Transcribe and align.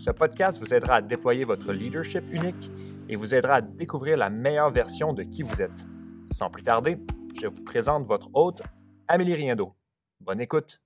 ce 0.00 0.10
podcast 0.10 0.58
vous 0.58 0.72
aidera 0.72 0.94
à 0.96 1.02
déployer 1.02 1.44
votre 1.44 1.74
leadership 1.74 2.24
unique 2.32 2.70
et 3.10 3.16
vous 3.16 3.34
aidera 3.34 3.56
à 3.56 3.60
découvrir 3.60 4.16
la 4.16 4.30
meilleure 4.30 4.70
version 4.70 5.12
de 5.12 5.22
qui 5.22 5.42
vous 5.42 5.60
êtes. 5.60 5.84
Sans 6.30 6.48
plus 6.48 6.62
tarder, 6.62 6.96
je 7.38 7.46
vous 7.48 7.62
présente 7.64 8.06
votre 8.06 8.30
hôte, 8.32 8.62
Amélie 9.08 9.34
Riendo. 9.34 9.74
Bonne 10.20 10.40
écoute! 10.40 10.80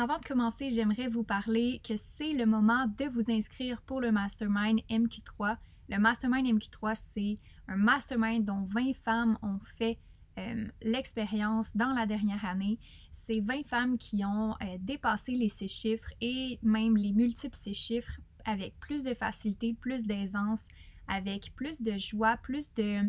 Avant 0.00 0.20
de 0.20 0.24
commencer, 0.24 0.70
j'aimerais 0.70 1.08
vous 1.08 1.24
parler 1.24 1.80
que 1.82 1.96
c'est 1.96 2.32
le 2.32 2.46
moment 2.46 2.86
de 2.86 3.06
vous 3.06 3.32
inscrire 3.32 3.82
pour 3.82 4.00
le 4.00 4.12
Mastermind 4.12 4.78
MQ3. 4.88 5.56
Le 5.88 5.98
Mastermind 5.98 6.46
MQ3, 6.46 6.94
c'est 7.12 7.36
un 7.66 7.74
mastermind 7.74 8.44
dont 8.44 8.62
20 8.62 8.94
femmes 8.94 9.36
ont 9.42 9.58
fait 9.76 9.98
euh, 10.38 10.68
l'expérience 10.82 11.76
dans 11.76 11.92
la 11.92 12.06
dernière 12.06 12.44
année. 12.44 12.78
C'est 13.10 13.40
20 13.40 13.66
femmes 13.66 13.98
qui 13.98 14.24
ont 14.24 14.52
euh, 14.62 14.76
dépassé 14.78 15.32
les 15.32 15.48
six 15.48 15.66
chiffres 15.66 16.12
et 16.20 16.60
même 16.62 16.96
les 16.96 17.12
multiples 17.12 17.56
six 17.56 17.74
chiffres 17.74 18.20
avec 18.44 18.78
plus 18.78 19.02
de 19.02 19.14
facilité, 19.14 19.74
plus 19.74 20.04
d'aisance, 20.04 20.62
avec 21.08 21.52
plus 21.56 21.82
de 21.82 21.96
joie, 21.96 22.36
plus 22.36 22.72
de 22.74 23.00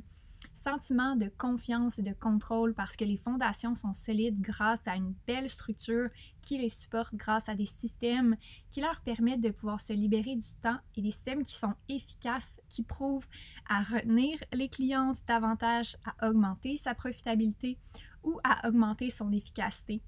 sentiment 0.59 1.15
de 1.15 1.31
confiance 1.37 1.99
et 1.99 2.03
de 2.03 2.13
contrôle 2.13 2.73
parce 2.73 2.97
que 2.97 3.05
les 3.05 3.17
fondations 3.17 3.75
sont 3.75 3.93
solides 3.93 4.41
grâce 4.41 4.85
à 4.87 4.95
une 4.95 5.15
belle 5.25 5.49
structure 5.49 6.09
qui 6.41 6.57
les 6.57 6.69
supporte 6.69 7.15
grâce 7.15 7.47
à 7.47 7.55
des 7.55 7.65
systèmes 7.65 8.35
qui 8.69 8.81
leur 8.81 8.99
permettent 9.01 9.41
de 9.41 9.51
pouvoir 9.51 9.79
se 9.79 9.93
libérer 9.93 10.35
du 10.35 10.49
temps 10.61 10.77
et 10.95 11.01
des 11.01 11.11
systèmes 11.11 11.43
qui 11.43 11.55
sont 11.55 11.73
efficaces, 11.87 12.59
qui 12.67 12.83
prouvent 12.83 13.27
à 13.69 13.81
retenir 13.81 14.37
les 14.51 14.67
clientes 14.67 15.19
davantage, 15.27 15.95
à 16.05 16.27
augmenter 16.27 16.75
sa 16.75 16.93
profitabilité 16.93 17.77
ou 18.23 18.37
à 18.43 18.67
augmenter 18.67 19.09
son 19.09 19.31
efficacité. 19.31 20.01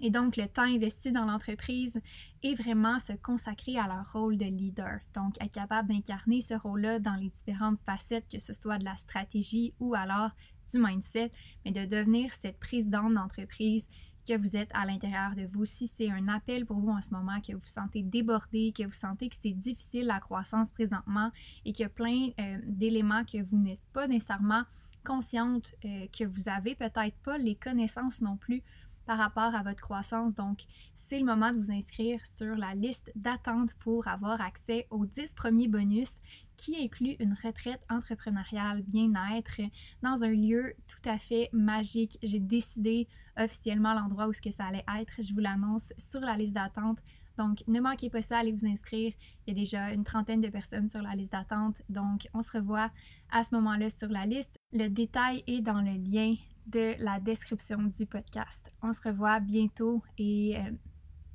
Et 0.00 0.10
donc, 0.10 0.36
le 0.36 0.48
temps 0.48 0.62
investi 0.62 1.12
dans 1.12 1.24
l'entreprise 1.24 2.00
est 2.42 2.54
vraiment 2.54 2.98
se 2.98 3.12
consacrer 3.12 3.78
à 3.78 3.86
leur 3.86 4.12
rôle 4.12 4.36
de 4.36 4.44
leader. 4.44 5.00
Donc, 5.14 5.40
être 5.40 5.52
capable 5.52 5.88
d'incarner 5.88 6.40
ce 6.40 6.54
rôle-là 6.54 6.98
dans 6.98 7.14
les 7.14 7.30
différentes 7.30 7.78
facettes, 7.86 8.26
que 8.30 8.38
ce 8.38 8.52
soit 8.52 8.78
de 8.78 8.84
la 8.84 8.96
stratégie 8.96 9.72
ou 9.80 9.94
alors 9.94 10.30
du 10.72 10.78
mindset, 10.78 11.30
mais 11.64 11.70
de 11.70 11.84
devenir 11.84 12.32
cette 12.32 12.58
présidente 12.58 13.14
d'entreprise 13.14 13.88
que 14.26 14.36
vous 14.36 14.56
êtes 14.56 14.70
à 14.72 14.86
l'intérieur 14.86 15.34
de 15.36 15.46
vous. 15.52 15.64
Si 15.64 15.86
c'est 15.86 16.10
un 16.10 16.28
appel 16.28 16.64
pour 16.64 16.78
vous 16.78 16.90
en 16.90 17.02
ce 17.02 17.10
moment, 17.10 17.40
que 17.40 17.52
vous 17.52 17.58
vous 17.58 17.66
sentez 17.66 18.02
débordé, 18.02 18.72
que 18.76 18.84
vous 18.84 18.92
sentez 18.92 19.28
que 19.28 19.36
c'est 19.38 19.52
difficile 19.52 20.06
la 20.06 20.20
croissance 20.20 20.72
présentement 20.72 21.30
et 21.64 21.72
qu'il 21.72 21.82
y 21.82 21.86
a 21.86 21.90
plein 21.90 22.30
euh, 22.40 22.58
d'éléments 22.64 23.24
que 23.24 23.42
vous 23.42 23.58
n'êtes 23.58 23.82
pas 23.92 24.08
nécessairement 24.08 24.64
consciente, 25.04 25.74
euh, 25.84 26.06
que 26.18 26.24
vous 26.24 26.48
avez 26.48 26.74
peut-être 26.74 27.16
pas 27.22 27.36
les 27.36 27.54
connaissances 27.54 28.22
non 28.22 28.36
plus 28.36 28.62
par 29.06 29.18
rapport 29.18 29.54
à 29.54 29.62
votre 29.62 29.80
croissance. 29.80 30.34
Donc, 30.34 30.64
c'est 30.96 31.18
le 31.18 31.24
moment 31.24 31.52
de 31.52 31.58
vous 31.58 31.72
inscrire 31.72 32.20
sur 32.34 32.54
la 32.56 32.74
liste 32.74 33.12
d'attente 33.14 33.74
pour 33.74 34.08
avoir 34.08 34.40
accès 34.40 34.86
aux 34.90 35.06
10 35.06 35.34
premiers 35.34 35.68
bonus 35.68 36.20
qui 36.56 36.82
incluent 36.82 37.16
une 37.18 37.34
retraite 37.34 37.84
entrepreneuriale 37.90 38.82
bien-être 38.82 39.60
dans 40.02 40.24
un 40.24 40.32
lieu 40.32 40.74
tout 40.86 41.08
à 41.08 41.18
fait 41.18 41.50
magique. 41.52 42.18
J'ai 42.22 42.40
décidé 42.40 43.06
officiellement 43.36 43.94
l'endroit 43.94 44.28
où 44.28 44.32
ce 44.32 44.40
que 44.40 44.50
ça 44.50 44.66
allait 44.66 44.84
être. 45.00 45.20
Je 45.20 45.32
vous 45.34 45.40
l'annonce 45.40 45.92
sur 45.98 46.20
la 46.20 46.36
liste 46.36 46.54
d'attente. 46.54 46.98
Donc, 47.36 47.64
ne 47.66 47.80
manquez 47.80 48.10
pas 48.10 48.22
ça, 48.22 48.38
allez 48.38 48.52
vous 48.52 48.66
inscrire. 48.66 49.12
Il 49.46 49.54
y 49.54 49.56
a 49.56 49.60
déjà 49.60 49.90
une 49.90 50.04
trentaine 50.04 50.40
de 50.40 50.48
personnes 50.48 50.88
sur 50.88 51.02
la 51.02 51.14
liste 51.14 51.32
d'attente. 51.32 51.82
Donc, 51.88 52.28
on 52.32 52.42
se 52.42 52.52
revoit 52.52 52.90
à 53.30 53.42
ce 53.42 53.54
moment-là 53.56 53.90
sur 53.90 54.08
la 54.08 54.24
liste. 54.24 54.60
Le 54.72 54.88
détail 54.88 55.42
est 55.46 55.60
dans 55.60 55.80
le 55.80 55.92
lien 55.92 56.36
de 56.66 56.94
la 56.98 57.20
description 57.20 57.82
du 57.82 58.06
podcast. 58.06 58.74
On 58.82 58.92
se 58.92 59.00
revoit 59.02 59.40
bientôt 59.40 60.02
et 60.18 60.56
euh, 60.56 60.70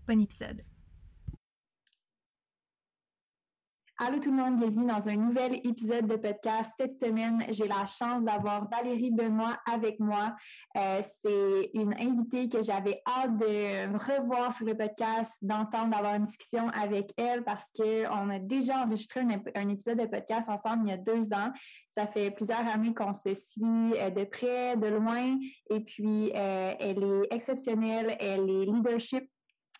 bon 0.07 0.21
épisode. 0.21 0.63
Allô 4.01 4.17
tout 4.19 4.31
le 4.31 4.37
monde, 4.37 4.55
bienvenue 4.55 4.85
dans 4.85 5.09
un 5.09 5.15
nouvel 5.17 5.55
épisode 5.55 6.07
de 6.07 6.15
podcast. 6.15 6.71
Cette 6.77 6.97
semaine, 6.97 7.43
j'ai 7.49 7.67
la 7.67 7.85
chance 7.85 8.23
d'avoir 8.23 8.69
Valérie 8.69 9.11
Benoît 9.11 9.57
avec 9.69 9.99
moi. 9.99 10.37
Euh, 10.77 11.01
c'est 11.21 11.69
une 11.73 11.93
invitée 11.95 12.47
que 12.47 12.61
j'avais 12.61 13.01
hâte 13.05 13.37
de 13.37 13.91
revoir 13.97 14.53
sur 14.53 14.65
le 14.65 14.77
podcast, 14.77 15.33
d'entendre, 15.41 15.89
d'avoir 15.89 16.15
une 16.15 16.23
discussion 16.23 16.69
avec 16.69 17.11
elle 17.17 17.43
parce 17.43 17.73
qu'on 17.75 18.29
a 18.29 18.39
déjà 18.39 18.85
enregistré 18.85 19.19
un, 19.19 19.67
épisode 19.67 19.99
de 19.99 20.05
podcast 20.05 20.47
ensemble 20.47 20.83
il 20.85 20.91
y 20.91 20.93
a 20.93 20.97
deux 20.97 21.33
ans. 21.33 21.51
Ça 21.89 22.07
fait 22.07 22.31
plusieurs 22.31 22.65
années 22.73 22.93
qu'on 22.93 23.13
se 23.13 23.33
suit 23.33 23.95
euh, 23.97 24.09
de 24.11 24.23
près, 24.23 24.77
de 24.77 24.87
loin, 24.87 25.37
et 25.69 25.81
puis 25.81 26.31
euh, 26.37 26.71
elle 26.79 27.03
est 27.03 27.35
exceptionnelle, 27.35 28.15
elle 28.21 28.49
est 28.49 28.65
leadership 28.65 29.29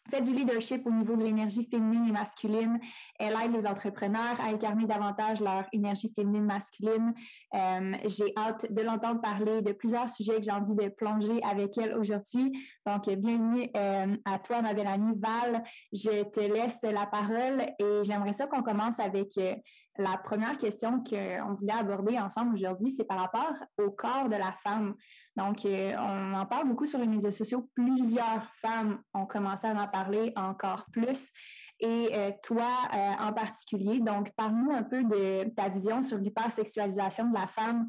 fait 0.10 0.22
du 0.22 0.34
leadership 0.34 0.86
au 0.86 0.92
niveau 0.92 1.16
de 1.16 1.24
l'énergie 1.24 1.66
féminine 1.66 2.08
et 2.08 2.12
masculine. 2.12 2.80
Elle 3.20 3.34
aide 3.44 3.54
les 3.54 3.66
entrepreneurs 3.66 4.40
à 4.40 4.50
incarner 4.50 4.86
davantage 4.86 5.40
leur 5.40 5.66
énergie 5.72 6.12
féminine 6.14 6.46
masculine. 6.46 7.14
Euh, 7.56 7.94
j'ai 8.06 8.34
hâte 8.38 8.72
de 8.72 8.82
l'entendre 8.82 9.22
parler 9.22 9.62
de 9.62 9.72
plusieurs 9.72 10.10
sujets 10.10 10.38
que 10.38 10.44
j'ai 10.44 10.52
envie 10.52 10.76
de 10.76 10.90
plonger 10.90 11.42
avec 11.44 11.78
elle 11.78 11.96
aujourd'hui. 11.98 12.52
Donc, 12.86 13.10
bienvenue 13.10 13.70
euh, 13.76 14.16
à 14.26 14.40
toi, 14.40 14.62
ma 14.62 14.74
belle 14.74 14.88
amie 14.88 15.14
Val. 15.18 15.64
Je 15.92 16.24
te 16.24 16.40
laisse 16.40 16.82
la 16.84 17.06
parole 17.06 17.62
et 17.80 18.04
j'aimerais 18.04 18.34
ça 18.34 18.48
qu'on 18.48 18.64
commence 18.64 19.00
avec 19.00 19.38
euh, 19.38 19.56
la 20.00 20.18
première 20.18 20.58
question 20.58 21.04
qu'on 21.04 21.54
voulait 21.56 21.74
aborder 21.74 22.18
ensemble 22.18 22.56
aujourd'hui, 22.56 22.90
c'est 22.90 23.04
par 23.04 23.20
rapport 23.20 23.54
au 23.78 23.92
corps 23.92 24.30
de 24.30 24.36
la 24.36 24.54
femme. 24.64 24.96
Donc, 25.40 25.64
euh, 25.64 25.96
on 25.98 26.34
en 26.34 26.46
parle 26.46 26.68
beaucoup 26.68 26.86
sur 26.86 27.00
les 27.00 27.08
médias 27.08 27.32
sociaux. 27.32 27.70
Plusieurs 27.74 28.44
femmes 28.62 29.02
ont 29.14 29.26
commencé 29.26 29.68
à 29.68 29.74
en 29.74 29.88
parler 29.88 30.34
encore 30.36 30.86
plus. 30.92 31.32
Et 31.80 32.10
euh, 32.14 32.32
toi 32.44 32.70
euh, 32.94 32.98
en 33.22 33.32
particulier. 33.32 34.02
Donc, 34.02 34.32
parle-nous 34.36 34.72
un 34.72 34.84
peu 34.84 35.02
de 35.02 35.50
ta 35.56 35.70
vision 35.70 36.04
sur 36.04 36.18
l'hypersexualisation 36.18 37.30
de 37.30 37.34
la 37.34 37.48
femme 37.48 37.88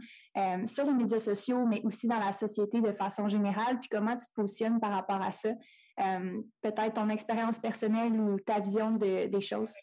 sur 0.67 0.85
les 0.85 0.93
médias 0.93 1.19
sociaux, 1.19 1.67
mais 1.67 1.82
aussi 1.82 2.06
dans 2.06 2.20
la 2.20 2.32
société 2.32 2.81
de 2.81 2.93
façon 2.93 3.29
générale, 3.29 3.81
puis 3.81 3.88
comment 3.91 4.17
tu 4.17 4.26
te 4.26 4.32
positionnes 4.35 4.79
par 4.79 4.93
rapport 4.93 5.20
à 5.20 5.32
ça? 5.32 5.49
Peut-être 6.62 6.94
ton 6.94 7.08
expérience 7.08 7.58
personnelle 7.58 8.12
ou 8.12 8.38
ta 8.38 8.61
vision 8.61 8.93
des 8.93 9.41
choses. 9.41 9.75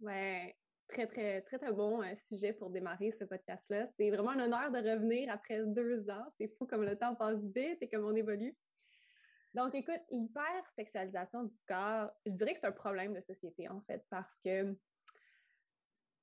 Ouais, 0.00 0.56
très, 0.88 1.06
très, 1.06 1.42
très, 1.42 1.58
très 1.58 1.72
bon 1.72 2.02
euh, 2.02 2.14
sujet 2.14 2.52
pour 2.52 2.70
démarrer 2.70 3.12
ce 3.12 3.24
podcast-là. 3.24 3.86
C'est 3.88 4.10
vraiment 4.10 4.30
un 4.30 4.40
honneur 4.40 4.70
de 4.70 4.78
revenir 4.78 5.32
après 5.32 5.64
deux 5.64 6.08
ans. 6.10 6.26
C'est 6.38 6.48
fou 6.56 6.66
comme 6.66 6.84
le 6.84 6.96
temps 6.96 7.14
passe 7.14 7.42
vite 7.54 7.78
et 7.80 7.88
comme 7.88 8.04
on 8.04 8.14
évolue. 8.14 8.56
Donc, 9.54 9.74
écoute, 9.74 10.00
l'hypersexualisation 10.10 11.44
du 11.44 11.56
corps, 11.66 12.10
je 12.26 12.34
dirais 12.34 12.52
que 12.52 12.60
c'est 12.60 12.66
un 12.66 12.72
problème 12.72 13.14
de 13.14 13.20
société, 13.22 13.68
en 13.68 13.80
fait, 13.82 14.04
parce 14.10 14.38
que 14.40 14.76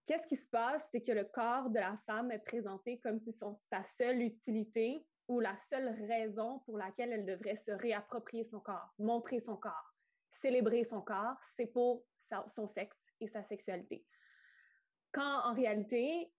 qu'est-ce 0.06 0.27
qui 0.27 0.36
se 0.36 0.48
passe? 0.48 0.88
C'est 0.92 1.01
que 1.01 1.12
le 1.12 1.24
corps 1.24 1.69
de 1.69 1.80
la 1.80 1.98
femme 2.06 2.31
est 2.31 2.44
présenté 2.44 3.00
comme 3.00 3.19
si 3.19 3.31
sa 3.31 3.81
seule 3.83 4.21
utilité 4.21 5.04
ou 5.27 5.39
la 5.39 5.57
seule 5.57 5.89
raison 6.07 6.59
pour 6.59 6.77
laquelle 6.77 7.12
elle 7.12 7.25
devrait 7.25 7.56
se 7.56 7.71
réapproprier 7.71 8.44
son 8.44 8.59
corps, 8.59 8.94
montrer 9.00 9.39
son 9.39 9.56
corps, 9.56 9.95
célébrer 10.30 10.83
son 10.83 11.01
corps, 11.01 11.38
c'est 11.56 11.68
pour 11.68 12.06
son 12.48 12.68
sexe 12.68 13.06
et 13.19 13.27
sa 13.27 13.42
sexualité. 13.42 14.06
Quand 15.13 15.45
en 15.45 15.54
réalité, 15.54 16.33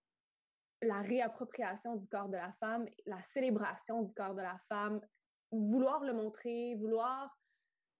la 0.81 1.01
réappropriation 1.01 1.95
du 1.95 2.07
corps 2.07 2.29
de 2.29 2.37
la 2.37 2.51
femme, 2.59 2.87
la 3.05 3.21
célébration 3.21 4.03
du 4.03 4.13
corps 4.13 4.35
de 4.35 4.41
la 4.41 4.59
femme, 4.69 5.01
vouloir 5.51 6.03
le 6.03 6.13
montrer, 6.13 6.75
vouloir 6.75 7.35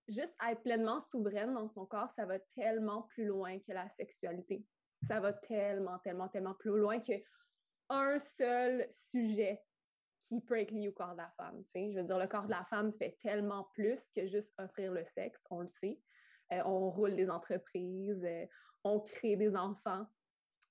juste 0.07 0.37
être 0.47 0.61
pleinement 0.61 0.99
souveraine 0.99 1.53
dans 1.53 1.67
son 1.67 1.85
corps, 1.85 2.11
ça 2.11 2.25
va 2.25 2.37
tellement 2.55 3.03
plus 3.03 3.25
loin 3.25 3.57
que 3.59 3.71
la 3.71 3.89
sexualité. 3.89 4.65
Ça 5.01 5.19
va 5.19 5.33
tellement, 5.33 5.97
tellement, 5.99 6.27
tellement 6.27 6.53
plus 6.53 6.77
loin 6.77 6.99
que 6.99 7.13
un 7.89 8.19
seul 8.19 8.85
sujet 8.89 9.61
qui 10.19 10.41
peut 10.41 10.59
être 10.59 10.71
lié 10.71 10.87
au 10.87 10.91
corps 10.91 11.13
de 11.13 11.17
la 11.17 11.31
femme. 11.37 11.63
Je 11.73 11.95
veux 11.95 12.03
dire, 12.03 12.17
le 12.17 12.27
corps 12.27 12.45
de 12.45 12.51
la 12.51 12.65
femme 12.65 12.91
fait 12.93 13.17
tellement 13.21 13.69
plus 13.73 14.09
que 14.15 14.25
juste 14.25 14.53
offrir 14.57 14.91
le 14.91 15.05
sexe, 15.05 15.45
on 15.49 15.61
le 15.61 15.67
sait. 15.67 16.01
Euh, 16.51 16.61
on 16.65 16.89
roule 16.89 17.15
des 17.15 17.29
entreprises, 17.29 18.23
euh, 18.23 18.45
on 18.83 18.99
crée 18.99 19.35
des 19.35 19.55
enfants, 19.55 20.05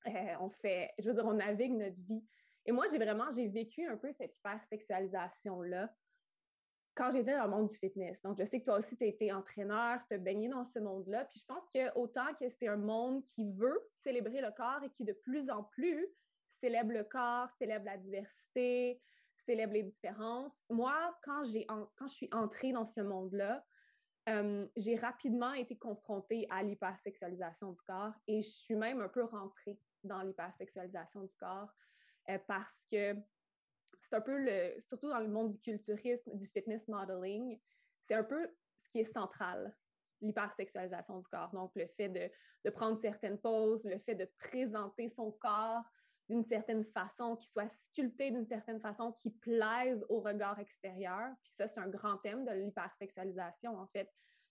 euh, 0.06 0.34
on 0.40 0.50
fait, 0.50 0.92
je 0.98 1.08
veux 1.08 1.14
dire, 1.14 1.24
on 1.24 1.34
navigue 1.34 1.72
notre 1.72 2.00
vie. 2.00 2.24
Et 2.66 2.72
moi, 2.72 2.86
j'ai 2.90 2.98
vraiment, 2.98 3.30
j'ai 3.30 3.48
vécu 3.48 3.86
un 3.86 3.96
peu 3.96 4.10
cette 4.12 4.36
hypersexualisation-là 4.36 5.92
quand 6.94 7.10
j'étais 7.10 7.36
dans 7.36 7.44
le 7.44 7.50
monde 7.50 7.66
du 7.66 7.76
fitness. 7.76 8.22
Donc, 8.22 8.38
je 8.38 8.44
sais 8.44 8.60
que 8.60 8.64
toi 8.64 8.78
aussi, 8.78 8.96
tu 8.96 9.04
as 9.04 9.08
été 9.08 9.32
entraîneur, 9.32 10.00
tu 10.08 10.14
as 10.14 10.18
baigné 10.18 10.48
dans 10.48 10.64
ce 10.64 10.78
monde-là. 10.78 11.24
Puis 11.24 11.40
je 11.40 11.44
pense 11.44 11.68
que 11.68 11.92
autant 11.98 12.32
que 12.40 12.48
c'est 12.48 12.68
un 12.68 12.76
monde 12.76 13.22
qui 13.24 13.50
veut 13.52 13.80
célébrer 13.96 14.40
le 14.40 14.52
corps 14.52 14.82
et 14.84 14.90
qui 14.90 15.04
de 15.04 15.12
plus 15.12 15.50
en 15.50 15.64
plus 15.64 16.06
célèbre 16.60 16.92
le 16.92 17.04
corps, 17.04 17.50
célèbre 17.58 17.84
la 17.84 17.96
diversité, 17.96 19.00
célèbre 19.44 19.74
les 19.74 19.82
différences. 19.82 20.64
Moi, 20.70 20.94
quand, 21.22 21.42
je 21.44 22.06
suis 22.06 22.28
entrée 22.32 22.72
dans 22.72 22.86
ce 22.86 23.00
monde-là, 23.00 23.64
euh, 24.28 24.66
j'ai 24.76 24.96
rapidement 24.96 25.52
été 25.52 25.76
confrontée 25.76 26.46
à 26.48 26.62
l'hypersexualisation 26.62 27.72
du 27.72 27.80
corps 27.82 28.14
et 28.26 28.40
je 28.40 28.48
suis 28.48 28.76
même 28.76 29.02
un 29.02 29.08
peu 29.08 29.24
rentrée 29.24 29.78
dans 30.04 30.22
l'hypersexualisation 30.22 31.22
du 31.22 31.34
corps 31.34 31.72
euh, 32.30 32.38
parce 32.46 32.86
que 32.90 33.14
c'est 34.02 34.16
un 34.16 34.20
peu 34.20 34.46
surtout 34.80 35.08
dans 35.08 35.20
le 35.20 35.28
monde 35.28 35.52
du 35.52 35.58
culturisme, 35.58 36.36
du 36.36 36.46
fitness 36.46 36.88
modeling, 36.88 37.58
c'est 38.06 38.14
un 38.14 38.24
peu 38.24 38.48
ce 38.78 38.88
qui 38.90 39.00
est 39.00 39.04
central, 39.04 39.74
l'hypersexualisation 40.20 41.18
du 41.18 41.28
corps. 41.28 41.50
Donc, 41.52 41.72
le 41.74 41.86
fait 41.86 42.08
de, 42.08 42.30
de, 42.64 42.70
prendre 42.70 42.98
certaines 42.98 43.38
poses, 43.38 43.84
le 43.84 43.98
fait 43.98 44.14
de 44.14 44.28
présenter 44.38 45.08
son 45.08 45.32
corps 45.32 45.84
d'une 46.28 46.42
certaine 46.42 46.84
façon, 46.84 47.36
qui 47.36 47.46
soit 47.46 47.68
sculpté 47.68 48.30
d'une 48.30 48.46
certaine 48.46 48.80
façon, 48.80 49.12
qui 49.12 49.30
plaise 49.30 50.04
au 50.08 50.20
regard 50.20 50.58
extérieur. 50.58 51.30
Puis 51.42 51.52
ça, 51.52 51.66
c'est 51.66 51.80
un 51.80 51.88
grand 51.88 52.16
thème 52.18 52.44
de 52.44 52.52
l'hypersexualisation, 52.52 53.78
en 53.78 53.86
fait, 53.88 54.10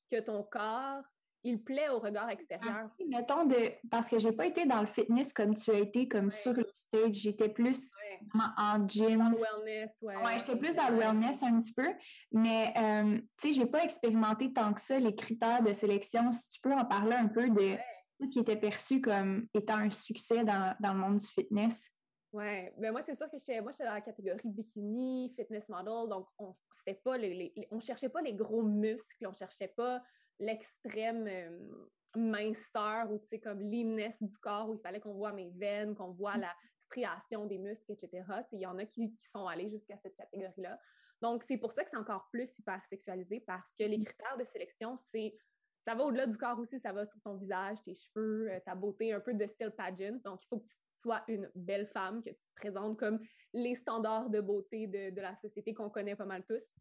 que 0.10 0.20
ton 0.20 0.44
corps 0.44 1.04
il 1.44 1.62
plaît 1.62 1.90
au 1.90 2.00
regard 2.00 2.30
extérieur. 2.30 2.90
mettons 3.08 3.46
de 3.46 3.56
parce 3.90 4.10
que 4.10 4.18
j'ai 4.18 4.32
pas 4.32 4.46
été 4.46 4.66
dans 4.66 4.82
le 4.82 4.88
fitness 4.88 5.34
comme 5.34 5.56
tu 5.56 5.72
as 5.72 5.80
été 5.80 6.08
comme 6.08 6.32
sur 6.32 6.54
le 6.54 6.68
stage, 6.74 7.16
j'étais 7.16 7.50
plus 7.50 7.92
en, 8.34 8.88
gym. 8.88 9.20
Dans 9.20 9.30
le 9.30 9.38
wellness, 9.38 10.02
ouais. 10.02 10.16
Ouais, 10.18 10.40
j'étais 10.40 10.56
plus 10.56 10.76
dans 10.76 10.90
le 10.90 10.98
wellness 10.98 11.44
un 11.44 11.60
petit 11.60 11.74
peu, 11.74 11.88
mais 12.32 12.74
euh, 12.78 13.20
tu 13.38 13.50
sais, 13.50 13.54
j'ai 13.54 13.66
pas 13.66 13.84
expérimenté 13.84 14.54
tant 14.54 14.74
que 14.74 14.82
ça 14.82 15.00
les 15.00 15.16
critères 15.16 15.62
de 15.62 15.74
sélection. 15.74 16.32
Si 16.32 16.50
tu 16.50 16.62
peux 16.62 16.74
en 16.74 16.86
parler 16.86 17.16
un 17.16 17.28
peu 17.28 17.50
de 17.50 17.78
ce 18.22 18.32
qui 18.32 18.40
était 18.40 18.56
perçu 18.56 19.02
comme 19.02 19.48
étant 19.54 19.78
un 19.78 19.90
succès 19.90 20.44
dans, 20.44 20.76
dans 20.80 20.94
le 20.94 21.00
monde 21.00 21.18
du 21.18 21.26
fitness? 21.26 21.90
Oui, 22.32 22.72
ben 22.80 22.92
moi, 22.92 23.02
c'est 23.06 23.16
sûr 23.16 23.30
que 23.30 23.38
j'étais, 23.38 23.62
moi, 23.62 23.72
j'étais 23.72 23.86
dans 23.86 23.94
la 23.94 24.02
catégorie 24.02 24.40
bikini, 24.44 25.32
fitness 25.38 25.70
model, 25.70 26.10
donc 26.10 26.28
on 26.40 26.56
c'était 26.72 27.00
pas 27.00 27.16
les, 27.16 27.54
on 27.70 27.80
cherchait 27.80 28.10
pas 28.10 28.22
les 28.22 28.34
gros 28.34 28.64
muscles, 28.64 29.28
on 29.28 29.34
cherchait 29.34 29.68
pas 29.68 30.02
l'extrême 30.40 31.28
euh, 31.28 31.88
minceur 32.16 33.12
ou, 33.12 33.20
tu 33.20 33.28
sais, 33.28 33.40
comme 33.40 33.62
l'imness 33.62 34.22
du 34.22 34.38
corps 34.38 34.70
où 34.70 34.76
il 34.76 34.82
fallait 34.82 35.00
qu'on 35.00 35.14
voit 35.14 35.34
mes 35.34 35.50
veines, 35.52 35.96
qu'on 35.96 36.12
voit 36.12 36.38
la 36.38 36.54
striation 36.80 37.46
des 37.46 37.58
muscles, 37.58 37.92
etc. 37.92 38.24
Il 38.52 38.60
y 38.60 38.66
en 38.66 38.78
a 38.78 38.86
qui, 38.86 39.14
qui 39.16 39.26
sont 39.26 39.48
allés 39.48 39.70
jusqu'à 39.70 39.98
cette 39.98 40.16
catégorie-là. 40.16 40.80
Donc, 41.22 41.44
c'est 41.44 41.58
pour 41.58 41.72
ça 41.72 41.84
que 41.84 41.90
c'est 41.90 41.98
encore 41.98 42.28
plus 42.32 42.50
hyper 42.60 42.84
sexualisé 42.86 43.40
parce 43.48 43.74
que 43.76 43.84
les 43.84 43.98
mmh. 43.98 44.04
critères 44.04 44.38
de 44.38 44.44
sélection, 44.44 44.98
c'est 44.98 45.36
ça 45.84 45.96
va 45.96 46.06
au-delà 46.06 46.28
du 46.28 46.38
corps 46.38 46.58
aussi, 46.60 46.80
ça 46.80 46.94
va 46.94 47.06
sur 47.06 47.20
ton 47.22 47.36
visage, 47.36 47.82
tes 47.84 47.94
cheveux, 47.94 48.50
euh, 48.50 48.60
ta 48.66 48.74
beauté, 48.74 49.12
un 49.12 49.20
peu 49.20 49.34
de 49.34 49.46
style 49.46 49.72
pageant. 49.72 50.18
Donc, 50.24 50.42
il 50.44 50.48
faut 50.48 50.60
que 50.60 50.66
tu 50.66 50.76
sois 51.02 51.24
une 51.28 51.50
belle 51.56 51.88
femme, 51.88 52.24
que 52.24 52.30
tu 52.30 52.36
te 52.36 52.54
présentes 52.56 52.98
comme 52.98 53.20
les 53.54 53.76
standards 53.76 54.30
de 54.30 54.40
beauté 54.40 54.88
de, 54.88 55.10
de 55.10 55.22
la 55.22 55.36
société 55.36 55.74
qu'on 55.74 55.90
connaît 55.90 56.16
pas 56.16 56.26
mal 56.26 56.44
tous. 56.46 56.76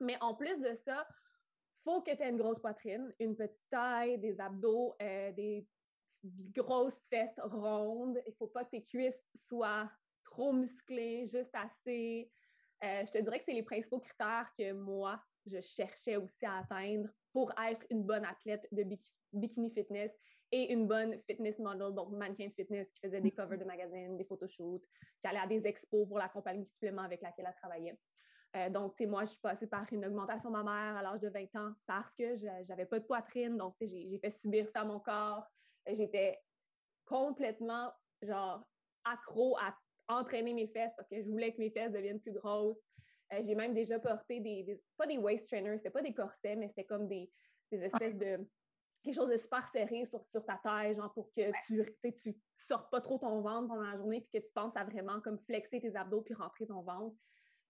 Mais 0.00 0.16
en 0.20 0.34
plus 0.34 0.60
de 0.60 0.74
ça, 0.74 1.06
faut 1.84 2.02
que 2.02 2.14
tu 2.14 2.22
aies 2.22 2.30
une 2.30 2.36
grosse 2.36 2.58
poitrine, 2.58 3.12
une 3.18 3.36
petite 3.36 3.68
taille, 3.70 4.18
des 4.18 4.40
abdos, 4.40 4.94
euh, 5.00 5.32
des 5.32 5.66
grosses 6.54 7.06
fesses 7.08 7.40
rondes. 7.42 8.20
Il 8.26 8.34
faut 8.34 8.48
pas 8.48 8.64
que 8.64 8.70
tes 8.70 8.82
cuisses 8.82 9.22
soient 9.34 9.90
trop 10.24 10.52
musclées, 10.52 11.26
juste 11.26 11.54
assez. 11.54 12.30
Euh, 12.84 13.04
je 13.06 13.12
te 13.12 13.18
dirais 13.18 13.38
que 13.38 13.44
c'est 13.44 13.52
les 13.52 13.62
principaux 13.62 14.00
critères 14.00 14.50
que 14.58 14.72
moi, 14.72 15.22
je 15.46 15.60
cherchais 15.60 16.16
aussi 16.16 16.44
à 16.44 16.58
atteindre 16.58 17.08
pour 17.32 17.52
être 17.68 17.84
une 17.90 18.04
bonne 18.04 18.24
athlète 18.24 18.66
de 18.72 18.84
bikini 19.32 19.70
fitness 19.70 20.16
et 20.50 20.72
une 20.72 20.86
bonne 20.86 21.20
fitness 21.22 21.58
model, 21.58 21.94
donc 21.94 22.10
mannequin 22.10 22.48
de 22.48 22.52
fitness 22.52 22.90
qui 22.92 23.00
faisait 23.00 23.20
des 23.20 23.30
covers 23.30 23.58
de 23.58 23.64
magazines, 23.64 24.16
des 24.16 24.24
photoshoots, 24.24 24.84
qui 25.20 25.26
allait 25.26 25.38
à 25.38 25.46
des 25.46 25.66
expos 25.66 26.06
pour 26.06 26.18
la 26.18 26.28
compagnie 26.28 26.64
de 26.64 26.70
suppléments 26.70 27.02
avec 27.02 27.22
laquelle 27.22 27.46
elle 27.48 27.54
travaillait. 27.54 27.98
Euh, 28.54 28.68
donc, 28.68 28.94
tu 28.96 29.04
sais, 29.04 29.06
moi, 29.08 29.24
je 29.24 29.30
suis 29.30 29.40
passée 29.40 29.66
par 29.66 29.86
une 29.92 30.04
augmentation 30.04 30.50
mammaire 30.50 30.96
à 30.96 31.02
l'âge 31.02 31.20
de 31.20 31.28
20 31.28 31.56
ans 31.56 31.72
parce 31.86 32.14
que 32.14 32.36
j'avais 32.36 32.84
pas 32.84 32.98
de 32.98 33.04
poitrine. 33.04 33.56
Donc, 33.56 33.76
tu 33.80 33.88
sais, 33.88 34.08
j'ai 34.10 34.18
fait 34.18 34.30
subir 34.30 34.68
ça 34.68 34.80
à 34.80 34.84
mon 34.84 35.00
corps. 35.00 35.46
J'étais 35.86 36.38
complètement, 37.06 37.92
genre, 38.20 38.64
accro 39.04 39.56
à 39.58 39.74
entraîner 40.08 40.52
mes 40.52 40.68
fesses 40.68 40.92
parce 40.96 41.08
que 41.08 41.22
je 41.22 41.28
voulais 41.28 41.52
que 41.52 41.58
mes 41.58 41.70
fesses 41.70 41.92
deviennent 41.92 42.20
plus 42.20 42.32
grosses. 42.32 42.82
Euh, 43.32 43.40
j'ai 43.42 43.54
même 43.54 43.72
déjà 43.72 43.98
porté 43.98 44.40
des, 44.40 44.80
pas 44.96 45.06
des 45.06 45.16
waist 45.16 45.48
trainers, 45.48 45.78
c'était 45.78 45.90
pas 45.90 46.02
des 46.02 46.12
corsets, 46.12 46.56
mais 46.56 46.68
c'était 46.68 46.84
comme 46.84 47.08
des, 47.08 47.30
des 47.70 47.82
espèces 47.82 48.16
de 48.16 48.46
quelque 49.02 49.14
chose 49.14 49.30
de 49.30 49.36
super 49.36 49.66
serré 49.68 50.04
sur, 50.04 50.24
sur 50.28 50.44
ta 50.44 50.60
taille, 50.62 50.94
genre 50.94 51.12
pour 51.12 51.32
que 51.32 51.50
tu, 51.66 52.14
tu 52.14 52.36
sortes 52.58 52.90
pas 52.90 53.00
trop 53.00 53.18
ton 53.18 53.40
ventre 53.40 53.68
pendant 53.68 53.82
la 53.82 53.96
journée 53.96 54.20
puis 54.20 54.40
que 54.40 54.46
tu 54.46 54.52
penses 54.52 54.76
à 54.76 54.84
vraiment 54.84 55.20
comme 55.20 55.38
flexer 55.38 55.80
tes 55.80 55.96
abdos 55.96 56.22
puis 56.22 56.34
rentrer 56.34 56.66
ton 56.66 56.82
ventre. 56.82 57.16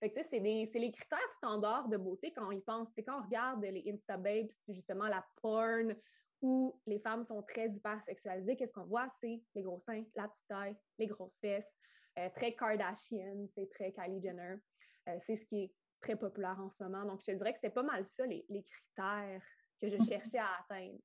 C'est 0.09 0.38
les 0.40 0.92
critères 0.92 1.32
standards 1.32 1.88
de 1.88 1.97
beauté 1.97 2.32
quand 2.32 2.49
on 2.49 2.50
y 2.50 2.61
pense. 2.61 2.88
C'est 2.92 3.04
quand 3.04 3.21
on 3.21 3.25
regarde 3.25 3.62
les 3.62 3.85
Insta 3.88 4.16
Babes, 4.16 4.50
justement 4.68 5.06
la 5.06 5.25
porn, 5.40 5.94
où 6.40 6.76
les 6.87 6.99
femmes 6.99 7.23
sont 7.23 7.42
très 7.42 7.68
hyper 7.68 8.02
sexualisées, 8.02 8.56
qu'est-ce 8.56 8.73
qu'on 8.73 8.85
voit? 8.85 9.09
C'est 9.09 9.40
les 9.54 9.62
gros 9.62 9.78
seins, 9.78 10.04
la 10.16 10.26
petite 10.26 10.47
taille, 10.49 10.76
les 10.99 11.06
grosses 11.06 11.38
fesses, 11.38 11.78
euh, 12.18 12.28
très 12.35 12.54
Kardashian, 12.54 13.47
c'est 13.54 13.71
très 13.71 13.92
Kylie 13.92 14.21
Jenner. 14.21 14.56
Euh, 15.09 15.16
c'est 15.21 15.37
ce 15.37 15.47
qui 15.47 15.64
est 15.64 15.75
très 16.00 16.16
populaire 16.16 16.59
en 16.61 16.68
ce 16.68 16.82
moment. 16.82 17.04
Donc, 17.04 17.21
je 17.21 17.26
te 17.26 17.37
dirais 17.37 17.52
que 17.52 17.59
c'était 17.59 17.71
pas 17.71 17.85
mal 17.85 18.04
ça, 18.04 18.26
les 18.26 18.44
critères 18.49 19.40
que 19.80 19.88
je 19.88 19.97
cherchais 20.04 20.38
à 20.38 20.49
atteindre. 20.61 20.99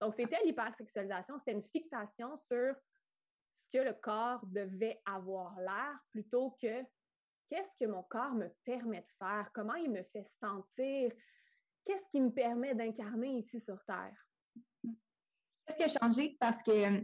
Donc, 0.00 0.14
c'était 0.14 0.42
l'hypersexualisation, 0.44 1.38
c'était 1.38 1.52
une 1.52 1.62
fixation 1.62 2.36
sur 2.36 2.74
ce 3.56 3.70
que 3.72 3.78
le 3.78 3.94
corps 3.94 4.44
devait 4.46 5.00
avoir 5.06 5.58
l'air 5.60 5.98
plutôt 6.10 6.56
que 6.60 6.84
qu'est-ce 7.48 7.76
que 7.78 7.90
mon 7.90 8.02
corps 8.02 8.34
me 8.34 8.48
permet 8.64 9.00
de 9.00 9.12
faire, 9.18 9.50
comment 9.52 9.74
il 9.74 9.90
me 9.90 10.02
fait 10.04 10.26
sentir, 10.40 11.12
qu'est-ce 11.84 12.06
qui 12.10 12.20
me 12.20 12.30
permet 12.30 12.74
d'incarner 12.74 13.38
ici 13.38 13.60
sur 13.60 13.82
Terre? 13.84 14.16
Qu'est-ce 15.66 15.76
qui 15.76 15.84
a 15.84 16.00
changé? 16.00 16.36
Parce 16.38 16.62
que 16.62 16.70
euh, 16.70 17.00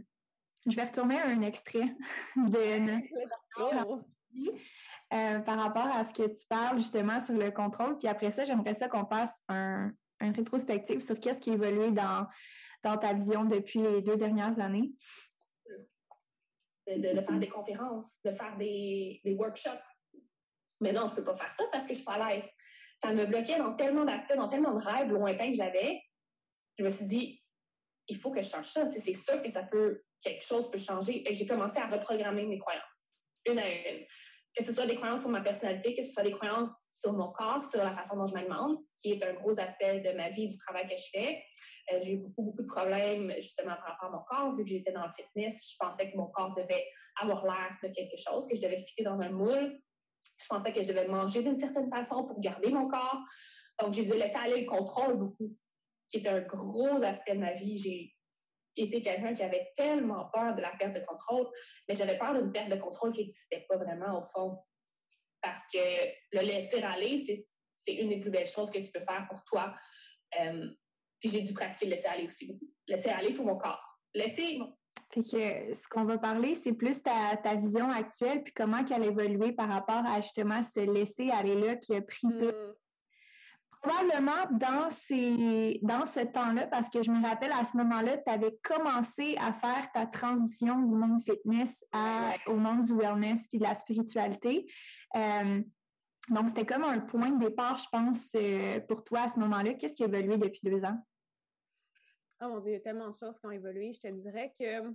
je 0.67 0.75
vais 0.75 0.83
retourner 0.83 1.19
à 1.19 1.27
un 1.27 1.41
extrait 1.41 1.95
de 2.35 3.01
euh, 5.13 5.39
par 5.39 5.59
rapport 5.59 5.87
à 5.87 6.03
ce 6.03 6.13
que 6.13 6.27
tu 6.27 6.47
parles 6.47 6.77
justement 6.77 7.19
sur 7.19 7.35
le 7.35 7.51
contrôle. 7.51 7.97
Puis 7.97 8.07
après 8.07 8.31
ça, 8.31 8.45
j'aimerais 8.45 8.73
ça 8.73 8.87
qu'on 8.87 9.05
fasse 9.05 9.43
un, 9.49 9.91
un 10.21 10.31
rétrospective 10.31 11.01
sur 11.01 11.19
qu'est-ce 11.19 11.41
qui 11.41 11.49
a 11.49 11.53
évolué 11.53 11.91
dans, 11.91 12.27
dans 12.83 12.97
ta 12.97 13.13
vision 13.13 13.43
depuis 13.43 13.81
les 13.81 14.01
deux 14.01 14.17
dernières 14.17 14.59
années. 14.59 14.91
De, 16.87 17.21
faire 17.21 17.39
des 17.39 17.47
conférences, 17.47 18.21
de 18.23 18.31
faire 18.31 18.57
des, 18.57 19.21
des 19.23 19.33
workshops, 19.33 19.79
mais 20.81 20.91
non, 20.91 21.07
je 21.07 21.15
peux 21.15 21.23
pas 21.23 21.35
faire 21.35 21.51
ça 21.53 21.63
parce 21.71 21.85
que 21.85 21.93
je 21.93 21.97
suis 21.97 22.05
pas 22.05 22.13
à 22.13 22.29
l'aise. 22.29 22.49
Ça 22.95 23.13
me 23.13 23.25
bloquait 23.25 23.57
dans 23.57 23.73
tellement 23.75 24.03
d'aspects, 24.03 24.35
dans 24.35 24.49
tellement 24.49 24.73
de 24.73 24.83
rêves 24.83 25.11
lointains 25.11 25.51
que 25.51 25.57
j'avais. 25.57 26.01
Je 26.77 26.83
me 26.83 26.89
suis 26.89 27.05
dit, 27.05 27.43
il 28.07 28.17
faut 28.17 28.31
que 28.31 28.41
je 28.41 28.49
change 28.49 28.65
ça. 28.65 28.89
C'est 28.89 29.13
sûr 29.13 29.41
que 29.41 29.49
ça 29.49 29.63
peut, 29.63 30.01
quelque 30.21 30.43
chose 30.43 30.69
peut 30.69 30.77
changer. 30.77 31.29
Et 31.29 31.33
j'ai 31.33 31.45
commencé 31.45 31.79
à 31.79 31.87
reprogrammer 31.87 32.45
mes 32.45 32.57
croyances, 32.57 33.07
une 33.45 33.59
à 33.59 33.67
une. 33.67 34.05
que 34.55 34.63
ce 34.63 34.73
soit 34.73 34.85
des 34.85 34.95
croyances 34.95 35.21
sur 35.21 35.29
ma 35.29 35.41
personnalité, 35.41 35.95
que 35.95 36.01
ce 36.01 36.11
soit 36.11 36.23
des 36.23 36.31
croyances 36.31 36.85
sur 36.91 37.13
mon 37.13 37.31
corps, 37.31 37.63
sur 37.63 37.83
la 37.83 37.91
façon 37.91 38.17
dont 38.17 38.25
je 38.25 38.33
m'alimente, 38.33 38.83
qui 38.99 39.13
est 39.13 39.23
un 39.23 39.33
gros 39.33 39.57
aspect 39.59 39.99
de 40.01 40.11
ma 40.17 40.29
vie, 40.29 40.47
du 40.47 40.57
travail 40.57 40.87
que 40.87 40.97
je 40.97 41.09
fais. 41.11 41.43
Euh, 41.91 41.99
j'ai 42.01 42.13
eu 42.13 42.17
beaucoup, 42.17 42.43
beaucoup 42.43 42.63
de 42.63 42.67
problèmes 42.67 43.33
justement 43.35 43.75
par 43.75 43.97
rapport 43.97 44.09
à 44.09 44.11
mon 44.11 44.23
corps, 44.23 44.55
vu 44.55 44.63
que 44.63 44.69
j'étais 44.69 44.91
dans 44.91 45.05
le 45.05 45.11
fitness. 45.11 45.71
Je 45.71 45.77
pensais 45.79 46.11
que 46.11 46.17
mon 46.17 46.27
corps 46.27 46.53
devait 46.55 46.85
avoir 47.21 47.45
l'air 47.45 47.77
de 47.83 47.87
quelque 47.89 48.17
chose, 48.17 48.47
que 48.47 48.55
je 48.55 48.61
devais 48.61 48.77
fitter 48.77 49.03
dans 49.03 49.19
un 49.19 49.29
moule. 49.29 49.79
Je 50.39 50.47
pensais 50.47 50.71
que 50.71 50.81
je 50.81 50.87
devais 50.87 51.07
manger 51.07 51.43
d'une 51.43 51.55
certaine 51.55 51.89
façon 51.89 52.25
pour 52.25 52.39
garder 52.39 52.69
mon 52.69 52.87
corps. 52.87 53.23
Donc, 53.79 53.93
j'ai 53.93 54.03
dû 54.03 54.13
laisser 54.13 54.37
aller 54.37 54.61
le 54.61 54.67
contrôle 54.67 55.17
beaucoup, 55.17 55.55
qui 56.09 56.17
est 56.17 56.27
un 56.27 56.41
gros 56.41 57.03
aspect 57.03 57.35
de 57.35 57.39
ma 57.39 57.53
vie. 57.53 57.77
J'ai 57.77 58.15
été 58.75 59.01
quelqu'un 59.01 59.33
qui 59.33 59.43
avait 59.43 59.71
tellement 59.75 60.29
peur 60.33 60.55
de 60.55 60.61
la 60.61 60.71
perte 60.77 60.93
de 60.93 61.05
contrôle, 61.05 61.47
mais 61.87 61.95
j'avais 61.95 62.17
peur 62.17 62.33
d'une 62.33 62.51
perte 62.51 62.69
de 62.69 62.75
contrôle 62.75 63.11
qui 63.11 63.19
n'existait 63.19 63.65
pas 63.67 63.77
vraiment 63.77 64.19
au 64.19 64.25
fond. 64.25 64.57
Parce 65.41 65.65
que 65.73 65.79
le 66.33 66.41
laisser 66.41 66.81
aller, 66.83 67.17
c'est 67.17 67.93
une 67.93 68.09
des 68.09 68.19
plus 68.19 68.29
belles 68.29 68.45
choses 68.45 68.69
que 68.69 68.79
tu 68.79 68.91
peux 68.91 69.03
faire 69.03 69.25
pour 69.29 69.43
toi. 69.45 69.73
Euh, 70.39 70.69
puis 71.19 71.29
j'ai 71.29 71.41
dû 71.41 71.53
pratiquer 71.53 71.85
le 71.85 71.91
laisser 71.91 72.07
aller 72.07 72.25
aussi 72.25 72.59
Laisser 72.87 73.09
aller 73.09 73.31
sur 73.31 73.45
mon 73.45 73.57
corps. 73.57 73.81
Laisser. 74.13 74.59
Fait 75.13 75.23
que 75.23 75.75
ce 75.75 75.87
qu'on 75.89 76.05
va 76.05 76.17
parler, 76.17 76.55
c'est 76.55 76.73
plus 76.73 77.01
ta, 77.03 77.35
ta, 77.43 77.55
vision 77.55 77.89
actuelle, 77.89 78.43
puis 78.43 78.53
comment 78.53 78.83
qu'elle 78.83 79.03
a 79.03 79.07
évolué 79.07 79.51
par 79.51 79.67
rapport 79.67 80.03
à 80.05 80.21
justement 80.21 80.63
ce 80.63 80.79
laisser 80.79 81.29
aller-là 81.29 81.75
qui 81.75 81.95
a 81.95 82.01
pris 82.01 82.27
mm 82.27 82.51
probablement 83.81 84.45
dans, 84.51 84.89
ces, 84.91 85.79
dans 85.81 86.05
ce 86.05 86.19
temps-là, 86.19 86.67
parce 86.67 86.89
que 86.89 87.01
je 87.01 87.09
me 87.09 87.25
rappelle 87.25 87.51
à 87.51 87.63
ce 87.63 87.77
moment-là, 87.77 88.17
tu 88.17 88.31
avais 88.31 88.55
commencé 88.63 89.35
à 89.39 89.53
faire 89.53 89.91
ta 89.91 90.05
transition 90.05 90.81
du 90.83 90.95
monde 90.95 91.21
fitness 91.23 91.83
au 92.47 92.55
monde 92.55 92.83
du 92.83 92.93
wellness 92.93 93.47
puis 93.47 93.57
de 93.57 93.63
la 93.63 93.73
spiritualité. 93.73 94.67
Euh, 95.15 95.61
donc, 96.29 96.49
c'était 96.49 96.65
comme 96.65 96.83
un 96.83 96.99
point 96.99 97.31
de 97.31 97.39
départ, 97.39 97.79
je 97.79 97.87
pense, 97.91 98.31
euh, 98.35 98.79
pour 98.81 99.03
toi 99.03 99.21
à 99.21 99.29
ce 99.29 99.39
moment-là. 99.39 99.73
Qu'est-ce 99.73 99.95
qui 99.95 100.03
a 100.03 100.07
évolué 100.07 100.37
depuis 100.37 100.61
deux 100.63 100.83
ans? 100.85 100.97
Oh 102.41 102.47
mon 102.47 102.59
Dieu, 102.59 102.71
il 102.71 102.73
y 102.73 102.77
a 102.77 102.81
tellement 102.81 103.09
de 103.09 103.15
choses 103.15 103.39
qui 103.39 103.45
ont 103.45 103.51
évolué. 103.51 103.93
Je 103.93 103.99
te 103.99 104.07
dirais 104.07 104.51
que 104.57 104.93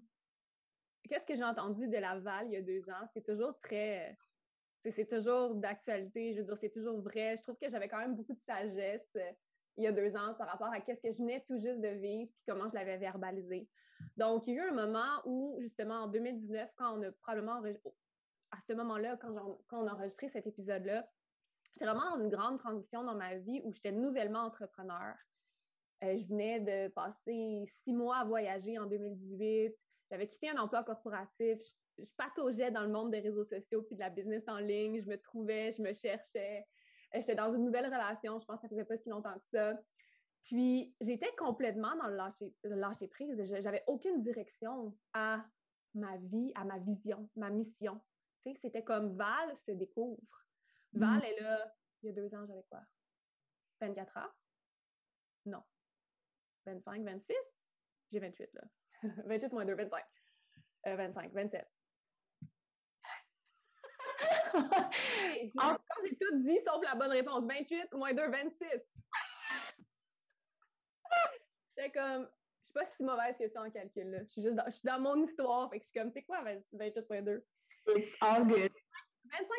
qu'est-ce 1.09 1.27
que 1.27 1.35
j'ai 1.35 1.45
entendu 1.45 1.87
de 1.87 1.97
Laval 1.97 2.47
il 2.47 2.53
y 2.53 2.57
a 2.57 2.63
deux 2.63 2.89
ans? 2.91 3.07
C'est 3.13 3.25
toujours 3.25 3.59
très 3.61 4.17
c'est 4.93 5.07
toujours 5.07 5.55
d'actualité, 5.55 6.33
je 6.33 6.39
veux 6.39 6.45
dire, 6.45 6.57
c'est 6.57 6.71
toujours 6.71 7.01
vrai. 7.01 7.37
Je 7.37 7.43
trouve 7.43 7.57
que 7.57 7.69
j'avais 7.69 7.89
quand 7.89 7.99
même 7.99 8.15
beaucoup 8.15 8.35
de 8.35 8.41
sagesse 8.41 9.09
euh, 9.17 9.33
il 9.77 9.85
y 9.85 9.87
a 9.87 9.93
deux 9.93 10.17
ans 10.17 10.35
par 10.35 10.49
rapport 10.49 10.73
à 10.73 10.81
qu'est-ce 10.81 11.03
que 11.03 11.13
je 11.13 11.19
venais 11.19 11.45
tout 11.47 11.59
juste 11.59 11.81
de 11.81 11.89
vivre 11.89 12.31
puis 12.33 12.45
comment 12.49 12.69
je 12.69 12.75
l'avais 12.75 12.97
verbalisé. 12.97 13.69
Donc, 14.17 14.47
il 14.47 14.55
y 14.55 14.59
a 14.59 14.65
eu 14.65 14.69
un 14.69 14.75
moment 14.75 15.21
où, 15.27 15.59
justement, 15.61 16.05
en 16.05 16.07
2019, 16.07 16.71
quand 16.77 16.99
on 16.99 17.03
a 17.03 17.13
probablement, 17.13 17.63
à 18.53 18.61
ce 18.67 18.73
moment-là, 18.73 19.19
quand, 19.19 19.59
on 19.73 19.87
a 19.87 19.93
enregistré 19.93 20.29
cet 20.29 20.47
épisode-là, 20.47 21.07
j'étais 21.73 21.85
vraiment 21.85 22.17
dans 22.17 22.23
une 22.23 22.31
grande 22.31 22.59
transition 22.59 23.05
dans 23.05 23.15
ma 23.15 23.35
vie 23.37 23.61
où 23.65 23.73
j'étais 23.73 23.93
nouvellement 23.93 24.41
entrepreneur. 24.41 25.15
Euh, 26.05 26.17
je 26.17 26.27
venais 26.27 26.61
de 26.61 26.89
passer 26.89 27.65
six 27.67 27.93
mois 27.93 28.19
à 28.19 28.25
voyager 28.25 28.79
en 28.79 28.87
2018. 28.87 29.75
J'avais 30.11 30.27
quitté 30.27 30.51
un 30.51 30.59
emploi 30.59 30.85
corporatif 30.85 31.59
je 31.99 32.13
pataugeais 32.17 32.71
dans 32.71 32.83
le 32.83 32.91
monde 32.91 33.11
des 33.11 33.21
réseaux 33.21 33.45
sociaux 33.45 33.83
puis 33.83 33.95
de 33.95 34.01
la 34.01 34.11
business 34.11 34.45
en 34.49 34.59
ligne. 34.59 35.01
Je 35.01 35.09
me 35.09 35.19
trouvais, 35.19 35.73
je 35.73 35.83
me 35.83 35.93
cherchais. 35.93 36.67
Euh, 37.15 37.21
j'étais 37.21 37.35
dans 37.35 37.55
une 37.55 37.65
nouvelle 37.65 37.87
relation. 37.87 38.39
Je 38.39 38.45
pense 38.45 38.57
que 38.57 38.63
ça 38.63 38.69
faisait 38.69 38.85
pas 38.85 38.97
si 38.97 39.09
longtemps 39.09 39.39
que 39.39 39.47
ça. 39.47 39.79
Puis, 40.43 40.95
j'étais 41.01 41.35
complètement 41.37 41.97
dans 41.97 42.07
le 42.09 42.17
lâcher, 42.17 42.55
lâcher 42.63 43.09
prise. 43.09 43.37
J'avais 43.61 43.83
aucune 43.87 44.21
direction 44.21 44.97
à 45.13 45.45
ma 45.95 46.17
vie, 46.19 46.53
à 46.55 46.65
ma 46.65 46.79
vision, 46.79 47.29
ma 47.35 47.51
mission. 47.51 48.01
C'était 48.61 48.85
comme 48.85 49.17
Val 49.17 49.57
se 49.57 49.73
découvre. 49.73 50.23
Val 50.93 51.21
mm-hmm. 51.21 51.25
est 51.25 51.41
là, 51.41 51.75
il 52.03 52.07
y 52.07 52.09
a 52.11 52.13
deux 52.13 52.33
ans, 52.35 52.47
j'avais 52.47 52.63
quoi? 52.71 52.81
24 53.81 54.17
ans? 54.19 54.31
Non. 55.47 55.63
25, 56.67 57.03
26? 57.03 57.37
J'ai 58.13 58.19
28, 58.21 58.51
là. 58.55 58.63
28 59.27 59.53
moins 59.53 59.65
2, 59.65 59.75
25. 59.75 60.05
25, 60.85 61.33
27. 61.33 61.67
quand 64.53 66.05
j'ai 66.05 66.17
tout 66.17 66.39
dit 66.43 66.59
sauf 66.65 66.83
la 66.85 66.95
bonne 66.95 67.11
réponse, 67.11 67.47
28 67.47 67.93
moins 67.95 68.15
2, 68.15 68.31
26. 68.31 68.67
C'est 71.77 71.91
comme, 71.91 72.29
je 72.61 72.65
suis 72.65 72.73
pas 72.73 72.85
si 72.85 73.03
mauvaise 73.03 73.37
que 73.39 73.49
ça 73.49 73.63
en 73.63 73.71
calcul. 73.71 74.11
Là. 74.11 74.21
Je 74.25 74.31
suis 74.31 74.43
juste 74.43 74.55
dans, 74.55 74.65
je 74.67 74.71
suis 74.71 74.87
dans 74.87 74.99
mon 75.01 75.23
histoire. 75.23 75.69
Fait 75.71 75.79
que 75.79 75.85
je 75.85 75.91
suis 75.91 76.01
comme, 76.01 76.11
c'est 76.11 76.23
quoi 76.23 76.43
28.2? 76.43 77.43
It's 77.97 78.17
all 78.21 78.47
good. 78.47 78.73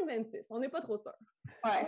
25-26, 0.08 0.48
on 0.50 0.60
n'est 0.60 0.70
pas 0.70 0.82
trop 0.82 0.98
sûr. 0.98 1.14
Ouais. 1.64 1.88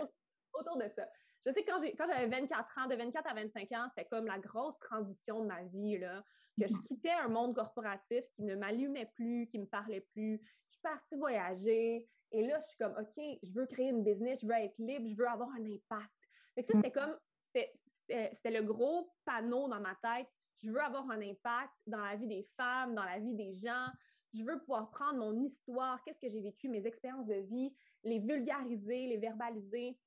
Autour 0.52 0.76
de 0.76 0.88
ça. 0.88 1.08
Je 1.46 1.52
sais 1.52 1.64
que 1.64 1.70
quand 1.96 2.06
j'avais 2.06 2.26
24 2.26 2.78
ans, 2.78 2.86
de 2.86 2.96
24 2.96 3.26
à 3.26 3.34
25 3.34 3.72
ans, 3.72 3.86
c'était 3.88 4.08
comme 4.08 4.26
la 4.26 4.38
grosse 4.38 4.78
transition 4.78 5.40
de 5.40 5.46
ma 5.46 5.62
vie, 5.64 5.98
là, 5.98 6.22
que 6.58 6.66
je 6.66 6.82
quittais 6.82 7.12
un 7.12 7.28
monde 7.28 7.54
corporatif 7.54 8.24
qui 8.34 8.42
ne 8.42 8.54
m'allumait 8.56 9.10
plus, 9.14 9.46
qui 9.46 9.58
ne 9.58 9.64
me 9.64 9.68
parlait 9.68 10.02
plus. 10.12 10.38
Je 10.68 10.72
suis 10.72 10.82
partie 10.82 11.16
voyager 11.16 12.06
et 12.32 12.46
là, 12.46 12.60
je 12.60 12.68
suis 12.68 12.76
comme, 12.76 12.94
OK, 12.98 13.38
je 13.42 13.52
veux 13.52 13.66
créer 13.66 13.88
une 13.88 14.04
business, 14.04 14.40
je 14.42 14.46
veux 14.46 14.54
être 14.54 14.76
libre, 14.78 15.08
je 15.08 15.16
veux 15.16 15.28
avoir 15.28 15.48
un 15.50 15.64
impact. 15.64 16.10
Fait 16.54 16.62
que 16.62 16.66
ça, 16.66 16.72
c'était 16.74 16.92
comme, 16.92 17.16
c'était 17.54 18.50
le 18.50 18.62
gros 18.62 19.10
panneau 19.24 19.68
dans 19.68 19.80
ma 19.80 19.94
tête. 20.02 20.28
Je 20.62 20.70
veux 20.70 20.80
avoir 20.80 21.10
un 21.10 21.22
impact 21.22 21.72
dans 21.86 22.04
la 22.04 22.16
vie 22.16 22.26
des 22.26 22.46
femmes, 22.56 22.94
dans 22.94 23.04
la 23.04 23.18
vie 23.18 23.34
des 23.34 23.54
gens. 23.54 23.88
Je 24.34 24.44
veux 24.44 24.58
pouvoir 24.60 24.90
prendre 24.90 25.18
mon 25.18 25.40
histoire, 25.40 26.02
qu'est-ce 26.04 26.20
que 26.20 26.28
j'ai 26.28 26.40
vécu, 26.40 26.68
mes 26.68 26.86
expériences 26.86 27.26
de 27.26 27.34
vie, 27.34 27.74
les 28.04 28.18
vulgariser, 28.18 29.06
les 29.06 29.16
verbaliser 29.16 29.98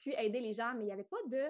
puis 0.00 0.14
aider 0.18 0.40
les 0.40 0.54
gens, 0.54 0.74
mais 0.74 0.82
il 0.82 0.86
n'y 0.86 0.92
avait 0.92 1.04
pas 1.04 1.22
de 1.28 1.44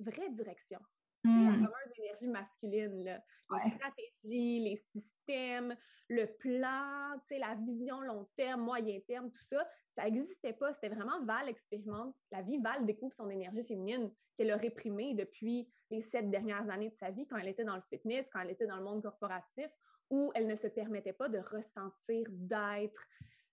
vraie 0.00 0.30
direction. 0.30 0.80
La 1.24 1.32
mmh. 1.32 1.54
fameuse 1.54 1.98
énergie 1.98 2.28
masculine, 2.28 3.04
là. 3.04 3.20
les 3.50 3.70
stratégies, 3.70 4.60
les 4.60 4.76
systèmes, 4.76 5.74
le 6.08 6.26
plan, 6.26 7.20
la 7.30 7.54
vision 7.56 8.00
long 8.00 8.28
terme, 8.36 8.60
moyen 8.60 9.00
terme, 9.08 9.30
tout 9.32 9.44
ça, 9.50 9.66
ça 9.90 10.04
n'existait 10.04 10.52
pas. 10.52 10.72
C'était 10.72 10.94
vraiment 10.94 11.24
Val 11.24 11.48
expérimente. 11.48 12.14
La 12.30 12.42
vie, 12.42 12.58
Val 12.58 12.86
découvre 12.86 13.12
son 13.12 13.28
énergie 13.28 13.64
féminine 13.64 14.12
qu'elle 14.36 14.52
a 14.52 14.56
réprimée 14.56 15.14
depuis 15.14 15.68
les 15.90 16.00
sept 16.00 16.30
dernières 16.30 16.68
années 16.70 16.90
de 16.90 16.96
sa 16.96 17.10
vie 17.10 17.26
quand 17.26 17.38
elle 17.38 17.48
était 17.48 17.64
dans 17.64 17.76
le 17.76 17.82
fitness, 17.90 18.28
quand 18.32 18.40
elle 18.40 18.50
était 18.50 18.66
dans 18.66 18.76
le 18.76 18.84
monde 18.84 19.02
corporatif, 19.02 19.68
où 20.10 20.30
elle 20.34 20.46
ne 20.46 20.54
se 20.54 20.68
permettait 20.68 21.12
pas 21.12 21.28
de 21.28 21.38
ressentir, 21.38 22.26
d'être, 22.30 23.04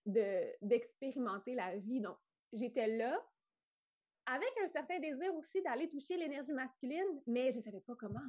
d'expérimenter 0.06 1.54
la 1.54 1.76
vie. 1.78 2.00
Donc, 2.00 2.16
j'étais 2.52 2.86
là 2.86 3.20
avec 4.26 4.50
un 4.62 4.68
certain 4.68 4.98
désir 4.98 5.34
aussi 5.34 5.62
d'aller 5.62 5.88
toucher 5.88 6.16
l'énergie 6.16 6.52
masculine, 6.52 7.20
mais 7.26 7.50
je 7.50 7.58
ne 7.58 7.62
savais 7.62 7.80
pas 7.80 7.94
comment. 7.98 8.20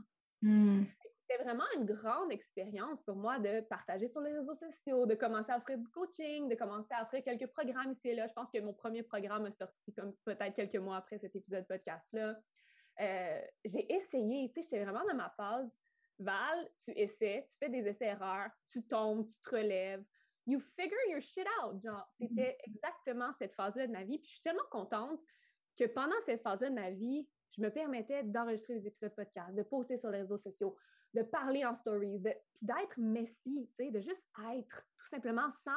Hmm. 0.41 0.83
C'était 1.27 1.43
vraiment 1.43 1.63
une 1.75 1.85
grande 1.85 2.31
expérience 2.31 3.01
pour 3.01 3.15
moi 3.15 3.39
de 3.39 3.61
partager 3.61 4.07
sur 4.07 4.21
les 4.21 4.31
réseaux 4.31 4.53
sociaux, 4.53 5.05
de 5.05 5.15
commencer 5.15 5.51
à 5.51 5.57
offrir 5.57 5.77
du 5.77 5.87
coaching, 5.89 6.49
de 6.49 6.55
commencer 6.55 6.93
à 6.93 7.03
offrir 7.03 7.23
quelques 7.23 7.47
programmes 7.47 7.93
ici 7.93 8.09
et 8.09 8.15
là. 8.15 8.27
Je 8.27 8.33
pense 8.33 8.51
que 8.51 8.59
mon 8.59 8.73
premier 8.73 9.01
programme 9.01 9.45
a 9.45 9.51
sorti 9.51 9.93
comme 9.93 10.13
peut-être 10.23 10.53
quelques 10.53 10.75
mois 10.75 10.97
après 10.97 11.17
cet 11.17 11.35
épisode 11.35 11.65
podcast-là. 11.67 12.37
Euh, 12.99 13.41
j'ai 13.63 13.91
essayé, 13.91 14.49
tu 14.49 14.61
sais, 14.61 14.69
j'étais 14.69 14.83
vraiment 14.83 15.05
dans 15.07 15.15
ma 15.15 15.29
phase. 15.31 15.75
Val, 16.19 16.69
tu 16.83 16.91
essaies, 16.91 17.45
tu 17.49 17.57
fais 17.57 17.69
des 17.69 17.87
essais-erreurs, 17.87 18.49
tu 18.71 18.85
tombes, 18.85 19.25
tu 19.25 19.37
te 19.41 19.55
relèves, 19.55 20.05
you 20.45 20.59
figure 20.59 20.97
your 21.09 21.21
shit 21.21 21.47
out. 21.61 21.81
Genre, 21.81 22.07
mm-hmm. 22.19 22.27
c'était 22.27 22.57
exactement 22.67 23.33
cette 23.33 23.53
phase-là 23.53 23.87
de 23.87 23.91
ma 23.91 24.03
vie. 24.03 24.19
Puis 24.19 24.27
je 24.27 24.33
suis 24.33 24.41
tellement 24.41 24.63
contente 24.69 25.19
que 25.75 25.85
pendant 25.85 26.19
cette 26.21 26.41
phase-là 26.41 26.69
de 26.69 26.75
ma 26.75 26.91
vie, 26.91 27.27
je 27.51 27.61
me 27.61 27.69
permettais 27.69 28.23
d'enregistrer 28.23 28.75
des 28.75 28.87
épisodes 28.87 29.15
podcast, 29.15 29.55
de 29.55 29.63
poster 29.63 29.97
sur 29.97 30.09
les 30.09 30.19
réseaux 30.19 30.37
sociaux, 30.37 30.75
de 31.13 31.23
parler 31.23 31.65
en 31.65 31.73
stories, 31.73 32.19
de, 32.19 32.33
puis 32.53 32.65
d'être 32.65 32.99
messy, 32.99 33.69
de 33.79 33.99
juste 33.99 34.27
être, 34.53 34.85
tout 34.97 35.07
simplement, 35.07 35.49
sans 35.51 35.71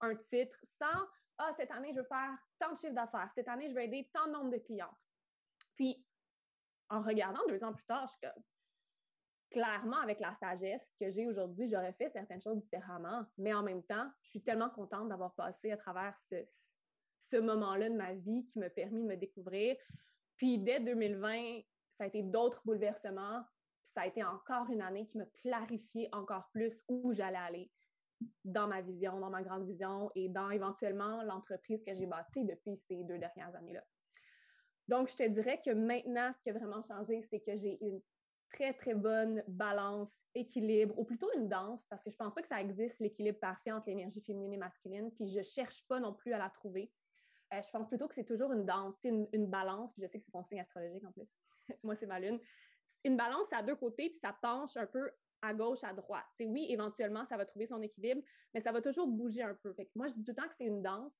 un 0.00 0.16
titre, 0.16 0.56
sans 0.62 0.86
«Ah, 1.38 1.52
cette 1.56 1.70
année, 1.70 1.92
je 1.92 1.98
veux 1.98 2.06
faire 2.06 2.36
tant 2.58 2.72
de 2.72 2.78
chiffres 2.78 2.94
d'affaires. 2.94 3.30
Cette 3.34 3.48
année, 3.48 3.68
je 3.68 3.74
veux 3.74 3.82
aider 3.82 4.08
tant 4.12 4.26
de 4.26 4.32
nombre 4.32 4.50
de 4.50 4.58
clientes.» 4.58 4.96
Puis, 5.76 6.04
en 6.88 7.02
regardant 7.02 7.40
deux 7.48 7.62
ans 7.64 7.72
plus 7.72 7.84
tard, 7.86 8.06
je 8.06 8.12
suis 8.12 8.44
clairement, 9.50 9.98
avec 9.98 10.20
la 10.20 10.34
sagesse 10.34 10.92
que 11.00 11.10
j'ai 11.10 11.26
aujourd'hui, 11.26 11.68
j'aurais 11.68 11.92
fait 11.92 12.10
certaines 12.10 12.40
choses 12.40 12.58
différemment. 12.58 13.24
Mais 13.38 13.52
en 13.54 13.62
même 13.62 13.82
temps, 13.84 14.10
je 14.22 14.30
suis 14.30 14.42
tellement 14.42 14.70
contente 14.70 15.08
d'avoir 15.08 15.34
passé 15.34 15.70
à 15.70 15.76
travers 15.76 16.16
ce, 16.18 16.36
ce 17.30 17.36
moment-là 17.36 17.90
de 17.90 17.96
ma 17.96 18.14
vie 18.14 18.44
qui 18.46 18.58
m'a 18.58 18.70
permis 18.70 19.02
de 19.02 19.06
me 19.06 19.16
découvrir. 19.16 19.76
Puis 20.36 20.58
dès 20.58 20.80
2020, 20.80 21.60
ça 21.92 22.04
a 22.04 22.06
été 22.06 22.22
d'autres 22.22 22.62
bouleversements. 22.64 23.44
Ça 23.82 24.02
a 24.02 24.06
été 24.06 24.24
encore 24.24 24.68
une 24.70 24.82
année 24.82 25.06
qui 25.06 25.18
m'a 25.18 25.26
clarifié 25.42 26.08
encore 26.12 26.48
plus 26.52 26.82
où 26.88 27.12
j'allais 27.12 27.36
aller 27.36 27.70
dans 28.44 28.66
ma 28.66 28.80
vision, 28.80 29.20
dans 29.20 29.30
ma 29.30 29.42
grande 29.42 29.66
vision 29.66 30.10
et 30.14 30.28
dans 30.28 30.50
éventuellement 30.50 31.22
l'entreprise 31.24 31.82
que 31.84 31.92
j'ai 31.94 32.06
bâtie 32.06 32.44
depuis 32.44 32.76
ces 32.76 33.04
deux 33.04 33.18
dernières 33.18 33.54
années-là. 33.54 33.84
Donc, 34.88 35.08
je 35.08 35.16
te 35.16 35.26
dirais 35.28 35.60
que 35.64 35.70
maintenant, 35.70 36.32
ce 36.34 36.42
qui 36.42 36.50
a 36.50 36.52
vraiment 36.52 36.82
changé, 36.82 37.22
c'est 37.30 37.40
que 37.40 37.56
j'ai 37.56 37.78
une 37.82 38.00
très, 38.50 38.72
très 38.74 38.94
bonne 38.94 39.42
balance, 39.48 40.12
équilibre, 40.34 40.96
ou 40.98 41.04
plutôt 41.04 41.30
une 41.36 41.48
danse, 41.48 41.86
parce 41.88 42.04
que 42.04 42.10
je 42.10 42.16
pense 42.16 42.34
pas 42.34 42.42
que 42.42 42.48
ça 42.48 42.60
existe, 42.60 43.00
l'équilibre 43.00 43.38
parfait 43.40 43.72
entre 43.72 43.88
l'énergie 43.88 44.20
féminine 44.20 44.52
et 44.52 44.58
masculine, 44.58 45.10
puis 45.12 45.26
je 45.26 45.42
cherche 45.42 45.84
pas 45.88 46.00
non 46.00 46.12
plus 46.12 46.32
à 46.32 46.38
la 46.38 46.50
trouver. 46.50 46.92
Euh, 47.54 47.62
je 47.62 47.70
pense 47.70 47.88
plutôt 47.88 48.08
que 48.08 48.14
c'est 48.14 48.24
toujours 48.24 48.52
une 48.52 48.64
danse, 48.64 48.96
une, 49.04 49.28
une 49.32 49.46
balance, 49.46 49.92
puis 49.92 50.02
je 50.02 50.08
sais 50.08 50.18
que 50.18 50.24
c'est 50.24 50.30
son 50.30 50.44
signe 50.44 50.60
astrologique 50.60 51.04
en 51.04 51.12
plus. 51.12 51.28
Moi, 51.82 51.96
c'est 51.96 52.06
ma 52.06 52.20
lune. 52.20 52.38
Une 53.04 53.16
balance, 53.16 53.46
c'est 53.48 53.56
à 53.56 53.62
deux 53.62 53.76
côtés, 53.76 54.08
puis 54.10 54.18
ça 54.18 54.36
penche 54.40 54.76
un 54.76 54.86
peu 54.86 55.10
à 55.42 55.52
gauche, 55.52 55.84
à 55.84 55.92
droite. 55.92 56.24
oui, 56.40 56.66
éventuellement, 56.70 57.24
ça 57.26 57.36
va 57.36 57.44
trouver 57.44 57.66
son 57.66 57.82
équilibre, 57.82 58.22
mais 58.54 58.60
ça 58.60 58.72
va 58.72 58.80
toujours 58.80 59.06
bouger 59.06 59.42
un 59.42 59.54
peu. 59.54 59.74
Fait 59.74 59.90
moi, 59.94 60.06
je 60.06 60.14
dis 60.14 60.24
tout 60.24 60.32
le 60.32 60.36
temps 60.36 60.48
que 60.48 60.54
c'est 60.56 60.64
une 60.64 60.82
danse. 60.82 61.12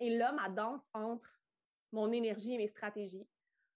Et 0.00 0.10
là, 0.10 0.32
ma 0.32 0.48
danse 0.48 0.88
entre 0.92 1.40
mon 1.92 2.10
énergie 2.12 2.54
et 2.54 2.58
mes 2.58 2.66
stratégies, 2.66 3.26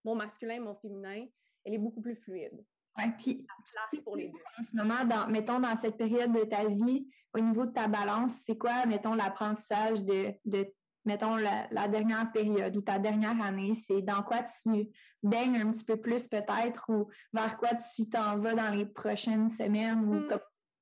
mon 0.05 0.17
masculin 0.17 0.55
et 0.55 0.61
mon 0.61 0.75
féminin, 0.75 1.27
elle 1.65 1.75
est 1.75 1.79
beaucoup 1.79 2.01
plus 2.01 2.17
fluide. 2.17 2.65
Oui, 2.99 3.05
puis 3.19 3.47
place 3.47 4.03
pour 4.03 4.17
les 4.17 4.29
deux. 4.29 4.39
En 4.59 4.63
ce 4.63 4.77
moment, 4.77 5.05
dans, 5.05 5.29
mettons, 5.29 5.61
dans 5.61 5.77
cette 5.77 5.97
période 5.97 6.33
de 6.33 6.45
ta 6.45 6.67
vie, 6.67 7.09
au 7.33 7.39
niveau 7.39 7.65
de 7.65 7.73
ta 7.73 7.87
balance, 7.87 8.43
c'est 8.45 8.59
quoi, 8.59 8.85
mettons, 8.87 9.15
l'apprentissage 9.15 10.05
de, 10.05 10.35
de 10.45 10.75
mettons, 11.05 11.37
la, 11.37 11.89
dernière 11.89 12.31
période 12.33 12.77
ou 12.77 12.81
ta 12.81 12.99
dernière 12.99 13.41
année, 13.43 13.75
c'est 13.75 14.03
dans 14.03 14.23
quoi 14.23 14.39
tu 14.43 14.89
baignes 15.23 15.57
un 15.57 15.71
petit 15.71 15.85
peu 15.85 15.97
plus 15.97 16.29
peut-être 16.29 16.85
ou 16.89 17.09
vers 17.33 17.57
quoi 17.57 17.71
tu 17.75 18.09
t'en 18.09 18.37
vas 18.39 18.55
dans 18.55 18.75
les 18.75 18.87
prochaines 18.87 19.49
semaines 19.49 20.05
ou 20.05 20.15
mmh. 20.15 20.27
comme 20.27 20.41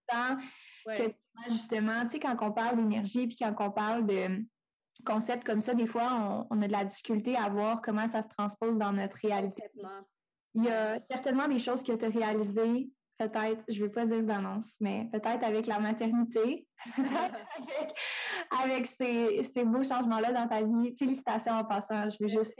temps 0.08 0.36
que 0.86 1.12
justement, 1.50 2.02
tu 2.04 2.12
sais, 2.12 2.20
quand 2.20 2.36
on 2.40 2.52
parle 2.52 2.76
d'énergie 2.76 3.26
puis 3.26 3.36
quand 3.36 3.54
on 3.58 3.70
parle 3.70 4.06
de 4.06 4.44
concepts 5.04 5.44
comme 5.44 5.60
ça, 5.60 5.74
des 5.74 5.86
fois, 5.86 6.46
on, 6.50 6.62
a 6.62 6.66
de 6.66 6.72
la 6.72 6.84
difficulté 6.84 7.36
à 7.36 7.48
voir 7.48 7.80
comment 7.80 8.08
ça 8.08 8.22
se 8.22 8.28
transpose 8.28 8.78
dans 8.78 8.92
notre 8.92 9.18
réalité. 9.18 9.62
Il 10.54 10.64
y 10.64 10.68
a 10.68 10.98
certainement 10.98 11.46
des 11.46 11.58
choses 11.58 11.82
que 11.82 11.92
tu 11.92 12.04
as 12.04 12.08
réalisées 12.08 12.90
peut-être, 13.18 13.62
je 13.68 13.80
ne 13.80 13.86
vais 13.86 13.92
pas 13.92 14.06
dire 14.06 14.22
d'annonce, 14.22 14.76
mais 14.80 15.08
peut-être 15.12 15.44
avec 15.44 15.66
la 15.66 15.80
maternité, 15.80 16.66
peut-être 16.96 17.94
avec, 18.64 18.86
ces, 18.86 19.42
ces, 19.42 19.64
beaux 19.64 19.84
changements-là 19.84 20.32
dans 20.32 20.48
ta 20.48 20.62
vie. 20.62 20.96
Félicitations 20.96 21.52
en 21.52 21.64
passant, 21.64 22.08
je 22.08 22.16
veux 22.20 22.28
juste... 22.28 22.56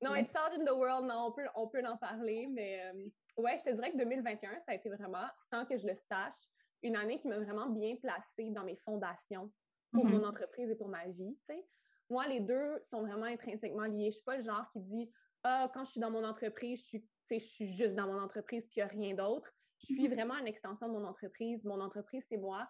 Non, 0.00 0.14
it's 0.14 0.34
out 0.34 0.52
in 0.54 0.64
the 0.64 0.76
world, 0.76 1.06
non, 1.06 1.26
on 1.28 1.32
peut, 1.32 1.46
on 1.54 1.68
peut 1.68 1.82
en 1.86 1.96
parler, 1.96 2.46
mais 2.52 2.82
euh, 2.84 3.42
ouais, 3.42 3.56
je 3.58 3.70
te 3.70 3.74
dirais 3.74 3.90
que 3.92 3.96
2021, 3.96 4.60
ça 4.60 4.72
a 4.72 4.74
été 4.74 4.90
vraiment, 4.90 5.26
sans 5.50 5.64
que 5.64 5.76
je 5.78 5.86
le 5.86 5.94
sache, 5.94 6.36
une 6.82 6.96
année 6.96 7.18
qui 7.18 7.28
m'a 7.28 7.38
vraiment 7.38 7.70
bien 7.70 7.96
placée 7.96 8.50
dans 8.50 8.62
mes 8.62 8.76
fondations 8.76 9.50
pour 9.92 10.04
mm-hmm. 10.04 10.10
mon 10.10 10.24
entreprise 10.24 10.70
et 10.70 10.76
pour 10.76 10.88
ma 10.88 11.06
vie, 11.06 11.36
tu 11.48 11.54
sais. 11.54 11.66
Moi, 12.08 12.28
les 12.28 12.40
deux 12.40 12.80
sont 12.88 13.00
vraiment 13.00 13.24
intrinsèquement 13.24 13.84
liés. 13.84 14.02
Je 14.02 14.04
ne 14.04 14.10
suis 14.10 14.22
pas 14.22 14.36
le 14.36 14.42
genre 14.42 14.70
qui 14.72 14.80
dit 14.80 15.10
«Ah, 15.42 15.68
quand 15.74 15.84
je 15.84 15.92
suis 15.92 16.00
dans 16.00 16.10
mon 16.10 16.22
entreprise, 16.22 16.82
je 16.82 16.84
suis, 16.84 17.08
je 17.30 17.38
suis 17.38 17.66
juste 17.66 17.94
dans 17.94 18.06
mon 18.06 18.20
entreprise, 18.20 18.64
puis 18.66 18.76
il 18.76 18.84
n'y 18.84 18.84
a 18.84 18.86
rien 18.86 19.14
d'autre.» 19.14 19.52
Je 19.80 19.86
suis 19.86 20.08
vraiment 20.08 20.36
une 20.38 20.46
extension 20.46 20.88
de 20.88 20.92
mon 20.92 21.04
entreprise. 21.04 21.64
Mon 21.64 21.80
entreprise, 21.80 22.24
c'est 22.28 22.38
moi. 22.38 22.68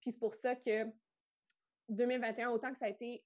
Puis 0.00 0.12
c'est 0.12 0.18
pour 0.18 0.34
ça 0.34 0.54
que 0.54 0.84
2021, 1.88 2.50
autant 2.50 2.70
que 2.72 2.78
ça 2.78 2.86
a 2.86 2.88
été, 2.88 3.24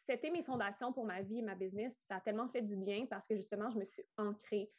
c'était 0.00 0.30
mes 0.30 0.42
fondations 0.42 0.92
pour 0.92 1.04
ma 1.04 1.22
vie 1.22 1.38
et 1.38 1.42
ma 1.42 1.54
business. 1.54 1.96
Puis 1.96 2.06
ça 2.06 2.16
a 2.16 2.20
tellement 2.20 2.48
fait 2.48 2.62
du 2.62 2.76
bien 2.76 3.06
parce 3.06 3.26
que 3.26 3.36
justement, 3.36 3.70
je 3.70 3.78
me 3.78 3.84
suis 3.84 4.04
ancrée. 4.16 4.70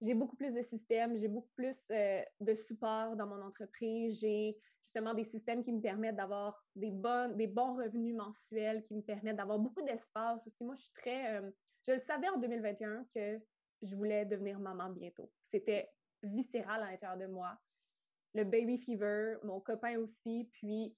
J'ai 0.00 0.14
beaucoup 0.14 0.36
plus 0.36 0.54
de 0.54 0.62
systèmes, 0.62 1.16
j'ai 1.16 1.26
beaucoup 1.26 1.50
plus 1.56 1.76
euh, 1.90 2.22
de 2.40 2.54
support 2.54 3.16
dans 3.16 3.26
mon 3.26 3.42
entreprise. 3.42 4.20
J'ai 4.20 4.56
justement 4.84 5.12
des 5.12 5.24
systèmes 5.24 5.64
qui 5.64 5.72
me 5.72 5.80
permettent 5.80 6.16
d'avoir 6.16 6.64
des, 6.76 6.90
bons 6.92 7.76
revenus 7.76 8.14
mensuels, 8.14 8.84
qui 8.84 8.94
me 8.94 9.02
permettent 9.02 9.36
d'avoir 9.36 9.58
beaucoup 9.58 9.82
d'espace 9.82 10.46
aussi. 10.46 10.64
Moi, 10.64 10.76
je 10.76 10.82
suis 10.82 10.92
très. 10.92 11.40
Euh, 11.40 11.50
je 11.86 11.92
le 11.92 11.98
savais 11.98 12.28
en 12.28 12.38
2021 12.38 13.06
que 13.14 13.40
je 13.82 13.96
voulais 13.96 14.24
devenir 14.24 14.58
maman 14.60 14.90
bientôt. 14.90 15.30
C'était 15.46 15.90
viscéral 16.22 16.82
à 16.82 16.90
l'intérieur 16.90 17.18
de 17.18 17.26
moi. 17.26 17.58
Le 18.34 18.44
baby 18.44 18.78
fever, 18.78 19.36
mon 19.42 19.60
copain 19.60 19.98
aussi, 19.98 20.48
puis 20.52 20.96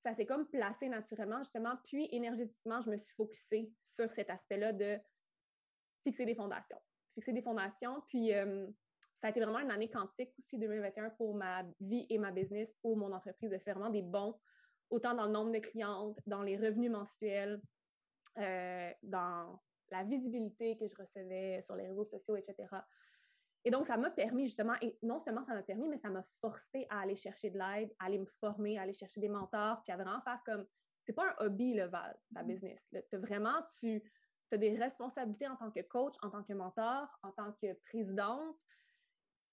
ça 0.00 0.14
s'est 0.14 0.26
comme 0.26 0.46
placé 0.46 0.88
naturellement, 0.88 1.38
justement. 1.38 1.76
Puis 1.84 2.08
énergétiquement, 2.12 2.80
je 2.80 2.90
me 2.90 2.96
suis 2.96 3.14
focusée 3.14 3.72
sur 3.82 4.10
cet 4.12 4.30
aspect-là 4.30 4.72
de 4.72 4.98
fixer 6.04 6.24
des 6.24 6.34
fondations. 6.34 6.80
Fixer 7.14 7.32
des 7.32 7.42
fondations, 7.42 8.02
puis 8.06 8.32
euh, 8.34 8.66
ça 9.16 9.28
a 9.28 9.30
été 9.30 9.40
vraiment 9.40 9.58
une 9.58 9.70
année 9.70 9.90
quantique 9.90 10.32
aussi, 10.38 10.58
2021, 10.58 11.10
pour 11.10 11.34
ma 11.34 11.64
vie 11.80 12.06
et 12.08 12.18
ma 12.18 12.30
business, 12.30 12.76
où 12.84 12.94
mon 12.94 13.12
entreprise 13.12 13.52
a 13.52 13.58
fait 13.58 13.72
vraiment 13.72 13.90
des 13.90 14.02
bons, 14.02 14.38
autant 14.90 15.14
dans 15.14 15.26
le 15.26 15.32
nombre 15.32 15.50
de 15.50 15.58
clientes, 15.58 16.18
dans 16.26 16.42
les 16.42 16.56
revenus 16.56 16.90
mensuels, 16.90 17.60
euh, 18.38 18.90
dans 19.02 19.60
la 19.90 20.04
visibilité 20.04 20.76
que 20.76 20.86
je 20.86 20.94
recevais 20.94 21.62
sur 21.62 21.74
les 21.74 21.88
réseaux 21.88 22.04
sociaux, 22.04 22.36
etc. 22.36 22.68
Et 23.64 23.70
donc, 23.70 23.86
ça 23.86 23.96
m'a 23.96 24.10
permis 24.10 24.46
justement, 24.46 24.74
et 24.80 24.96
non 25.02 25.20
seulement 25.20 25.44
ça 25.44 25.54
m'a 25.54 25.62
permis, 25.62 25.88
mais 25.88 25.98
ça 25.98 26.10
m'a 26.10 26.24
forcé 26.40 26.86
à 26.90 27.00
aller 27.00 27.16
chercher 27.16 27.50
de 27.50 27.58
l'aide, 27.58 27.92
à 27.98 28.06
aller 28.06 28.18
me 28.18 28.26
former, 28.40 28.78
à 28.78 28.82
aller 28.82 28.94
chercher 28.94 29.20
des 29.20 29.28
mentors, 29.28 29.82
puis 29.82 29.92
à 29.92 29.96
vraiment 29.96 30.20
faire 30.22 30.40
comme, 30.44 30.66
c'est 31.04 31.12
pas 31.12 31.28
un 31.30 31.44
hobby, 31.44 31.74
le 31.74 31.86
Val, 31.86 32.16
ta 32.34 32.42
mm-hmm. 32.42 32.46
business. 32.46 32.80
Tu 33.10 33.16
vraiment, 33.16 33.62
tu 33.80 34.02
as 34.52 34.56
des 34.56 34.74
responsabilités 34.74 35.48
en 35.48 35.56
tant 35.56 35.70
que 35.70 35.80
coach, 35.80 36.14
en 36.22 36.30
tant 36.30 36.42
que 36.42 36.52
mentor, 36.52 37.08
en 37.22 37.32
tant 37.32 37.52
que 37.52 37.72
présidente, 37.84 38.56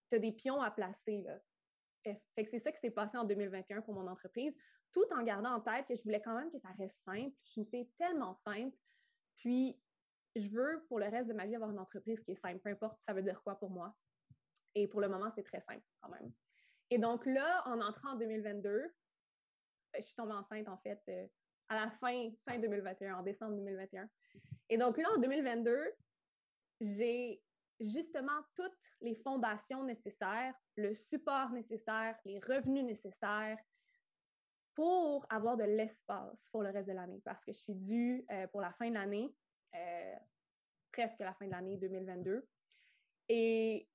tu 0.09 0.15
as 0.15 0.19
des 0.19 0.31
pions 0.31 0.61
à 0.61 0.71
placer. 0.71 1.23
Là. 1.23 1.39
Fait 2.35 2.43
que 2.43 2.49
c'est 2.49 2.59
ça 2.59 2.71
qui 2.71 2.79
s'est 2.79 2.91
passé 2.91 3.17
en 3.17 3.23
2021 3.23 3.81
pour 3.81 3.95
mon 3.95 4.07
entreprise, 4.07 4.55
tout 4.93 5.05
en 5.11 5.23
gardant 5.23 5.55
en 5.55 5.61
tête 5.61 5.87
que 5.87 5.95
je 5.95 6.03
voulais 6.03 6.21
quand 6.21 6.37
même 6.37 6.51
que 6.51 6.59
ça 6.59 6.69
reste 6.77 7.03
simple. 7.03 7.35
Je 7.43 7.51
suis 7.51 7.61
une 7.61 7.67
fille 7.67 7.89
tellement 7.97 8.35
simple. 8.35 8.75
Puis, 9.37 9.79
je 10.35 10.49
veux 10.49 10.85
pour 10.87 10.99
le 10.99 11.07
reste 11.07 11.27
de 11.27 11.33
ma 11.33 11.45
vie 11.45 11.55
avoir 11.55 11.71
une 11.71 11.79
entreprise 11.79 12.21
qui 12.21 12.31
est 12.31 12.35
simple, 12.35 12.59
peu 12.59 12.69
importe 12.69 13.01
ça 13.01 13.13
veut 13.13 13.23
dire 13.23 13.41
quoi 13.43 13.57
pour 13.57 13.69
moi. 13.69 13.95
Et 14.75 14.87
pour 14.87 14.99
le 14.99 15.07
moment, 15.07 15.31
c'est 15.33 15.43
très 15.43 15.61
simple 15.61 15.85
quand 16.01 16.09
même. 16.09 16.31
Et 16.89 16.97
donc 16.97 17.25
là, 17.25 17.63
en 17.65 17.79
entrant 17.81 18.11
en 18.11 18.15
2022, 18.15 18.81
ben, 19.93 20.01
je 20.01 20.01
suis 20.01 20.15
tombée 20.15 20.33
enceinte 20.33 20.67
en 20.67 20.77
fait 20.77 21.01
euh, 21.09 21.27
à 21.69 21.75
la 21.75 21.91
fin, 21.91 22.29
fin 22.47 22.59
2021, 22.59 23.17
en 23.17 23.23
décembre 23.23 23.55
2021. 23.55 24.07
Et 24.69 24.77
donc 24.77 24.97
là, 24.97 25.07
en 25.15 25.19
2022, 25.19 25.93
j'ai 26.81 27.41
justement 27.79 28.41
toutes 28.55 28.73
les 29.01 29.15
fondations 29.15 29.83
nécessaires, 29.83 30.53
le 30.75 30.93
support 30.93 31.49
nécessaire, 31.51 32.17
les 32.25 32.39
revenus 32.39 32.83
nécessaires 32.83 33.57
pour 34.75 35.25
avoir 35.29 35.57
de 35.57 35.63
l'espace 35.63 36.47
pour 36.51 36.61
le 36.61 36.69
reste 36.69 36.87
de 36.89 36.93
l'année 36.93 37.21
parce 37.23 37.43
que 37.45 37.53
je 37.53 37.59
suis 37.59 37.75
due 37.75 38.25
euh, 38.31 38.47
pour 38.47 38.61
la 38.61 38.73
fin 38.73 38.89
de 38.89 38.95
l'année 38.95 39.33
euh, 39.75 40.15
presque 40.91 41.19
la 41.19 41.33
fin 41.33 41.45
de 41.45 41.51
l'année 41.51 41.77
2022. 41.77 42.47
Et 43.29 43.87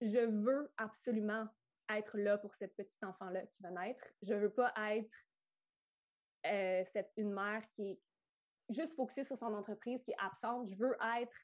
je 0.00 0.18
veux 0.18 0.72
absolument 0.76 1.48
être 1.90 2.16
là 2.18 2.38
pour 2.38 2.54
cette 2.54 2.74
petite 2.76 3.02
enfant-là 3.02 3.46
qui 3.46 3.62
va 3.62 3.70
naître. 3.70 4.04
Je 4.22 4.34
veux 4.34 4.52
pas 4.52 4.72
être 4.92 5.10
euh, 6.46 6.82
cette, 6.84 7.12
une 7.16 7.32
mère 7.32 7.62
qui 7.70 7.90
est 7.90 8.00
juste 8.68 8.94
focusée 8.94 9.24
sur 9.24 9.38
son 9.38 9.52
entreprise, 9.54 10.02
qui 10.04 10.12
est 10.12 10.18
absente. 10.18 10.68
Je 10.68 10.76
veux 10.76 10.96
être, 11.18 11.36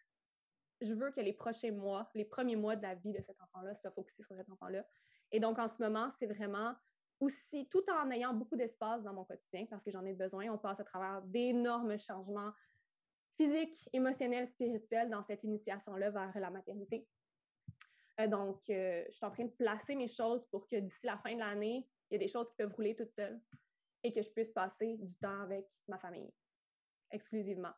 je 0.81 0.95
veux 0.95 1.11
que 1.11 1.21
les 1.21 1.33
prochains 1.33 1.73
mois, 1.73 2.11
les 2.15 2.25
premiers 2.25 2.57
mois 2.57 2.77
de 2.77 2.83
la 2.83 2.95
vie 2.95 3.13
de 3.13 3.21
cet 3.21 3.41
enfant-là 3.41 3.75
soient 3.75 3.91
focusés 3.93 4.23
sur 4.23 4.37
cet 4.37 4.49
enfant-là. 4.51 4.85
Et 5.33 5.41
donc, 5.41 5.59
en 5.59 5.69
ce 5.69 5.83
moment, 5.83 6.11
c'est 6.11 6.27
vraiment 6.27 6.75
aussi, 7.21 7.69
tout 7.69 7.85
en 7.91 8.11
ayant 8.11 8.33
beaucoup 8.33 8.57
d'espace 8.57 9.03
dans 9.03 9.13
mon 9.13 9.25
quotidien, 9.25 9.67
parce 9.69 9.85
que 9.85 9.91
j'en 9.91 10.05
ai 10.07 10.15
besoin, 10.15 10.49
on 10.51 10.59
passe 10.59 10.81
à 10.81 10.85
travers 10.85 11.21
d'énormes 11.23 11.99
changements 11.99 12.53
physique, 13.41 13.89
émotionnel, 13.95 14.47
spirituel 14.47 15.09
dans 15.09 15.23
cette 15.23 15.43
initiation-là 15.45 16.11
vers 16.11 16.39
la 16.39 16.51
maternité. 16.51 17.09
Euh, 18.21 18.27
donc, 18.27 18.61
euh, 18.69 19.03
je 19.09 19.15
suis 19.15 19.25
en 19.25 19.31
train 19.31 19.45
de 19.45 19.53
placer 19.53 19.95
mes 19.95 20.09
choses 20.09 20.45
pour 20.51 20.69
que 20.69 20.77
d'ici 20.77 21.07
la 21.07 21.17
fin 21.17 21.33
de 21.33 21.39
l'année, 21.39 21.89
il 22.11 22.15
y 22.15 22.17
ait 22.17 22.19
des 22.19 22.29
choses 22.29 22.51
qui 22.51 22.57
peuvent 22.57 22.75
rouler 22.75 22.95
toutes 22.95 23.15
seules 23.15 23.41
et 24.03 24.13
que 24.13 24.21
je 24.21 24.29
puisse 24.29 24.51
passer 24.51 24.99
du 24.99 25.17
temps 25.17 25.41
avec 25.41 25.67
ma 25.89 25.99
famille 25.99 26.31
exclusivement. 27.13 27.73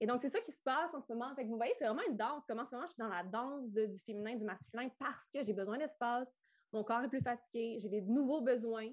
Et 0.00 0.06
donc, 0.06 0.22
c'est 0.22 0.30
ça 0.30 0.40
qui 0.40 0.52
se 0.52 0.62
passe 0.62 0.94
en 0.94 1.02
ce 1.02 1.12
moment. 1.12 1.34
Fait 1.34 1.44
vous 1.44 1.56
voyez, 1.56 1.74
c'est 1.78 1.84
vraiment 1.84 2.06
une 2.08 2.16
danse. 2.16 2.44
Comment 2.48 2.62
en 2.62 2.66
ce 2.66 2.74
moment, 2.74 2.86
je 2.86 2.92
suis 2.92 3.02
dans 3.02 3.08
la 3.08 3.24
danse 3.24 3.68
du 3.70 3.98
féminin, 3.98 4.36
du 4.36 4.44
masculin 4.44 4.88
parce 4.98 5.28
que 5.28 5.42
j'ai 5.42 5.52
besoin 5.52 5.76
d'espace, 5.76 6.40
mon 6.72 6.82
corps 6.82 7.04
est 7.04 7.08
plus 7.08 7.20
fatigué, 7.20 7.78
j'ai 7.78 7.90
des 7.90 8.00
nouveaux 8.00 8.40
besoins. 8.40 8.88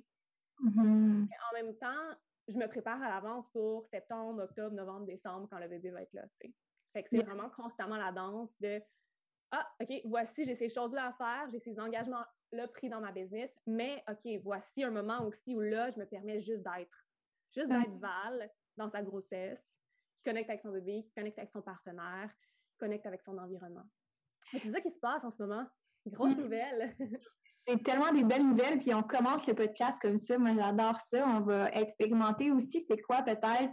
Mm-hmm. 0.61 1.27
En 1.51 1.53
même 1.53 1.77
temps, 1.77 2.17
je 2.47 2.57
me 2.57 2.67
prépare 2.67 3.01
à 3.01 3.09
l'avance 3.09 3.47
pour 3.49 3.85
septembre, 3.87 4.43
octobre, 4.43 4.75
novembre, 4.75 5.05
décembre, 5.05 5.47
quand 5.49 5.59
le 5.59 5.67
bébé 5.67 5.89
va 5.91 6.03
être 6.03 6.13
là, 6.13 6.25
Fait 6.93 7.03
que 7.03 7.09
c'est 7.09 7.23
vraiment 7.23 7.49
constamment 7.49 7.97
la 7.97 8.11
danse 8.11 8.57
de 8.59 8.81
Ah, 9.51 9.67
OK, 9.81 10.01
voici, 10.05 10.45
j'ai 10.45 10.55
ces 10.55 10.69
choses-là 10.69 11.07
à 11.07 11.13
faire, 11.13 11.49
j'ai 11.49 11.59
ces 11.59 11.79
engagements-là 11.79 12.67
pris 12.69 12.89
dans 12.89 13.01
ma 13.01 13.11
business, 13.11 13.51
mais 13.65 14.03
OK, 14.09 14.27
voici 14.43 14.83
un 14.83 14.91
moment 14.91 15.25
aussi 15.25 15.55
où 15.55 15.61
là, 15.61 15.89
je 15.89 15.99
me 15.99 16.05
permets 16.05 16.39
juste 16.39 16.63
d'être. 16.63 17.05
Juste 17.51 17.69
d'être 17.69 17.97
Val 17.99 18.51
dans 18.75 18.89
sa 18.89 19.01
grossesse, 19.01 19.73
qui 20.17 20.23
connecte 20.23 20.49
avec 20.49 20.61
son 20.61 20.71
bébé, 20.71 21.03
qui 21.03 21.13
connecte 21.13 21.39
avec 21.39 21.51
son 21.51 21.61
partenaire, 21.61 22.29
qui 22.69 22.77
connecte 22.77 23.05
avec 23.05 23.21
son 23.21 23.37
environnement. 23.37 23.85
C'est 24.51 24.67
ça 24.67 24.81
qui 24.81 24.89
se 24.89 24.99
passe 24.99 25.23
en 25.23 25.31
ce 25.31 25.41
moment. 25.41 25.65
Grosse 26.07 26.37
nouvelle. 26.37 26.95
C'est 27.67 27.81
tellement 27.83 28.11
des 28.11 28.23
belles 28.23 28.47
nouvelles, 28.47 28.77
puis 28.77 28.93
on 28.93 29.01
commence 29.01 29.47
le 29.47 29.55
podcast 29.55 29.97
comme 29.99 30.19
ça. 30.19 30.37
Moi, 30.37 30.51
j'adore 30.55 30.99
ça. 30.99 31.25
On 31.27 31.39
va 31.41 31.71
expérimenter 31.71 32.51
aussi 32.51 32.83
c'est 32.87 33.01
quoi 33.01 33.23
peut-être 33.23 33.71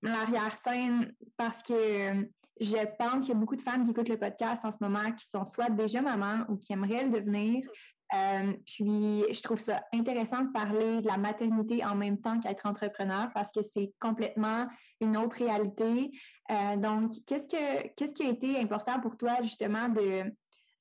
l'arrière-scène? 0.00 1.12
Parce 1.36 1.62
que 1.62 2.28
je 2.60 2.76
pense 2.98 3.24
qu'il 3.24 3.34
y 3.34 3.36
a 3.36 3.38
beaucoup 3.38 3.56
de 3.56 3.60
femmes 3.60 3.84
qui 3.84 3.90
écoutent 3.90 4.08
le 4.08 4.18
podcast 4.18 4.64
en 4.64 4.70
ce 4.70 4.78
moment 4.80 5.12
qui 5.12 5.26
sont 5.26 5.44
soit 5.44 5.68
déjà 5.68 6.00
mamans 6.00 6.46
ou 6.48 6.56
qui 6.56 6.72
aimeraient 6.72 7.04
le 7.04 7.10
devenir. 7.10 7.66
Euh, 8.14 8.52
puis, 8.64 9.24
je 9.30 9.42
trouve 9.42 9.58
ça 9.58 9.82
intéressant 9.92 10.42
de 10.42 10.52
parler 10.52 11.00
de 11.00 11.06
la 11.06 11.18
maternité 11.18 11.84
en 11.84 11.94
même 11.94 12.20
temps 12.20 12.38
qu'être 12.38 12.66
entrepreneur 12.66 13.28
parce 13.34 13.50
que 13.50 13.62
c'est 13.62 13.92
complètement 13.98 14.66
une 15.00 15.16
autre 15.16 15.38
réalité. 15.38 16.10
Euh, 16.50 16.76
donc, 16.76 17.12
qu'est-ce, 17.26 17.48
que, 17.48 17.88
qu'est-ce 17.94 18.14
qui 18.14 18.24
a 18.24 18.30
été 18.30 18.58
important 18.60 19.00
pour 19.00 19.16
toi, 19.16 19.42
justement, 19.42 19.88
de, 19.88 20.32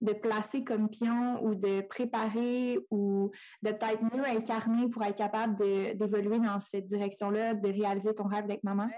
de 0.01 0.13
placer 0.13 0.63
comme 0.63 0.89
pion 0.89 1.43
ou 1.43 1.55
de 1.55 1.81
préparer 1.81 2.77
ou 2.91 3.31
de 3.62 3.71
peut-être 3.71 4.03
mieux 4.03 4.25
incarner 4.25 4.89
pour 4.89 5.03
être 5.03 5.15
capable 5.15 5.55
d'évoluer 5.97 6.39
dans 6.39 6.60
cette 6.60 6.86
direction-là, 6.86 7.53
de 7.53 7.69
réaliser 7.69 8.13
ton 8.13 8.25
rêve 8.25 8.47
d'être 8.47 8.63
maman? 8.63 8.89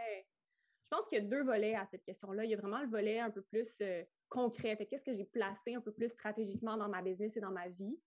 Je 0.89 0.95
pense 0.95 1.07
qu'il 1.10 1.17
y 1.17 1.21
a 1.21 1.25
deux 1.25 1.43
volets 1.43 1.75
à 1.75 1.86
cette 1.86 2.03
question-là. 2.05 2.45
Il 2.45 2.51
y 2.51 2.53
a 2.53 2.57
vraiment 2.57 2.79
le 2.79 2.88
volet 2.88 3.19
un 3.19 3.29
peu 3.29 3.41
plus 3.41 3.75
euh, 3.81 4.03
concret. 4.29 4.77
Qu'est-ce 4.89 5.03
que 5.03 5.13
j'ai 5.13 5.25
placé 5.25 5.75
un 5.75 5.81
peu 5.81 5.91
plus 5.91 6.10
stratégiquement 6.10 6.77
dans 6.77 6.88
ma 6.88 7.01
business 7.01 7.36
et 7.36 7.41
dans 7.41 7.51
ma 7.51 7.67
vie 7.67 7.99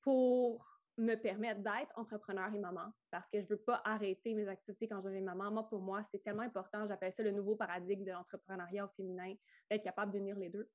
pour 0.00 0.66
me 0.96 1.14
permettre 1.14 1.60
d'être 1.60 1.92
entrepreneur 1.96 2.52
et 2.54 2.58
maman? 2.58 2.90
Parce 3.10 3.28
que 3.28 3.40
je 3.40 3.44
ne 3.44 3.50
veux 3.50 3.58
pas 3.58 3.82
arrêter 3.84 4.32
mes 4.34 4.48
activités 4.48 4.88
quand 4.88 5.00
je 5.00 5.08
deviens 5.08 5.20
maman. 5.20 5.50
Moi, 5.50 5.68
pour 5.68 5.82
moi, 5.82 6.02
c'est 6.04 6.22
tellement 6.22 6.42
important. 6.42 6.86
J'appelle 6.86 7.12
ça 7.12 7.22
le 7.22 7.30
nouveau 7.30 7.56
paradigme 7.56 8.04
de 8.04 8.10
l'entrepreneuriat 8.10 8.86
au 8.86 8.88
féminin, 8.96 9.34
d'être 9.70 9.84
capable 9.84 10.12
d'unir 10.12 10.36
les 10.38 10.48
deux. 10.48 10.70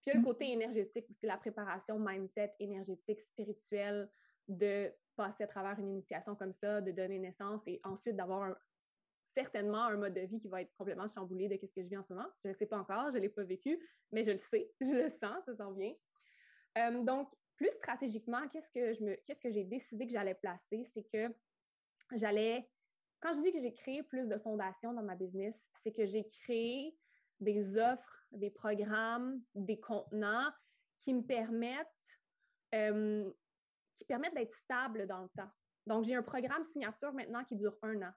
Puis 0.00 0.08
il 0.08 0.10
y 0.10 0.12
a 0.12 0.14
le 0.14 0.20
mmh. 0.20 0.24
côté 0.24 0.52
énergétique 0.52 1.06
aussi, 1.10 1.26
la 1.26 1.36
préparation 1.36 1.98
mindset 1.98 2.54
énergétique, 2.60 3.20
spirituelle, 3.22 4.08
de 4.48 4.92
passer 5.16 5.44
à 5.44 5.46
travers 5.46 5.78
une 5.78 5.88
initiation 5.88 6.36
comme 6.36 6.52
ça, 6.52 6.80
de 6.80 6.92
donner 6.92 7.18
naissance 7.18 7.62
et 7.66 7.80
ensuite 7.84 8.16
d'avoir 8.16 8.54
certainement 9.36 9.84
un 9.84 9.96
mode 9.96 10.14
de 10.14 10.20
vie 10.20 10.38
qui 10.38 10.48
va 10.48 10.62
être 10.62 10.74
complètement 10.76 11.08
chamboulé 11.08 11.48
de 11.48 11.56
ce 11.56 11.74
que 11.74 11.82
je 11.82 11.88
vis 11.88 11.96
en 11.96 12.02
ce 12.02 12.14
moment. 12.14 12.28
Je 12.42 12.48
ne 12.48 12.52
le 12.52 12.58
sais 12.58 12.66
pas 12.66 12.78
encore, 12.78 13.10
je 13.10 13.16
ne 13.16 13.22
l'ai 13.22 13.28
pas 13.28 13.44
vécu, 13.44 13.78
mais 14.12 14.22
je 14.22 14.30
le 14.30 14.38
sais, 14.38 14.72
je 14.80 14.92
le 14.92 15.08
sens, 15.08 15.44
ça 15.44 15.54
sent 15.54 15.72
bien. 15.76 15.92
Euh, 16.78 17.02
donc, 17.02 17.28
plus 17.56 17.70
stratégiquement, 17.70 18.46
qu'est-ce 18.48 18.70
que 18.70 18.92
je 18.92 19.04
me, 19.04 19.16
qu'est-ce 19.26 19.42
que 19.42 19.50
j'ai 19.50 19.64
décidé 19.64 20.06
que 20.06 20.12
j'allais 20.12 20.34
placer, 20.34 20.84
c'est 20.84 21.04
que 21.04 21.34
j'allais, 22.12 22.68
quand 23.20 23.32
je 23.32 23.42
dis 23.42 23.52
que 23.52 23.60
j'ai 23.60 23.72
créé 23.72 24.02
plus 24.02 24.26
de 24.26 24.38
fondations 24.38 24.92
dans 24.92 25.02
ma 25.02 25.16
business, 25.16 25.70
c'est 25.82 25.92
que 25.92 26.06
j'ai 26.06 26.24
créé 26.26 26.96
des 27.40 27.76
offres, 27.78 28.26
des 28.32 28.50
programmes, 28.50 29.40
des 29.54 29.78
contenants 29.78 30.50
qui 30.98 31.14
me 31.14 31.22
permettent, 31.22 31.86
euh, 32.74 33.30
permettent 34.08 34.34
d'être 34.34 34.54
stable 34.54 35.06
dans 35.06 35.22
le 35.22 35.28
temps. 35.30 35.50
Donc, 35.86 36.04
j'ai 36.04 36.14
un 36.14 36.22
programme 36.22 36.64
signature 36.64 37.12
maintenant 37.12 37.44
qui 37.44 37.56
dure 37.56 37.76
un 37.82 38.02
an 38.02 38.12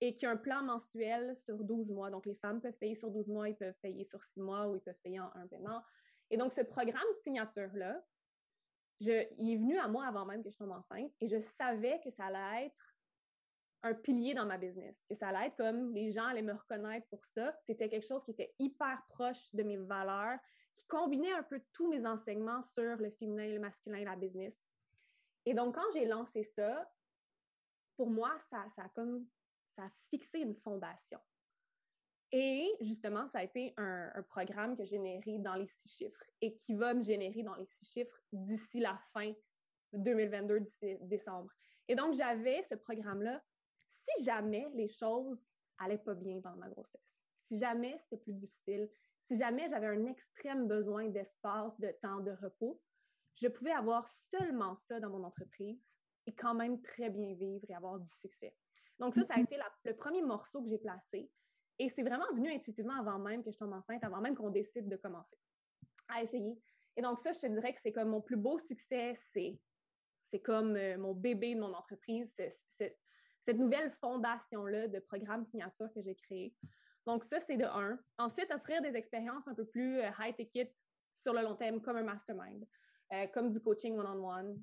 et 0.00 0.14
qui 0.14 0.26
a 0.26 0.30
un 0.30 0.36
plan 0.36 0.62
mensuel 0.62 1.34
sur 1.36 1.64
12 1.64 1.90
mois. 1.90 2.10
Donc, 2.10 2.26
les 2.26 2.36
femmes 2.36 2.60
peuvent 2.60 2.76
payer 2.78 2.94
sur 2.94 3.10
12 3.10 3.28
mois, 3.28 3.48
ils 3.48 3.56
peuvent 3.56 3.78
payer 3.82 4.04
sur 4.04 4.22
6 4.22 4.40
mois 4.40 4.68
ou 4.68 4.76
ils 4.76 4.80
peuvent 4.80 5.00
payer 5.02 5.20
en 5.20 5.30
un 5.34 5.46
paiement. 5.46 5.82
Et 6.30 6.36
donc, 6.36 6.52
ce 6.52 6.60
programme 6.60 7.10
signature-là, 7.22 8.00
il 9.00 9.10
est 9.10 9.56
venu 9.56 9.78
à 9.78 9.88
moi 9.88 10.06
avant 10.06 10.26
même 10.26 10.42
que 10.42 10.50
je 10.50 10.56
tombe 10.56 10.72
enceinte 10.72 11.12
et 11.20 11.26
je 11.26 11.38
savais 11.38 12.00
que 12.02 12.10
ça 12.10 12.26
allait 12.26 12.66
être 12.66 12.94
un 13.82 13.94
pilier 13.94 14.34
dans 14.34 14.46
ma 14.46 14.58
business, 14.58 15.04
que 15.08 15.14
ça 15.14 15.28
allait 15.28 15.48
être 15.48 15.56
comme 15.56 15.92
les 15.92 16.10
gens 16.10 16.26
allaient 16.26 16.42
me 16.42 16.52
reconnaître 16.52 17.06
pour 17.08 17.24
ça. 17.24 17.54
C'était 17.60 17.88
quelque 17.88 18.06
chose 18.06 18.24
qui 18.24 18.32
était 18.32 18.54
hyper 18.58 19.00
proche 19.08 19.54
de 19.54 19.62
mes 19.62 19.76
valeurs, 19.76 20.38
qui 20.74 20.84
combinait 20.86 21.32
un 21.32 21.42
peu 21.42 21.60
tous 21.72 21.88
mes 21.88 22.06
enseignements 22.06 22.62
sur 22.62 22.96
le 22.96 23.10
féminin, 23.10 23.46
le 23.48 23.60
masculin 23.60 23.98
et 23.98 24.04
la 24.04 24.16
business. 24.16 24.56
Et 25.46 25.54
donc, 25.54 25.76
quand 25.76 25.90
j'ai 25.94 26.06
lancé 26.06 26.42
ça, 26.42 26.90
pour 27.96 28.10
moi, 28.10 28.36
ça, 28.50 28.66
ça 28.76 28.82
a 28.82 28.88
comme 28.90 29.26
ça 29.70 29.84
a 29.84 29.90
fixé 30.10 30.40
une 30.40 30.54
fondation. 30.54 31.20
Et 32.30 32.70
justement, 32.80 33.26
ça 33.28 33.38
a 33.38 33.44
été 33.44 33.72
un, 33.76 34.10
programme 34.28 34.76
que 34.76 34.84
j'ai 34.84 34.96
généré 34.96 35.38
dans 35.38 35.54
les 35.54 35.66
six 35.66 35.88
chiffres 35.88 36.22
et 36.40 36.54
qui 36.56 36.74
va 36.74 36.92
me 36.92 37.02
générer 37.02 37.42
dans 37.42 37.54
les 37.54 37.64
six 37.64 37.90
chiffres 37.90 38.20
d'ici 38.32 38.80
la 38.80 39.00
fin 39.14 39.32
2022, 39.94 40.60
d'ici 40.60 40.98
décembre. 41.00 41.50
Et 41.88 41.94
donc, 41.94 42.12
j'avais 42.12 42.62
ce 42.62 42.74
programme-là. 42.74 43.42
Si 44.16 44.24
jamais 44.24 44.66
les 44.74 44.88
choses 44.88 45.44
allaient 45.78 45.98
pas 45.98 46.14
bien 46.14 46.40
pendant 46.40 46.56
ma 46.56 46.68
grossesse, 46.68 47.08
si 47.36 47.58
jamais 47.58 47.96
c'était 47.98 48.18
plus 48.18 48.34
difficile, 48.34 48.90
si 49.20 49.36
jamais 49.36 49.68
j'avais 49.68 49.86
un 49.86 50.06
extrême 50.06 50.66
besoin 50.66 51.08
d'espace, 51.08 51.78
de 51.80 51.92
temps, 52.00 52.20
de 52.20 52.32
repos, 52.42 52.80
je 53.34 53.48
pouvais 53.48 53.72
avoir 53.72 54.08
seulement 54.08 54.74
ça 54.74 55.00
dans 55.00 55.10
mon 55.10 55.24
entreprise 55.24 55.96
et 56.26 56.34
quand 56.34 56.54
même 56.54 56.80
très 56.82 57.10
bien 57.10 57.34
vivre 57.34 57.64
et 57.68 57.74
avoir 57.74 57.98
du 57.98 58.10
succès. 58.14 58.54
Donc, 58.98 59.14
ça, 59.14 59.24
ça 59.24 59.34
a 59.34 59.36
mm-hmm. 59.38 59.44
été 59.44 59.58
le 59.84 59.94
premier 59.94 60.22
morceau 60.22 60.62
que 60.62 60.68
j'ai 60.68 60.78
placé. 60.78 61.30
Et 61.78 61.88
c'est 61.88 62.02
vraiment 62.02 62.26
venu 62.34 62.52
intuitivement 62.52 62.98
avant 62.98 63.18
même 63.18 63.44
que 63.44 63.52
je 63.52 63.58
tombe 63.58 63.72
enceinte, 63.72 64.02
avant 64.02 64.20
même 64.20 64.34
qu'on 64.34 64.50
décide 64.50 64.88
de 64.88 64.96
commencer 64.96 65.38
à 66.08 66.22
essayer. 66.22 66.60
Et 66.96 67.02
donc, 67.02 67.20
ça, 67.20 67.32
je 67.32 67.40
te 67.40 67.46
dirais 67.46 67.72
que 67.72 67.80
c'est 67.80 67.92
comme 67.92 68.08
mon 68.08 68.20
plus 68.20 68.36
beau 68.36 68.58
succès, 68.58 69.14
c'est, 69.14 69.60
c'est 70.26 70.40
comme 70.40 70.76
euh, 70.76 70.98
mon 70.98 71.14
bébé 71.14 71.54
de 71.54 71.60
mon 71.60 71.72
entreprise, 71.72 72.34
cette 73.48 73.56
nouvelle 73.56 73.90
fondation-là 74.02 74.88
de 74.88 74.98
programme 74.98 75.46
signature 75.46 75.90
que 75.94 76.02
j'ai 76.02 76.14
créé. 76.14 76.54
Donc, 77.06 77.24
ça, 77.24 77.40
c'est 77.40 77.56
de 77.56 77.64
un. 77.64 77.98
Ensuite, 78.18 78.52
offrir 78.52 78.82
des 78.82 78.94
expériences 78.94 79.48
un 79.48 79.54
peu 79.54 79.64
plus 79.64 80.00
euh, 80.00 80.10
high-ticket 80.20 80.70
sur 81.16 81.32
le 81.32 81.40
long 81.40 81.54
terme, 81.54 81.80
comme 81.80 81.96
un 81.96 82.02
mastermind, 82.02 82.66
euh, 83.14 83.26
comme 83.28 83.50
du 83.50 83.58
coaching 83.58 83.96
one-on-one, 83.98 84.62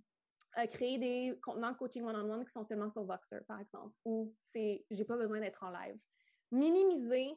créer 0.70 1.00
des 1.00 1.40
contenants 1.42 1.72
de 1.72 1.78
coaching 1.78 2.04
one-on-one 2.04 2.46
qui 2.46 2.52
sont 2.52 2.64
seulement 2.64 2.92
sur 2.92 3.04
Voxer, 3.04 3.40
par 3.48 3.60
exemple, 3.60 3.96
où 4.06 4.36
c'est 4.54 4.86
j'ai 4.92 5.04
pas 5.04 5.18
besoin 5.18 5.40
d'être 5.40 5.64
en 5.64 5.72
live. 5.72 5.98
Minimiser 6.52 7.34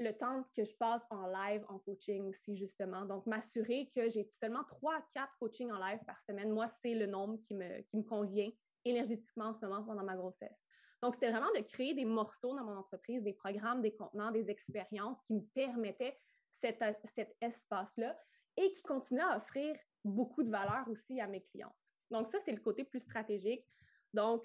le 0.00 0.12
temps 0.12 0.44
que 0.54 0.64
je 0.64 0.76
passe 0.76 1.06
en 1.08 1.26
live 1.28 1.64
en 1.68 1.78
coaching 1.78 2.24
aussi, 2.26 2.56
justement. 2.56 3.06
Donc, 3.06 3.24
m'assurer 3.26 3.88
que 3.96 4.10
j'ai 4.10 4.28
seulement 4.30 4.64
trois 4.64 4.96
à 4.96 5.02
quatre 5.14 5.34
coachings 5.40 5.70
en 5.72 5.78
live 5.78 6.04
par 6.06 6.20
semaine. 6.20 6.50
Moi, 6.50 6.68
c'est 6.68 6.94
le 6.94 7.06
nombre 7.06 7.38
qui 7.38 7.54
me, 7.54 7.80
qui 7.80 7.96
me 7.96 8.02
convient 8.02 8.50
énergétiquement 8.88 9.46
en 9.46 9.54
ce 9.54 9.64
moment 9.64 9.84
pendant 9.84 10.04
ma 10.04 10.16
grossesse. 10.16 10.64
Donc, 11.02 11.14
c'était 11.14 11.30
vraiment 11.30 11.50
de 11.54 11.60
créer 11.60 11.94
des 11.94 12.04
morceaux 12.04 12.56
dans 12.56 12.64
mon 12.64 12.76
entreprise, 12.76 13.22
des 13.22 13.32
programmes, 13.32 13.82
des 13.82 13.94
contenants, 13.94 14.32
des 14.32 14.50
expériences 14.50 15.22
qui 15.22 15.34
me 15.34 15.42
permettaient 15.54 16.18
cet, 16.50 16.82
cet 17.04 17.36
espace-là 17.40 18.18
et 18.56 18.70
qui 18.72 18.82
continuaient 18.82 19.22
à 19.22 19.36
offrir 19.36 19.76
beaucoup 20.04 20.42
de 20.42 20.50
valeur 20.50 20.88
aussi 20.88 21.20
à 21.20 21.28
mes 21.28 21.42
clientes. 21.42 21.74
Donc, 22.10 22.26
ça, 22.26 22.38
c'est 22.44 22.52
le 22.52 22.60
côté 22.60 22.84
plus 22.84 23.00
stratégique. 23.00 23.64
Donc, 24.12 24.44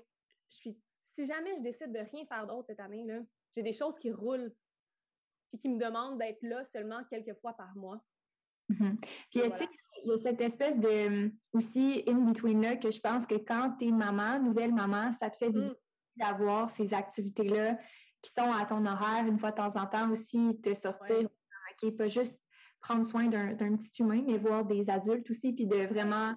je 0.50 0.56
suis, 0.56 0.82
si 1.04 1.26
jamais 1.26 1.58
je 1.58 1.64
décide 1.64 1.92
de 1.92 2.00
rien 2.00 2.26
faire 2.26 2.46
d'autre 2.46 2.68
cette 2.68 2.80
année, 2.80 3.06
j'ai 3.52 3.64
des 3.64 3.74
choses 3.74 3.98
qui 3.98 4.12
roulent 4.12 4.54
et 5.54 5.58
qui 5.58 5.70
me 5.70 5.80
demandent 5.80 6.20
d'être 6.20 6.42
là 6.44 6.64
seulement 6.66 7.04
quelques 7.06 7.40
fois 7.40 7.54
par 7.54 7.76
mois. 7.76 8.04
Mm-hmm. 8.70 8.98
Puis, 9.32 9.42
tu 9.42 9.56
sais, 9.56 9.70
il 10.04 10.10
y 10.10 10.14
a 10.14 10.18
cette 10.18 10.42
espèce 10.42 10.80
de 10.80 11.32
aussi 11.54 12.04
in-between-là 12.08 12.78
que 12.78 12.92
je 12.92 13.00
pense 13.00 13.26
que 13.26 13.36
quand 13.36 13.76
tu 13.80 13.88
es 13.88 13.92
maman, 13.92 14.40
nouvelle 14.40 14.74
maman, 14.74 15.12
ça 15.12 15.30
te 15.30 15.38
fait 15.38 15.52
du 15.52 15.62
mm. 15.62 15.64
bien 15.64 15.76
d'avoir 16.16 16.70
ces 16.70 16.94
activités-là 16.94 17.78
qui 18.22 18.32
sont 18.32 18.52
à 18.52 18.66
ton 18.66 18.86
horaire 18.86 19.26
une 19.28 19.40
fois 19.40 19.52
de 19.52 19.58
temps 19.58 19.76
en 19.76 19.86
temps 19.88 20.10
aussi, 20.12 20.60
te 20.62 20.74
sortir, 20.74 21.28
qui 21.78 21.92
pas 21.92 22.08
juste 22.08 22.40
prendre 22.80 23.06
soin 23.06 23.28
d'un 23.28 23.56
petit 23.56 24.02
humain, 24.02 24.24
mais 24.26 24.38
voir 24.38 24.66
des 24.66 24.90
adultes 24.90 25.30
aussi, 25.30 25.54
puis 25.54 25.66
de 25.66 25.88
vraiment 25.88 26.34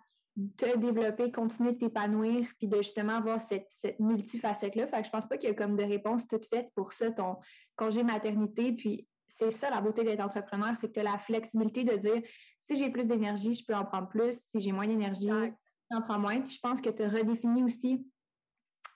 te 0.56 0.76
développer, 0.76 1.32
continuer 1.32 1.72
de 1.72 1.78
t'épanouir, 1.78 2.44
puis 2.58 2.68
de 2.68 2.76
justement 2.78 3.14
avoir 3.16 3.40
cette, 3.40 3.66
cette 3.68 3.98
multifacette-là. 3.98 4.86
Fait 4.86 5.00
que 5.00 5.06
je 5.06 5.10
pense 5.10 5.26
pas 5.26 5.38
qu'il 5.38 5.48
y 5.48 5.52
a 5.52 5.54
comme 5.54 5.76
de 5.76 5.82
réponse 5.82 6.26
toute 6.28 6.46
faite 6.46 6.68
pour 6.74 6.92
ça, 6.92 7.10
ton 7.10 7.36
congé 7.74 8.02
maternité. 8.02 8.72
Puis 8.72 9.08
c'est 9.28 9.50
ça 9.50 9.70
la 9.70 9.80
beauté 9.80 10.04
d'être 10.04 10.20
entrepreneur, 10.20 10.76
c'est 10.76 10.88
que 10.88 10.94
tu 10.94 11.00
as 11.00 11.04
la 11.04 11.18
flexibilité 11.18 11.84
de 11.84 11.96
dire 11.96 12.22
si 12.60 12.76
j'ai 12.76 12.90
plus 12.90 13.06
d'énergie, 13.06 13.54
je 13.54 13.64
peux 13.64 13.74
en 13.74 13.84
prendre 13.84 14.08
plus. 14.08 14.40
Si 14.46 14.60
j'ai 14.60 14.72
moins 14.72 14.86
d'énergie, 14.86 15.30
j'en 15.90 16.00
prends 16.02 16.18
moins. 16.18 16.40
Puis 16.40 16.52
je 16.52 16.60
pense 16.60 16.80
que 16.80 16.90
tu 16.90 17.04
redéfinis 17.04 17.62
aussi 17.62 18.06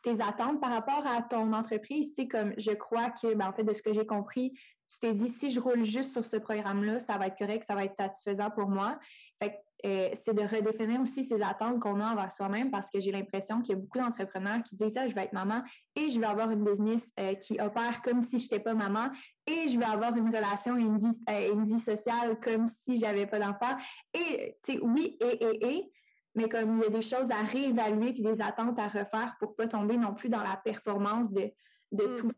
tes 0.02 0.20
attentes 0.20 0.60
par 0.60 0.70
rapport 0.70 1.06
à 1.06 1.22
ton 1.22 1.52
entreprise. 1.52 2.08
Tu 2.08 2.22
sais, 2.22 2.28
comme 2.28 2.54
je 2.56 2.72
crois 2.72 3.10
que, 3.10 3.34
ben, 3.34 3.48
en 3.48 3.52
fait, 3.52 3.64
de 3.64 3.72
ce 3.72 3.82
que 3.82 3.92
j'ai 3.92 4.06
compris, 4.06 4.52
tu 4.88 4.98
t'es 4.98 5.12
dit 5.12 5.28
si 5.28 5.50
je 5.50 5.60
roule 5.60 5.84
juste 5.84 6.12
sur 6.12 6.24
ce 6.24 6.36
programme-là, 6.36 6.98
ça 7.00 7.16
va 7.16 7.28
être 7.28 7.38
correct, 7.38 7.64
ça 7.64 7.74
va 7.74 7.84
être 7.84 7.94
satisfaisant 7.94 8.50
pour 8.50 8.68
moi. 8.68 8.98
Fait 9.40 9.50
que 9.50 9.56
euh, 9.84 10.10
c'est 10.14 10.34
de 10.34 10.42
redéfinir 10.42 11.00
aussi 11.00 11.24
ces 11.24 11.42
attentes 11.42 11.80
qu'on 11.80 12.00
a 12.00 12.12
envers 12.12 12.32
soi-même 12.32 12.70
parce 12.70 12.90
que 12.90 13.00
j'ai 13.00 13.12
l'impression 13.12 13.60
qu'il 13.60 13.74
y 13.74 13.78
a 13.78 13.80
beaucoup 13.80 13.98
d'entrepreneurs 13.98 14.62
qui 14.62 14.76
disent 14.76 14.94
ça, 14.94 15.06
je 15.08 15.14
vais 15.14 15.24
être 15.24 15.32
maman 15.32 15.62
et 15.96 16.10
je 16.10 16.18
vais 16.18 16.26
avoir 16.26 16.50
une 16.50 16.64
business 16.64 17.10
euh, 17.18 17.34
qui 17.34 17.60
opère 17.60 18.02
comme 18.02 18.22
si 18.22 18.38
je 18.38 18.44
n'étais 18.44 18.60
pas 18.60 18.74
maman 18.74 19.08
et 19.46 19.68
je 19.68 19.78
vais 19.78 19.84
avoir 19.84 20.16
une 20.16 20.34
relation 20.34 20.76
et 20.76 20.82
une 20.82 20.98
vie, 20.98 21.20
euh, 21.28 21.52
une 21.54 21.66
vie 21.66 21.78
sociale 21.78 22.38
comme 22.40 22.66
si 22.66 22.98
j'avais 22.98 23.26
pas 23.26 23.38
d'enfant. 23.38 23.76
Et, 24.14 24.56
tu 24.64 24.74
sais, 24.74 24.80
oui, 24.82 25.16
et, 25.20 25.44
et, 25.44 25.66
et, 25.74 25.92
mais 26.34 26.48
comme 26.48 26.78
il 26.78 26.82
y 26.82 26.86
a 26.86 26.90
des 26.90 27.02
choses 27.02 27.30
à 27.30 27.42
réévaluer 27.42 28.12
puis 28.12 28.22
des 28.22 28.40
attentes 28.40 28.78
à 28.78 28.88
refaire 28.88 29.36
pour 29.38 29.56
pas 29.56 29.66
tomber 29.66 29.96
non 29.96 30.14
plus 30.14 30.28
dans 30.28 30.42
la 30.42 30.60
performance 30.64 31.32
de, 31.32 31.50
de 31.92 32.06
mmh. 32.06 32.16
tout. 32.16 32.32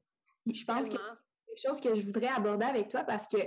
Je 0.46 0.64
pense 0.64 0.88
que 0.88 0.96
c'est 0.96 1.46
quelque 1.46 1.68
chose 1.68 1.80
que 1.80 1.94
je 1.94 2.06
voudrais 2.06 2.28
aborder 2.28 2.66
avec 2.66 2.88
toi 2.88 3.04
parce 3.04 3.26
que 3.26 3.38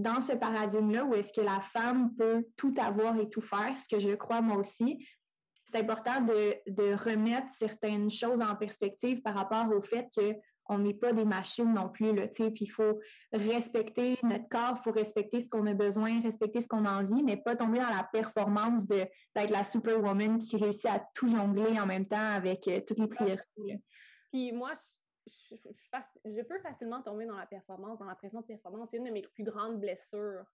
dans 0.00 0.20
ce 0.20 0.32
paradigme-là 0.32 1.04
où 1.04 1.14
est-ce 1.14 1.32
que 1.32 1.40
la 1.40 1.60
femme 1.60 2.14
peut 2.16 2.44
tout 2.56 2.74
avoir 2.80 3.18
et 3.18 3.28
tout 3.28 3.40
faire, 3.40 3.76
ce 3.76 3.88
que 3.88 4.00
je 4.00 4.14
crois 4.14 4.40
moi 4.40 4.56
aussi, 4.56 5.06
c'est 5.64 5.78
important 5.78 6.20
de, 6.22 6.94
remettre 6.94 7.46
certaines 7.50 8.10
choses 8.10 8.40
en 8.40 8.56
perspective 8.56 9.22
par 9.22 9.34
rapport 9.34 9.68
au 9.70 9.80
fait 9.80 10.08
on 10.72 10.78
n'est 10.78 10.94
pas 10.94 11.12
des 11.12 11.24
machines 11.24 11.74
non 11.74 11.88
plus, 11.88 12.14
puis 12.14 12.52
il 12.60 12.70
faut 12.70 13.00
respecter 13.32 14.16
notre 14.22 14.48
corps, 14.48 14.76
il 14.78 14.82
faut 14.84 14.92
respecter 14.92 15.40
ce 15.40 15.48
qu'on 15.48 15.66
a 15.66 15.74
besoin, 15.74 16.20
respecter 16.20 16.60
ce 16.60 16.68
qu'on 16.68 16.84
a 16.84 17.02
envie, 17.02 17.24
mais 17.24 17.36
pas 17.36 17.56
tomber 17.56 17.80
dans 17.80 17.90
la 17.90 18.08
performance 18.12 18.86
d'être 18.86 19.50
la 19.50 19.64
superwoman 19.64 20.38
qui 20.38 20.56
réussit 20.56 20.86
à 20.86 21.04
tout 21.12 21.28
jongler 21.28 21.78
en 21.80 21.86
même 21.86 22.06
temps 22.06 22.34
avec 22.36 22.68
euh, 22.68 22.80
toutes 22.86 23.00
les 23.00 23.08
priorités. 23.08 23.82
Puis 24.32 24.52
moi, 24.52 24.70
je, 25.26 26.42
peux 26.42 26.58
facilement 26.60 27.02
tomber 27.02 27.26
dans 27.26 27.36
la 27.36 27.46
performance, 27.46 27.98
dans 27.98 28.06
la 28.06 28.14
pression 28.14 28.40
de 28.40 28.46
performance. 28.46 28.88
C'est 28.90 28.96
une 28.96 29.04
de 29.04 29.10
mes 29.10 29.22
plus 29.22 29.44
grandes 29.44 29.80
blessures 29.80 30.44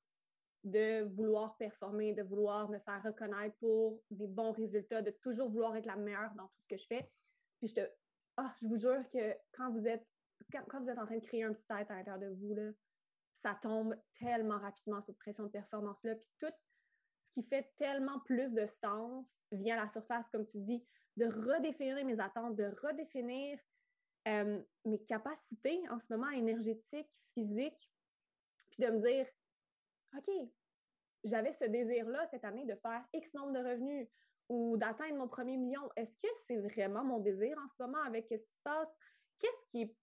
de 0.64 1.04
vouloir 1.14 1.56
performer, 1.56 2.12
de 2.12 2.22
vouloir 2.22 2.68
me 2.68 2.78
faire 2.80 3.02
reconnaître 3.02 3.56
pour 3.58 4.02
des 4.10 4.26
bons 4.26 4.52
résultats, 4.52 5.02
de 5.02 5.10
toujours 5.10 5.48
vouloir 5.48 5.76
être 5.76 5.86
la 5.86 5.96
meilleure 5.96 6.34
dans 6.34 6.48
tout 6.48 6.58
ce 6.60 6.66
que 6.66 6.76
je 6.76 6.86
fais. 6.86 7.10
Puis 7.58 7.68
je 7.68 7.74
te, 7.74 7.80
ah, 8.36 8.52
je 8.60 8.66
vous 8.66 8.76
jure 8.76 9.06
que 9.08 9.34
quand 9.52 9.70
vous 9.70 9.86
êtes, 9.86 10.06
quand, 10.52 10.80
vous 10.80 10.90
êtes 10.90 10.98
en 10.98 11.06
train 11.06 11.16
de 11.18 11.24
créer 11.24 11.44
un 11.44 11.52
petit 11.52 11.66
tête 11.66 11.90
à 11.90 11.96
l'intérieur 11.96 12.18
de 12.18 12.34
vous, 12.34 12.54
là, 12.54 12.70
ça 13.34 13.56
tombe 13.62 13.94
tellement 14.18 14.58
rapidement, 14.58 15.00
cette 15.02 15.18
pression 15.18 15.44
de 15.44 15.50
performance-là. 15.50 16.16
Puis 16.16 16.28
tout 16.38 16.52
ce 17.22 17.32
qui 17.32 17.42
fait 17.42 17.72
tellement 17.76 18.20
plus 18.20 18.52
de 18.52 18.66
sens 18.66 19.36
vient 19.52 19.78
à 19.78 19.82
la 19.82 19.88
surface, 19.88 20.28
comme 20.30 20.46
tu 20.46 20.58
dis, 20.58 20.84
de 21.16 21.26
redéfinir 21.26 22.04
mes 22.04 22.18
attentes, 22.20 22.56
de 22.56 22.74
redéfinir 22.82 23.58
euh, 24.26 24.60
mes 24.84 25.02
capacités 25.04 25.80
en 25.90 25.98
ce 26.00 26.06
moment 26.10 26.30
énergétiques, 26.30 27.10
physiques, 27.34 27.92
puis 28.70 28.84
de 28.84 28.90
me 28.90 29.00
dire, 29.00 29.26
OK, 30.16 30.28
j'avais 31.24 31.52
ce 31.52 31.64
désir-là 31.64 32.26
cette 32.30 32.44
année 32.44 32.64
de 32.64 32.74
faire 32.76 33.04
X 33.12 33.34
nombre 33.34 33.52
de 33.52 33.58
revenus 33.58 34.08
ou 34.48 34.76
d'atteindre 34.76 35.16
mon 35.16 35.28
premier 35.28 35.56
million. 35.56 35.88
Est-ce 35.96 36.18
que 36.18 36.28
c'est 36.46 36.58
vraiment 36.58 37.04
mon 37.04 37.20
désir 37.20 37.56
en 37.58 37.68
ce 37.68 37.82
moment 37.82 38.02
avec 38.04 38.26
ce 38.28 38.34
qui 38.34 38.52
se 38.52 38.62
passe? 38.62 38.92
Qu'est-ce 39.38 39.66
qui, 39.66 39.96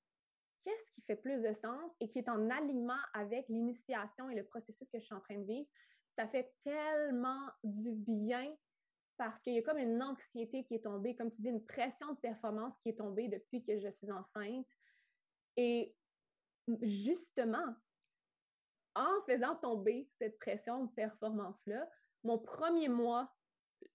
qu'est-ce 0.63 0.91
qui 0.91 1.01
fait 1.01 1.15
plus 1.15 1.41
de 1.41 1.53
sens 1.53 1.91
et 1.99 2.09
qui 2.09 2.19
est 2.19 2.29
en 2.29 2.49
alignement 2.49 2.99
avec 3.13 3.47
l'initiation 3.49 4.29
et 4.29 4.35
le 4.35 4.45
processus 4.45 4.89
que 4.89 4.99
je 4.99 5.05
suis 5.05 5.15
en 5.15 5.21
train 5.21 5.37
de 5.37 5.45
vivre? 5.45 5.67
Ça 6.09 6.27
fait 6.27 6.53
tellement 6.63 7.47
du 7.63 7.91
bien 7.91 8.53
parce 9.17 9.41
qu'il 9.41 9.53
y 9.53 9.59
a 9.59 9.61
comme 9.61 9.77
une 9.77 10.01
anxiété 10.01 10.63
qui 10.63 10.75
est 10.75 10.83
tombée, 10.83 11.15
comme 11.15 11.31
tu 11.31 11.41
dis, 11.41 11.49
une 11.49 11.65
pression 11.65 12.11
de 12.13 12.17
performance 12.19 12.77
qui 12.79 12.89
est 12.89 12.97
tombée 12.97 13.27
depuis 13.27 13.63
que 13.63 13.77
je 13.77 13.89
suis 13.89 14.11
enceinte. 14.11 14.67
Et 15.57 15.95
justement, 16.81 17.75
en 18.95 19.21
faisant 19.27 19.55
tomber 19.55 20.09
cette 20.17 20.37
pression 20.39 20.85
de 20.85 20.91
performance-là, 20.91 21.89
mon 22.23 22.39
premier 22.39 22.87
mois, 22.87 23.31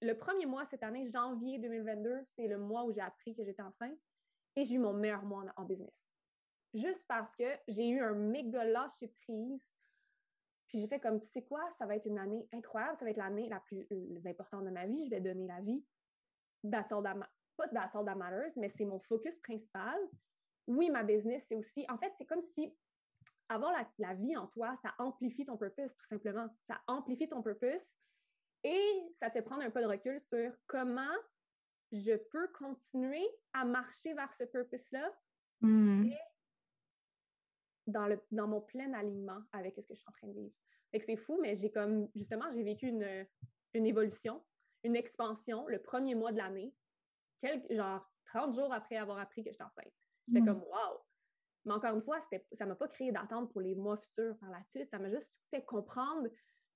le 0.02 0.14
premier 0.14 0.46
mois 0.46 0.66
cette 0.66 0.82
année, 0.82 1.08
janvier 1.08 1.58
2022, 1.58 2.20
c'est 2.24 2.46
le 2.46 2.58
mois 2.58 2.84
où 2.84 2.92
j'ai 2.92 3.00
appris 3.00 3.34
que 3.34 3.44
j'étais 3.44 3.62
enceinte 3.62 3.98
et 4.56 4.64
j'ai 4.64 4.74
eu 4.74 4.78
mon 4.78 4.92
meilleur 4.92 5.22
mois 5.22 5.44
en, 5.56 5.64
business. 5.64 6.08
Juste 6.74 7.04
parce 7.08 7.34
que 7.36 7.44
j'ai 7.68 7.88
eu 7.88 8.00
un 8.00 8.14
méga 8.14 8.64
lâcher 8.64 9.08
prise. 9.22 9.72
Puis 10.68 10.80
j'ai 10.80 10.86
fait 10.86 11.00
comme, 11.00 11.20
tu 11.20 11.28
sais 11.28 11.42
quoi, 11.42 11.60
ça 11.78 11.86
va 11.86 11.96
être 11.96 12.06
une 12.06 12.18
année 12.18 12.46
incroyable, 12.52 12.96
ça 12.96 13.04
va 13.04 13.10
être 13.10 13.16
l'année 13.16 13.48
la 13.48 13.60
plus, 13.60 13.86
importante 14.26 14.64
de 14.64 14.70
ma 14.70 14.86
vie, 14.86 15.06
je 15.06 15.10
vais 15.10 15.20
donner 15.20 15.46
la 15.46 15.60
vie. 15.60 15.84
That's 16.70 16.92
all 16.92 17.02
that 17.02 17.16
pas 17.56 17.68
that's 17.68 17.94
all 17.94 18.04
that 18.04 18.14
matters, 18.14 18.52
mais 18.56 18.68
c'est 18.68 18.84
mon 18.84 19.00
focus 19.00 19.36
principal. 19.38 19.98
Oui, 20.66 20.90
ma 20.90 21.02
business, 21.02 21.46
c'est 21.48 21.56
aussi, 21.56 21.84
en 21.88 21.98
fait, 21.98 22.12
c'est 22.16 22.26
comme 22.26 22.42
si 22.42 22.72
avoir 23.48 23.72
la, 23.98 24.14
vie 24.14 24.36
en 24.36 24.46
toi, 24.46 24.76
ça 24.76 24.94
amplifie 24.98 25.46
ton 25.46 25.56
purpose, 25.56 25.96
tout 25.96 26.06
simplement. 26.06 26.48
Ça 26.66 26.80
amplifie 26.86 27.28
ton 27.28 27.42
purpose 27.42 27.94
et 28.62 28.82
ça 29.18 29.28
te 29.28 29.34
fait 29.34 29.42
prendre 29.42 29.62
un 29.62 29.70
peu 29.70 29.80
de 29.80 29.86
recul 29.86 30.20
sur 30.20 30.52
comment 30.66 31.16
je 31.92 32.14
peux 32.30 32.48
continuer 32.48 33.26
à 33.54 33.64
marcher 33.64 34.12
vers 34.12 34.32
ce 34.34 34.44
purpose-là 34.44 35.10
mmh. 35.62 36.10
Dans, 37.88 38.06
le, 38.06 38.20
dans 38.30 38.46
mon 38.46 38.60
plein 38.60 38.92
alignement 38.92 39.42
avec 39.52 39.74
ce 39.80 39.86
que 39.86 39.94
je 39.94 40.00
suis 40.00 40.08
en 40.08 40.12
train 40.12 40.28
de 40.28 40.34
vivre. 40.34 40.54
c'est 40.92 41.16
fou, 41.16 41.38
mais 41.40 41.54
j'ai 41.54 41.70
comme, 41.70 42.08
justement, 42.14 42.50
j'ai 42.52 42.62
vécu 42.62 42.88
une, 42.88 43.26
une 43.74 43.86
évolution, 43.86 44.44
une 44.84 44.96
expansion 44.96 45.66
le 45.68 45.80
premier 45.80 46.14
mois 46.14 46.32
de 46.32 46.38
l'année, 46.38 46.74
genre 47.70 48.08
30 48.26 48.54
jours 48.54 48.72
après 48.72 48.96
avoir 48.96 49.18
appris 49.18 49.42
que 49.42 49.50
j'étais 49.50 49.64
enceinte. 49.64 49.92
J'étais 50.28 50.40
mmh. 50.40 50.46
comme, 50.46 50.60
wow, 50.60 51.00
mais 51.64 51.72
encore 51.72 51.94
une 51.94 52.02
fois, 52.02 52.20
ça 52.52 52.64
ne 52.64 52.70
m'a 52.70 52.76
pas 52.76 52.88
créé 52.88 53.12
d'attente 53.12 53.50
pour 53.52 53.60
les 53.60 53.74
mois 53.74 53.96
futurs 53.96 54.36
par 54.38 54.50
la 54.50 54.62
suite. 54.64 54.88
Ça 54.90 54.98
m'a 54.98 55.10
juste 55.10 55.40
fait 55.50 55.64
comprendre 55.64 56.28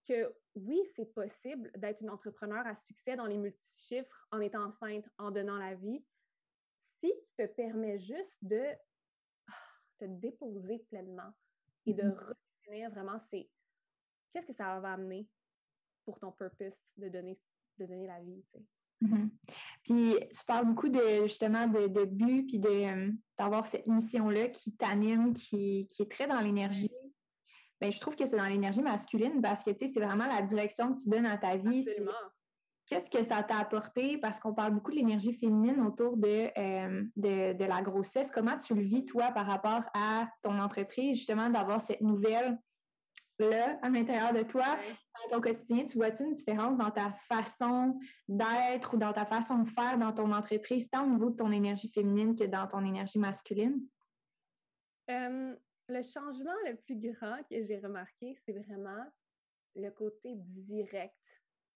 que 0.06 0.34
oui, 0.54 0.80
c'est 0.94 1.12
possible 1.14 1.70
d'être 1.76 2.02
une 2.02 2.10
entrepreneur 2.10 2.66
à 2.66 2.74
succès 2.74 3.16
dans 3.16 3.26
les 3.26 3.38
multichiffres 3.38 4.26
en 4.32 4.40
étant 4.40 4.64
enceinte, 4.64 5.08
en 5.18 5.30
donnant 5.30 5.58
la 5.58 5.74
vie, 5.74 6.04
si 7.00 7.12
tu 7.12 7.46
te 7.46 7.46
permets 7.46 7.98
juste 7.98 8.44
de 8.44 8.62
te 9.98 10.04
déposer 10.04 10.78
pleinement 10.90 11.32
et 11.86 11.94
de 11.94 12.02
mm-hmm. 12.02 12.34
redéfinir 12.64 12.90
vraiment 12.90 13.18
c'est 13.30 13.48
qu'est-ce 14.32 14.46
que 14.46 14.52
ça 14.52 14.78
va 14.80 14.92
amener 14.92 15.28
pour 16.04 16.18
ton 16.18 16.32
purpose 16.32 16.82
de 16.96 17.08
donner, 17.08 17.38
de 17.78 17.86
donner 17.86 18.06
la 18.06 18.20
vie. 18.20 18.44
Mm-hmm. 19.02 19.28
Puis 19.82 20.14
tu 20.36 20.44
parles 20.46 20.66
beaucoup 20.66 20.88
de 20.88 21.22
justement 21.22 21.66
de, 21.66 21.88
de 21.88 22.04
but, 22.04 22.46
puis 22.46 22.60
euh, 22.64 23.10
d'avoir 23.36 23.66
cette 23.66 23.86
mission-là 23.86 24.48
qui 24.48 24.74
t'anime, 24.76 25.32
qui, 25.34 25.86
est 25.98 26.10
très 26.10 26.26
dans 26.26 26.40
l'énergie. 26.40 26.90
Bien, 27.80 27.90
je 27.90 27.98
trouve 27.98 28.14
que 28.14 28.26
c'est 28.26 28.36
dans 28.36 28.46
l'énergie 28.46 28.80
masculine 28.80 29.42
parce 29.42 29.64
que 29.64 29.70
tu 29.70 29.78
sais, 29.78 29.92
c'est 29.92 30.00
vraiment 30.00 30.26
la 30.26 30.42
direction 30.42 30.94
que 30.94 31.02
tu 31.02 31.08
donnes 31.08 31.26
à 31.26 31.36
ta 31.36 31.56
vie. 31.56 31.84
Qu'est-ce 32.92 33.08
que 33.08 33.22
ça 33.22 33.42
t'a 33.42 33.56
apporté? 33.56 34.18
Parce 34.18 34.38
qu'on 34.38 34.52
parle 34.52 34.74
beaucoup 34.74 34.90
de 34.90 34.96
l'énergie 34.96 35.32
féminine 35.32 35.80
autour 35.80 36.14
de, 36.18 36.50
euh, 36.58 37.02
de, 37.16 37.54
de, 37.54 37.64
la 37.64 37.80
grossesse. 37.80 38.30
Comment 38.30 38.58
tu 38.58 38.74
le 38.74 38.82
vis, 38.82 39.06
toi, 39.06 39.30
par 39.32 39.46
rapport 39.46 39.88
à 39.94 40.28
ton 40.42 40.58
entreprise, 40.58 41.16
justement, 41.16 41.48
d'avoir 41.48 41.80
cette 41.80 42.02
nouvelle 42.02 42.58
là, 43.38 43.78
à 43.80 43.88
l'intérieur 43.88 44.34
de 44.34 44.42
toi, 44.42 44.76
dans 45.22 45.36
ton 45.36 45.40
quotidien, 45.40 45.86
tu 45.86 45.96
vois-tu 45.96 46.24
une 46.24 46.32
différence 46.32 46.76
dans 46.76 46.90
ta 46.90 47.12
façon 47.12 47.98
d'être 48.28 48.92
ou 48.92 48.98
dans 48.98 49.14
ta 49.14 49.24
façon 49.24 49.60
de 49.60 49.68
faire 49.70 49.96
dans 49.96 50.12
ton 50.12 50.30
entreprise, 50.30 50.90
tant 50.90 51.06
au 51.06 51.08
niveau 51.08 51.30
de 51.30 51.36
ton 51.36 51.50
énergie 51.50 51.88
féminine 51.88 52.34
que 52.34 52.44
dans 52.44 52.66
ton 52.66 52.84
énergie 52.84 53.18
masculine? 53.18 53.80
le 55.08 56.02
changement 56.02 56.52
le 56.66 56.76
plus 56.76 56.96
grand 56.96 57.38
que 57.50 57.64
j'ai 57.64 57.78
remarqué, 57.78 58.36
c'est 58.44 58.52
vraiment 58.52 59.06
le 59.76 59.88
côté 59.90 60.34
direct 60.36 61.14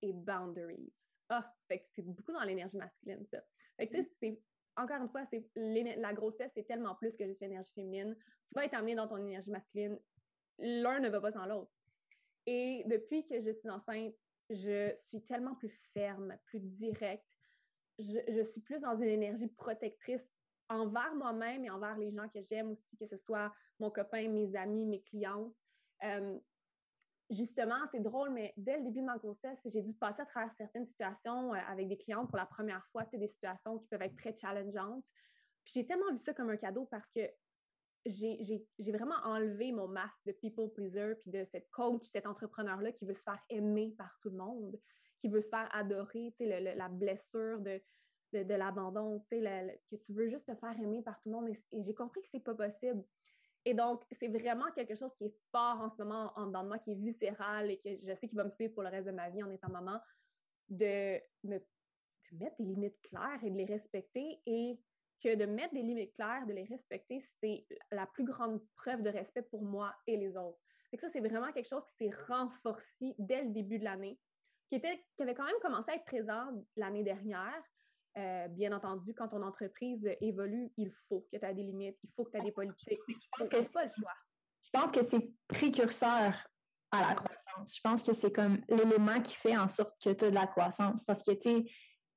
et 0.03 0.13
boundaries. 0.13 0.93
Ah, 1.29 1.55
fait 1.69 1.85
c'est 1.89 2.03
beaucoup 2.03 2.33
dans 2.33 2.43
l'énergie 2.43 2.77
masculine, 2.77 3.25
ça. 3.27 3.43
Fait 3.77 3.89
que, 3.89 3.97
tu 3.97 4.03
sais, 4.05 4.11
c'est 4.21 4.41
encore 4.77 5.01
une 5.01 5.09
fois, 5.09 5.25
c'est 5.27 5.45
la 5.55 6.13
grossesse, 6.13 6.53
c'est 6.55 6.67
tellement 6.67 6.95
plus 6.95 7.17
que 7.17 7.27
juste 7.27 7.41
l'énergie 7.41 7.73
féminine. 7.73 8.17
Tu 8.47 8.55
vas 8.55 8.65
être 8.65 8.75
amené 8.75 8.95
dans 8.95 9.09
ton 9.09 9.17
énergie 9.17 9.51
masculine 9.51 9.99
l'un 10.59 11.01
ne 11.01 11.09
va 11.09 11.21
pas 11.21 11.33
sans 11.33 11.47
l'autre. 11.47 11.71
Et 12.47 12.85
depuis 12.87 13.27
que 13.27 13.41
je 13.41 13.51
suis 13.51 13.69
enceinte, 13.69 14.15
je 14.51 14.95
suis 14.97 15.23
tellement 15.23 15.55
plus 15.55 15.71
ferme, 15.93 16.37
plus 16.47 16.61
directe. 16.61 17.27
Je, 17.99 18.43
suis 18.43 18.61
plus 18.61 18.81
dans 18.81 18.95
une 18.95 19.09
énergie 19.09 19.49
protectrice 19.49 20.29
envers 20.69 21.15
moi-même 21.15 21.65
et 21.65 21.71
envers 21.71 21.97
les 21.97 22.13
gens 22.13 22.29
que 22.29 22.41
j'aime 22.41 22.71
aussi, 22.71 22.97
que 22.97 23.07
ce 23.07 23.17
soit 23.17 23.53
mon 23.79 23.91
copain, 23.91 24.29
mes 24.29 24.55
amis, 24.55 24.87
mes 24.87 25.03
clientes. 25.03 25.55
Euh, 26.05 26.39
justement, 27.31 27.79
c'est 27.91 28.01
drôle, 28.01 28.31
mais 28.31 28.53
dès 28.57 28.79
le 28.79 28.85
début 28.85 29.01
de 29.01 29.07
ma 29.07 29.19
grossesse, 29.19 29.59
j'ai 29.65 29.83
dû 29.83 29.95
passer 29.95 30.23
à 30.23 30.27
travers 30.27 30.53
certaines 30.55 30.87
situations 30.87 31.55
euh, 31.55 31.59
avec 31.69 31.89
des 31.89 31.97
clientes 31.97 32.29
pour 32.29 32.37
la 32.37 32.47
première 32.47 32.85
fois, 32.93 33.05
des 33.05 33.29
situations 33.29 33.79
qui 33.79 33.87
peuvent 33.89 34.03
être 34.03 34.17
très 34.17 34.37
challengeantes. 34.37 35.05
Puis 35.65 35.75
j'ai 35.75 35.87
tellement 35.87 36.11
vu 36.11 36.19
ça 36.19 36.33
comme 36.33 36.51
un 36.51 36.57
cadeau 36.57 36.87
parce 36.87 37.11
que 37.11 37.21
j'ai 38.07 38.93
vraiment 38.93 39.17
enlevé 39.25 39.73
mon 39.73 39.89
masque 39.89 40.25
de 40.27 40.33
people 40.33 40.73
pleaser, 40.73 41.15
puis 41.21 41.31
de 41.31 41.45
cette 41.45 41.69
coach, 41.71 42.05
cet 42.05 42.27
entrepreneur-là 42.27 42.93
qui 42.93 43.05
veut 43.05 43.15
se 43.15 43.23
faire 43.23 43.43
aimer 43.51 43.95
par 43.99 44.17
tout 44.21 44.31
le 44.31 44.37
monde, 44.37 44.79
qui 45.19 45.29
veut 45.29 45.41
se 45.41 45.49
faire 45.49 45.69
adorer, 45.73 46.33
la 46.39 46.89
blessure 46.89 47.59
de, 47.61 47.83
l'abandon, 48.33 49.25
que 49.29 49.97
tu 49.97 50.13
veux 50.13 50.29
juste 50.29 50.47
te 50.47 50.55
faire 50.55 50.79
aimer 50.81 51.03
par 51.03 51.21
tout 51.21 51.31
le 51.31 51.35
monde. 51.35 51.49
Et, 51.49 51.83
j'ai 51.83 51.95
compris 51.95 52.23
que 52.23 52.29
c'est 52.29 52.41
pas 52.41 52.55
possible. 52.55 53.03
Et 53.67 53.75
donc, 53.75 54.05
c'est 54.13 54.29
vraiment 54.29 54.71
quelque 54.77 54.95
chose 54.95 55.13
qui 55.17 55.25
est 55.25 55.37
fort 55.51 55.81
en 55.81 55.91
ce 55.91 56.01
moment 56.01 56.33
en 56.37 56.47
dans 56.47 56.65
moi, 56.65 56.79
qui 56.79 56.93
est 56.93 56.95
viscéral 56.95 57.71
et 57.71 57.79
que 57.79 57.91
je 58.09 58.15
sais 58.15 58.29
qu'il 58.29 58.39
va 58.39 58.45
me 58.45 58.51
suivre 58.51 58.73
pour 58.73 58.85
le 58.85 58.89
reste 58.89 59.07
de 59.07 59.13
ma 59.13 59.29
vie 59.29 59.43
en 59.43 59.51
étant 59.51 59.69
maman, 59.69 60.01
de 60.69 61.21
me 61.43 61.59
de 62.33 62.39
mettre 62.39 62.57
des 62.59 62.65
limites 62.65 63.01
claires 63.03 63.39
et 63.43 63.51
de 63.51 63.57
les 63.57 63.65
respecter 63.65 64.41
et 64.47 64.81
que 65.23 65.35
de 65.35 65.47
mettre 65.47 65.75
des 65.75 65.83
limites 65.83 66.15
claires, 66.15 66.47
de 66.47 66.53
les 66.53 66.65
respecter, 66.65 67.21
c'est 67.21 67.67
la 67.91 68.07
plus 68.07 68.25
grande 68.25 68.61
preuve 68.77 69.03
de 69.03 69.11
respect 69.11 69.43
pour 69.43 69.63
moi 69.63 69.95
et 70.07 70.17
les 70.17 70.37
autres. 70.37 70.59
Et 70.93 70.97
ça, 70.97 71.09
c'est 71.09 71.21
vraiment 71.21 71.53
quelque 71.53 71.69
chose 71.69 71.85
qui 71.85 71.95
s'est 71.95 72.17
renforcé 72.29 73.15
dès 73.19 73.43
le 73.43 73.51
début 73.51 73.79
de 73.79 73.85
l'année, 73.85 74.21
qui, 74.69 74.77
était, 74.77 75.05
qui 75.17 75.23
avait 75.23 75.35
quand 75.35 75.47
même 75.47 75.61
commencé 75.63 75.91
à 75.91 75.97
être 75.97 76.05
présent 76.05 76.53
l'année 76.77 77.03
dernière. 77.03 77.63
Euh, 78.19 78.49
bien 78.49 78.73
entendu, 78.73 79.13
quand 79.15 79.29
ton 79.29 79.43
entreprise 79.43 80.09
évolue, 80.23 80.71
il 80.79 80.91
faut 81.07 81.21
que 81.21 81.37
tu 81.37 81.45
aies 81.45 81.55
des 81.55 81.63
limites, 81.63 81.99
il 82.03 82.11
faut 82.17 82.25
que 82.25 82.31
tu 82.31 82.39
aies 82.39 82.45
des 82.45 82.53
politiques. 82.53 82.99
Je 83.09 83.39
pense 83.39 83.49
que 83.49 83.61
c'est 83.61 83.73
pas 83.73 83.85
le 83.85 83.91
choix. 83.91 84.13
Je 84.63 84.71
pense 84.73 84.91
que 84.91 85.03
c'est 85.03 85.31
précurseur 85.47 86.35
à 86.93 87.01
la 87.01 87.15
croissance. 87.15 87.77
Je 87.77 87.81
pense 87.83 88.03
que 88.03 88.13
c'est 88.15 88.33
comme 88.33 88.59
l'élément 88.69 89.21
qui 89.21 89.35
fait 89.35 89.57
en 89.57 89.69
sorte 89.69 89.93
que 90.03 90.11
tu 90.13 90.25
as 90.25 90.31
de 90.31 90.35
la 90.35 90.47
croissance. 90.47 91.05
Parce 91.05 91.23
que, 91.23 91.33
tu 91.33 91.71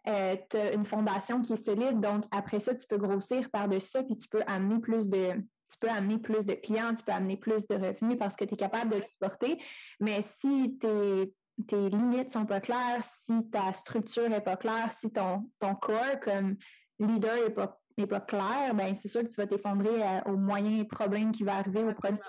euh, 0.07 0.35
tu 0.49 0.57
as 0.57 0.73
une 0.73 0.85
fondation 0.85 1.41
qui 1.41 1.53
est 1.53 1.63
solide. 1.63 1.99
Donc, 1.99 2.23
après 2.31 2.61
ça, 2.61 2.73
tu 2.73 2.87
peux 2.87 2.97
grossir 2.97 3.49
par-dessus 3.51 3.89
ça, 3.89 4.03
puis 4.03 4.15
tu 4.15 4.29
peux 4.29 4.43
amener 4.47 4.79
plus 4.79 5.09
de, 5.09 5.33
tu 5.33 5.77
peux 5.81 5.89
amener 5.89 6.17
plus 6.17 6.45
de 6.45 6.53
clients, 6.53 6.93
tu 6.93 7.03
peux 7.03 7.11
amener 7.11 7.35
plus 7.35 7.67
de 7.67 7.75
revenus 7.75 8.17
parce 8.17 8.37
que 8.37 8.45
tu 8.45 8.53
es 8.53 8.57
capable 8.57 8.91
de 8.91 8.97
le 8.97 9.07
supporter. 9.07 9.61
Mais 9.99 10.21
si 10.21 10.77
tes, 10.77 11.33
tes 11.67 11.89
limites 11.89 12.31
sont 12.31 12.45
pas 12.45 12.59
claires, 12.59 13.01
si 13.01 13.33
ta 13.49 13.71
structure 13.73 14.29
n'est 14.29 14.41
pas 14.41 14.57
claire, 14.57 14.91
si 14.91 15.11
ton, 15.11 15.49
ton 15.59 15.75
corps 15.75 16.19
comme 16.21 16.55
leader 16.99 17.35
n'est 17.35 17.53
pas, 17.53 17.79
pas 18.07 18.19
clair, 18.21 18.73
ben 18.73 18.95
c'est 18.95 19.07
sûr 19.07 19.23
que 19.23 19.27
tu 19.27 19.35
vas 19.35 19.47
t'effondrer 19.47 20.01
euh, 20.03 20.21
au 20.25 20.37
moyen 20.37 20.83
problème 20.85 21.31
qui 21.31 21.43
va 21.43 21.55
arriver, 21.55 21.83
au 21.83 21.93
premier, 21.93 22.19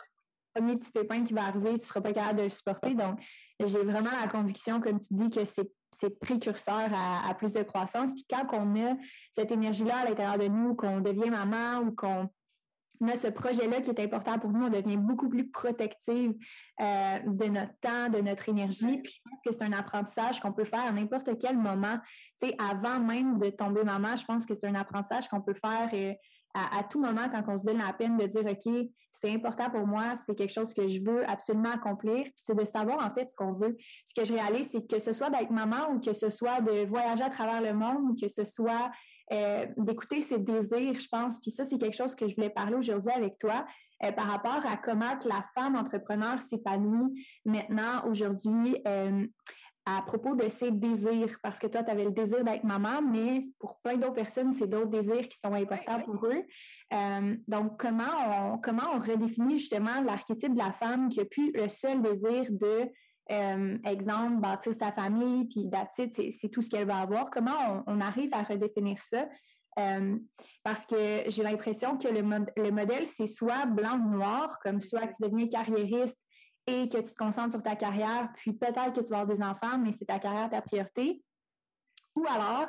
premier, 0.54 0.76
petit 0.76 0.92
pépin 0.92 1.22
qui 1.22 1.32
va 1.32 1.44
arriver, 1.44 1.70
tu 1.70 1.74
ne 1.76 1.80
seras 1.80 2.00
pas 2.00 2.12
capable 2.12 2.38
de 2.38 2.42
le 2.44 2.48
supporter. 2.48 2.94
Donc, 2.94 3.20
j'ai 3.60 3.84
vraiment 3.84 4.10
la 4.20 4.28
conviction, 4.28 4.80
comme 4.80 4.98
tu 4.98 5.14
dis, 5.14 5.30
que 5.30 5.44
c'est 5.44 6.20
précurseur 6.20 6.88
à, 6.92 7.34
plus 7.34 7.52
de 7.52 7.62
croissance. 7.62 8.12
Puis 8.14 8.26
quand 8.28 8.46
on 8.52 8.74
a 8.82 8.96
cette 9.32 9.52
énergie-là 9.52 9.98
à 9.98 10.04
l'intérieur 10.08 10.38
de 10.38 10.48
nous, 10.48 10.74
qu'on 10.74 11.00
devient 11.00 11.30
maman 11.30 11.86
ou 11.86 11.92
qu'on 11.92 12.30
ce 13.08 13.28
projet-là 13.28 13.80
qui 13.80 13.90
est 13.90 14.00
important 14.00 14.38
pour 14.38 14.50
nous, 14.50 14.66
on 14.66 14.70
devient 14.70 14.96
beaucoup 14.96 15.28
plus 15.28 15.48
protective 15.48 16.34
euh, 16.80 17.18
de 17.26 17.44
notre 17.46 17.78
temps, 17.80 18.08
de 18.10 18.20
notre 18.20 18.48
énergie. 18.48 18.98
Puis 19.02 19.14
je 19.14 19.30
pense 19.30 19.40
que 19.44 19.52
c'est 19.52 19.62
un 19.62 19.72
apprentissage 19.72 20.40
qu'on 20.40 20.52
peut 20.52 20.64
faire 20.64 20.86
à 20.86 20.92
n'importe 20.92 21.30
quel 21.40 21.56
moment. 21.56 21.98
Tu 22.40 22.48
sais, 22.48 22.56
avant 22.58 23.00
même 23.00 23.38
de 23.38 23.50
tomber 23.50 23.84
maman, 23.84 24.16
je 24.16 24.24
pense 24.24 24.44
que 24.44 24.54
c'est 24.54 24.68
un 24.68 24.74
apprentissage 24.74 25.28
qu'on 25.28 25.40
peut 25.40 25.54
faire 25.54 25.88
euh, 25.94 26.12
à, 26.54 26.82
tout 26.84 27.00
moment 27.00 27.28
quand 27.30 27.42
on 27.48 27.56
se 27.56 27.64
donne 27.64 27.78
la 27.78 27.92
peine 27.92 28.16
de 28.16 28.26
dire, 28.26 28.44
OK, 28.44 28.88
c'est 29.12 29.32
important 29.32 29.70
pour 29.70 29.86
moi, 29.86 30.14
c'est 30.16 30.34
quelque 30.34 30.52
chose 30.52 30.74
que 30.74 30.88
je 30.88 31.00
veux 31.00 31.28
absolument 31.28 31.70
accomplir. 31.72 32.24
Puis 32.24 32.32
c'est 32.36 32.56
de 32.56 32.64
savoir 32.64 33.04
en 33.04 33.14
fait 33.14 33.30
ce 33.30 33.34
qu'on 33.34 33.52
veut. 33.52 33.76
Ce 34.04 34.14
que 34.14 34.26
je 34.26 34.32
réalise, 34.32 34.70
c'est 34.70 34.86
que 34.86 34.98
ce 34.98 35.12
soit 35.12 35.30
d'être 35.30 35.50
maman 35.50 35.90
ou 35.92 36.00
que 36.00 36.12
ce 36.12 36.28
soit 36.28 36.60
de 36.60 36.84
voyager 36.86 37.22
à 37.22 37.30
travers 37.30 37.60
le 37.60 37.72
monde 37.72 38.10
ou 38.10 38.14
que 38.14 38.28
ce 38.28 38.44
soit 38.44 38.90
euh, 39.32 39.66
d'écouter 39.76 40.22
ses 40.22 40.38
désirs, 40.38 40.98
je 40.98 41.08
pense. 41.08 41.40
Puis 41.40 41.50
ça, 41.50 41.64
c'est 41.64 41.78
quelque 41.78 41.96
chose 41.96 42.14
que 42.14 42.28
je 42.28 42.34
voulais 42.34 42.50
parler 42.50 42.74
aujourd'hui 42.74 43.12
avec 43.12 43.38
toi. 43.38 43.64
Euh, 44.02 44.12
par 44.12 44.26
rapport 44.26 44.66
à 44.66 44.76
comment 44.76 45.16
que 45.18 45.28
la 45.28 45.44
femme 45.54 45.76
entrepreneur 45.76 46.40
s'épanouit 46.40 47.26
maintenant, 47.44 48.06
aujourd'hui, 48.08 48.76
euh, 48.88 49.26
à 49.86 50.02
propos 50.02 50.34
de 50.34 50.48
ses 50.48 50.70
désirs, 50.70 51.38
parce 51.42 51.58
que 51.58 51.66
toi, 51.66 51.82
tu 51.82 51.90
avais 51.90 52.04
le 52.04 52.10
désir 52.10 52.42
d'être 52.42 52.64
maman, 52.64 53.02
mais 53.02 53.40
pour 53.58 53.78
plein 53.80 53.96
d'autres 53.96 54.14
personnes, 54.14 54.52
c'est 54.52 54.68
d'autres 54.68 54.90
désirs 54.90 55.28
qui 55.28 55.38
sont 55.38 55.52
importants 55.52 56.00
pour 56.00 56.26
eux. 56.26 56.44
donc, 57.46 57.78
comment 57.78 58.54
on, 58.54 58.58
comment 58.58 58.94
on 58.94 58.98
redéfinit 58.98 59.58
justement 59.58 60.00
l'archétype 60.02 60.54
de 60.54 60.58
la 60.58 60.72
femme 60.72 61.08
qui 61.08 61.20
a 61.20 61.24
plus 61.24 61.52
le 61.52 61.68
seul 61.68 62.02
désir 62.02 62.46
de 62.50 62.90
euh, 63.30 63.78
exemple, 63.84 64.40
bâtir 64.40 64.74
sa 64.74 64.90
famille, 64.90 65.44
puis 65.44 65.70
c'est 65.90 66.48
tout 66.48 66.62
ce 66.62 66.68
qu'elle 66.68 66.86
va 66.86 66.98
avoir. 66.98 67.30
Comment 67.30 67.84
on, 67.86 68.00
arrive 68.00 68.34
à 68.34 68.42
redéfinir 68.42 69.00
ça? 69.00 69.28
Euh, 69.78 70.18
parce 70.64 70.84
que 70.84 71.22
j'ai 71.28 71.44
l'impression 71.44 71.96
que 71.96 72.08
le, 72.08 72.22
le 72.22 72.70
modèle, 72.72 73.06
c'est 73.06 73.28
soit 73.28 73.66
blanc 73.66 73.98
ou 73.98 74.10
noir, 74.10 74.58
comme 74.64 74.80
soit 74.80 75.06
que 75.06 75.14
tu 75.14 75.30
deviens 75.30 75.46
carriériste 75.46 76.18
et 76.66 76.88
que 76.88 76.98
tu 76.98 77.10
te 77.10 77.14
concentres 77.14 77.52
sur 77.52 77.62
ta 77.62 77.76
carrière, 77.76 78.30
puis 78.34 78.52
peut-être 78.52 78.94
que 78.94 79.00
tu 79.00 79.10
vas 79.10 79.20
avoir 79.20 79.36
des 79.36 79.42
enfants, 79.42 79.78
mais 79.78 79.92
c'est 79.92 80.06
ta 80.06 80.18
carrière 80.18 80.50
ta 80.50 80.60
priorité. 80.60 81.22
Ou 82.16 82.24
alors, 82.28 82.66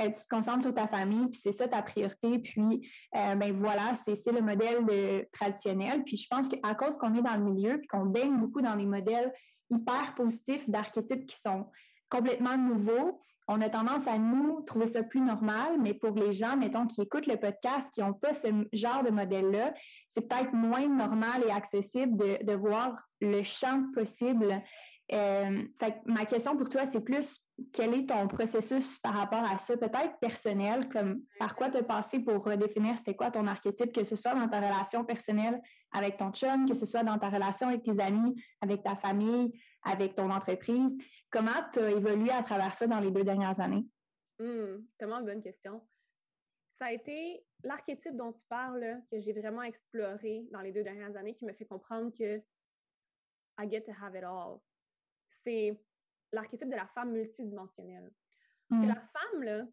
euh, 0.00 0.06
tu 0.06 0.12
te 0.12 0.28
concentres 0.30 0.62
sur 0.62 0.74
ta 0.74 0.86
famille, 0.86 1.26
puis 1.26 1.40
c'est 1.42 1.52
ça 1.52 1.66
ta 1.66 1.82
priorité, 1.82 2.38
puis 2.38 2.88
ben 3.12 3.52
voilà, 3.52 3.94
c'est 3.94 4.32
le 4.32 4.40
modèle 4.40 5.26
traditionnel. 5.32 6.04
Puis 6.04 6.18
je 6.18 6.28
pense 6.28 6.48
qu'à 6.48 6.74
cause 6.74 6.96
qu'on 6.98 7.14
est 7.14 7.22
dans 7.22 7.36
le 7.36 7.52
milieu, 7.52 7.78
puis 7.78 7.88
qu'on 7.88 8.06
baigne 8.06 8.38
beaucoup 8.38 8.62
dans 8.62 8.76
les 8.76 8.86
modèles 8.86 9.32
hyper 9.70 10.14
positifs 10.14 10.68
d'archétypes 10.68 11.26
qui 11.26 11.36
sont 11.36 11.66
complètement 12.08 12.56
nouveaux. 12.56 13.20
On 13.46 13.60
a 13.60 13.68
tendance 13.68 14.06
à 14.06 14.16
nous 14.16 14.62
trouver 14.62 14.86
ça 14.86 15.02
plus 15.02 15.20
normal, 15.20 15.78
mais 15.80 15.92
pour 15.92 16.16
les 16.16 16.32
gens, 16.32 16.56
mettons, 16.56 16.86
qui 16.86 17.02
écoutent 17.02 17.26
le 17.26 17.36
podcast, 17.36 17.92
qui 17.92 18.00
n'ont 18.00 18.14
pas 18.14 18.32
ce 18.32 18.48
genre 18.72 19.02
de 19.02 19.10
modèle-là, 19.10 19.74
c'est 20.08 20.26
peut-être 20.26 20.52
moins 20.54 20.88
normal 20.88 21.44
et 21.46 21.50
accessible 21.50 22.16
de, 22.16 22.54
voir 22.54 23.06
le 23.20 23.42
champ 23.42 23.84
possible. 23.92 24.62
Euh, 25.12 25.62
ma 26.06 26.24
question 26.24 26.56
pour 26.56 26.70
toi, 26.70 26.86
c'est 26.86 27.02
plus 27.02 27.43
quel 27.72 27.94
est 27.94 28.06
ton 28.06 28.26
processus 28.26 28.98
par 28.98 29.14
rapport 29.14 29.44
à 29.44 29.58
ça, 29.58 29.76
peut-être 29.76 30.18
personnel, 30.20 30.88
comme 30.88 31.22
par 31.38 31.54
quoi 31.54 31.66
as 31.66 31.82
passé 31.82 32.20
pour 32.20 32.44
redéfinir 32.44 32.96
c'était 32.98 33.14
quoi 33.14 33.30
ton 33.30 33.46
archétype, 33.46 33.92
que 33.92 34.04
ce 34.04 34.16
soit 34.16 34.34
dans 34.34 34.48
ta 34.48 34.58
relation 34.58 35.04
personnelle 35.04 35.60
avec 35.92 36.16
ton 36.16 36.32
chum, 36.32 36.66
que 36.66 36.74
ce 36.74 36.86
soit 36.86 37.04
dans 37.04 37.18
ta 37.18 37.28
relation 37.28 37.68
avec 37.68 37.82
tes 37.82 38.00
amis, 38.00 38.34
avec 38.60 38.82
ta 38.82 38.96
famille, 38.96 39.52
avec 39.84 40.16
ton 40.16 40.30
entreprise. 40.30 40.96
Comment 41.30 41.50
tu 41.72 41.78
as 41.78 41.90
évolué 41.90 42.30
à 42.30 42.42
travers 42.42 42.74
ça 42.74 42.86
dans 42.86 43.00
les 43.00 43.10
deux 43.10 43.24
dernières 43.24 43.60
années? 43.60 43.86
Hum, 44.40 44.84
tellement 44.98 45.22
bonne 45.22 45.42
question. 45.42 45.80
Ça 46.78 46.86
a 46.86 46.92
été 46.92 47.46
l'archétype 47.62 48.16
dont 48.16 48.32
tu 48.32 48.44
parles 48.46 49.00
que 49.10 49.20
j'ai 49.20 49.32
vraiment 49.32 49.62
exploré 49.62 50.48
dans 50.50 50.60
les 50.60 50.72
deux 50.72 50.82
dernières 50.82 51.16
années 51.16 51.34
qui 51.34 51.44
me 51.44 51.52
fait 51.52 51.66
comprendre 51.66 52.12
que 52.16 52.42
I 53.60 53.70
get 53.70 53.82
to 53.82 53.92
have 53.92 54.16
it 54.16 54.24
all. 54.24 54.58
C'est 55.28 55.80
l'archétype 56.34 56.68
de 56.68 56.76
la 56.76 56.86
femme 56.88 57.12
multidimensionnelle. 57.12 58.12
C'est 58.70 58.76
mmh. 58.76 58.88
la 58.88 59.00
femme, 59.00 59.42
là, 59.42 59.66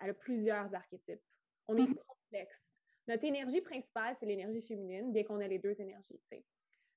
elle 0.00 0.10
a 0.10 0.14
plusieurs 0.14 0.74
archétypes. 0.74 1.22
On 1.68 1.76
est 1.76 1.82
mmh. 1.82 1.94
complexe. 1.94 2.62
Notre 3.08 3.24
énergie 3.24 3.60
principale, 3.60 4.16
c'est 4.18 4.26
l'énergie 4.26 4.62
féminine, 4.62 5.12
bien 5.12 5.24
qu'on 5.24 5.40
ait 5.40 5.48
les 5.48 5.58
deux 5.58 5.80
énergies. 5.80 6.20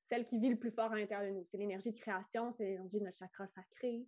Celle 0.07 0.25
qui 0.25 0.39
vit 0.39 0.49
le 0.49 0.57
plus 0.57 0.71
fort 0.71 0.91
à 0.91 0.95
l'intérieur 0.95 1.31
de 1.31 1.37
nous, 1.37 1.43
c'est 1.45 1.57
l'énergie 1.57 1.91
de 1.91 1.97
création, 1.97 2.51
c'est 2.53 2.63
l'énergie 2.63 2.99
de 2.99 3.03
notre 3.03 3.17
chakra 3.17 3.47
sacré, 3.47 4.05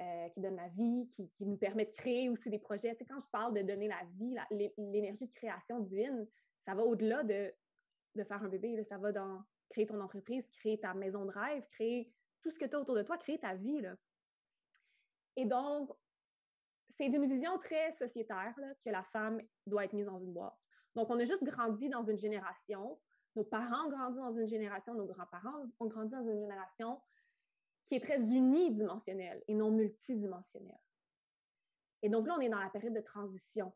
euh, 0.00 0.28
qui 0.30 0.40
donne 0.40 0.56
la 0.56 0.68
vie, 0.68 1.06
qui, 1.08 1.30
nous 1.40 1.56
permet 1.56 1.84
de 1.84 1.90
créer 1.90 2.28
aussi 2.28 2.50
des 2.50 2.58
projets. 2.58 2.96
quand 3.08 3.20
je 3.20 3.26
parle 3.32 3.54
de 3.54 3.62
donner 3.62 3.88
la 3.88 4.00
vie, 4.14 4.36
l'énergie 4.76 5.26
de 5.26 5.32
création 5.32 5.80
divine, 5.80 6.26
ça 6.60 6.74
va 6.74 6.84
au-delà 6.84 7.22
de, 7.22 7.52
de, 8.16 8.24
faire 8.24 8.42
un 8.42 8.48
bébé. 8.48 8.82
Ça 8.84 8.98
va 8.98 9.12
dans 9.12 9.42
créer 9.70 9.86
ton 9.86 10.00
entreprise, 10.00 10.50
créer 10.50 10.78
ta 10.78 10.94
maison 10.94 11.24
de 11.24 11.30
rêve, 11.30 11.64
créer 11.70 12.12
tout 12.42 12.50
ce 12.50 12.58
que 12.58 12.64
tu 12.64 12.74
as 12.74 12.80
autour 12.80 12.94
de 12.94 13.02
toi, 13.02 13.18
créer 13.18 13.38
ta 13.38 13.54
vie. 13.54 13.80
Là. 13.80 13.94
Et 15.36 15.44
donc, 15.44 15.90
c'est 16.90 17.08
d'une 17.08 17.26
vision 17.26 17.58
très 17.58 17.92
sociétaire 17.92 18.54
que 18.84 18.90
la 18.90 19.04
femme 19.04 19.40
doit 19.66 19.84
être 19.84 19.92
mise 19.92 20.06
dans 20.06 20.18
une 20.18 20.32
boîte. 20.32 20.56
Donc, 20.94 21.10
on 21.10 21.18
a 21.18 21.24
juste 21.24 21.44
grandi 21.44 21.88
dans 21.88 22.04
une 22.04 22.18
génération, 22.18 22.98
nos 23.36 23.44
parents 23.44 23.86
ont 23.86 23.90
grandi 23.90 24.18
dans 24.18 24.32
une 24.32 24.48
génération, 24.48 24.94
nos 24.94 25.06
grands-parents 25.06 25.66
ont 25.78 25.86
grandi 25.86 26.14
dans 26.14 26.24
une 26.24 26.40
génération 26.40 27.00
qui 27.84 27.94
est 27.94 28.00
très 28.00 28.20
unidimensionnelle 28.20 29.42
et 29.46 29.54
non 29.54 29.70
multidimensionnelle. 29.70 30.80
Et 32.02 32.08
donc 32.08 32.26
là, 32.26 32.34
on 32.36 32.40
est 32.40 32.48
dans 32.48 32.60
la 32.60 32.68
période 32.70 32.94
de 32.94 33.00
transition. 33.00 33.72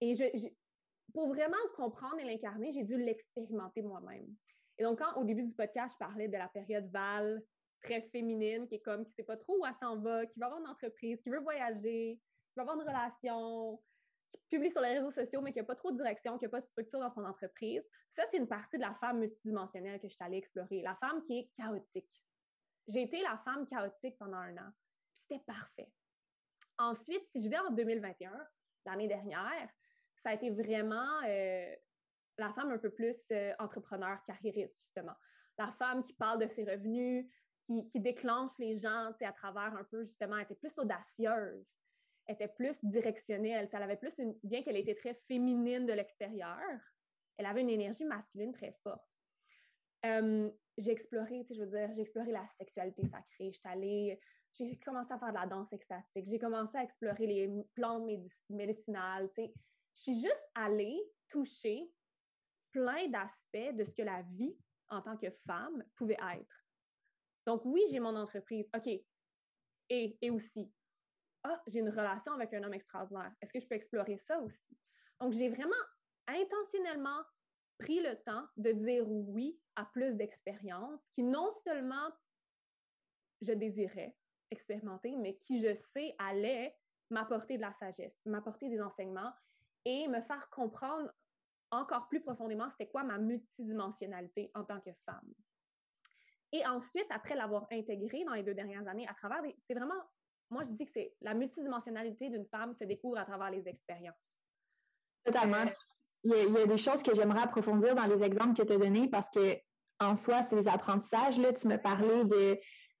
Et 0.00 0.14
pour 1.12 1.28
vraiment 1.28 1.56
le 1.64 1.76
comprendre 1.76 2.18
et 2.18 2.24
l'incarner, 2.24 2.72
j'ai 2.72 2.84
dû 2.84 2.96
l'expérimenter 2.96 3.82
moi-même. 3.82 4.34
Et 4.78 4.84
donc, 4.84 4.98
quand 4.98 5.20
au 5.20 5.24
début 5.24 5.42
du 5.42 5.54
podcast, 5.54 5.94
je 5.94 5.98
parlais 5.98 6.28
de 6.28 6.36
la 6.36 6.48
période 6.48 6.88
Val, 6.90 7.42
très 7.82 8.02
féminine, 8.02 8.66
qui 8.66 8.76
est 8.76 8.80
comme, 8.80 9.04
qui 9.04 9.12
sait 9.12 9.24
pas 9.24 9.36
trop 9.36 9.58
où 9.60 9.66
elle 9.66 9.74
s'en 9.74 9.98
va, 9.98 10.26
qui 10.26 10.38
va 10.38 10.46
avoir 10.46 10.60
une 10.60 10.68
entreprise, 10.68 11.20
qui 11.20 11.30
veut 11.30 11.40
voyager, 11.40 12.20
qui 12.20 12.54
va 12.56 12.62
avoir 12.62 12.76
une 12.80 12.86
relation, 12.86 13.80
qui 14.30 14.38
publie 14.50 14.70
sur 14.70 14.80
les 14.80 14.98
réseaux 14.98 15.10
sociaux, 15.10 15.40
mais 15.40 15.52
qui 15.52 15.58
n'a 15.58 15.64
pas 15.64 15.74
trop 15.74 15.90
de 15.90 15.96
direction, 15.96 16.38
qui 16.38 16.44
n'a 16.44 16.50
pas 16.50 16.60
de 16.60 16.66
structure 16.66 17.00
dans 17.00 17.10
son 17.10 17.24
entreprise. 17.24 17.88
Ça, 18.10 18.24
c'est 18.30 18.38
une 18.38 18.48
partie 18.48 18.76
de 18.76 18.82
la 18.82 18.94
femme 18.94 19.18
multidimensionnelle 19.18 20.00
que 20.00 20.08
je 20.08 20.14
suis 20.14 20.24
allée 20.24 20.38
explorer. 20.38 20.82
La 20.82 20.94
femme 20.96 21.22
qui 21.22 21.38
est 21.38 21.50
chaotique. 21.54 22.22
J'ai 22.86 23.02
été 23.02 23.20
la 23.22 23.38
femme 23.44 23.66
chaotique 23.66 24.16
pendant 24.18 24.38
un 24.38 24.56
an. 24.56 24.70
Puis 25.14 25.24
c'était 25.28 25.42
parfait. 25.44 25.90
Ensuite, 26.78 27.26
si 27.26 27.42
je 27.42 27.48
vais 27.48 27.58
en 27.58 27.70
2021, 27.70 28.32
l'année 28.86 29.08
dernière, 29.08 29.68
ça 30.16 30.30
a 30.30 30.34
été 30.34 30.50
vraiment 30.50 31.20
euh, 31.26 31.74
la 32.38 32.52
femme 32.52 32.70
un 32.70 32.78
peu 32.78 32.90
plus 32.90 33.16
euh, 33.32 33.52
entrepreneur, 33.58 34.22
carriériste, 34.24 34.80
justement. 34.80 35.14
La 35.58 35.66
femme 35.66 36.02
qui 36.02 36.12
parle 36.12 36.40
de 36.40 36.46
ses 36.48 36.64
revenus, 36.64 37.26
qui, 37.64 38.00
déclenche 38.00 38.52
les 38.58 38.78
gens 38.78 39.12
à 39.20 39.32
travers 39.32 39.74
un 39.74 39.84
peu, 39.84 40.04
justement, 40.04 40.38
était 40.38 40.54
plus 40.54 40.72
audacieuse, 40.78 41.66
était 42.26 42.48
plus 42.48 42.82
directionnelle. 42.82 43.68
Elle 43.70 43.82
avait 43.82 43.96
plus 43.96 44.14
bien 44.42 44.62
qu'elle 44.62 44.76
était 44.76 44.94
très 44.94 45.14
féminine 45.26 45.84
de 45.84 45.92
l'extérieur, 45.92 46.58
elle 47.36 47.46
avait 47.46 47.60
une 47.60 47.70
énergie 47.70 48.04
masculine 48.04 48.52
très 48.52 48.72
forte. 48.82 49.04
j'ai 50.02 50.90
exploré, 50.90 51.46
je 51.50 51.62
veux 51.62 51.66
dire, 51.66 51.90
j'ai 51.94 52.02
exploré 52.02 52.30
la 52.30 52.46
sexualité 52.56 53.02
sacrée. 53.06 53.52
J'étais 53.52 53.68
allée, 53.68 54.20
j'ai 54.54 54.78
commencé 54.78 55.12
à 55.12 55.18
faire 55.18 55.30
de 55.30 55.34
la 55.34 55.46
danse 55.46 55.72
extatique. 55.72 56.26
J'ai 56.26 56.38
commencé 56.38 56.78
à 56.78 56.82
explorer 56.82 57.26
les 57.26 57.64
plantes 57.74 58.08
médicinales. 58.48 59.28
Je 59.36 59.50
suis 59.94 60.20
juste 60.20 60.50
allée 60.54 60.98
toucher 61.28 61.92
plein 62.70 63.08
d'aspects 63.08 63.74
de 63.74 63.84
ce 63.84 63.90
que 63.90 64.02
la 64.02 64.22
vie 64.22 64.56
en 64.88 65.02
tant 65.02 65.16
que 65.16 65.30
femme 65.46 65.84
pouvait 65.96 66.18
être. 66.36 66.66
Donc, 67.46 67.62
oui, 67.64 67.82
j'ai 67.90 68.00
mon 68.00 68.16
entreprise. 68.16 68.68
OK. 68.74 68.86
Et, 69.90 70.18
et 70.20 70.30
aussi, 70.30 70.70
ah, 71.44 71.62
j'ai 71.66 71.80
une 71.80 71.88
relation 71.88 72.32
avec 72.32 72.52
un 72.52 72.62
homme 72.62 72.74
extraordinaire. 72.74 73.32
Est-ce 73.40 73.52
que 73.52 73.60
je 73.60 73.66
peux 73.66 73.74
explorer 73.74 74.18
ça 74.18 74.38
aussi? 74.40 74.76
Donc, 75.20 75.32
j'ai 75.32 75.48
vraiment 75.48 75.74
intentionnellement 76.26 77.22
pris 77.78 78.00
le 78.00 78.20
temps 78.22 78.46
de 78.56 78.72
dire 78.72 79.08
oui 79.08 79.58
à 79.76 79.84
plus 79.86 80.14
d'expériences 80.14 81.08
qui 81.10 81.22
non 81.22 81.52
seulement 81.64 82.10
je 83.40 83.52
désirais 83.52 84.16
expérimenter, 84.50 85.16
mais 85.16 85.36
qui 85.36 85.60
je 85.60 85.74
sais 85.74 86.14
allaient 86.18 86.76
m'apporter 87.10 87.56
de 87.56 87.62
la 87.62 87.72
sagesse, 87.72 88.20
m'apporter 88.26 88.68
des 88.68 88.80
enseignements 88.80 89.32
et 89.84 90.08
me 90.08 90.20
faire 90.20 90.48
comprendre 90.50 91.10
encore 91.70 92.08
plus 92.08 92.20
profondément 92.20 92.68
c'était 92.70 92.88
quoi 92.88 93.02
ma 93.02 93.18
multidimensionnalité 93.18 94.50
en 94.54 94.64
tant 94.64 94.80
que 94.80 94.90
femme. 95.04 95.32
Et 96.52 96.66
ensuite, 96.66 97.06
après 97.10 97.34
l'avoir 97.34 97.66
intégré 97.70 98.24
dans 98.24 98.32
les 98.32 98.42
deux 98.42 98.54
dernières 98.54 98.86
années, 98.88 99.06
à 99.06 99.14
travers 99.14 99.42
des... 99.42 99.54
C'est 99.66 99.74
vraiment... 99.74 100.00
Moi, 100.50 100.64
je 100.64 100.72
dis 100.72 100.84
que 100.86 100.90
c'est 100.90 101.14
la 101.20 101.34
multidimensionnalité 101.34 102.30
d'une 102.30 102.46
femme 102.46 102.72
se 102.72 102.84
découvre 102.84 103.18
à 103.18 103.26
travers 103.26 103.50
les 103.50 103.68
expériences. 103.68 104.16
Totalement. 105.24 105.70
Il, 106.24 106.32
y 106.32 106.56
a, 106.56 106.66
des 106.66 106.78
choses 106.78 107.02
que 107.02 107.14
j'aimerais 107.14 107.42
approfondir 107.42 107.94
dans 107.94 108.06
les 108.06 108.22
exemples 108.22 108.56
que 108.56 108.66
tu 108.66 108.72
as 108.72 108.78
donnés 108.78 109.08
parce 109.08 109.28
que 109.28 109.58
en 110.00 110.16
soi, 110.16 110.42
c'est 110.42 110.56
des 110.56 110.68
apprentissages. 110.68 111.38
Là, 111.38 111.52
tu 111.52 111.68
me 111.68 111.76
parlais 111.76 112.24
de 112.24 112.58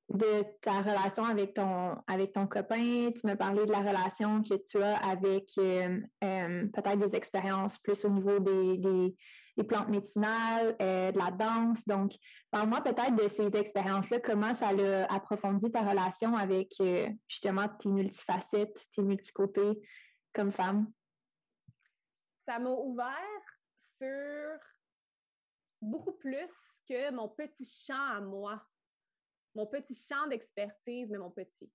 de 0.08 0.42
ta 0.62 0.80
relation 0.80 1.24
avec 1.24 1.54
ton, 1.54 1.96
avec 2.06 2.32
ton 2.32 2.46
copain, 2.46 3.10
tu 3.10 3.26
me 3.26 3.34
parlais 3.34 3.66
de 3.66 3.72
la 3.72 3.80
relation 3.80 4.42
que 4.42 4.54
tu 4.54 4.82
as 4.82 4.96
avec 5.06 5.50
euh, 5.58 6.00
euh, 6.24 6.66
peut-être 6.68 6.98
des 6.98 7.14
expériences 7.14 7.78
plus 7.78 8.04
au 8.04 8.08
niveau 8.08 8.38
des, 8.38 8.78
des, 8.78 9.64
plantes 9.64 9.88
médicinales, 9.88 10.76
euh, 10.80 11.10
de 11.10 11.18
la 11.18 11.30
danse. 11.30 11.84
Donc, 11.86 12.12
parle-moi 12.50 12.80
peut-être 12.80 13.16
de 13.16 13.28
ces 13.28 13.54
expériences-là, 13.54 14.20
comment 14.20 14.54
ça 14.54 14.68
a 14.68 15.14
approfondi 15.14 15.70
ta 15.70 15.82
relation 15.82 16.36
avec 16.36 16.72
justement 17.26 17.68
tes 17.68 17.88
multifacettes, 17.88 18.86
tes 18.94 19.02
multicôtés 19.02 19.82
comme 20.32 20.52
femme? 20.52 20.90
Ça 22.46 22.58
m'a 22.58 22.70
ouvert 22.70 23.42
sur 23.78 24.58
beaucoup 25.82 26.12
plus 26.12 26.52
que 26.88 27.10
mon 27.12 27.28
petit 27.28 27.66
champ 27.66 28.16
à 28.16 28.20
moi 28.20 28.62
mon 29.54 29.66
petit 29.66 29.94
champ 29.94 30.26
d'expertise, 30.28 31.10
mais 31.10 31.18
mon 31.18 31.30
petit. 31.30 31.70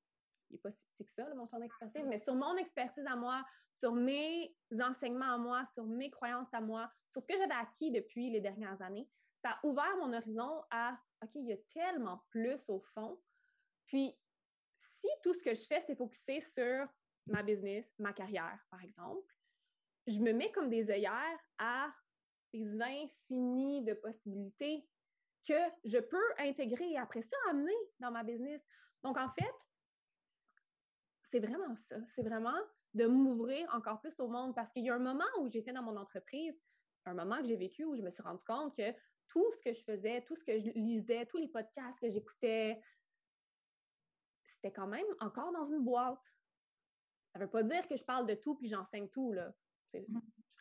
Il 0.49 0.53
n'est 0.53 0.59
pas 0.59 0.71
si 0.71 0.85
petit 0.87 1.05
que 1.05 1.11
ça, 1.11 1.33
mon 1.35 1.47
champ 1.47 1.59
d'expertise, 1.59 2.05
mais 2.05 2.19
sur 2.19 2.35
mon 2.35 2.55
expertise 2.57 3.05
à 3.07 3.15
moi, 3.15 3.43
sur 3.73 3.93
mes 3.93 4.55
enseignements 4.79 5.33
à 5.33 5.37
moi, 5.37 5.65
sur 5.73 5.85
mes 5.85 6.11
croyances 6.11 6.53
à 6.53 6.61
moi, 6.61 6.91
sur 7.11 7.21
ce 7.21 7.27
que 7.27 7.37
j'avais 7.37 7.55
acquis 7.55 7.91
depuis 7.91 8.29
les 8.29 8.41
dernières 8.41 8.81
années, 8.81 9.09
ça 9.41 9.51
a 9.51 9.65
ouvert 9.65 9.97
mon 9.97 10.13
horizon 10.13 10.63
à 10.69 10.97
OK, 11.23 11.31
il 11.35 11.47
y 11.47 11.53
a 11.53 11.57
tellement 11.73 12.23
plus 12.29 12.63
au 12.67 12.79
fond. 12.93 13.19
Puis, 13.87 14.15
si 14.77 15.07
tout 15.23 15.33
ce 15.33 15.43
que 15.43 15.53
je 15.53 15.65
fais, 15.65 15.79
c'est 15.81 15.95
focuser 15.95 16.41
sur 16.41 16.87
ma 17.27 17.43
business, 17.43 17.85
ma 17.99 18.13
carrière, 18.13 18.59
par 18.69 18.81
exemple, 18.81 19.33
je 20.07 20.19
me 20.19 20.33
mets 20.33 20.51
comme 20.51 20.69
des 20.69 20.89
œillères 20.89 21.39
à 21.57 21.93
des 22.53 22.81
infinis 22.81 23.83
de 23.83 23.93
possibilités 23.93 24.87
que 25.47 25.59
je 25.83 25.97
peux 25.97 26.33
intégrer 26.37 26.91
et 26.91 26.97
après 26.97 27.21
ça 27.21 27.35
amener 27.49 27.75
dans 27.99 28.11
ma 28.11 28.23
business. 28.23 28.61
Donc, 29.03 29.17
en 29.17 29.29
fait, 29.29 29.53
c'est 31.23 31.39
vraiment 31.39 31.75
ça. 31.75 31.97
C'est 32.07 32.23
vraiment 32.23 32.57
de 32.93 33.05
m'ouvrir 33.05 33.67
encore 33.73 33.99
plus 33.99 34.17
au 34.19 34.27
monde 34.27 34.55
parce 34.55 34.71
qu'il 34.71 34.83
y 34.83 34.89
a 34.89 34.95
un 34.95 34.99
moment 34.99 35.25
où 35.39 35.49
j'étais 35.49 35.73
dans 35.73 35.81
mon 35.81 35.97
entreprise, 35.97 36.61
un 37.05 37.13
moment 37.13 37.37
que 37.39 37.45
j'ai 37.45 37.57
vécu 37.57 37.83
où 37.83 37.95
je 37.95 38.01
me 38.01 38.09
suis 38.09 38.23
rendu 38.23 38.43
compte 38.43 38.75
que 38.75 38.93
tout 39.27 39.51
ce 39.53 39.63
que 39.63 39.73
je 39.73 39.81
faisais, 39.81 40.21
tout 40.21 40.35
ce 40.35 40.43
que 40.43 40.57
je 40.57 40.69
lisais, 40.69 41.25
tous 41.25 41.37
les 41.37 41.47
podcasts 41.47 41.99
que 41.99 42.09
j'écoutais, 42.09 42.79
c'était 44.43 44.71
quand 44.71 44.87
même 44.87 45.05
encore 45.19 45.51
dans 45.51 45.65
une 45.65 45.83
boîte. 45.83 46.23
Ça 47.31 47.39
ne 47.39 47.45
veut 47.45 47.49
pas 47.49 47.63
dire 47.63 47.87
que 47.87 47.95
je 47.95 48.03
parle 48.03 48.27
de 48.27 48.35
tout 48.35 48.55
puis 48.55 48.67
j'enseigne 48.67 49.09
tout, 49.09 49.33
là. 49.33 49.53
Je, 49.91 49.99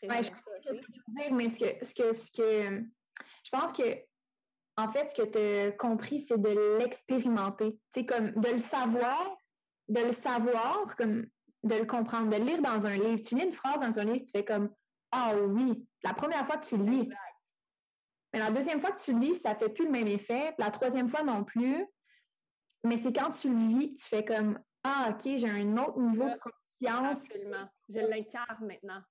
ouais, 0.08 0.22
je 0.22 0.74
ce 0.74 0.80
que 0.80 0.92
tu 0.92 1.00
veux 1.06 1.14
dire, 1.14 1.32
mais 1.34 1.48
ce 1.48 1.58
que, 1.58 1.84
ce 1.84 1.94
que, 1.94 2.12
ce 2.12 2.30
que 2.32 2.84
je 3.44 3.50
pense 3.50 3.72
que 3.72 3.82
en 4.76 4.88
fait, 4.88 5.08
ce 5.08 5.22
que 5.22 5.28
tu 5.28 5.68
as 5.68 5.72
compris, 5.72 6.20
c'est 6.20 6.40
de 6.40 6.78
l'expérimenter. 6.78 7.78
C'est 7.94 8.06
comme 8.06 8.30
de 8.30 8.48
le 8.48 8.58
savoir, 8.58 9.36
de 9.88 10.00
le 10.00 10.12
savoir, 10.12 10.96
comme 10.96 11.26
de 11.62 11.74
le 11.74 11.84
comprendre, 11.84 12.30
de 12.30 12.36
le 12.36 12.44
lire 12.44 12.62
dans 12.62 12.86
un 12.86 12.96
livre. 12.96 13.20
Tu 13.20 13.34
lis 13.34 13.44
une 13.44 13.52
phrase 13.52 13.80
dans 13.80 13.98
un 13.98 14.04
livre, 14.04 14.24
tu 14.24 14.30
fais 14.30 14.44
comme 14.44 14.70
Ah 15.10 15.34
oui, 15.36 15.86
la 16.02 16.14
première 16.14 16.46
fois 16.46 16.56
que 16.56 16.66
tu 16.66 16.76
le 16.76 16.84
lis. 16.84 17.08
Mais 18.32 18.38
la 18.38 18.50
deuxième 18.50 18.80
fois 18.80 18.92
que 18.92 19.02
tu 19.02 19.12
le 19.12 19.20
lis, 19.20 19.34
ça 19.34 19.54
fait 19.54 19.68
plus 19.68 19.84
le 19.84 19.90
même 19.90 20.08
effet. 20.08 20.54
La 20.58 20.70
troisième 20.70 21.08
fois 21.08 21.22
non 21.22 21.44
plus. 21.44 21.86
Mais 22.84 22.96
c'est 22.96 23.12
quand 23.12 23.30
tu 23.30 23.50
le 23.50 23.78
vis, 23.78 23.94
tu 23.94 24.04
fais 24.08 24.24
comme 24.24 24.58
Ah, 24.82 25.10
OK, 25.10 25.36
j'ai 25.36 25.50
un 25.50 25.76
autre 25.76 26.00
niveau 26.00 26.24
de 26.24 26.38
conscience. 26.38 27.26
Absolument. 27.30 27.68
Je 27.90 28.00
l'incarne 28.00 28.66
maintenant. 28.66 29.02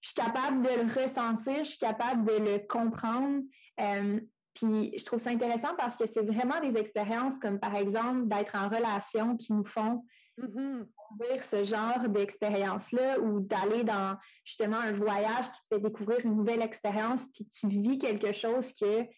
Je 0.00 0.08
suis 0.08 0.14
capable 0.14 0.62
de 0.62 0.68
le 0.68 1.02
ressentir, 1.02 1.58
je 1.58 1.70
suis 1.70 1.78
capable 1.78 2.24
de 2.24 2.32
le 2.32 2.66
comprendre. 2.66 3.42
Euh, 3.80 4.20
puis 4.56 4.92
je 4.96 5.04
trouve 5.04 5.18
ça 5.18 5.30
intéressant 5.30 5.74
parce 5.76 5.96
que 5.96 6.06
c'est 6.06 6.22
vraiment 6.22 6.60
des 6.60 6.78
expériences 6.78 7.38
comme 7.38 7.60
par 7.60 7.76
exemple 7.76 8.26
d'être 8.26 8.56
en 8.56 8.68
relation 8.68 9.36
qui 9.36 9.52
nous 9.52 9.64
font 9.64 10.02
mm-hmm. 10.38 10.86
dire 11.16 11.42
ce 11.42 11.62
genre 11.62 12.08
d'expérience-là 12.08 13.20
ou 13.20 13.40
d'aller 13.40 13.84
dans 13.84 14.16
justement 14.44 14.78
un 14.78 14.92
voyage 14.92 15.52
qui 15.52 15.60
te 15.60 15.74
fait 15.74 15.80
découvrir 15.80 16.20
une 16.24 16.36
nouvelle 16.36 16.62
expérience, 16.62 17.26
puis 17.26 17.46
tu 17.46 17.68
vis 17.68 17.98
quelque 17.98 18.32
chose 18.32 18.72
qui 18.72 18.84
est 18.84 19.10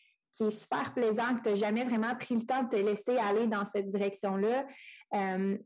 super 0.51 0.93
plaisant, 0.93 1.37
que 1.37 1.43
tu 1.43 1.49
n'as 1.51 1.55
jamais 1.55 1.85
vraiment 1.85 2.15
pris 2.17 2.35
le 2.35 2.45
temps 2.45 2.65
de 2.65 2.69
te 2.69 2.77
laisser 2.77 3.17
aller 3.17 3.47
dans 3.47 3.65
cette 3.65 3.87
direction-là. 3.87 4.67
Euh, 5.15 5.57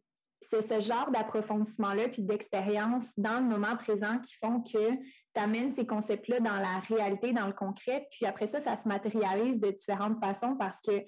c'est 0.43 0.61
ce 0.61 0.81
genre 0.81 1.11
d'approfondissement-là 1.11 2.09
puis 2.09 2.23
d'expérience 2.23 3.19
dans 3.19 3.41
le 3.41 3.47
moment 3.47 3.77
présent 3.77 4.19
qui 4.19 4.35
font 4.35 4.61
que 4.61 4.95
tu 4.95 5.41
amènes 5.41 5.71
ces 5.71 5.87
concepts-là 5.87 6.41
dans 6.41 6.57
la 6.57 6.81
réalité, 6.89 7.33
dans 7.33 7.47
le 7.47 7.53
concret, 7.53 8.09
puis 8.11 8.27
après 8.27 8.47
ça, 8.47 8.61
ça 8.61 8.77
se 8.77 8.89
matérialise 8.89 9.61
de 9.61 9.71
différentes 9.71 10.19
façons 10.19 10.57
parce 10.59 10.81
que 10.81 11.05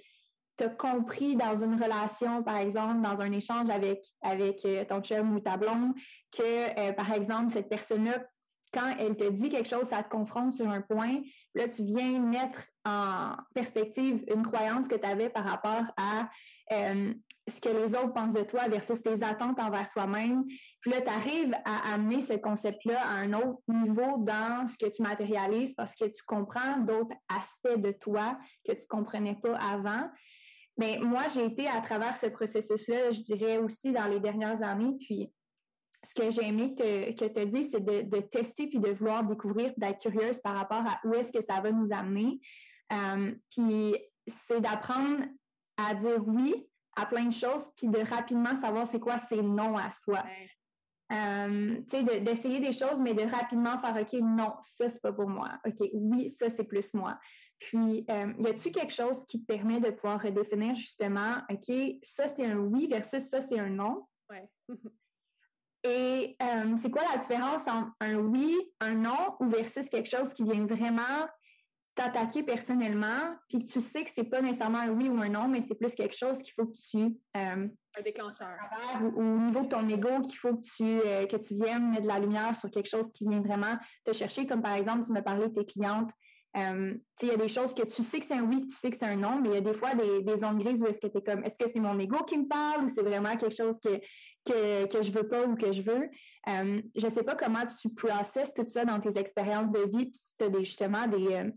tu 0.57 0.65
as 0.65 0.69
compris 0.69 1.35
dans 1.35 1.57
une 1.57 1.75
relation, 1.75 2.43
par 2.45 2.59
exemple, 2.59 3.01
dans 3.01 3.21
un 3.21 3.33
échange 3.33 3.69
avec, 3.71 4.05
avec 4.23 4.65
euh, 4.65 4.85
ton 4.85 5.01
chum 5.01 5.35
ou 5.35 5.41
ta 5.41 5.57
blonde, 5.57 5.93
que, 6.31 6.43
euh, 6.79 6.93
par 6.93 7.13
exemple, 7.13 7.51
cette 7.51 7.69
personne-là, 7.69 8.25
quand 8.73 8.95
elle 8.99 9.17
te 9.17 9.29
dit 9.31 9.49
quelque 9.49 9.69
chose, 9.69 9.89
ça 9.89 10.03
te 10.03 10.09
confronte 10.09 10.53
sur 10.53 10.69
un 10.69 10.81
point, 10.81 11.21
là, 11.55 11.69
tu 11.69 11.83
viens 11.83 12.21
mettre 12.21 12.65
en 12.85 13.35
perspective 13.53 14.25
une 14.33 14.47
croyance 14.47 14.87
que 14.87 14.97
tu 14.97 15.07
avais 15.07 15.29
par 15.29 15.45
rapport 15.45 15.93
à 15.97 16.29
euh, 16.73 17.15
ce 17.49 17.61
que 17.61 17.69
les 17.69 17.95
autres 17.95 18.13
pensent 18.15 18.35
de 18.35 18.43
toi 18.43 18.69
versus 18.69 19.03
tes 19.03 19.23
attentes 19.23 19.61
envers 19.61 19.89
toi-même. 19.89 20.45
Puis 20.81 20.91
là, 20.91 21.01
tu 21.01 21.09
arrives 21.09 21.55
à 21.65 21.95
amener 21.95 22.21
ce 22.21 22.35
concept-là 22.35 23.01
à 23.03 23.15
un 23.17 23.33
autre 23.35 23.61
niveau 23.69 24.19
dans 24.19 24.67
ce 24.67 24.79
que 24.79 24.91
tu 24.91 25.03
matérialises 25.03 25.75
parce 25.75 25.95
que 25.95 26.05
tu 26.05 26.23
comprends 26.27 26.79
d'autres 26.79 27.15
aspects 27.29 27.79
de 27.79 27.93
toi 27.93 28.39
que 28.67 28.73
tu 28.73 28.83
ne 28.83 28.89
comprenais 28.89 29.39
pas 29.43 29.57
avant. 29.57 30.09
Mais 30.79 30.99
moi, 30.99 31.23
j'ai 31.33 31.45
été 31.45 31.69
à 31.69 31.81
travers 31.81 32.17
ce 32.17 32.27
processus-là, 32.27 33.11
je 33.13 33.21
dirais 33.21 33.59
aussi 33.59 33.93
dans 33.93 34.07
les 34.07 34.21
dernières 34.21 34.63
années. 34.63 34.97
Puis 35.01 35.31
ce 36.03 36.15
que 36.15 36.31
j'ai 36.31 36.49
aimé 36.49 36.75
que, 36.75 37.13
que 37.13 37.25
tu 37.27 37.41
as 37.41 37.47
dit, 37.47 37.65
c'est 37.65 37.85
de, 37.85 38.21
tester 38.21 38.67
puis 38.67 38.81
de 38.81 38.91
vouloir 38.91 39.25
découvrir, 39.25 39.73
d'être 39.77 40.01
curieuse 40.01 40.41
par 40.41 40.55
rapport 40.55 40.83
à 40.87 41.01
où 41.05 41.15
est-ce 41.15 41.33
que 41.33 41.41
ça 41.41 41.61
va 41.61 41.73
nous 41.73 41.93
amener. 41.93 42.41
Euh, 42.93 43.35
puis 43.51 43.95
c'est 44.27 44.61
d'apprendre 44.61 45.25
à 45.77 45.95
dire 45.95 46.27
oui 46.27 46.69
à 46.97 47.07
plein 47.07 47.25
de 47.25 47.33
choses, 47.33 47.71
puis 47.77 47.89
de 47.89 47.99
rapidement 47.99 48.55
savoir 48.55 48.87
c'est 48.87 49.01
quoi 49.01 49.19
c'est 49.19 49.43
non 49.43 49.77
à 49.77 49.91
soi. 49.91 50.25
Euh, 51.13 51.77
tu 51.89 51.99
sais, 51.99 52.21
d'essayer 52.21 52.61
des 52.61 52.73
choses, 52.73 53.01
mais 53.01 53.15
de 53.15 53.23
rapidement 53.23 53.79
faire 53.79 53.97
OK, 54.01 54.13
non, 54.21 54.55
ça, 54.63 54.89
c'est 54.89 55.03
pas 55.03 55.13
pour 55.13 55.29
moi. 55.29 55.51
OK, 55.67 55.89
oui, 55.93 56.31
ça, 56.31 56.49
c'est 56.49 56.65
plus 56.65 56.95
moi. 56.95 57.19
Puis, 57.59 58.05
euh, 58.11 58.33
y 58.39 58.47
a-tu 58.47 58.71
quelque 58.71 58.93
chose 58.93 59.25
qui 59.27 59.41
te 59.41 59.47
permet 59.47 59.81
de 59.81 59.91
pouvoir 59.91 60.21
redéfinir 60.21 60.75
justement, 60.75 61.37
OK, 61.51 61.75
ça, 62.03 62.27
c'est 62.27 62.47
un 62.47 62.57
oui 62.57 62.89
versus 62.89 63.23
ça, 63.23 63.41
c'est 63.41 63.59
un 63.59 63.71
non? 63.71 64.07
Ouais. 64.31 64.49
Et 65.87 66.37
euh, 66.43 66.77
c'est 66.77 66.91
quoi 66.91 67.03
la 67.13 67.19
différence 67.19 67.69
entre 67.69 67.93
un 68.01 68.15
oui, 68.15 68.57
un 68.81 68.95
non 68.95 69.37
ou 69.41 69.47
versus 69.49 69.91
quelque 69.91 70.09
chose 70.09 70.33
qui 70.33 70.43
vient 70.43 70.65
vraiment 70.65 71.29
t'attaquer 71.95 72.43
personnellement, 72.43 73.37
puis 73.49 73.61
que 73.61 73.71
tu 73.71 73.81
sais 73.81 74.05
que 74.05 74.11
c'est 74.13 74.25
pas 74.25 74.41
nécessairement 74.41 74.79
un 74.79 74.91
oui 74.91 75.09
ou 75.09 75.21
un 75.21 75.29
non, 75.29 75.49
mais 75.49 75.61
c'est 75.61 75.77
plus 75.77 75.95
quelque 75.95 76.17
chose 76.17 76.43
qu'il 76.43 76.53
faut 76.53 76.67
que 76.67 76.77
tu... 76.91 77.17
Euh, 77.37 77.69
un 77.97 78.03
déclencheur. 78.03 78.57
Ou, 79.01 79.21
au 79.21 79.39
niveau 79.39 79.63
de 79.63 79.69
ton 79.69 79.89
ego, 79.89 80.21
qu'il 80.23 80.37
faut 80.37 80.57
que 80.57 80.63
tu, 80.63 80.85
euh, 80.85 81.27
que 81.27 81.37
tu 81.37 81.55
viennes 81.55 81.91
mettre 81.91 82.03
de 82.03 82.09
la 82.09 82.19
lumière 82.19 82.57
sur 82.57 82.71
quelque 82.71 82.89
chose 82.89 83.13
qui 83.13 83.29
vient 83.29 83.41
vraiment 83.41 83.79
te 84.05 84.13
chercher, 84.13 84.47
comme 84.47 84.63
par 84.63 84.75
exemple, 84.75 85.05
tu 85.05 85.13
me 85.13 85.23
parlais 85.23 85.49
de 85.49 85.55
tes 85.55 85.65
clientes. 85.65 86.11
Euh, 86.57 86.95
il 87.23 87.29
y 87.29 87.33
a 87.33 87.37
des 87.37 87.49
choses 87.49 87.75
que 87.75 87.83
tu 87.83 88.03
sais 88.03 88.21
que 88.21 88.25
c'est 88.25 88.35
un 88.35 88.45
oui, 88.45 88.61
que 88.63 88.67
tu 88.67 88.77
sais 88.77 88.91
que 88.91 88.97
c'est 88.97 89.07
un 89.07 89.17
non, 89.17 89.41
mais 89.41 89.49
il 89.51 89.55
y 89.55 89.59
a 89.59 89.61
des 89.61 89.75
fois 89.75 89.95
des, 89.95 90.23
des 90.23 90.37
zones 90.37 90.59
grises 90.59 90.83
où 90.83 90.87
est-ce 90.87 91.01
que 91.01 91.09
tu 91.09 91.19
es 91.19 91.23
comme, 91.23 91.45
est-ce 91.45 91.59
que 91.59 91.69
c'est 91.69 91.81
mon 91.81 91.99
ego 91.99 92.25
qui 92.25 92.39
me 92.39 92.47
parle 92.47 92.85
ou 92.85 92.89
c'est 92.89 93.03
vraiment 93.03 93.37
quelque 93.37 93.57
chose 93.57 93.79
que, 93.81 94.01
que, 94.45 94.87
que 94.87 95.03
je 95.03 95.11
veux 95.11 95.27
pas 95.27 95.45
ou 95.47 95.57
que 95.57 95.73
je 95.73 95.83
veux? 95.83 96.09
Euh, 96.49 96.83
je 96.95 97.09
sais 97.09 97.25
pas 97.25 97.35
comment 97.35 97.65
tu 97.67 97.89
processes 97.91 98.55
tout 98.55 98.67
ça 98.67 98.85
dans 98.85 99.01
tes 99.01 99.19
expériences 99.19 99.73
de 99.73 99.81
vie, 99.81 100.07
puis 100.07 100.15
si 100.15 100.37
tu 100.37 100.45
as 100.45 100.49
des, 100.49 100.65
justement 100.65 101.07
des 101.09 101.53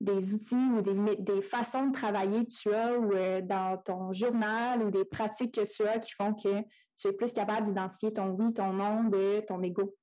des 0.00 0.34
outils 0.34 0.54
ou 0.54 0.82
des, 0.82 1.42
façons 1.42 1.86
de 1.86 1.92
travailler 1.92 2.44
que 2.44 2.50
tu 2.50 2.72
as 2.72 2.98
ou 2.98 3.12
euh, 3.12 3.40
dans 3.40 3.78
ton 3.78 4.12
journal 4.12 4.82
ou 4.82 4.90
des 4.90 5.04
pratiques 5.04 5.54
que 5.54 5.64
tu 5.64 5.86
as 5.86 5.98
qui 5.98 6.12
font 6.12 6.34
que 6.34 6.62
tu 6.96 7.08
es 7.08 7.12
plus 7.12 7.32
capable 7.32 7.66
d'identifier 7.66 8.12
ton 8.12 8.30
oui, 8.30 8.52
ton 8.52 8.72
non 8.72 9.04
de 9.04 9.40
ton 9.46 9.62
ego? 9.62 9.96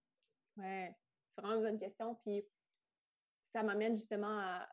Oui, 0.57 0.87
c'est 1.35 1.41
vraiment 1.41 1.57
une 1.57 1.63
bonne 1.63 1.79
question. 1.79 2.15
Puis 2.25 2.43
ça 3.53 3.63
m'amène 3.63 3.95
justement 3.95 4.39
à. 4.39 4.67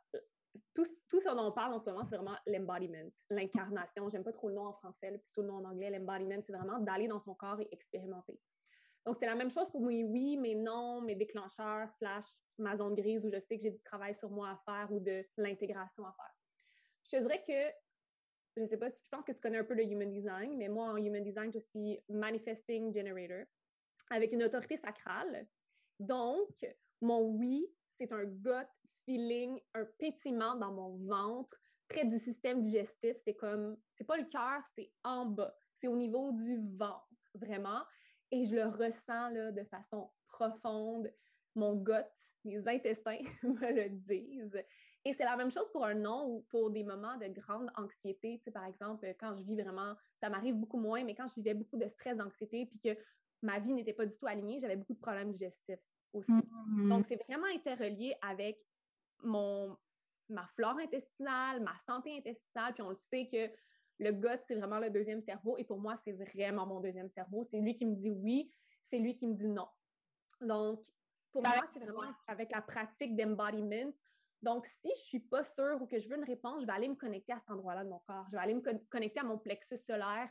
Tout, 0.75 0.87
tout 1.09 1.21
ce 1.21 1.29
dont 1.29 1.49
on 1.49 1.53
parle 1.53 1.75
en 1.75 1.79
ce 1.79 1.91
moment, 1.91 2.05
c'est 2.05 2.17
vraiment 2.17 2.37
l'embodiment, 2.47 3.09
l'incarnation. 3.31 4.09
J'aime 4.09 4.25
pas 4.25 4.33
trop 4.33 4.49
le 4.49 4.55
nom 4.55 4.67
en 4.67 4.73
français, 4.73 5.11
plutôt 5.11 5.43
le 5.43 5.49
nom 5.49 5.57
en 5.57 5.65
anglais. 5.65 5.91
L'embodiment, 5.91 6.41
c'est 6.45 6.53
vraiment 6.53 6.81
d'aller 6.81 7.07
dans 7.07 7.21
son 7.21 7.35
corps 7.35 7.61
et 7.61 7.69
expérimenter. 7.71 8.41
Donc, 9.05 9.17
c'était 9.17 9.27
la 9.27 9.35
même 9.35 9.51
chose 9.51 9.71
pour 9.71 9.81
mes 9.81 10.05
oui, 10.05 10.37
mes 10.37 10.55
non, 10.55 11.01
mes 11.01 11.15
déclencheurs, 11.15 11.91
slash 11.95 12.27
ma 12.59 12.77
zone 12.77 12.95
grise 12.95 13.25
où 13.25 13.31
je 13.31 13.39
sais 13.39 13.57
que 13.57 13.63
j'ai 13.63 13.71
du 13.71 13.81
travail 13.83 14.15
sur 14.15 14.31
moi 14.31 14.51
à 14.51 14.57
faire 14.57 14.93
ou 14.93 15.01
de 15.01 15.25
l'intégration 15.37 16.05
à 16.05 16.13
faire. 16.13 16.35
Je 17.05 17.11
te 17.17 17.23
dirais 17.23 17.43
que, 17.47 17.75
je 18.57 18.63
ne 18.63 18.67
sais 18.67 18.77
pas 18.77 18.91
si 18.91 19.03
je 19.05 19.09
pense 19.09 19.25
que 19.25 19.33
tu 19.33 19.41
connais 19.41 19.59
un 19.59 19.65
peu 19.65 19.75
le 19.75 19.85
human 19.85 20.11
design, 20.11 20.57
mais 20.57 20.69
moi, 20.69 20.87
en 20.87 20.97
human 20.97 21.23
design, 21.23 21.53
je 21.53 21.61
suis 21.61 21.99
manifesting 22.09 22.93
generator 22.93 23.47
avec 24.11 24.33
une 24.33 24.43
autorité 24.43 24.77
sacrale. 24.77 25.47
Donc, 25.99 26.51
mon 27.01 27.21
oui, 27.21 27.67
c'est 27.89 28.13
un 28.13 28.25
gut 28.25 28.69
feeling, 29.05 29.61
un 29.75 29.85
pétiment 29.99 30.55
dans 30.57 30.73
mon 30.73 30.97
ventre, 31.07 31.57
près 31.89 32.05
du 32.05 32.19
système 32.19 32.61
digestif. 32.61 33.17
C'est 33.25 33.35
comme, 33.35 33.77
c'est 33.95 34.05
pas 34.05 34.17
le 34.17 34.25
cœur, 34.25 34.63
c'est 34.75 34.93
en 35.05 35.27
bas. 35.27 35.55
C'est 35.77 35.89
au 35.89 35.97
niveau 35.97 36.33
du 36.33 36.61
ventre, 36.77 37.07
vraiment. 37.35 37.83
Et 38.31 38.45
je 38.45 38.55
le 38.55 38.67
ressens 38.67 39.31
là, 39.31 39.53
de 39.53 39.65
façon 39.65 40.11
profonde. 40.27 41.11
Mon 41.55 41.75
gut, 41.75 41.93
mes 42.45 42.69
intestins 42.69 43.19
me 43.43 43.73
le 43.73 43.89
disent. 43.89 44.63
Et 45.05 45.13
c'est 45.13 45.25
la 45.25 45.37
même 45.37 45.51
chose 45.51 45.71
pour 45.71 45.85
un 45.85 45.95
non 45.95 46.29
ou 46.29 46.47
pour 46.51 46.71
des 46.71 46.85
moments 46.85 47.17
de 47.17 47.29
grande 47.29 47.71
anxiété. 47.77 48.39
Tu 48.39 48.45
sais, 48.45 48.51
par 48.51 48.65
exemple, 48.65 49.07
quand 49.19 49.35
je 49.37 49.43
vis 49.43 49.57
vraiment, 49.57 49.95
ça 50.21 50.29
m'arrive 50.29 50.55
beaucoup 50.55 50.79
moins, 50.79 51.05
mais 51.05 51.15
quand 51.15 51.27
je 51.29 51.37
vivais 51.37 51.55
beaucoup 51.55 51.79
de 51.79 51.87
stress, 51.87 52.17
d'anxiété, 52.19 52.67
puis 52.67 52.79
que 52.79 53.01
ma 53.43 53.59
vie 53.59 53.73
n'était 53.73 53.93
pas 53.93 54.07
du 54.07 54.17
tout 54.17 54.27
alignée, 54.27 54.59
j'avais 54.61 54.77
beaucoup 54.77 54.95
de 54.95 55.01
problèmes 55.01 55.31
digestifs 55.31 55.81
aussi. 56.13 56.33
Mmh. 56.33 56.89
Donc, 56.89 57.07
c'est 57.09 57.23
vraiment 57.29 57.47
interrelié 57.47 58.15
avec 58.23 58.59
mon, 59.23 59.77
ma 60.29 60.47
flore 60.49 60.79
intestinale, 60.79 61.63
ma 61.63 61.77
santé 61.87 62.17
intestinale, 62.17 62.75
puis 62.75 62.83
on 62.83 62.91
le 62.91 62.97
sait 62.97 63.29
que 63.29 63.51
le 63.99 64.13
gut, 64.13 64.41
c'est 64.47 64.55
vraiment 64.55 64.79
le 64.79 64.91
deuxième 64.91 65.21
cerveau, 65.23 65.57
et 65.59 65.65
pour 65.65 65.79
moi, 65.79 65.97
c'est 65.97 66.13
vraiment 66.13 66.67
mon 66.67 66.81
deuxième 66.81 67.09
cerveau. 67.11 67.45
C'est 67.45 67.61
lui 67.61 67.75
qui 67.75 67.87
me 67.87 67.97
dit 67.97 68.11
oui, 68.11 68.53
c'est 68.83 68.99
lui 68.99 69.17
qui 69.17 69.27
me 69.27 69.35
dit 69.35 69.49
non. 69.49 69.69
Donc, 70.41 70.85
pour 71.33 71.43
moi, 71.43 71.65
c'est 71.73 71.81
vraiment 71.81 72.13
avec 72.27 72.51
la 72.53 72.63
pratique 72.63 73.17
d'embodiment. 73.17 73.93
Donc, 74.41 74.67
si 74.67 74.89
je 74.95 75.01
suis 75.01 75.21
pas 75.21 75.43
sûre 75.43 75.79
ou 75.81 75.87
que 75.87 75.99
je 75.99 76.09
veux 76.09 76.17
une 76.17 76.25
réponse, 76.25 76.63
je 76.63 76.67
vais 76.67 76.73
aller 76.73 76.89
me 76.89 76.95
connecter 76.95 77.33
à 77.33 77.41
cet 77.41 77.51
endroit-là 77.51 77.85
de 77.85 77.89
mon 77.89 77.99
corps. 78.07 78.25
Je 78.29 78.37
vais 78.37 78.43
aller 78.43 78.55
me 78.55 78.63
connecter 78.89 79.21
à 79.21 79.25
mon 79.25 79.39
plexus 79.39 79.79
solaire. 79.79 80.29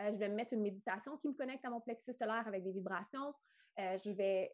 Euh, 0.00 0.10
je 0.12 0.16
vais 0.16 0.28
me 0.28 0.34
mettre 0.34 0.54
une 0.54 0.62
méditation 0.62 1.18
qui 1.18 1.28
me 1.28 1.34
connecte 1.34 1.64
à 1.64 1.70
mon 1.70 1.80
plexus 1.80 2.14
solaire 2.14 2.46
avec 2.46 2.64
des 2.64 2.72
vibrations. 2.72 3.34
Euh, 3.78 3.98
je 3.98 4.10
vais 4.12 4.50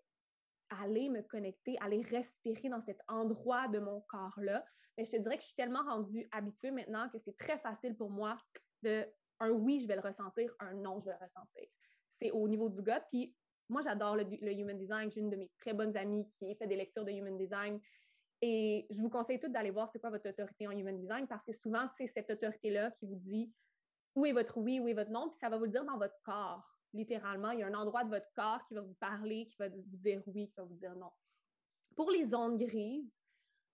aller 0.70 1.08
me 1.08 1.22
connecter, 1.22 1.76
aller 1.80 2.02
respirer 2.02 2.68
dans 2.68 2.82
cet 2.82 3.00
endroit 3.08 3.68
de 3.68 3.78
mon 3.78 4.00
corps-là. 4.02 4.64
Mais 4.96 5.04
je 5.04 5.12
te 5.12 5.16
dirais 5.16 5.36
que 5.36 5.42
je 5.42 5.48
suis 5.48 5.56
tellement 5.56 5.82
rendue 5.84 6.28
habituée 6.32 6.70
maintenant 6.70 7.08
que 7.10 7.18
c'est 7.18 7.36
très 7.36 7.58
facile 7.58 7.96
pour 7.96 8.10
moi 8.10 8.36
de 8.82 9.06
un 9.40 9.50
oui, 9.50 9.80
je 9.80 9.86
vais 9.86 9.96
le 9.96 10.00
ressentir, 10.00 10.50
un 10.60 10.74
non, 10.74 10.98
je 11.00 11.06
vais 11.06 11.12
le 11.12 11.22
ressentir. 11.22 11.64
C'est 12.14 12.30
au 12.30 12.48
niveau 12.48 12.70
du 12.70 12.82
gut. 12.82 12.92
Puis 13.10 13.36
moi, 13.68 13.82
j'adore 13.82 14.16
le, 14.16 14.24
human 14.24 14.78
design. 14.78 15.10
J'ai 15.10 15.20
une 15.20 15.30
de 15.30 15.36
mes 15.36 15.50
très 15.58 15.74
bonnes 15.74 15.96
amies 15.96 16.26
qui 16.38 16.54
fait 16.56 16.66
des 16.66 16.76
lectures 16.76 17.04
de 17.04 17.10
human 17.10 17.36
design. 17.36 17.78
Et 18.40 18.86
je 18.90 19.00
vous 19.00 19.10
conseille 19.10 19.40
toutes 19.40 19.52
d'aller 19.52 19.70
voir 19.70 19.88
c'est 19.90 19.98
quoi 19.98 20.10
votre 20.10 20.28
autorité 20.28 20.66
en 20.66 20.70
human 20.70 20.98
design 20.98 21.26
parce 21.26 21.44
que 21.44 21.52
souvent, 21.52 21.86
c'est 21.96 22.06
cette 22.06 22.30
autorité-là 22.30 22.90
qui 22.92 23.06
vous 23.06 23.16
dit 23.16 23.52
où 24.14 24.24
est 24.24 24.32
votre 24.32 24.58
oui, 24.58 24.80
où 24.80 24.88
est 24.88 24.94
votre 24.94 25.10
non, 25.10 25.28
puis 25.28 25.38
ça 25.38 25.48
va 25.48 25.58
vous 25.58 25.64
le 25.64 25.70
dire 25.70 25.84
dans 25.84 25.98
votre 25.98 26.16
corps 26.22 26.75
littéralement. 26.92 27.50
Il 27.50 27.60
y 27.60 27.62
a 27.62 27.66
un 27.66 27.74
endroit 27.74 28.04
de 28.04 28.10
votre 28.10 28.30
corps 28.34 28.64
qui 28.66 28.74
va 28.74 28.80
vous 28.80 28.94
parler, 28.94 29.46
qui 29.46 29.56
va 29.58 29.68
vous 29.68 29.82
dire 29.86 30.22
oui, 30.26 30.48
qui 30.48 30.54
va 30.56 30.64
vous 30.64 30.74
dire 30.74 30.94
non. 30.96 31.10
Pour 31.94 32.10
les 32.10 32.34
ondes 32.34 32.58
grises, 32.58 33.10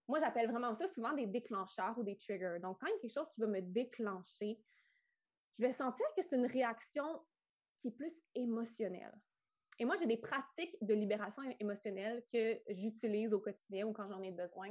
moi, 0.09 0.19
j'appelle 0.19 0.51
vraiment 0.51 0.75
ça 0.75 0.87
souvent 0.89 1.13
des 1.13 1.27
déclencheurs 1.27 1.97
ou 1.97 2.03
des 2.03 2.17
triggers. 2.17 2.59
Donc, 2.61 2.81
quand 2.81 2.87
il 2.89 2.93
y 2.93 2.97
a 2.97 2.99
quelque 2.99 3.13
chose 3.13 3.31
qui 3.33 3.41
va 3.41 3.47
me 3.47 3.63
déclencher, 3.63 4.61
je 5.59 5.63
vais 5.63 5.73
sentir 5.73 6.07
que 6.17 6.23
c'est 6.23 6.37
une 6.37 6.47
réaction 6.47 7.23
qui 7.79 7.89
est 7.89 7.93
plus 7.93 8.13
émotionnelle. 8.35 9.15
Et 9.79 9.85
moi, 9.85 9.97
j'ai 9.97 10.07
des 10.07 10.17
pratiques 10.17 10.77
de 10.83 10.95
libération 10.95 11.43
émotionnelle 11.59 12.25
que 12.33 12.61
j'utilise 12.69 13.33
au 13.33 13.41
quotidien 13.41 13.87
ou 13.87 13.93
quand 13.93 14.09
j'en 14.09 14.23
ai 14.23 14.31
besoin, 14.31 14.69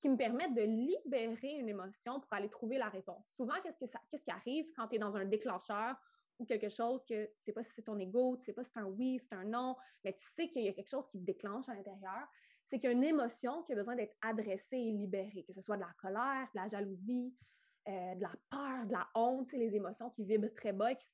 qui 0.00 0.08
me 0.08 0.16
permettent 0.16 0.54
de 0.54 0.62
libérer 0.62 1.52
une 1.58 1.68
émotion 1.68 2.20
pour 2.20 2.32
aller 2.32 2.50
trouver 2.50 2.76
la 2.76 2.88
réponse. 2.88 3.24
Souvent, 3.36 3.54
qu'est-ce, 3.62 3.96
qu'est-ce 4.10 4.24
qui 4.24 4.30
arrive 4.30 4.66
quand 4.76 4.88
tu 4.88 4.96
es 4.96 4.98
dans 4.98 5.16
un 5.16 5.24
déclencheur 5.24 5.96
ou 6.42 6.46
quelque 6.46 6.68
chose 6.68 7.04
que 7.06 7.26
tu 7.26 7.32
sais 7.38 7.52
pas 7.52 7.62
si 7.62 7.72
c'est 7.74 7.82
ton 7.82 7.98
ego, 7.98 8.36
tu 8.36 8.44
sais 8.44 8.52
pas 8.52 8.64
si 8.64 8.72
c'est 8.72 8.80
un 8.80 8.86
oui, 8.86 9.18
c'est 9.18 9.34
un 9.34 9.44
non, 9.44 9.76
mais 10.04 10.12
tu 10.12 10.24
sais 10.24 10.48
qu'il 10.48 10.64
y 10.64 10.68
a 10.68 10.72
quelque 10.72 10.90
chose 10.90 11.08
qui 11.08 11.18
te 11.18 11.24
déclenche 11.24 11.68
à 11.68 11.74
l'intérieur, 11.74 12.28
c'est 12.68 12.78
qu'il 12.78 12.90
y 12.90 12.92
a 12.92 12.96
une 12.96 13.04
émotion 13.04 13.62
qui 13.62 13.72
a 13.72 13.76
besoin 13.76 13.96
d'être 13.96 14.16
adressée 14.20 14.76
et 14.76 14.92
libérée, 14.92 15.44
que 15.44 15.52
ce 15.52 15.62
soit 15.62 15.76
de 15.76 15.82
la 15.82 15.92
colère, 15.98 16.48
de 16.54 16.60
la 16.60 16.68
jalousie, 16.68 17.34
euh, 17.88 18.14
de 18.14 18.22
la 18.22 18.32
peur, 18.50 18.86
de 18.86 18.92
la 18.92 19.08
honte, 19.14 19.48
c'est 19.50 19.58
les 19.58 19.74
émotions 19.74 20.10
qui 20.10 20.24
vibrent 20.24 20.54
très 20.54 20.72
bas 20.72 20.92
et 20.92 20.96
qui 20.96 21.08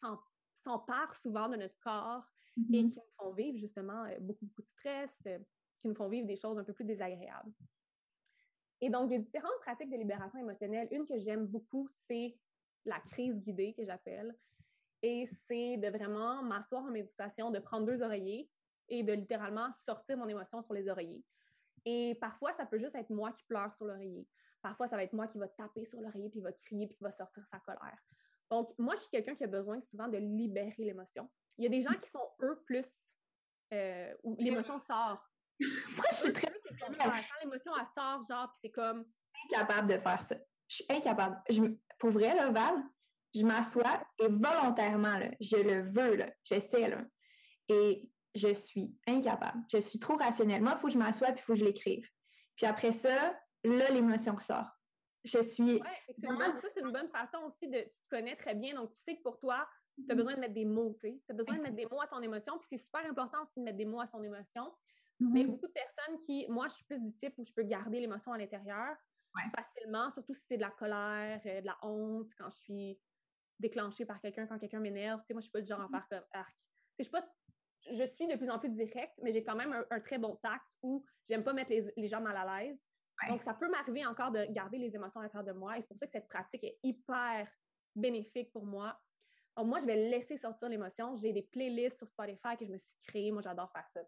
s'emparent 0.56 1.16
souvent 1.16 1.48
de 1.48 1.56
notre 1.56 1.78
corps 1.80 2.24
et 2.56 2.60
Mm-hmm. 2.60 2.88
qui 2.88 2.98
nous 2.98 3.12
font 3.16 3.32
vivre 3.32 3.56
justement 3.56 4.04
euh, 4.04 4.16
beaucoup, 4.20 4.46
beaucoup 4.46 4.62
de 4.62 4.66
stress, 4.66 5.16
euh, 5.26 5.38
qui 5.78 5.88
nous 5.88 5.94
font 5.94 6.08
vivre 6.08 6.26
des 6.26 6.36
choses 6.36 6.58
un 6.58 6.64
peu 6.64 6.72
plus 6.72 6.84
désagréables. 6.84 7.52
Et 8.80 8.90
donc, 8.90 9.10
les 9.10 9.18
différentes 9.18 9.58
pratiques 9.60 9.90
de 9.90 9.96
libération 9.96 10.38
émotionnelle, 10.38 10.88
une 10.90 11.06
que 11.06 11.18
j'aime 11.18 11.46
beaucoup, 11.46 11.88
c'est 11.92 12.36
la 12.84 13.00
crise 13.00 13.38
guidée 13.38 13.74
que 13.74 13.84
j'appelle. 13.84 14.36
Et 15.02 15.26
c'est 15.46 15.76
de 15.76 15.88
vraiment 15.88 16.42
m'asseoir 16.42 16.84
en 16.84 16.90
méditation, 16.90 17.50
de 17.50 17.58
prendre 17.58 17.86
deux 17.86 18.02
oreillers 18.02 18.50
et 18.88 19.02
de 19.02 19.12
littéralement 19.12 19.72
sortir 19.72 20.16
mon 20.16 20.28
émotion 20.28 20.62
sur 20.62 20.74
les 20.74 20.88
oreillers. 20.88 21.24
Et 21.84 22.16
parfois, 22.20 22.52
ça 22.52 22.66
peut 22.66 22.78
juste 22.78 22.94
être 22.94 23.10
moi 23.10 23.32
qui 23.32 23.44
pleure 23.44 23.72
sur 23.74 23.84
l'oreiller. 23.84 24.26
Parfois, 24.62 24.88
ça 24.88 24.96
va 24.96 25.04
être 25.04 25.12
moi 25.12 25.28
qui 25.28 25.38
va 25.38 25.48
taper 25.48 25.84
sur 25.84 26.00
l'oreiller, 26.00 26.30
puis 26.30 26.40
va 26.40 26.52
crier, 26.52 26.86
puis 26.88 26.96
va 27.00 27.12
sortir 27.12 27.46
sa 27.46 27.60
colère. 27.60 27.98
Donc, 28.50 28.70
moi, 28.78 28.94
je 28.96 29.02
suis 29.02 29.10
quelqu'un 29.10 29.34
qui 29.34 29.44
a 29.44 29.46
besoin 29.46 29.78
souvent 29.80 30.08
de 30.08 30.16
libérer 30.18 30.74
l'émotion. 30.84 31.30
Il 31.58 31.64
y 31.64 31.66
a 31.66 31.70
des 31.70 31.80
gens 31.80 31.94
qui 32.00 32.08
sont, 32.08 32.28
eux, 32.42 32.62
plus... 32.66 32.86
Euh, 33.72 34.14
où 34.22 34.34
l'émotion 34.38 34.78
sort. 34.78 35.22
Moi, 35.60 36.04
je 36.10 36.16
suis 36.16 36.32
très 36.32 36.48
Quand 36.48 37.12
l'émotion, 37.42 37.72
elle 37.78 37.86
sort, 37.86 38.22
genre, 38.22 38.50
puis 38.50 38.60
c'est 38.62 38.70
comme... 38.70 39.04
incapable 39.44 39.92
de 39.92 39.98
faire 39.98 40.22
ça. 40.22 40.36
Je 40.68 40.76
suis 40.76 40.86
incapable. 40.88 41.42
Je, 41.50 41.62
pour 41.98 42.10
vrai, 42.10 42.34
là, 42.34 42.50
Val, 42.50 42.82
je 43.34 43.44
m'assois 43.44 44.02
et 44.18 44.28
volontairement, 44.28 45.18
là, 45.18 45.30
je 45.40 45.56
le 45.56 45.82
veux, 45.82 46.16
là, 46.16 46.30
j'essaie, 46.44 46.88
là, 46.88 47.04
et 47.68 48.10
je 48.34 48.54
suis 48.54 48.94
incapable. 49.06 49.62
Je 49.72 49.78
suis 49.78 49.98
trop 49.98 50.16
rationnelle. 50.16 50.62
Moi, 50.62 50.72
il 50.76 50.78
faut 50.78 50.86
que 50.88 50.92
je 50.92 50.98
m'assoie 50.98 51.28
puis 51.28 51.38
il 51.38 51.42
faut 51.42 51.52
que 51.54 51.58
je 51.58 51.64
l'écrive. 51.64 52.06
Puis 52.56 52.66
après 52.66 52.92
ça, 52.92 53.38
là, 53.64 53.90
l'émotion 53.90 54.38
sort. 54.38 54.66
Je 55.24 55.42
suis... 55.42 55.80
Ouais, 55.80 55.98
effectivement, 56.02 56.38
ça, 56.38 56.68
c'est 56.72 56.80
une 56.80 56.92
bonne 56.92 57.08
façon 57.08 57.38
aussi 57.44 57.68
de... 57.68 57.80
Tu 57.80 58.02
te 58.02 58.08
connais 58.08 58.36
très 58.36 58.54
bien, 58.54 58.74
donc 58.74 58.92
tu 58.92 58.98
sais 59.00 59.16
que 59.16 59.22
pour 59.22 59.38
toi, 59.38 59.68
tu 59.96 60.10
as 60.10 60.14
besoin 60.14 60.34
de 60.34 60.40
mettre 60.40 60.54
des 60.54 60.64
mots, 60.64 60.94
tu 60.94 61.08
sais. 61.08 61.20
Tu 61.26 61.32
as 61.32 61.34
besoin 61.34 61.56
de 61.56 61.62
mettre 61.62 61.74
des 61.74 61.86
mots 61.86 62.00
à 62.00 62.06
ton 62.06 62.22
émotion, 62.22 62.56
puis 62.58 62.66
c'est 62.70 62.78
super 62.78 63.04
important 63.04 63.42
aussi 63.42 63.58
de 63.58 63.64
mettre 63.64 63.76
des 63.78 63.84
mots 63.84 64.00
à 64.00 64.06
son 64.06 64.22
émotion. 64.22 64.72
Mais 65.20 65.42
Mhm. 65.42 65.50
beaucoup 65.50 65.66
de 65.66 65.72
personnes 65.72 66.18
qui... 66.20 66.46
Moi, 66.48 66.68
je 66.68 66.74
suis 66.76 66.84
plus 66.84 67.00
du 67.00 67.12
type 67.14 67.34
où 67.38 67.44
je 67.44 67.52
peux 67.52 67.64
garder 67.64 68.00
l'émotion 68.00 68.32
à 68.32 68.38
l'intérieur 68.38 68.96
Ouais. 69.34 69.42
facilement, 69.54 70.10
surtout 70.10 70.32
si 70.32 70.46
c'est 70.46 70.56
de 70.56 70.62
la 70.62 70.70
colère, 70.70 71.40
euh, 71.44 71.60
de 71.60 71.66
la 71.66 71.76
honte, 71.82 72.30
quand 72.38 72.50
je 72.50 72.58
suis 72.58 72.98
déclenchée 73.58 74.04
par 74.04 74.20
quelqu'un, 74.20 74.46
quand 74.46 74.58
quelqu'un 74.58 74.80
m'énerve. 74.80 75.20
Tu 75.20 75.28
sais, 75.28 75.34
moi, 75.34 75.40
je 75.40 75.44
suis 75.44 75.52
pas 75.52 75.60
du 75.60 75.66
genre 75.66 75.80
à 75.80 75.88
faire 75.88 76.06
comme 76.08 76.24
arc. 76.32 76.50
Tu 76.50 76.56
sais, 76.56 76.94
je 76.98 77.02
suis 77.04 77.12
pas... 77.12 77.24
Je 77.90 78.04
suis 78.04 78.26
de 78.26 78.36
plus 78.36 78.50
en 78.50 78.58
plus 78.58 78.70
directe, 78.70 79.14
mais 79.22 79.32
j'ai 79.32 79.42
quand 79.42 79.54
même 79.54 79.72
un, 79.72 79.84
un 79.90 80.00
très 80.00 80.18
bon 80.18 80.36
tact 80.36 80.64
où 80.82 81.04
j'aime 81.28 81.44
pas 81.44 81.52
mettre 81.52 81.70
les, 81.70 81.84
les 81.96 82.08
gens 82.08 82.20
mal 82.20 82.36
à 82.36 82.60
l'aise. 82.60 82.76
Ouais. 83.22 83.30
Donc, 83.30 83.42
ça 83.42 83.54
peut 83.54 83.70
m'arriver 83.70 84.04
encore 84.04 84.30
de 84.32 84.44
garder 84.50 84.78
les 84.78 84.94
émotions 84.94 85.20
à 85.20 85.22
l'intérieur 85.22 85.54
de 85.54 85.58
moi. 85.58 85.78
Et 85.78 85.80
c'est 85.80 85.88
pour 85.88 85.96
ça 85.96 86.06
que 86.06 86.12
cette 86.12 86.28
pratique 86.28 86.64
est 86.64 86.78
hyper 86.82 87.48
bénéfique 87.94 88.50
pour 88.52 88.66
moi. 88.66 89.00
Moi, 89.56 89.78
je 89.78 89.86
vais 89.86 90.10
laisser 90.10 90.36
sortir 90.36 90.68
l'émotion. 90.68 91.14
J'ai 91.14 91.32
des 91.32 91.42
playlists 91.42 91.98
sur 91.98 92.08
Spotify 92.08 92.56
que 92.58 92.64
je 92.66 92.72
me 92.72 92.78
suis 92.78 92.96
créées. 93.06 93.32
Moi, 93.32 93.42
j'adore 93.42 93.70
faire 93.72 93.88
ça. 93.88 94.00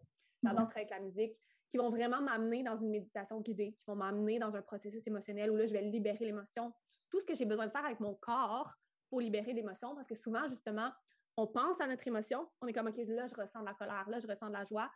J'adore 0.43 0.67
travailler 0.67 0.91
avec 0.91 0.91
la 0.91 0.99
musique, 0.99 1.35
qui 1.69 1.77
vont 1.77 1.89
vraiment 1.89 2.21
m'amener 2.21 2.63
dans 2.63 2.77
une 2.77 2.89
méditation 2.89 3.39
guidée, 3.41 3.73
qui 3.73 3.83
vont 3.85 3.95
m'amener 3.95 4.37
dans 4.39 4.55
un 4.55 4.61
processus 4.61 5.05
émotionnel 5.07 5.49
où 5.51 5.55
là, 5.55 5.65
je 5.65 5.73
vais 5.73 5.81
libérer 5.81 6.25
l'émotion. 6.25 6.73
Tout 7.09 7.19
ce 7.19 7.25
que 7.25 7.35
j'ai 7.35 7.45
besoin 7.45 7.67
de 7.67 7.71
faire 7.71 7.85
avec 7.85 7.99
mon 7.99 8.15
corps 8.15 8.73
pour 9.11 9.19
libérer 9.19 9.51
l'émotion, 9.51 9.93
parce 9.93 10.07
que 10.07 10.15
souvent, 10.15 10.47
justement, 10.47 10.89
on 11.35 11.45
pense 11.45 11.79
à 11.81 11.87
notre 11.87 12.07
émotion. 12.07 12.49
On 12.61 12.67
est 12.67 12.73
comme, 12.73 12.87
OK, 12.87 12.95
là, 13.07 13.27
je 13.27 13.35
ressens 13.35 13.59
de 13.59 13.65
la 13.65 13.73
colère, 13.73 14.09
là, 14.09 14.19
je 14.19 14.25
ressens 14.25 14.47
de 14.47 14.53
la 14.53 14.63
joie, 14.63 14.89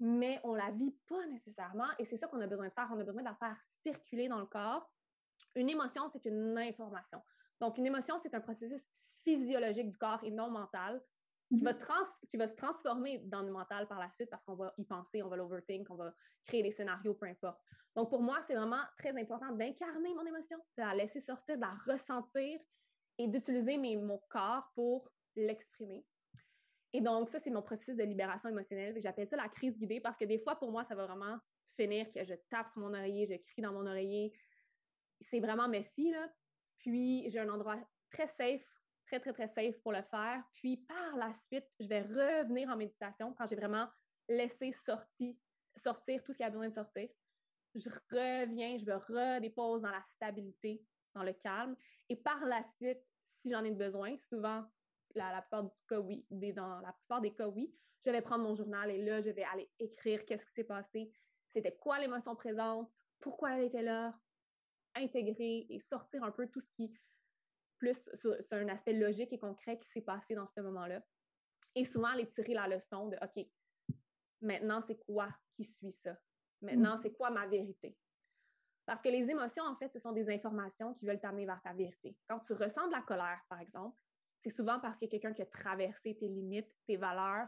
mais 0.00 0.40
on 0.44 0.54
la 0.54 0.70
vit 0.70 0.96
pas 1.06 1.26
nécessairement. 1.26 1.88
Et 1.98 2.06
c'est 2.06 2.16
ça 2.16 2.26
qu'on 2.26 2.40
a 2.40 2.46
besoin 2.46 2.68
de 2.68 2.72
faire. 2.72 2.88
On 2.90 2.98
a 2.98 3.04
besoin 3.04 3.22
de 3.22 3.28
la 3.28 3.34
faire 3.34 3.56
circuler 3.82 4.28
dans 4.28 4.38
le 4.38 4.46
corps. 4.46 4.90
Une 5.54 5.68
émotion, 5.68 6.08
c'est 6.08 6.24
une 6.24 6.56
information. 6.56 7.20
Donc, 7.60 7.76
une 7.76 7.84
émotion, 7.84 8.16
c'est 8.16 8.34
un 8.34 8.40
processus 8.40 8.88
physiologique 9.22 9.90
du 9.90 9.98
corps 9.98 10.24
et 10.24 10.30
non 10.30 10.50
mental 10.50 11.02
qui 11.54 11.62
va, 11.62 11.74
trans 11.74 12.06
qui 12.30 12.38
va 12.38 12.46
se 12.46 12.54
transformer 12.54 13.18
dans 13.26 13.42
le 13.42 13.52
mental 13.52 13.86
par 13.88 13.98
la 13.98 14.10
suite 14.12 14.30
parce 14.30 14.42
qu'on 14.44 14.54
va 14.54 14.72
y 14.78 14.84
penser, 14.84 15.22
on 15.22 15.28
va 15.28 15.36
l'overthink, 15.36 15.90
on 15.90 15.96
va 15.96 16.14
créer 16.44 16.62
des 16.62 16.70
scénarios, 16.70 17.12
peu 17.12 17.26
importe. 17.26 17.60
Donc, 17.94 18.08
pour 18.08 18.22
moi, 18.22 18.40
c'est 18.46 18.54
vraiment 18.54 18.82
très 18.96 19.14
important 19.20 19.52
d'incarner 19.52 20.14
mon 20.14 20.24
émotion, 20.24 20.56
de 20.78 20.82
la 20.82 20.94
laisser 20.94 21.20
sortir, 21.20 21.56
de 21.56 21.60
la 21.60 21.74
ressentir 21.86 22.58
et 23.18 23.28
d'utiliser 23.28 23.76
mon 23.96 24.18
corps 24.28 24.70
pour 24.74 25.10
l'exprimer. 25.36 26.04
Et 26.92 27.00
donc, 27.00 27.30
ça, 27.30 27.38
c'est 27.38 27.50
mon 27.50 27.62
processus 27.62 27.96
de 27.96 28.02
libération 28.02 28.48
émotionnelle. 28.48 29.00
J'appelle 29.00 29.28
ça 29.28 29.36
la 29.36 29.48
crise 29.48 29.78
guidée 29.78 30.00
parce 30.00 30.18
que 30.18 30.24
des 30.24 30.38
fois, 30.38 30.56
pour 30.56 30.72
moi, 30.72 30.84
ça 30.84 30.94
va 30.94 31.06
vraiment 31.06 31.38
finir 31.76 32.10
que 32.10 32.24
je 32.24 32.34
tape 32.48 32.68
sur 32.68 32.80
mon 32.80 32.92
oreiller, 32.94 33.26
je 33.26 33.34
crie 33.34 33.62
dans 33.62 33.72
mon 33.72 33.86
oreiller. 33.86 34.32
C'est 35.20 35.40
vraiment 35.40 35.68
messy, 35.68 36.10
là. 36.10 36.28
Puis, 36.78 37.28
j'ai 37.28 37.38
un 37.38 37.48
endroit 37.48 37.78
très 38.10 38.26
safe, 38.26 38.66
très, 39.06 39.20
très, 39.20 39.32
très 39.32 39.48
safe 39.48 39.80
pour 39.82 39.92
le 39.92 40.02
faire. 40.02 40.42
Puis 40.54 40.78
par 40.78 41.16
la 41.16 41.32
suite, 41.32 41.66
je 41.78 41.88
vais 41.88 42.02
revenir 42.02 42.68
en 42.68 42.76
méditation 42.76 43.34
quand 43.34 43.46
j'ai 43.46 43.56
vraiment 43.56 43.88
laissé 44.28 44.72
sortir, 44.72 45.34
sortir 45.76 46.22
tout 46.22 46.32
ce 46.32 46.38
qui 46.38 46.44
a 46.44 46.50
besoin 46.50 46.68
de 46.68 46.74
sortir. 46.74 47.08
Je 47.74 47.88
reviens, 48.10 48.76
je 48.76 48.84
me 48.84 48.94
redépose 48.94 49.82
dans 49.82 49.90
la 49.90 50.02
stabilité, 50.14 50.82
dans 51.14 51.22
le 51.22 51.32
calme. 51.32 51.76
Et 52.08 52.16
par 52.16 52.44
la 52.44 52.62
suite, 52.64 53.00
si 53.24 53.50
j'en 53.50 53.64
ai 53.64 53.70
besoin, 53.70 54.16
souvent, 54.16 54.64
la, 55.14 55.32
la 55.32 55.42
plupart 55.42 55.64
du 55.64 55.70
cas, 55.88 56.00
oui, 56.00 56.24
dans 56.30 56.80
la 56.80 56.92
plupart 56.92 57.20
des 57.20 57.32
cas, 57.32 57.48
oui, 57.48 57.74
je 58.04 58.10
vais 58.10 58.22
prendre 58.22 58.44
mon 58.44 58.54
journal 58.54 58.90
et 58.90 59.02
là, 59.02 59.20
je 59.20 59.30
vais 59.30 59.44
aller 59.44 59.70
écrire 59.78 60.24
qu'est-ce 60.24 60.46
qui 60.46 60.52
s'est 60.52 60.64
passé, 60.64 61.10
c'était 61.48 61.76
quoi 61.76 61.98
l'émotion 61.98 62.34
présente, 62.34 62.90
pourquoi 63.20 63.56
elle 63.56 63.64
était 63.64 63.82
là, 63.82 64.18
intégrer 64.94 65.66
et 65.68 65.78
sortir 65.78 66.22
un 66.24 66.30
peu 66.30 66.48
tout 66.48 66.60
ce 66.60 66.70
qui, 66.70 66.92
plus 67.78 68.00
sur, 68.14 68.36
un 68.52 68.68
aspect 68.68 68.92
logique 68.92 69.32
et 69.32 69.38
concret 69.38 69.78
qui 69.78 69.88
s'est 69.88 70.00
passé 70.02 70.34
dans 70.34 70.46
ce 70.46 70.60
moment-là. 70.60 71.02
Et 71.74 71.84
souvent, 71.84 72.08
aller 72.08 72.26
tirer 72.26 72.54
la 72.54 72.68
leçon 72.68 73.08
de, 73.08 73.16
OK, 73.22 73.46
maintenant, 74.40 74.80
c'est 74.80 74.96
quoi 74.96 75.28
qui 75.52 75.64
suit 75.64 75.92
ça? 75.92 76.16
Maintenant, 76.62 76.96
mm. 76.96 76.98
c'est 77.02 77.12
quoi 77.12 77.30
ma 77.30 77.46
vérité? 77.46 77.96
Parce 78.90 79.02
que 79.02 79.08
les 79.08 79.30
émotions, 79.30 79.62
en 79.62 79.76
fait, 79.76 79.92
ce 79.92 80.00
sont 80.00 80.10
des 80.10 80.28
informations 80.34 80.92
qui 80.92 81.06
veulent 81.06 81.20
t'amener 81.20 81.46
vers 81.46 81.62
ta 81.62 81.72
vérité. 81.72 82.18
Quand 82.28 82.40
tu 82.40 82.54
ressens 82.54 82.88
de 82.88 82.90
la 82.90 83.02
colère, 83.02 83.40
par 83.48 83.60
exemple, 83.60 83.96
c'est 84.40 84.50
souvent 84.50 84.80
parce 84.80 84.98
qu'il 84.98 85.06
y 85.06 85.10
a 85.10 85.12
quelqu'un 85.12 85.32
qui 85.32 85.42
a 85.42 85.46
traversé 85.46 86.16
tes 86.16 86.26
limites, 86.26 86.74
tes 86.88 86.96
valeurs, 86.96 87.46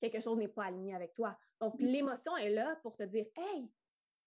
quelque 0.00 0.18
chose 0.18 0.38
n'est 0.38 0.48
pas 0.48 0.64
aligné 0.64 0.94
avec 0.94 1.12
toi. 1.12 1.38
Donc, 1.60 1.78
mm. 1.78 1.84
l'émotion 1.84 2.34
est 2.38 2.48
là 2.48 2.74
pour 2.82 2.96
te 2.96 3.02
dire 3.02 3.26
Hey, 3.36 3.70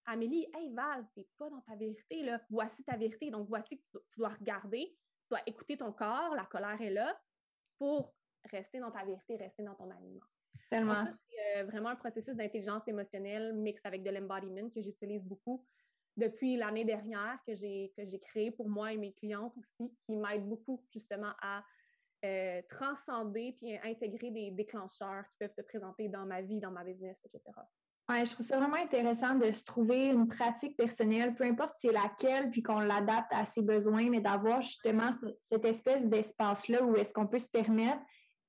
Amélie, 0.06 0.46
hey 0.54 0.72
Val, 0.72 1.04
t'es 1.16 1.26
pas 1.36 1.50
dans 1.50 1.62
ta 1.62 1.74
vérité, 1.74 2.22
là. 2.22 2.40
Voici 2.48 2.84
ta 2.84 2.96
vérité. 2.96 3.32
Donc, 3.32 3.48
voici 3.48 3.80
que 3.80 3.98
tu 4.08 4.20
dois 4.20 4.28
regarder, 4.28 4.86
tu 5.22 5.30
dois 5.30 5.42
écouter 5.46 5.76
ton 5.76 5.92
corps, 5.92 6.36
la 6.36 6.44
colère 6.44 6.80
est 6.80 6.90
là 6.90 7.20
pour 7.76 8.14
rester 8.52 8.78
dans 8.78 8.92
ta 8.92 9.04
vérité, 9.04 9.36
rester 9.36 9.64
dans 9.64 9.74
ton 9.74 9.90
alignement. 9.90 10.26
Tellement. 10.70 11.06
c'est 11.28 11.58
euh, 11.58 11.64
vraiment 11.64 11.88
un 11.88 11.96
processus 11.96 12.36
d'intelligence 12.36 12.86
émotionnelle 12.86 13.52
mixte 13.52 13.84
avec 13.84 14.04
de 14.04 14.10
l'embodiment 14.10 14.70
que 14.70 14.80
j'utilise 14.80 15.24
beaucoup 15.24 15.66
depuis 16.16 16.56
l'année 16.56 16.84
dernière, 16.84 17.38
que 17.46 17.54
j'ai, 17.54 17.92
que 17.96 18.04
j'ai 18.06 18.20
créé 18.20 18.50
pour 18.50 18.68
moi 18.68 18.92
et 18.92 18.96
mes 18.96 19.12
clientes 19.14 19.54
aussi, 19.56 19.92
qui 20.04 20.16
m'aide 20.16 20.46
beaucoup 20.46 20.84
justement 20.92 21.32
à 21.40 21.62
euh, 22.24 22.60
transcender 22.68 23.56
puis 23.58 23.76
intégrer 23.82 24.30
des 24.30 24.50
déclencheurs 24.52 25.24
qui 25.24 25.36
peuvent 25.40 25.54
se 25.54 25.62
présenter 25.62 26.08
dans 26.08 26.24
ma 26.26 26.42
vie, 26.42 26.60
dans 26.60 26.70
ma 26.70 26.84
business, 26.84 27.16
etc. 27.24 27.42
Ouais, 28.08 28.26
je 28.26 28.32
trouve 28.32 28.46
ça 28.46 28.58
vraiment 28.58 28.76
intéressant 28.76 29.36
de 29.36 29.50
se 29.50 29.64
trouver 29.64 30.08
une 30.08 30.28
pratique 30.28 30.76
personnelle, 30.76 31.34
peu 31.34 31.44
importe 31.44 31.72
c'est 31.76 31.92
laquelle, 31.92 32.50
puis 32.50 32.62
qu'on 32.62 32.80
l'adapte 32.80 33.32
à 33.32 33.46
ses 33.46 33.62
besoins, 33.62 34.10
mais 34.10 34.20
d'avoir 34.20 34.60
justement 34.60 35.10
cette 35.40 35.64
espèce 35.64 36.06
d'espace-là 36.06 36.84
où 36.84 36.96
est-ce 36.96 37.12
qu'on 37.12 37.26
peut 37.26 37.38
se 37.38 37.48
permettre 37.48 38.02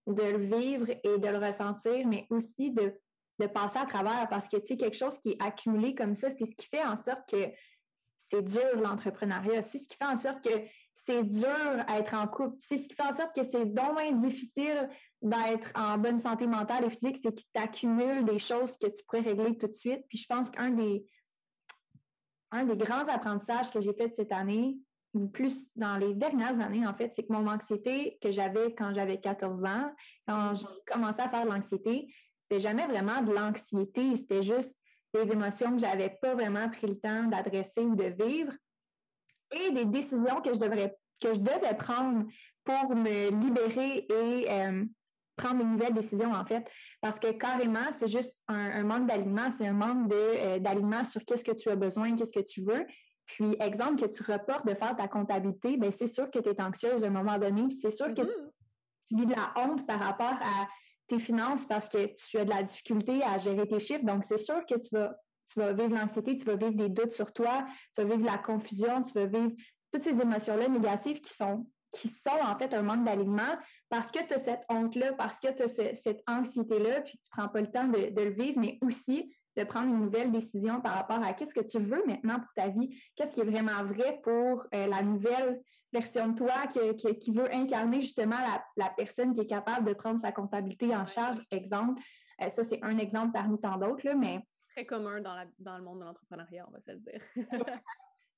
de 0.05 0.22
le 0.22 0.38
vivre 0.38 0.89
et 0.89 1.18
de 1.18 1.28
le 1.28 1.38
ressentir, 1.38 2.05
mais 2.07 2.26
aussi 2.30 2.72
de, 2.72 2.99
de 3.39 3.47
passer 3.47 3.79
à 3.79 3.86
travers 3.86 4.27
parce 4.29 4.47
que, 4.47 4.57
tu 4.57 4.67
sais, 4.67 4.77
quelque 4.77 4.97
chose 4.97 5.17
qui 5.19 5.31
est 5.31 5.41
accumulé 5.41 5.95
comme 5.95 6.15
ça, 6.15 6.29
c'est 6.29 6.45
ce 6.45 6.55
qui 6.55 6.67
fait 6.67 6.84
en 6.84 6.95
sorte 6.95 7.29
que 7.29 7.51
c'est 8.17 8.43
dur 8.43 8.75
l'entrepreneuriat. 8.75 9.61
C'est 9.61 9.79
ce 9.79 9.88
qui 9.88 9.95
fait 9.95 10.05
en 10.05 10.15
sorte 10.15 10.43
que 10.43 10.63
c'est 10.93 11.23
dur 11.23 11.47
à 11.88 11.99
être 11.99 12.13
en 12.13 12.27
couple. 12.27 12.55
C'est 12.59 12.77
ce 12.77 12.88
qui 12.88 12.95
fait 12.95 13.03
en 13.03 13.11
sorte 13.11 13.36
que 13.36 13.43
c'est 13.43 13.65
donc 13.65 13.93
moins 13.93 14.11
difficile 14.11 14.89
d'être 15.21 15.71
en 15.75 15.97
bonne 15.97 16.19
santé 16.19 16.47
mentale 16.47 16.86
et 16.86 16.89
physique, 16.89 17.17
c'est 17.21 17.34
qu'il 17.34 17.47
t'accumule 17.53 18.25
des 18.25 18.39
choses 18.39 18.77
que 18.77 18.88
tu 18.88 19.03
pourrais 19.05 19.21
régler 19.21 19.57
tout 19.57 19.67
de 19.67 19.73
suite. 19.73 20.03
Puis 20.07 20.17
je 20.17 20.27
pense 20.27 20.51
qu'un 20.51 20.71
des, 20.71 21.05
des 22.53 22.77
grands 22.77 23.07
apprentissages 23.07 23.71
que 23.71 23.81
j'ai 23.81 23.93
fait 23.93 24.13
cette 24.13 24.31
année, 24.31 24.77
ou 25.13 25.27
plus 25.27 25.69
dans 25.75 25.97
les 25.97 26.13
dernières 26.13 26.59
années, 26.59 26.88
en 26.88 26.93
fait, 26.93 27.13
c'est 27.13 27.23
que 27.23 27.31
mon 27.31 27.47
anxiété 27.47 28.17
que 28.21 28.31
j'avais 28.31 28.73
quand 28.73 28.93
j'avais 28.93 29.19
14 29.19 29.63
ans, 29.63 29.91
quand 30.27 30.55
j'ai 30.55 30.65
commencé 30.91 31.21
à 31.21 31.29
faire 31.29 31.45
de 31.45 31.51
l'anxiété, 31.51 32.07
c'était 32.44 32.62
jamais 32.62 32.86
vraiment 32.88 33.22
de 33.22 33.32
l'anxiété, 33.34 34.16
c'était 34.16 34.44
juste 34.44 34.78
des 35.14 35.32
émotions 35.32 35.72
que 35.72 35.80
j'avais 35.80 36.18
pas 36.22 36.34
vraiment 36.34 36.70
pris 36.70 36.88
le 36.88 37.00
temps 37.00 37.24
d'adresser 37.26 37.82
ou 37.82 37.96
de 37.96 38.06
vivre 38.06 38.54
et 39.52 39.72
des 39.72 39.86
décisions 39.86 40.41
que 40.41 40.54
je 40.54 40.60
devrais 40.60 40.96
que 41.22 41.34
je 41.34 41.39
devais 41.39 41.76
prendre 41.78 42.26
pour 42.64 42.96
me 42.96 43.30
libérer 43.30 44.06
et 44.10 44.52
euh, 44.52 44.86
prendre 45.36 45.62
une 45.62 45.72
nouvelle 45.72 45.94
décision, 45.94 46.32
en 46.32 46.46
fait. 46.46 46.70
Parce 47.02 47.20
que 47.20 47.32
carrément, 47.32 47.91
c'est 47.91 48.08
juste 48.08 48.41
un, 48.48 48.84
manque 48.84 49.08
d'alignement, 49.08 49.50
c'est 49.52 49.68
un 49.68 49.74
manque 49.74 50.12
euh, 50.14 50.60
d'alignement 50.60 51.04
sur 51.04 51.24
qu'est-ce 51.26 51.44
que 51.44 51.52
tu 51.52 51.70
as 51.70 51.76
besoin, 51.76 52.16
qu'est-ce 52.16 52.34
que 52.34 52.44
tu 52.44 52.62
veux. 52.62 52.86
Puis, 53.26 53.56
exemple, 53.62 54.02
que 54.02 54.06
tu 54.06 54.24
reportes 54.24 54.68
de 54.68 54.74
faire 54.74 54.96
ta 54.96 55.08
comptabilité, 55.08 55.78
bien, 55.78 55.91
c'est 55.91 56.08
sûr 56.08 56.30
que 56.30 56.39
tu 56.39 56.50
es 56.50 56.62
anxieuse 56.62 57.04
à 57.04 57.08
un 57.08 57.12
moment 57.12 57.38
donné, 57.38 57.64
puis 57.64 57.78
c'est 57.78 57.89
sûr 57.89 58.08
que 58.08 58.22
mm-hmm. 58.22 58.52
tu, 59.08 59.16
vis 59.16 59.26
de 59.26 59.34
la 59.34 59.54
honte 59.58 59.88
par 59.88 60.00
rapport 60.00 60.26
à 60.41 60.68
finances 61.20 61.66
parce 61.66 61.89
que 61.89 62.14
tu 62.16 62.38
as 62.38 62.45
de 62.45 62.49
la 62.49 62.64
difficulté 62.64 63.24
à 63.24 63.38
gérer 63.38 63.68
tes 63.68 63.80
chiffres. 63.80 64.05
Donc, 64.05 64.24
c'est 64.24 64.38
sûr 64.38 64.66
que 64.66 64.76
tu 64.76 64.89
vas, 64.91 65.16
tu 65.51 65.59
vas 65.59 65.74
vivre 65.74 65.95
l'anxiété, 65.95 66.36
tu 66.36 66.45
vas 66.45 66.55
vivre 66.55 66.76
des 66.76 66.89
doutes 66.89 67.11
sur 67.11 67.32
toi, 67.34 67.66
tu 67.95 68.01
vas 68.01 68.16
vivre 68.16 68.26
la 68.26 68.38
confusion, 68.38 69.01
tu 69.01 69.14
vas 69.14 69.26
vivre 69.26 69.51
toutes 69.91 70.03
ces 70.03 70.20
émotions-là 70.20 70.68
négatives 70.68 71.22
qui 71.22 71.34
sont 71.34 71.66
qui 71.93 72.07
sont 72.09 72.39
en 72.41 72.57
fait 72.57 72.74
un 72.74 72.82
manque 72.82 73.05
d'alignement 73.05 73.57
parce 73.88 74.11
que 74.11 74.26
tu 74.26 74.34
as 74.34 74.39
cette 74.39 74.64
honte-là, 74.68 75.14
parce 75.14 75.39
que 75.39 75.53
tu 75.53 75.64
as 75.64 75.68
cette 75.68 76.24
anxiété-là, 76.28 77.01
puis 77.01 77.14
tu 77.14 77.30
ne 77.32 77.41
prends 77.41 77.49
pas 77.49 77.61
le 77.61 77.72
temps 77.72 77.88
de, 77.88 78.22
le 78.22 78.30
vivre, 78.32 78.59
mais 78.59 78.80
aussi 78.82 79.34
de 79.55 79.64
prendre 79.64 79.89
une 79.89 80.01
nouvelle 80.01 80.32
décision 80.32 80.82
par 80.82 80.95
rapport 80.95 81.24
à 81.24 81.34
qu'est-ce 81.34 81.53
que 81.53 81.64
tu 81.64 81.78
veux 81.78 82.03
maintenant 82.07 82.39
pour 82.39 82.51
ta 82.55 82.70
vie, 82.70 82.99
qu'est-ce 83.16 83.36
qui 83.36 83.41
est 83.41 83.45
vraiment 83.45 83.84
vrai 83.84 84.20
pour 84.24 84.66
euh, 84.74 84.88
la 84.88 85.03
nouvelle 85.03 85.61
version 85.94 86.28
de 86.30 86.36
toi 86.36 86.68
qui, 86.68 87.32
veut 87.32 87.54
incarner 87.54 88.02
justement 88.02 88.36
la, 88.76 88.89
personne 88.89 89.34
qui 89.34 89.41
est 89.41 89.46
capable 89.46 89.88
de 89.88 89.94
prendre 89.94 90.20
sa 90.20 90.32
comptabilité 90.32 90.94
en 90.96 91.06
charge, 91.06 91.38
exemple. 91.52 92.02
Euh, 92.41 92.50
ça, 92.50 92.64
c'est 92.64 92.84
un 92.84 92.98
exemple 92.98 93.32
parmi 93.32 93.60
tant 93.60 93.78
d'autres, 93.78 94.14
mais... 94.18 94.41
Très 94.76 94.86
commun 94.86 95.22
dans, 95.22 95.38
dans 95.60 95.78
le 95.78 95.84
monde 95.84 96.00
de 96.00 96.06
l'entrepreneuriat, 96.06 96.66
on 96.68 96.72
va 96.72 96.82
se 96.82 96.91
le 96.91 96.98
dire. 96.98 97.22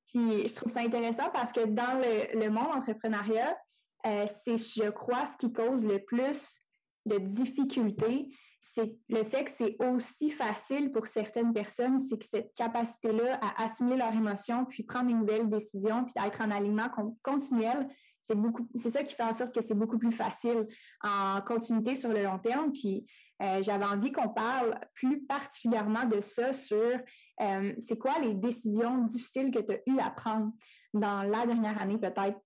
Puis 0.07 0.47
je 0.47 0.55
trouve 0.55 0.71
ça 0.71 0.81
intéressant 0.81 1.29
parce 1.31 1.51
que 1.51 1.65
dans 1.65 1.99
le, 1.99 2.49
monde 2.49 2.75
entrepreneuriat, 2.75 3.57
euh, 4.05 4.25
c'est, 4.27 4.57
je 4.57 4.89
crois, 4.89 5.25
ce 5.25 5.37
qui 5.37 5.51
cause 5.51 5.85
le 5.85 6.03
plus 6.03 6.61
de 7.05 7.17
difficultés, 7.17 8.29
c'est 8.67 8.95
le 9.09 9.23
fait 9.23 9.43
que 9.43 9.51
c'est 9.51 9.77
aussi 9.79 10.31
facile 10.31 10.91
pour 10.91 11.05
certaines 11.05 11.53
personnes, 11.53 11.99
c'est 11.99 12.17
que 12.17 12.25
cette 12.25 12.51
capacité-là 12.53 13.39
à 13.39 13.63
assimiler 13.63 13.97
leurs 13.97 14.13
émotions, 14.13 14.65
puis 14.65 14.81
prendre 14.81 15.11
une 15.11 15.19
nouvelle 15.19 15.47
décision, 15.47 16.03
puis 16.03 16.15
être 16.25 16.41
en 16.41 16.49
alignement 16.49 16.89
continuel, 17.21 17.87
c'est 18.19 18.33
beaucoup, 18.33 18.67
c'est 18.73 18.89
ça 18.89 19.03
qui 19.03 19.13
fait 19.13 19.23
en 19.23 19.33
sorte 19.33 19.53
que 19.53 19.61
c'est 19.61 19.75
beaucoup 19.75 19.99
plus 19.99 20.11
facile 20.11 20.65
en 21.03 21.41
continuité 21.41 21.93
sur 21.93 22.09
le 22.09 22.23
long 22.23 22.39
terme. 22.39 22.71
Puis 22.71 23.05
euh, 23.43 23.61
j'avais 23.61 23.85
envie 23.85 24.11
qu'on 24.11 24.29
parle 24.29 24.79
plus 24.95 25.21
particulièrement 25.21 26.05
de 26.05 26.19
ça 26.19 26.51
sur 26.51 26.99
euh, 27.41 27.73
c'est 27.77 27.99
quoi 27.99 28.13
les 28.19 28.33
décisions 28.33 28.97
difficiles 29.03 29.51
que 29.51 29.59
tu 29.59 29.73
as 29.73 29.79
eu 29.85 29.99
à 29.99 30.09
prendre 30.09 30.51
dans 30.91 31.21
la 31.21 31.45
dernière 31.45 31.79
année 31.79 31.99
peut-être? 31.99 32.39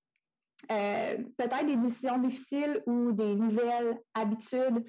Euh, 0.69 1.17
peut-être 1.37 1.65
des 1.65 1.77
décisions 1.77 2.17
difficiles 2.17 2.83
ou 2.85 3.13
des 3.13 3.33
nouvelles 3.35 3.97
habitudes 4.13 4.83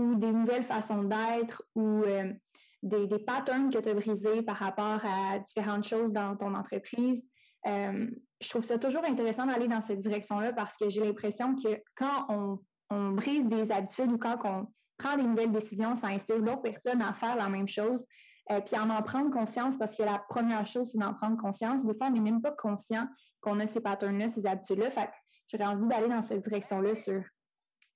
ou 0.00 0.14
des 0.14 0.32
nouvelles 0.32 0.64
façons 0.64 1.04
d'être 1.04 1.62
ou 1.74 2.02
des, 2.82 3.06
des, 3.06 3.18
patterns 3.18 3.70
que 3.70 3.78
tu 3.78 3.88
as 3.88 3.94
brisés 3.94 4.42
par 4.42 4.56
rapport 4.56 5.00
à 5.04 5.38
différentes 5.38 5.84
choses 5.84 6.12
dans 6.12 6.36
ton 6.36 6.54
entreprise. 6.54 7.28
je 7.66 8.48
trouve 8.48 8.64
ça 8.64 8.78
toujours 8.78 9.04
intéressant 9.04 9.46
d'aller 9.46 9.68
dans 9.68 9.80
cette 9.80 9.98
direction-là 9.98 10.52
parce 10.52 10.76
que 10.76 10.88
j'ai 10.88 11.04
l'impression 11.04 11.54
que 11.54 11.80
quand 11.94 12.26
on, 12.28 12.58
brise 13.12 13.46
des 13.46 13.70
habitudes 13.70 14.10
ou 14.10 14.18
quand 14.18 14.36
on, 14.44 14.66
prendre 14.98 15.22
des 15.22 15.28
nouvelles 15.28 15.52
décisions, 15.52 15.96
ça 15.96 16.08
inspire 16.08 16.40
d'autres 16.40 16.62
personnes 16.62 17.02
à 17.02 17.12
faire 17.12 17.36
la 17.36 17.48
même 17.48 17.68
chose. 17.68 18.06
Euh, 18.50 18.60
puis 18.60 18.78
en 18.78 18.90
en 18.90 19.02
prendre 19.02 19.30
conscience, 19.30 19.76
parce 19.76 19.94
que 19.94 20.02
la 20.02 20.18
première 20.28 20.66
chose, 20.66 20.90
c'est 20.90 20.98
d'en 20.98 21.14
prendre 21.14 21.36
conscience. 21.36 21.84
Des 21.84 21.94
fois, 21.94 22.08
on 22.08 22.10
n'est 22.10 22.20
même 22.20 22.42
pas 22.42 22.50
conscient 22.50 23.06
qu'on 23.40 23.60
a 23.60 23.66
ces 23.66 23.80
patterns-là, 23.80 24.28
ces 24.28 24.46
habitudes-là. 24.46 24.90
Fait 24.90 25.10
j'aurais 25.48 25.66
envie 25.66 25.86
d'aller 25.86 26.08
dans 26.08 26.22
cette 26.22 26.40
direction-là 26.40 26.94
sur 26.94 27.22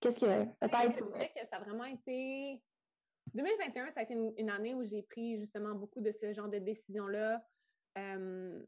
qu'est-ce 0.05 0.21
que 0.21 0.45
peut-être. 0.61 0.99
Je 0.99 1.13
dirais 1.13 1.33
que 1.35 1.47
ça 1.49 1.57
a 1.57 1.61
vraiment 1.61 1.85
été. 1.85 2.63
2021, 3.33 3.91
ça 3.91 4.01
a 4.01 4.03
été 4.03 4.15
une, 4.15 4.51
année 4.51 4.75
où 4.75 4.85
j'ai 4.85 5.03
pris 5.03 5.41
justement 5.41 5.75
beaucoup 5.75 6.01
de 6.01 6.11
ce 6.11 6.33
genre 6.33 6.49
de 6.49 6.59
décisions-là 6.59 7.43
euh, 7.97 8.63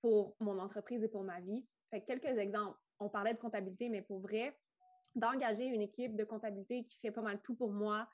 pour 0.00 0.34
mon 0.40 0.58
entreprise 0.58 1.04
et 1.04 1.08
pour 1.08 1.24
ma 1.24 1.40
vie. 1.40 1.66
Fait 1.90 2.02
quelques 2.02 2.38
exemples. 2.38 2.78
On 3.00 3.08
parlait 3.08 3.34
de 3.34 3.38
comptabilité, 3.38 3.90
mais 3.90 4.02
pour 4.02 4.20
vrai, 4.20 4.58
d'engager 5.14 5.66
une 5.66 5.82
équipe 5.82 6.16
de 6.16 6.24
comptabilité 6.24 6.84
qui 6.84 6.98
fait 6.98 7.12
pas 7.12 7.20
mal 7.20 7.40
tout 7.42 7.54
pour 7.54 7.70
moi 7.70 8.08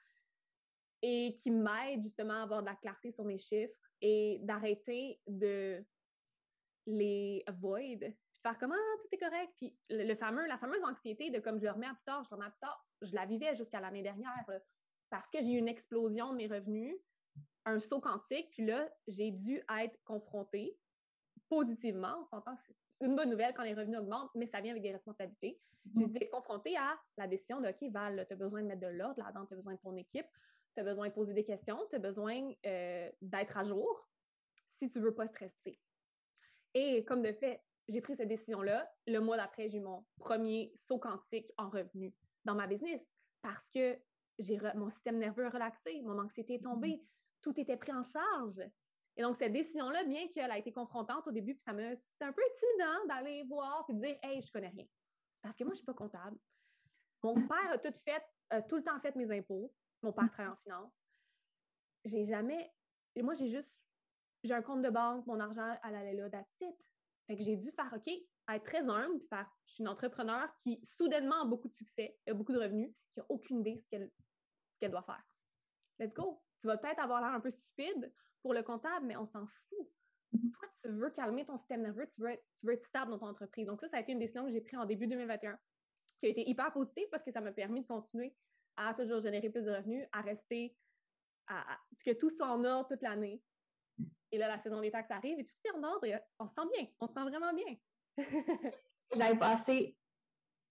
et 1.00 1.36
qui 1.36 1.50
m'aide 1.50 2.02
justement 2.02 2.34
à 2.34 2.42
avoir 2.42 2.60
de 2.60 2.66
la 2.66 2.74
clarté 2.74 3.12
sur 3.12 3.24
mes 3.24 3.38
chiffres 3.38 3.78
et 4.00 4.40
d'arrêter 4.42 5.20
de 5.26 5.82
les 6.86 7.42
avoid, 7.46 8.12
faire 8.44 8.58
comment 8.58 8.74
ah, 8.74 8.96
tout 9.00 9.08
est 9.10 9.18
correct, 9.18 9.52
puis 9.56 9.74
le, 9.88 10.14
fameux, 10.14 10.46
la 10.46 10.58
fameuse 10.58 10.82
anxiété 10.84 11.30
de 11.30 11.40
comme 11.40 11.58
je 11.58 11.64
le 11.64 11.70
remets 11.70 11.86
à 11.86 11.94
plus 11.94 12.04
tard, 12.04 12.22
je 12.22 12.28
le 12.30 12.36
remets 12.36 12.46
à 12.46 12.50
plus 12.50 12.60
tard, 12.60 12.86
je 13.00 13.14
la 13.14 13.24
vivais 13.24 13.54
jusqu'à 13.54 13.80
l'année 13.80 14.02
dernière 14.02 14.44
parce 15.08 15.28
que 15.30 15.40
j'ai 15.40 15.52
eu 15.52 15.58
une 15.58 15.68
explosion 15.68 16.32
de 16.32 16.36
mes 16.36 16.46
revenus, 16.46 16.94
un 17.64 17.78
saut 17.78 18.00
quantique, 18.00 18.50
puis 18.50 18.66
là, 18.66 18.88
j'ai 19.08 19.30
dû 19.30 19.62
être 19.80 19.98
confrontée 20.04 20.76
positivement. 21.48 22.14
On 22.20 22.24
s'entend 22.26 22.56
une 23.00 23.16
bonne 23.16 23.30
nouvelle 23.30 23.54
quand 23.54 23.62
les 23.62 23.74
revenus 23.74 23.98
augmentent, 23.98 24.30
mais 24.34 24.46
ça 24.46 24.60
vient 24.60 24.72
avec 24.72 24.82
des 24.82 24.92
responsabilités. 24.92 25.58
J'ai 25.96 26.06
dû 26.06 26.16
être 26.18 26.30
confrontée 26.30 26.76
à 26.76 26.98
la 27.16 27.26
décision 27.26 27.60
de 27.60 27.68
OK, 27.68 27.90
Val, 27.90 28.26
tu 28.26 28.32
as 28.32 28.36
besoin 28.36 28.62
de 28.62 28.66
mettre 28.66 28.80
de 28.80 28.88
l'ordre 28.88 29.22
là-dedans, 29.22 29.46
tu 29.46 29.54
as 29.54 29.56
besoin 29.56 29.74
de 29.74 29.80
ton 29.80 29.96
équipe, 29.96 30.26
tu 30.74 30.80
as 30.80 30.84
besoin 30.84 31.08
de 31.08 31.14
poser 31.14 31.32
des 31.32 31.44
questions, 31.44 31.78
tu 31.88 31.96
as 31.96 31.98
besoin 31.98 32.52
euh, 32.66 33.10
d'être 33.22 33.56
à 33.56 33.62
jour 33.62 34.06
si 34.68 34.90
tu 34.90 34.98
ne 34.98 35.04
veux 35.04 35.14
pas 35.14 35.26
stresser. 35.26 35.78
Et 36.74 37.04
comme 37.04 37.22
de 37.22 37.32
fait, 37.32 37.62
j'ai 37.88 38.00
pris 38.00 38.16
cette 38.16 38.28
décision-là. 38.28 38.90
Le 39.06 39.18
mois 39.18 39.36
d'après, 39.36 39.68
j'ai 39.68 39.78
eu 39.78 39.82
mon 39.82 40.04
premier 40.18 40.72
saut 40.76 40.98
quantique 40.98 41.52
en 41.58 41.68
revenu 41.68 42.14
dans 42.44 42.54
ma 42.54 42.66
business 42.66 43.12
parce 43.42 43.68
que 43.70 43.98
j'ai 44.38 44.58
mon 44.74 44.88
système 44.88 45.18
nerveux 45.18 45.48
relaxé, 45.48 46.02
mon 46.02 46.18
anxiété 46.18 46.54
est 46.54 46.62
tombée, 46.62 47.04
tout 47.42 47.58
était 47.60 47.76
pris 47.76 47.92
en 47.92 48.02
charge. 48.02 48.60
Et 49.16 49.22
donc, 49.22 49.36
cette 49.36 49.52
décision-là, 49.52 50.04
bien 50.04 50.26
qu'elle 50.28 50.50
a 50.50 50.58
été 50.58 50.72
confrontante 50.72 51.26
au 51.26 51.30
début, 51.30 51.54
puis 51.54 51.62
ça 51.62 51.72
me, 51.72 51.94
c'était 51.94 52.24
un 52.24 52.32
peu 52.32 52.42
intimidant 52.50 53.06
d'aller 53.06 53.44
voir 53.44 53.84
et 53.88 53.94
de 53.94 54.00
dire, 54.00 54.18
hey, 54.22 54.42
je 54.42 54.50
connais 54.50 54.68
rien. 54.68 54.86
Parce 55.40 55.56
que 55.56 55.62
moi, 55.62 55.72
je 55.72 55.74
ne 55.74 55.84
suis 55.84 55.86
pas 55.86 55.94
comptable. 55.94 56.36
Mon 57.22 57.34
père 57.46 57.70
a 57.70 57.78
tout 57.78 57.92
fait, 57.92 58.22
a 58.50 58.60
tout 58.62 58.76
le 58.76 58.82
temps 58.82 58.98
fait 59.00 59.14
mes 59.14 59.30
impôts. 59.38 59.72
Mon 60.02 60.12
père 60.12 60.30
travaille 60.32 60.52
en 60.52 60.56
finance. 60.56 60.92
J'ai 62.04 62.24
jamais, 62.24 62.72
moi, 63.16 63.34
j'ai 63.34 63.48
juste, 63.48 63.78
j'ai 64.42 64.54
un 64.54 64.62
compte 64.62 64.82
de 64.82 64.90
banque, 64.90 65.26
mon 65.26 65.38
argent, 65.38 65.78
elle 65.84 65.94
allait 65.94 66.14
là, 66.14 66.28
that's 66.28 66.62
Fait 67.26 67.36
que 67.36 67.42
j'ai 67.42 67.56
dû 67.56 67.70
faire, 67.70 67.92
OK, 67.94 68.06
être 68.06 68.64
très 68.64 68.88
humble, 68.88 69.18
puis 69.18 69.28
faire, 69.28 69.50
je 69.66 69.74
suis 69.74 69.82
une 69.82 69.88
entrepreneur 69.88 70.52
qui, 70.54 70.80
soudainement, 70.84 71.42
a 71.42 71.44
beaucoup 71.46 71.68
de 71.68 71.74
succès, 71.74 72.18
a 72.28 72.34
beaucoup 72.34 72.52
de 72.52 72.58
revenus, 72.58 72.92
qui 73.12 73.20
n'a 73.20 73.26
aucune 73.28 73.60
idée 73.60 73.76
de 73.76 73.80
ce 73.80 73.88
qu'elle, 73.88 74.10
ce 74.72 74.78
qu'elle 74.80 74.90
doit 74.90 75.02
faire. 75.02 75.22
Let's 75.98 76.12
go. 76.12 76.42
Tu 76.60 76.66
vas 76.66 76.76
peut-être 76.76 76.98
avoir 76.98 77.20
l'air 77.20 77.30
un 77.30 77.40
peu 77.40 77.50
stupide 77.50 78.12
pour 78.42 78.52
le 78.52 78.62
comptable, 78.62 79.06
mais 79.06 79.16
on 79.16 79.26
s'en 79.26 79.46
fout. 79.46 79.88
Mm-hmm. 80.34 80.50
Toi, 80.50 80.68
tu 80.82 80.88
veux 80.90 81.10
calmer 81.10 81.46
ton 81.46 81.56
système 81.56 81.82
nerveux, 81.82 82.06
tu 82.08 82.20
veux, 82.20 82.30
être, 82.30 82.44
tu 82.56 82.66
veux 82.66 82.72
être 82.74 82.82
stable 82.82 83.10
dans 83.10 83.18
ton 83.18 83.28
entreprise. 83.28 83.66
Donc, 83.66 83.80
ça, 83.80 83.88
ça 83.88 83.96
a 83.96 84.00
été 84.00 84.12
une 84.12 84.18
décision 84.18 84.44
que 84.44 84.50
j'ai 84.50 84.60
prise 84.60 84.78
en 84.78 84.84
début 84.84 85.06
2021, 85.06 85.58
qui 86.18 86.26
a 86.26 86.28
été 86.28 86.48
hyper 86.48 86.72
positive 86.72 87.06
parce 87.10 87.22
que 87.22 87.32
ça 87.32 87.40
m'a 87.40 87.52
permis 87.52 87.82
de 87.82 87.86
continuer 87.86 88.34
à 88.76 88.92
toujours 88.94 89.20
générer 89.20 89.50
plus 89.50 89.62
de 89.62 89.70
revenus, 89.70 90.06
à 90.12 90.20
rester, 90.20 90.76
à, 91.46 91.78
que 92.04 92.12
tout 92.12 92.30
soit 92.30 92.48
en 92.48 92.64
ordre 92.64 92.88
toute 92.88 93.02
l'année. 93.02 93.40
Et 94.34 94.38
là, 94.38 94.48
la 94.48 94.58
saison 94.58 94.80
des 94.80 94.90
taxes 94.90 95.12
arrive 95.12 95.38
et 95.38 95.44
tout 95.44 95.54
est 95.64 95.70
en 95.70 95.82
ordre 95.84 96.04
et 96.06 96.16
on 96.40 96.46
se 96.48 96.54
sent 96.54 96.66
bien. 96.76 96.88
On 96.98 97.06
se 97.06 97.12
sent 97.12 97.20
vraiment 97.20 97.52
bien. 97.52 97.76
J'avais 99.14 99.38
passé 99.38 99.96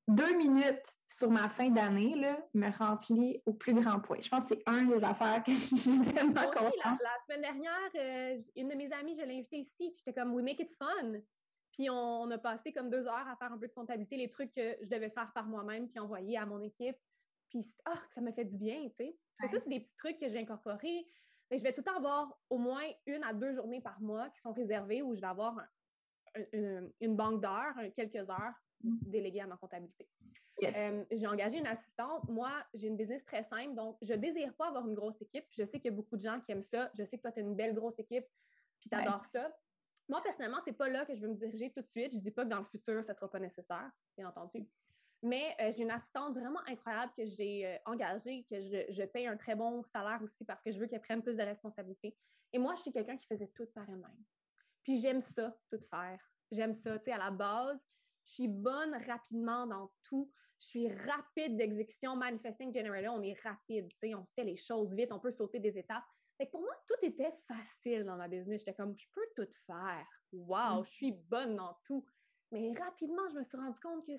deux 0.06 0.36
minutes 0.36 0.98
sur 1.08 1.32
ma 1.32 1.48
fin 1.48 1.70
d'année 1.70 2.14
me 2.54 2.78
remplit 2.78 3.42
au 3.46 3.54
plus 3.54 3.74
grand 3.74 4.02
point. 4.02 4.18
Je 4.22 4.28
pense 4.28 4.50
que 4.50 4.56
c'est 4.56 4.64
un 4.66 4.84
des 4.84 5.02
affaires 5.02 5.42
que 5.46 5.52
j'ai 5.78 5.98
vraiment 5.98 6.44
contente. 6.52 6.74
La, 6.84 6.98
la, 7.02 7.18
semaine 7.26 7.42
dernière, 7.42 7.90
euh, 7.96 8.38
une 8.58 8.68
de 8.68 8.76
mes 8.76 8.92
amies, 8.92 9.16
je 9.16 9.22
l'ai 9.22 9.36
invitée 9.36 9.60
ici, 9.60 9.92
puis 9.92 10.04
j'étais 10.06 10.20
comme 10.20 10.34
«We 10.36 10.44
make 10.44 10.60
it 10.60 10.74
fun». 10.78 11.14
Puis 11.72 11.90
on, 11.90 12.30
a 12.32 12.38
passé 12.38 12.74
comme 12.74 12.90
deux 12.90 13.08
heures 13.08 13.28
à 13.30 13.38
faire 13.38 13.54
un 13.54 13.58
peu 13.58 13.70
de 13.70 13.74
comptabilité, 13.74 14.18
les 14.18 14.30
trucs 14.30 14.52
que 14.52 14.76
je 14.82 14.90
devais 14.90 15.10
faire 15.10 15.32
par 15.34 15.46
moi-même, 15.46 15.88
puis 15.88 16.00
envoyer 16.00 16.38
à 16.38 16.46
mon 16.46 16.62
équipe. 16.62 16.98
Puis 17.50 17.66
ah, 17.86 17.98
ça 18.14 18.20
me 18.20 18.34
fait 18.34 18.46
du 18.46 18.58
bien, 18.58 18.90
tu 18.90 19.06
sais. 19.06 19.18
Ça, 19.40 19.60
c'est 19.60 19.70
des 19.70 19.80
petits 19.80 19.96
trucs 19.96 20.20
que 20.20 20.28
j'ai 20.28 20.40
incorporés. 20.40 21.08
Mais 21.50 21.58
je 21.58 21.64
vais 21.64 21.74
tout 21.74 21.82
le 21.82 21.86
temps 21.86 21.98
avoir 21.98 22.38
au 22.50 22.58
moins 22.58 22.84
une 23.06 23.24
à 23.24 23.34
deux 23.34 23.54
journées 23.54 23.82
par 23.82 24.00
mois 24.02 24.30
qui 24.30 24.40
sont 24.40 24.54
réservées 24.54 25.02
où 25.02 25.16
je 25.16 25.22
vais 25.22 25.28
avoir 25.28 25.56
une, 26.52 27.16
banque 27.16 27.42
d'heures, 27.42 27.76
quelques 27.96 28.30
heures 28.30 28.54
déléguées 28.82 29.42
à 29.42 29.48
ma 29.48 29.58
comptabilité. 29.58 30.10
Euh, 30.64 31.04
j'ai 31.12 31.28
engagé 31.28 31.58
une 31.58 31.68
assistante. 31.68 32.28
Moi, 32.30 32.52
j'ai 32.74 32.88
une 32.88 32.96
business 32.96 33.26
très 33.26 33.44
simple, 33.44 33.76
donc 33.76 33.98
je 34.02 34.14
ne 34.14 34.18
désire 34.18 34.54
pas 34.56 34.68
avoir 34.68 34.88
une 34.88 34.94
grosse 34.94 35.22
équipe. 35.22 35.46
Je 35.50 35.64
sais 35.64 35.80
qu'il 35.80 35.92
y 35.92 35.94
a 35.94 35.96
beaucoup 35.96 36.16
de 36.16 36.22
gens 36.22 36.40
qui 36.40 36.52
aiment 36.52 36.64
ça. 36.64 36.90
Je 36.98 37.04
sais 37.04 37.18
que 37.18 37.24
toi, 37.24 37.32
tu 37.32 37.40
as 37.40 37.44
une 37.44 37.56
belle 37.56 37.74
grosse 37.74 38.00
équipe, 38.00 38.26
puis 38.80 38.90
tu 38.90 38.96
adores 38.96 39.26
ça. 39.26 39.52
Moi, 40.10 40.22
personnellement, 40.22 40.60
ce 40.60 40.70
n'est 40.70 40.76
pas 40.76 40.90
là 40.90 41.06
que 41.06 41.14
je 41.14 41.22
veux 41.22 41.30
me 41.30 41.36
diriger 41.36 41.72
tout 41.72 41.82
de 41.82 41.88
suite. 41.88 42.12
Je 42.12 42.18
ne 42.18 42.22
dis 42.22 42.32
pas 42.32 42.44
que 42.44 42.50
dans 42.50 42.60
le 42.60 42.66
futur, 42.66 43.04
ça 43.04 43.14
ne 43.14 43.16
sera 43.16 43.30
pas 43.30 43.40
nécessaire, 43.40 43.90
bien 44.18 44.28
entendu. 44.28 44.68
Mais 45.24 45.56
euh, 45.62 45.72
j'ai 45.72 45.84
une 45.84 45.92
assistante 45.92 46.34
vraiment 46.34 46.60
incroyable 46.68 47.14
que 47.18 47.26
j'ai 47.26 47.66
euh, 47.66 47.78
engagée, 47.86 48.46
que 48.50 48.60
je, 48.60 48.86
je, 48.90 49.04
paye 49.04 49.26
un 49.26 49.38
très 49.38 49.56
bon 49.56 49.82
salaire 49.82 50.22
aussi 50.22 50.44
parce 50.44 50.62
que 50.62 50.70
je 50.70 50.78
veux 50.78 50.86
qu'elle 50.86 51.02
prenne 51.02 51.24
plus 51.24 51.36
de 51.36 51.42
responsabilités. 51.42 52.16
Et 52.52 52.60
moi, 52.60 52.76
je 52.76 52.82
suis 52.82 52.92
quelqu'un 52.92 53.16
qui 53.16 53.26
faisait 53.26 53.48
tout 53.56 53.66
par 53.74 53.90
elle-même. 53.90 54.24
Puis 54.84 55.00
j'aime 55.00 55.22
ça, 55.22 55.58
tout 55.72 55.80
faire. 55.90 56.20
J'aime 56.52 56.74
ça. 56.74 57.00
Tu 57.00 57.06
sais, 57.06 57.12
à 57.14 57.18
la 57.18 57.32
base, 57.32 57.82
je 58.26 58.34
suis 58.34 58.48
bonne 58.50 58.96
rapidement 59.08 59.66
dans 59.66 59.92
tout. 60.04 60.30
Je 60.60 60.68
suis 60.68 60.88
rapide 60.90 61.58
d'exécution. 61.58 62.16
Manifesting 62.16 62.74
Generator, 62.74 63.16
on 63.16 63.22
est 63.22 63.40
rapide. 63.42 63.90
Tu 63.92 63.98
sais, 63.98 64.16
on 64.16 64.26
fait 64.36 64.44
les 64.44 64.58
choses 64.58 64.94
vite, 64.94 65.12
on 65.12 65.20
peut 65.20 65.32
sauter 65.32 65.60
des 65.60 65.78
étapes. 65.78 66.04
Fait 66.38 66.48
que 66.48 66.52
pour 66.52 66.62
moi, 66.62 66.76
tout 66.88 67.06
était 67.06 67.34
facile 67.48 68.04
dans 68.04 68.18
ma 68.18 68.28
business. 68.28 68.62
J'étais 68.62 68.74
comme, 68.74 68.94
je 68.98 69.08
peux 69.14 69.28
tout 69.36 69.52
faire. 69.66 70.08
Wow, 70.34 70.82
mm. 70.82 70.86
je 70.86 70.90
suis 70.90 71.12
bonne 71.12 71.56
dans 71.56 71.78
tout. 71.86 72.06
Mais 72.52 72.72
rapidement, 72.74 73.28
je 73.30 73.38
me 73.38 73.44
suis 73.44 73.58
rendu 73.58 73.80
compte 73.80 74.06
que 74.06 74.16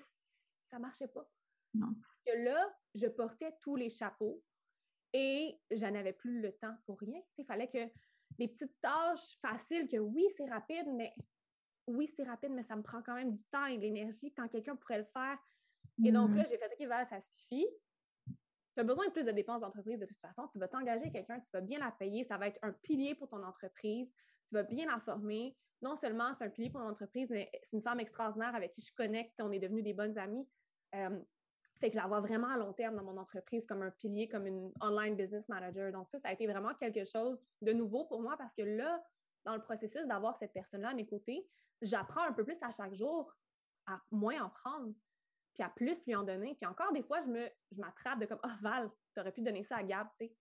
ça 0.75 0.79
marchait 0.79 1.07
pas. 1.07 1.25
Parce 1.73 2.21
que 2.25 2.43
là, 2.43 2.75
je 2.95 3.07
portais 3.07 3.55
tous 3.61 3.75
les 3.75 3.89
chapeaux 3.89 4.43
et 5.13 5.57
je 5.71 5.85
n'avais 5.85 6.13
plus 6.13 6.41
le 6.41 6.51
temps 6.53 6.75
pour 6.85 6.99
rien. 6.99 7.21
Il 7.37 7.45
fallait 7.45 7.69
que 7.69 7.89
des 8.37 8.49
petites 8.49 8.79
tâches 8.81 9.37
faciles 9.41 9.87
que 9.87 9.97
oui, 9.97 10.25
c'est 10.35 10.49
rapide, 10.49 10.87
mais 10.93 11.13
oui, 11.87 12.07
c'est 12.07 12.23
rapide, 12.23 12.51
mais 12.51 12.63
ça 12.63 12.75
me 12.75 12.81
prend 12.81 13.01
quand 13.01 13.15
même 13.15 13.31
du 13.31 13.43
temps 13.45 13.65
et 13.65 13.77
de 13.77 13.83
l'énergie 13.83 14.33
quand 14.33 14.47
quelqu'un 14.49 14.75
pourrait 14.75 14.99
le 14.99 15.05
faire. 15.05 15.37
Et 16.03 16.11
donc 16.11 16.35
là, 16.35 16.43
mm. 16.43 16.47
j'ai 16.49 16.57
fait 16.57 16.65
OK, 16.65 16.87
voilà, 16.87 17.05
ça 17.05 17.21
suffit. 17.21 17.67
Tu 18.27 18.81
as 18.81 18.83
besoin 18.83 19.07
de 19.07 19.11
plus 19.11 19.23
de 19.23 19.31
dépenses 19.31 19.61
d'entreprise 19.61 19.99
de 19.99 20.05
toute 20.05 20.19
façon. 20.19 20.49
Tu 20.49 20.59
vas 20.59 20.67
t'engager 20.67 21.09
quelqu'un, 21.09 21.39
tu 21.39 21.51
vas 21.53 21.61
bien 21.61 21.79
la 21.79 21.91
payer, 21.91 22.25
ça 22.25 22.37
va 22.37 22.47
être 22.47 22.59
un 22.63 22.73
pilier 22.73 23.15
pour 23.15 23.29
ton 23.29 23.41
entreprise, 23.43 24.11
tu 24.45 24.55
vas 24.55 24.63
bien 24.63 24.87
la 24.91 24.99
former. 24.99 25.55
Non 25.81 25.95
seulement 25.95 26.33
c'est 26.33 26.43
un 26.43 26.49
pilier 26.49 26.69
pour 26.69 26.81
ton 26.81 26.89
entreprise, 26.89 27.29
mais 27.29 27.49
c'est 27.63 27.77
une 27.77 27.83
femme 27.83 28.01
extraordinaire 28.01 28.53
avec 28.55 28.73
qui 28.73 28.81
je 28.81 28.93
connecte, 28.93 29.39
on 29.39 29.51
est 29.53 29.59
devenus 29.59 29.83
des 29.83 29.93
bonnes 29.93 30.17
amies. 30.17 30.45
Euh, 30.95 31.19
fait 31.79 31.89
que 31.89 31.95
je 31.95 31.99
la 31.99 32.07
vois 32.07 32.21
vraiment 32.21 32.47
à 32.47 32.57
long 32.57 32.73
terme 32.73 32.95
dans 32.95 33.03
mon 33.03 33.17
entreprise 33.17 33.65
comme 33.65 33.81
un 33.81 33.91
pilier, 33.91 34.29
comme 34.29 34.47
une 34.47 34.71
online 34.81 35.15
business 35.15 35.47
manager. 35.49 35.91
Donc 35.91 36.09
ça, 36.09 36.17
ça 36.17 36.29
a 36.29 36.33
été 36.33 36.47
vraiment 36.47 36.73
quelque 36.75 37.03
chose 37.03 37.49
de 37.61 37.73
nouveau 37.73 38.05
pour 38.05 38.21
moi 38.21 38.37
parce 38.37 38.53
que 38.53 38.61
là, 38.61 39.03
dans 39.43 39.55
le 39.55 39.61
processus 39.61 40.05
d'avoir 40.07 40.37
cette 40.37 40.53
personne-là 40.53 40.89
à 40.89 40.93
mes 40.93 41.05
côtés, 41.05 41.45
j'apprends 41.81 42.23
un 42.23 42.33
peu 42.33 42.45
plus 42.45 42.57
à 42.61 42.71
chaque 42.71 42.93
jour 42.93 43.35
à 43.87 44.01
moins 44.09 44.41
en 44.41 44.49
prendre, 44.49 44.93
puis 45.53 45.63
à 45.63 45.69
plus 45.69 46.03
lui 46.05 46.15
en 46.15 46.23
donner. 46.23 46.55
Puis 46.55 46.65
encore 46.65 46.91
des 46.93 47.03
fois, 47.03 47.21
je 47.21 47.27
me 47.27 47.47
je 47.71 47.79
m'attrape 47.79 48.19
de 48.19 48.25
comme 48.25 48.39
Ah, 48.43 48.51
oh, 48.53 48.57
Val, 48.61 48.91
tu 49.13 49.19
aurais 49.19 49.31
pu 49.31 49.41
donner 49.41 49.63
ça 49.63 49.77
à 49.77 49.83
Gab, 49.83 50.07
tu 50.19 50.27
sais. 50.27 50.35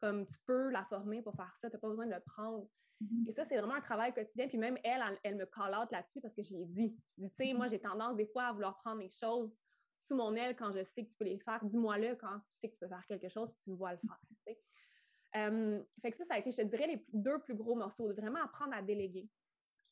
Comme 0.00 0.26
tu 0.26 0.38
peux 0.46 0.70
la 0.70 0.84
former 0.84 1.20
pour 1.20 1.34
faire 1.34 1.54
ça, 1.56 1.68
tu 1.68 1.76
n'as 1.76 1.80
pas 1.80 1.88
besoin 1.88 2.06
de 2.06 2.12
le 2.12 2.20
prendre. 2.20 2.66
Mm-hmm. 3.02 3.28
Et 3.28 3.32
ça, 3.32 3.44
c'est 3.44 3.58
vraiment 3.58 3.74
un 3.74 3.82
travail 3.82 4.14
quotidien. 4.14 4.48
Puis 4.48 4.56
même 4.56 4.78
elle, 4.82 5.02
elle, 5.22 5.36
me 5.36 5.44
call 5.44 5.74
out 5.74 5.90
là-dessus 5.90 6.22
parce 6.22 6.34
que 6.34 6.42
je 6.42 6.54
lui 6.54 6.62
ai 6.62 6.66
dit. 6.66 6.96
Je 7.18 7.24
dis, 7.24 7.30
tu 7.30 7.44
sais, 7.44 7.52
moi, 7.52 7.66
j'ai 7.66 7.78
tendance 7.78 8.16
des 8.16 8.26
fois 8.26 8.44
à 8.44 8.52
vouloir 8.52 8.78
prendre 8.78 9.00
les 9.00 9.10
choses 9.10 9.58
sous 10.00 10.16
mon 10.16 10.34
aile 10.34 10.56
quand 10.56 10.72
je 10.72 10.82
sais 10.82 11.04
que 11.04 11.10
tu 11.10 11.16
peux 11.16 11.24
les 11.24 11.38
faire. 11.38 11.64
Dis-moi-le 11.64 12.16
quand 12.16 12.40
tu 12.40 12.54
sais 12.56 12.68
que 12.68 12.74
tu 12.74 12.80
peux 12.80 12.88
faire 12.88 13.04
quelque 13.06 13.28
chose, 13.28 13.50
si 13.50 13.62
tu 13.62 13.70
me 13.70 13.76
vois 13.76 13.92
le 13.92 13.98
faire. 13.98 14.56
Euh, 15.36 15.82
fait 16.02 16.10
que 16.10 16.16
ça, 16.16 16.24
ça 16.24 16.34
a 16.34 16.38
été, 16.38 16.50
je 16.50 16.56
te 16.56 16.62
dirais, 16.62 16.86
les 16.86 17.04
deux 17.12 17.38
plus 17.40 17.54
gros 17.54 17.76
morceaux, 17.76 18.08
de 18.08 18.14
vraiment 18.14 18.42
apprendre 18.42 18.74
à 18.74 18.82
déléguer. 18.82 19.28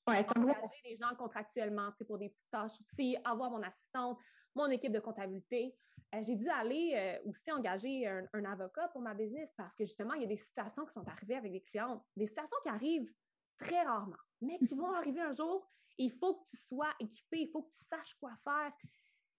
Ouais, 0.09 0.23
c'est 0.23 0.37
Engager 0.37 0.83
des 0.85 0.97
gens 0.97 1.15
contractuellement 1.17 1.93
pour 2.07 2.19
des 2.19 2.31
petites 2.31 2.51
tâches 2.51 2.81
aussi, 2.81 3.17
avoir 3.25 3.51
mon 3.51 3.63
assistante, 3.63 4.19
mon 4.55 4.67
équipe 4.71 4.93
de 4.93 5.01
comptabilité. 5.01 5.77
Euh, 6.15 6.23
j'ai 6.23 6.35
dû 6.35 6.49
aller 6.49 6.93
euh, 6.95 7.29
aussi 7.29 7.53
engager 7.53 8.07
un, 8.07 8.25
un, 8.33 8.45
avocat 8.47 8.89
pour 8.89 9.03
ma 9.03 9.15
business 9.15 9.53
parce 9.57 9.77
que 9.77 9.85
justement, 9.85 10.15
il 10.15 10.23
y 10.23 10.25
a 10.25 10.29
des 10.29 10.39
situations 10.39 10.87
qui 10.87 10.95
sont 10.95 11.07
arrivées 11.07 11.37
avec 11.37 11.53
des 11.53 11.61
clients, 11.61 12.03
des 12.17 12.27
situations 12.27 12.57
qui 12.63 12.71
arrivent 12.71 13.13
très 13.59 13.83
rarement, 13.83 14.17
mais 14.41 14.59
qui 14.59 14.75
vont 14.75 14.93
arriver 14.95 15.21
un 15.21 15.33
jour. 15.33 15.71
Il 15.99 16.13
faut 16.13 16.37
que 16.37 16.49
tu 16.49 16.57
sois 16.57 16.95
équipé, 17.01 17.41
il 17.41 17.51
faut 17.51 17.63
que 17.63 17.71
tu 17.71 17.79
saches 17.79 18.15
quoi 18.15 18.33
faire 18.43 18.73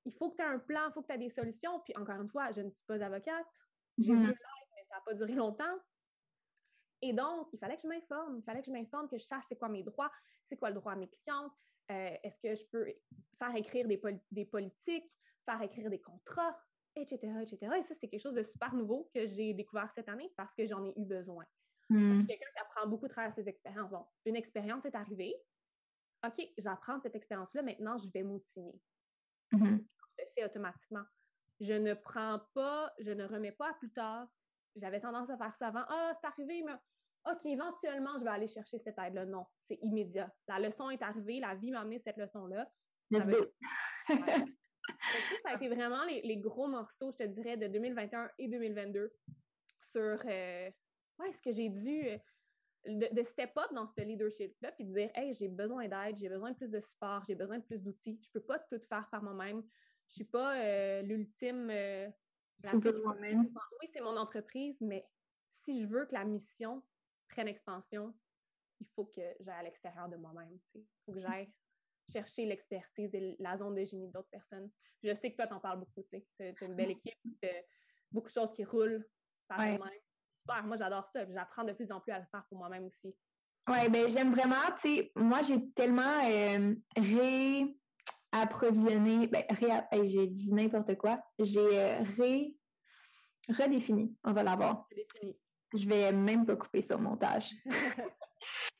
il 0.05 0.13
faut 0.13 0.31
que 0.31 0.37
tu 0.37 0.41
aies 0.41 0.45
un 0.45 0.59
plan, 0.59 0.87
il 0.87 0.93
faut 0.93 1.01
que 1.01 1.07
tu 1.07 1.13
aies 1.13 1.19
des 1.19 1.29
solutions. 1.29 1.79
Puis 1.81 1.93
encore 1.97 2.21
une 2.21 2.29
fois, 2.29 2.51
je 2.51 2.61
ne 2.61 2.69
suis 2.69 2.83
pas 2.85 3.03
avocate. 3.03 3.47
J'ai 3.97 4.13
vu 4.13 4.21
le 4.21 4.27
live, 4.27 4.69
mais 4.75 4.83
ça 4.89 4.95
n'a 4.95 5.01
pas 5.05 5.13
duré 5.13 5.33
longtemps. 5.33 5.77
Et 7.01 7.13
donc, 7.13 7.47
il 7.53 7.59
fallait 7.59 7.75
que 7.75 7.83
je 7.83 7.87
m'informe. 7.87 8.37
Il 8.37 8.43
fallait 8.43 8.59
que 8.59 8.67
je 8.67 8.71
m'informe, 8.71 9.07
que 9.07 9.17
je 9.17 9.23
sache 9.23 9.45
c'est 9.47 9.57
quoi 9.57 9.69
mes 9.69 9.83
droits, 9.83 10.11
c'est 10.47 10.57
quoi 10.57 10.69
le 10.69 10.75
droit 10.75 10.93
à 10.93 10.95
mes 10.95 11.09
clientes. 11.09 11.51
Euh, 11.91 12.15
est-ce 12.23 12.39
que 12.39 12.55
je 12.55 12.65
peux 12.71 12.85
faire 13.37 13.55
écrire 13.55 13.87
des, 13.87 14.01
des, 14.31 14.45
politiques, 14.45 15.09
faire 15.45 15.61
écrire 15.61 15.89
des 15.89 16.01
contrats, 16.01 16.57
etc., 16.95 17.17
etc. 17.41 17.73
Et 17.77 17.81
ça, 17.81 17.95
c'est 17.95 18.07
quelque 18.07 18.21
chose 18.21 18.35
de 18.35 18.43
super 18.43 18.73
nouveau 18.75 19.09
que 19.13 19.25
j'ai 19.25 19.53
découvert 19.53 19.89
cette 19.91 20.09
année 20.09 20.31
parce 20.37 20.53
que 20.53 20.65
j'en 20.65 20.83
ai 20.85 20.93
eu 20.97 21.05
besoin. 21.05 21.45
Je 21.89 21.95
suis 21.95 22.05
hmm. 22.05 22.27
quelqu'un 22.27 22.51
qui 22.53 22.59
apprend 22.59 22.87
beaucoup 22.87 23.05
à 23.05 23.09
travers 23.09 23.31
ses 23.31 23.47
expériences. 23.49 23.89
Donc, 23.89 24.07
une 24.25 24.35
expérience 24.35 24.85
est 24.85 24.93
arrivée. 24.93 25.33
OK, 26.27 26.47
j'apprends 26.57 26.99
cette 26.99 27.15
expérience-là. 27.15 27.63
Maintenant, 27.63 27.97
je 27.97 28.07
vais 28.09 28.21
m'outiller. 28.21 28.79
Je 29.51 29.57
le 29.57 30.31
fais 30.35 30.45
automatiquement. 30.45 31.03
Je 31.59 31.73
ne 31.73 31.93
prends 31.93 32.41
pas, 32.53 32.91
je 32.99 33.11
ne 33.11 33.25
remets 33.25 33.51
pas 33.51 33.69
à 33.69 33.73
plus 33.73 33.91
tard. 33.91 34.27
J'avais 34.75 34.99
tendance 34.99 35.29
à 35.29 35.37
faire 35.37 35.55
ça 35.55 35.67
avant. 35.67 35.83
Ah, 35.87 36.13
c'est 36.19 36.27
arrivé, 36.27 36.63
mais 36.65 36.73
OK, 37.29 37.45
éventuellement, 37.45 38.17
je 38.17 38.23
vais 38.23 38.29
aller 38.29 38.47
chercher 38.47 38.79
cette 38.79 38.97
aide-là. 38.97 39.25
Non, 39.25 39.45
c'est 39.57 39.79
immédiat. 39.81 40.31
La 40.47 40.59
leçon 40.59 40.89
est 40.89 41.01
arrivée, 41.01 41.39
la 41.39 41.55
vie 41.55 41.71
m'a 41.71 41.81
amené 41.81 41.97
cette 41.99 42.17
leçon-là. 42.17 42.69
Ça, 43.11 43.25
ça 45.43 45.49
a 45.49 45.55
été 45.55 45.67
vraiment 45.67 46.03
les, 46.05 46.37
gros 46.37 46.67
morceaux, 46.67 47.11
je 47.11 47.17
te 47.17 47.23
dirais, 47.23 47.57
de 47.57 47.67
2021 47.67 48.29
et 48.37 48.47
2022 48.47 49.11
sur 49.81 50.01
euh, 50.25 50.71
ouais, 51.19 51.31
ce 51.31 51.41
que 51.41 51.51
j'ai 51.51 51.69
dû. 51.69 52.07
De, 52.85 53.23
step 53.23 53.51
up 53.57 53.73
dans 53.73 53.85
ce 53.85 54.01
leadership-là, 54.01 54.71
puis 54.71 54.85
de 54.85 54.93
dire 54.93 55.11
Hey, 55.13 55.33
j'ai 55.33 55.49
besoin 55.49 55.87
d'aide, 55.87 56.17
j'ai 56.17 56.29
besoin 56.29 56.51
de 56.51 56.55
plus 56.55 56.71
de 56.71 56.79
support, 56.79 57.23
j'ai 57.27 57.35
besoin 57.35 57.59
de 57.59 57.63
plus 57.63 57.83
d'outils. 57.83 58.19
Je 58.23 58.29
ne 58.29 58.39
peux 58.39 58.45
pas 58.45 58.59
tout 58.59 58.79
faire 58.87 59.07
par 59.11 59.21
moi-même. 59.21 59.61
Je 60.07 60.11
ne 60.11 60.15
suis 60.15 60.23
pas 60.25 60.57
euh, 60.57 61.01
l'ultime. 61.01 61.69
Euh, 61.69 62.09
oui, 62.73 63.87
c'est 63.93 64.01
mon 64.01 64.17
entreprise, 64.17 64.81
mais 64.81 65.05
si 65.51 65.81
je 65.81 65.87
veux 65.87 66.05
que 66.05 66.13
la 66.13 66.25
mission 66.25 66.83
prenne 67.29 67.47
expansion, 67.47 68.13
il 68.79 68.87
faut 68.95 69.05
que 69.05 69.21
j'aille 69.39 69.59
à 69.59 69.63
l'extérieur 69.63 70.09
de 70.09 70.17
moi-même. 70.17 70.57
Il 70.73 70.85
faut 71.05 71.13
que 71.13 71.19
j'aille 71.19 71.51
chercher 72.11 72.45
l'expertise 72.45 73.13
et 73.13 73.35
la 73.39 73.57
zone 73.57 73.75
de 73.75 73.83
génie 73.83 74.09
d'autres 74.09 74.29
personnes. 74.29 74.69
Je 75.03 75.13
sais 75.13 75.31
que 75.31 75.35
toi, 75.35 75.47
tu 75.47 75.53
en 75.53 75.59
parles 75.59 75.79
beaucoup. 75.79 76.03
Tu 76.09 76.23
as 76.41 76.65
une 76.65 76.75
belle 76.75 76.91
équipe, 76.91 77.17
beaucoup 78.11 78.27
de 78.27 78.33
choses 78.33 78.51
qui 78.53 78.63
roulent 78.63 79.07
par 79.47 79.59
ouais. 79.59 79.77
même 79.77 79.89
Super, 80.49 80.65
moi 80.65 80.77
j'adore 80.77 81.07
ça. 81.13 81.25
J'apprends 81.31 81.63
de 81.63 81.73
plus 81.73 81.91
en 81.91 81.99
plus 81.99 82.11
à 82.11 82.19
le 82.19 82.25
faire 82.25 82.43
pour 82.49 82.57
moi-même 82.57 82.85
aussi. 82.85 83.15
Oui, 83.67 83.89
ben 83.89 84.09
j'aime 84.09 84.33
vraiment, 84.33 84.55
tu 84.81 84.95
sais, 84.95 85.11
moi 85.15 85.43
j'ai 85.43 85.69
tellement 85.71 86.23
euh, 86.25 86.73
réapprovisionné, 88.31 89.27
ben, 89.27 89.43
ré, 89.49 90.07
j'ai 90.07 90.25
dit 90.27 90.51
n'importe 90.51 90.97
quoi, 90.97 91.21
j'ai 91.37 91.59
euh, 91.59 92.01
ré, 92.17 92.55
redéfini, 93.47 94.15
on 94.23 94.33
va 94.33 94.41
l'avoir. 94.41 94.87
Je 95.75 95.87
vais 95.87 96.11
même 96.11 96.47
pas 96.47 96.55
couper 96.55 96.81
ça 96.81 96.95
au 96.95 96.99
montage. 96.99 97.53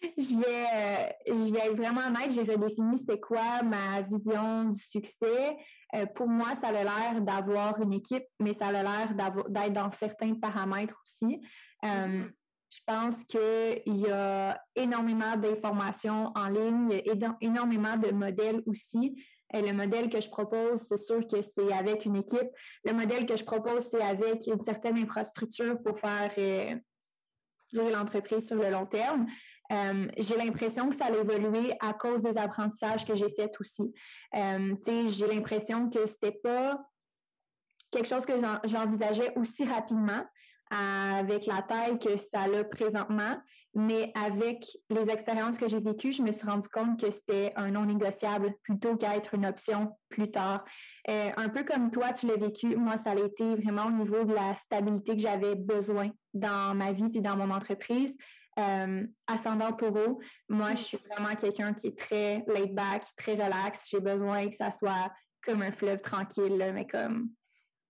je 0.02 0.36
vais, 0.36 0.66
euh, 0.74 1.10
je 1.28 1.54
vais 1.54 1.60
être 1.60 1.76
vraiment 1.76 2.02
honnête, 2.08 2.32
j'ai 2.32 2.42
redéfini 2.42 2.98
c'était 2.98 3.20
quoi 3.20 3.62
ma 3.64 4.02
vision 4.02 4.66
du 4.66 4.80
succès. 4.80 5.58
Euh, 5.96 6.06
pour 6.06 6.28
moi, 6.28 6.56
ça 6.56 6.68
a 6.68 6.72
l'air 6.72 7.22
d'avoir 7.22 7.82
une 7.82 7.94
équipe, 7.94 8.26
mais 8.40 8.54
ça 8.54 8.68
a 8.68 8.72
l'air 8.72 9.14
d'être 9.50 9.74
dans 9.74 9.92
certains 9.92 10.36
paramètres 10.36 11.02
aussi. 11.06 11.42
Euh, 11.84 11.88
mm-hmm. 11.88 12.32
Je 12.72 12.80
pense 12.86 13.24
qu'il 13.24 13.98
y 13.98 14.10
a 14.12 14.62
énormément 14.76 15.36
d'informations 15.36 16.32
en 16.36 16.50
ligne, 16.50 17.02
il 17.06 17.20
y 17.20 17.26
a 17.26 17.36
énormément 17.42 17.98
de 17.98 18.12
modèles 18.12 18.62
aussi. 18.68 19.16
Et 19.52 19.62
le 19.64 19.74
modèle 19.74 20.10
que 20.10 20.22
je 20.22 20.30
propose, 20.30 20.82
c'est 20.82 20.98
sûr 20.98 21.26
que 21.26 21.42
c'est 21.42 21.74
avec 21.74 22.06
une 22.06 22.18
équipe. 22.18 22.50
Le 22.86 22.94
modèle 22.94 23.26
que 23.26 23.36
je 23.36 23.44
propose, 23.44 23.86
c'est 23.86 24.02
avec 24.04 24.46
une 24.46 24.62
certaine 24.62 25.00
infrastructure 25.00 25.82
pour 25.82 26.00
faire 26.00 26.32
gérer 27.74 27.92
l'entreprise 27.92 28.48
sur 28.48 28.58
le 28.58 28.70
long 28.70 28.86
terme. 28.86 29.26
Euh, 29.72 30.08
j'ai 30.18 30.36
l'impression 30.36 30.90
que 30.90 30.96
ça 30.96 31.06
a 31.06 31.12
évolué 31.12 31.74
à 31.80 31.94
cause 31.94 32.24
des 32.24 32.38
apprentissages 32.38 33.06
que 33.06 33.16
j'ai 33.16 33.30
faits 33.30 33.60
aussi. 33.60 33.94
Euh, 34.36 34.76
j'ai 35.08 35.28
l'impression 35.28 35.90
que 35.90 36.06
c'était 36.06 36.40
pas 36.44 36.82
quelque 37.92 38.08
chose 38.08 38.26
que 38.26 38.34
j'envisageais 38.66 39.34
aussi 39.36 39.66
rapidement 39.66 40.24
avec 40.72 41.46
la 41.48 41.62
taille 41.64 41.98
que 41.98 42.18
ça 42.18 42.42
a 42.42 42.64
présentement, 42.64 43.38
mais 43.74 44.12
avec 44.16 44.66
les 44.90 45.10
expériences 45.10 45.58
que 45.58 45.68
j'ai 45.68 45.80
vécues, 45.80 46.14
je 46.14 46.22
me 46.22 46.32
suis 46.32 46.48
rendu 46.48 46.68
compte 46.70 47.00
que 47.00 47.12
c'était 47.12 47.54
un 47.56 47.72
non 47.72 47.86
négociable 47.86 48.54
plutôt 48.64 48.96
qu'être 48.96 49.34
une 49.34 49.46
option 49.46 49.96
plus 50.10 50.32
tard. 50.32 50.64
Euh, 51.10 51.30
un 51.38 51.50
peu 51.50 51.64
comme 51.64 51.92
toi, 51.92 52.12
tu 52.14 52.28
l'as 52.28 52.36
vécu, 52.36 52.76
moi, 52.76 52.98
ça 52.98 53.12
a 53.12 53.16
été 53.16 53.56
vraiment 53.56 53.86
au 53.86 53.92
niveau 53.92 54.24
de 54.24 54.34
la 54.34 54.56
stabilité 54.56 55.16
que 55.16 55.22
j'avais 55.22 55.56
besoin 55.56 56.10
dans 56.34 56.76
ma 56.76 56.92
vie 56.92 57.10
et 57.14 57.22
dans 57.22 57.36
mon 57.36 57.52
entreprise. 57.52 58.18
Euh, 58.60 59.06
ascendant 59.28 59.72
taureau, 59.72 60.20
moi, 60.50 60.72
je 60.72 60.84
suis 60.84 61.00
vraiment 61.10 61.34
quelqu'un 61.36 61.74
qui 61.74 61.88
est 61.88 61.98
très 61.98 62.44
laid 62.48 62.74
back, 62.74 63.06
très 63.16 63.34
relax. 63.34 63.88
J'ai 63.90 64.00
besoin 64.00 64.48
que 64.50 64.56
ça 64.56 64.72
soit 64.72 65.12
comme 65.44 65.62
un 65.62 65.72
fleuve 65.72 66.02
tranquille, 66.02 66.72
mais 66.74 66.86
comme 66.86 67.30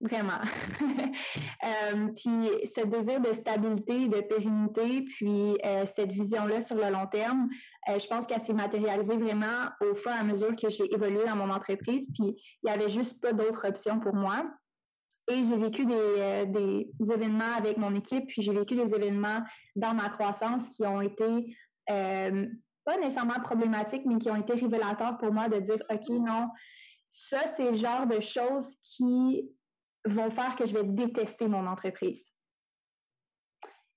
vraiment. 0.00 0.40
Euh, 1.62 2.08
puis 2.16 2.48
ce 2.64 2.86
désir 2.86 3.20
de 3.20 3.32
stabilité, 3.32 4.08
de 4.08 4.20
pérennité, 4.20 5.02
puis 5.02 5.58
euh, 5.64 5.84
cette 5.84 6.10
vision-là 6.10 6.60
sur 6.62 6.76
le 6.76 6.90
long 6.90 7.06
terme, 7.06 7.48
je 7.86 8.06
pense 8.06 8.26
qu'elle 8.26 8.40
s'est 8.40 8.54
matérialisée 8.54 9.16
vraiment 9.16 9.68
au 9.80 9.94
fur 9.94 10.10
et 10.10 10.18
à 10.18 10.22
mesure 10.22 10.56
que 10.56 10.70
j'ai 10.70 10.90
évolué 10.94 11.24
dans 11.26 11.36
mon 11.36 11.50
entreprise. 11.50 12.08
Puis 12.14 12.34
il 12.62 12.66
n'y 12.66 12.70
avait 12.70 12.88
juste 12.88 13.20
pas 13.20 13.32
d'autres 13.32 13.68
options 13.68 14.00
pour 14.00 14.14
moi. 14.14 14.44
Et 15.30 15.44
j'ai 15.44 15.56
vécu 15.56 15.86
euh, 15.88 16.44
des, 16.44 17.12
événements 17.12 17.54
avec 17.56 17.76
mon 17.76 17.94
équipe, 17.94 18.26
puis 18.26 18.42
j'ai 18.42 18.52
vécu 18.52 18.74
des 18.74 18.94
événements 18.94 19.40
dans 19.76 19.94
ma 19.94 20.08
croissance 20.08 20.70
qui 20.70 20.84
ont 20.84 21.00
été 21.00 21.56
euh, 21.88 22.46
pas 22.84 22.96
nécessairement 22.96 23.40
problématiques, 23.40 24.02
mais 24.06 24.18
qui 24.18 24.28
ont 24.28 24.36
été 24.36 24.54
révélateurs 24.54 25.18
pour 25.18 25.32
moi 25.32 25.48
de 25.48 25.60
dire, 25.60 25.78
OK, 25.88 26.08
non, 26.08 26.48
ça, 27.08 27.46
c'est 27.46 27.70
le 27.70 27.76
genre 27.76 28.06
de 28.06 28.18
choses 28.18 28.76
qui 28.82 29.48
vont 30.04 30.30
faire 30.30 30.56
que 30.56 30.66
je 30.66 30.74
vais 30.74 30.84
détester 30.84 31.46
mon 31.46 31.66
entreprise. 31.66 32.32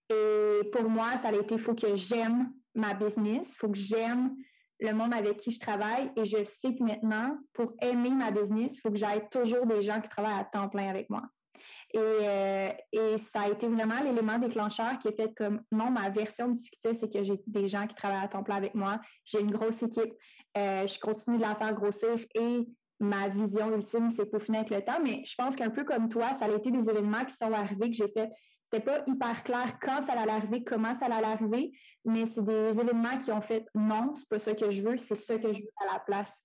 Et 0.09 0.69
pour 0.71 0.87
moi, 0.87 1.17
ça 1.17 1.29
a 1.29 1.33
été, 1.33 1.55
il 1.55 1.59
faut 1.59 1.73
que 1.73 1.95
j'aime 1.95 2.53
ma 2.75 2.93
business, 2.93 3.53
il 3.53 3.57
faut 3.57 3.69
que 3.69 3.77
j'aime 3.77 4.35
le 4.83 4.93
monde 4.93 5.13
avec 5.13 5.37
qui 5.37 5.51
je 5.51 5.59
travaille 5.59 6.11
et 6.15 6.25
je 6.25 6.43
sais 6.43 6.75
que 6.75 6.83
maintenant, 6.83 7.37
pour 7.53 7.73
aimer 7.81 8.09
ma 8.09 8.31
business, 8.31 8.77
il 8.77 8.81
faut 8.81 8.91
que 8.91 8.97
j'aille 8.97 9.27
toujours 9.31 9.65
des 9.65 9.81
gens 9.81 10.01
qui 10.01 10.09
travaillent 10.09 10.39
à 10.39 10.43
temps 10.43 10.69
plein 10.69 10.89
avec 10.89 11.09
moi. 11.09 11.23
Et, 11.93 11.99
euh, 11.99 12.69
et 12.91 13.17
ça 13.17 13.41
a 13.41 13.49
été 13.49 13.67
vraiment 13.67 14.01
l'élément 14.03 14.37
déclencheur 14.37 14.97
qui 14.99 15.07
est 15.07 15.15
fait 15.15 15.33
comme 15.33 15.61
non, 15.71 15.89
ma 15.89 16.09
version 16.09 16.49
du 16.49 16.59
succès, 16.59 16.93
c'est 16.93 17.11
que 17.11 17.23
j'ai 17.23 17.39
des 17.47 17.67
gens 17.67 17.87
qui 17.87 17.95
travaillent 17.95 18.23
à 18.23 18.27
temps 18.27 18.43
plein 18.43 18.55
avec 18.57 18.75
moi. 18.75 18.99
J'ai 19.25 19.39
une 19.39 19.51
grosse 19.51 19.83
équipe. 19.83 20.13
Euh, 20.57 20.85
je 20.85 20.99
continue 20.99 21.37
de 21.37 21.43
la 21.43 21.55
faire 21.55 21.73
grossir 21.73 22.15
et 22.35 22.67
ma 22.99 23.27
vision 23.27 23.73
ultime, 23.75 24.09
c'est 24.09 24.25
pour 24.25 24.41
finir 24.41 24.61
avec 24.61 24.71
le 24.71 24.81
temps. 24.83 24.99
Mais 25.03 25.23
je 25.25 25.35
pense 25.35 25.55
qu'un 25.55 25.69
peu 25.69 25.83
comme 25.83 26.09
toi, 26.09 26.33
ça 26.33 26.45
a 26.45 26.49
été 26.49 26.71
des 26.71 26.89
événements 26.89 27.25
qui 27.25 27.35
sont 27.35 27.51
arrivés 27.51 27.89
que 27.89 27.95
j'ai 27.95 28.09
fait 28.09 28.29
c'était 28.73 28.85
pas 28.85 29.03
hyper 29.05 29.43
clair 29.43 29.77
quand 29.79 30.01
ça 30.01 30.13
allait 30.13 30.31
arriver, 30.31 30.63
comment 30.63 30.95
ça 30.95 31.05
allait 31.05 31.27
arriver, 31.27 31.71
mais 32.05 32.25
c'est 32.25 32.43
des 32.43 32.79
événements 32.79 33.17
qui 33.19 33.31
ont 33.31 33.41
fait 33.41 33.67
non, 33.75 34.15
c'est 34.15 34.27
pas 34.27 34.39
ça 34.39 34.53
que 34.53 34.71
je 34.71 34.81
veux, 34.81 34.97
c'est 34.97 35.15
ça 35.15 35.37
que 35.37 35.53
je 35.53 35.61
veux 35.61 35.69
à 35.87 35.93
la 35.93 35.99
place, 35.99 36.41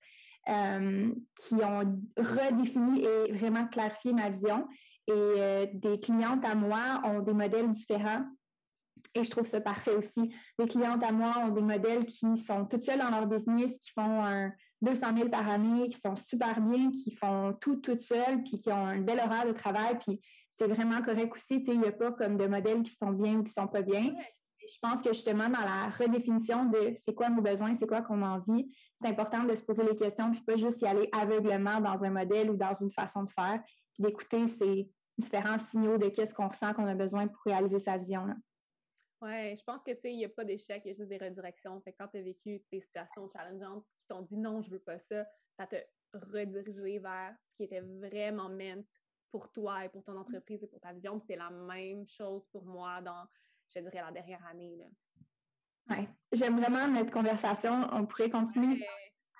euh, 0.47 1.11
qui 1.35 1.55
ont 1.55 2.01
redéfini 2.17 3.03
et 3.03 3.31
vraiment 3.33 3.65
clarifié 3.67 4.13
ma 4.13 4.29
vision. 4.29 4.67
Et 5.07 5.11
euh, 5.11 5.65
des 5.73 5.99
clientes 5.99 6.45
à 6.45 6.53
moi 6.53 7.01
ont 7.03 7.21
des 7.21 7.33
modèles 7.33 7.71
différents. 7.71 8.25
Et 9.15 9.23
je 9.23 9.29
trouve 9.31 9.45
ça 9.45 9.59
parfait 9.59 9.95
aussi. 9.95 10.31
Les 10.59 10.67
clientes 10.67 11.03
à 11.03 11.11
moi 11.11 11.33
ont 11.39 11.49
des 11.49 11.61
modèles 11.61 12.05
qui 12.05 12.37
sont 12.37 12.65
toutes 12.65 12.83
seules 12.83 12.99
dans 12.99 13.09
leur 13.09 13.25
business, 13.25 13.79
qui 13.79 13.91
font 13.91 14.23
un 14.23 14.51
200 14.81 15.07
000 15.17 15.29
par 15.29 15.49
année, 15.49 15.89
qui 15.89 15.99
sont 15.99 16.15
super 16.15 16.61
bien, 16.61 16.91
qui 16.91 17.11
font 17.11 17.53
tout 17.59 17.77
toutes 17.77 18.01
seules, 18.01 18.43
puis 18.43 18.57
qui 18.57 18.71
ont 18.71 18.85
un 18.85 18.99
bel 18.99 19.19
horaire 19.19 19.47
de 19.47 19.53
travail, 19.53 19.97
puis 19.99 20.21
c'est 20.59 20.67
vraiment 20.67 21.01
correct 21.01 21.33
aussi. 21.33 21.63
Il 21.67 21.79
n'y 21.79 21.87
a 21.87 21.91
pas 21.93 22.11
comme 22.11 22.35
de 22.35 22.45
modèles 22.45 22.83
qui 22.83 22.91
sont 22.91 23.11
bien 23.11 23.35
ou 23.35 23.43
qui 23.43 23.51
ne 23.51 23.61
sont 23.61 23.67
pas 23.67 23.81
bien. 23.81 24.13
Je 24.59 24.77
pense 24.81 25.01
que 25.01 25.13
justement, 25.13 25.45
dans 25.45 25.61
la 25.61 25.89
redéfinition 25.89 26.65
de 26.65 26.91
c'est 26.97 27.15
quoi 27.15 27.29
nos 27.29 27.41
besoins, 27.41 27.73
c'est 27.75 27.87
quoi 27.87 28.01
qu'on 28.01 28.21
a 28.21 28.27
envie, 28.27 28.69
c'est 29.01 29.07
important 29.07 29.45
de 29.45 29.55
se 29.55 29.63
poser 29.63 29.83
les 29.83 29.95
questions, 29.95 30.29
puis 30.31 30.41
pas 30.41 30.57
juste 30.57 30.81
y 30.81 30.85
aller 30.85 31.09
aveuglement 31.13 31.79
dans 31.79 32.03
un 32.03 32.09
modèle 32.09 32.51
ou 32.51 32.57
dans 32.57 32.73
une 32.73 32.91
façon 32.91 33.23
de 33.23 33.31
faire, 33.31 33.63
puis 33.93 34.03
d'écouter 34.03 34.47
ces 34.47 34.91
différents 35.17 35.57
signaux 35.57 35.97
de 35.97 36.09
qu'est-ce 36.09 36.35
qu'on 36.35 36.49
ressent 36.49 36.73
qu'on 36.73 36.87
a 36.87 36.93
besoin 36.93 37.27
pour 37.27 37.41
réaliser 37.45 37.79
sa 37.79 37.97
vision. 37.97 38.25
Là. 38.25 38.35
Oui, 39.21 39.55
je 39.55 39.63
pense 39.63 39.81
que 39.83 39.91
tu 39.91 40.01
sais, 40.01 40.11
il 40.11 40.17
n'y 40.17 40.25
a 40.25 40.29
pas 40.29 40.43
d'échec, 40.43 40.81
il 40.83 40.89
y 40.89 40.91
a 40.91 40.93
juste 40.93 41.09
des 41.09 41.17
redirections. 41.17 41.79
Fait 41.81 41.93
quand 41.93 42.07
tu 42.09 42.17
as 42.17 42.21
vécu 42.21 42.61
des 42.71 42.81
situations 42.81 43.29
challengeantes 43.31 43.85
qui 43.97 44.05
t'ont 44.07 44.21
dit 44.21 44.37
non, 44.37 44.61
je 44.61 44.69
veux 44.69 44.79
pas 44.79 44.99
ça, 44.99 45.25
ça 45.57 45.65
t'a 45.67 45.77
redirigé 46.13 46.99
vers 46.99 47.33
ce 47.45 47.55
qui 47.55 47.63
était 47.63 47.81
vraiment 47.81 48.49
meant 48.49 48.83
pour 49.31 49.51
toi 49.51 49.85
et 49.85 49.89
pour 49.89 50.03
ton 50.03 50.17
entreprise 50.17 50.63
et 50.63 50.67
pour 50.67 50.79
ta 50.79 50.93
vision. 50.93 51.19
C'est 51.19 51.35
la 51.35 51.49
même 51.49 52.05
chose 52.05 52.45
pour 52.51 52.65
moi 52.65 53.01
dans, 53.01 53.25
je 53.73 53.79
dirais, 53.79 54.01
la 54.01 54.11
dernière 54.11 54.45
année. 54.47 54.77
Oui, 55.89 56.07
j'aime 56.31 56.59
vraiment 56.59 56.87
notre 56.87 57.11
conversation. 57.11 57.87
On 57.91 58.05
pourrait 58.05 58.29
continuer 58.29 58.85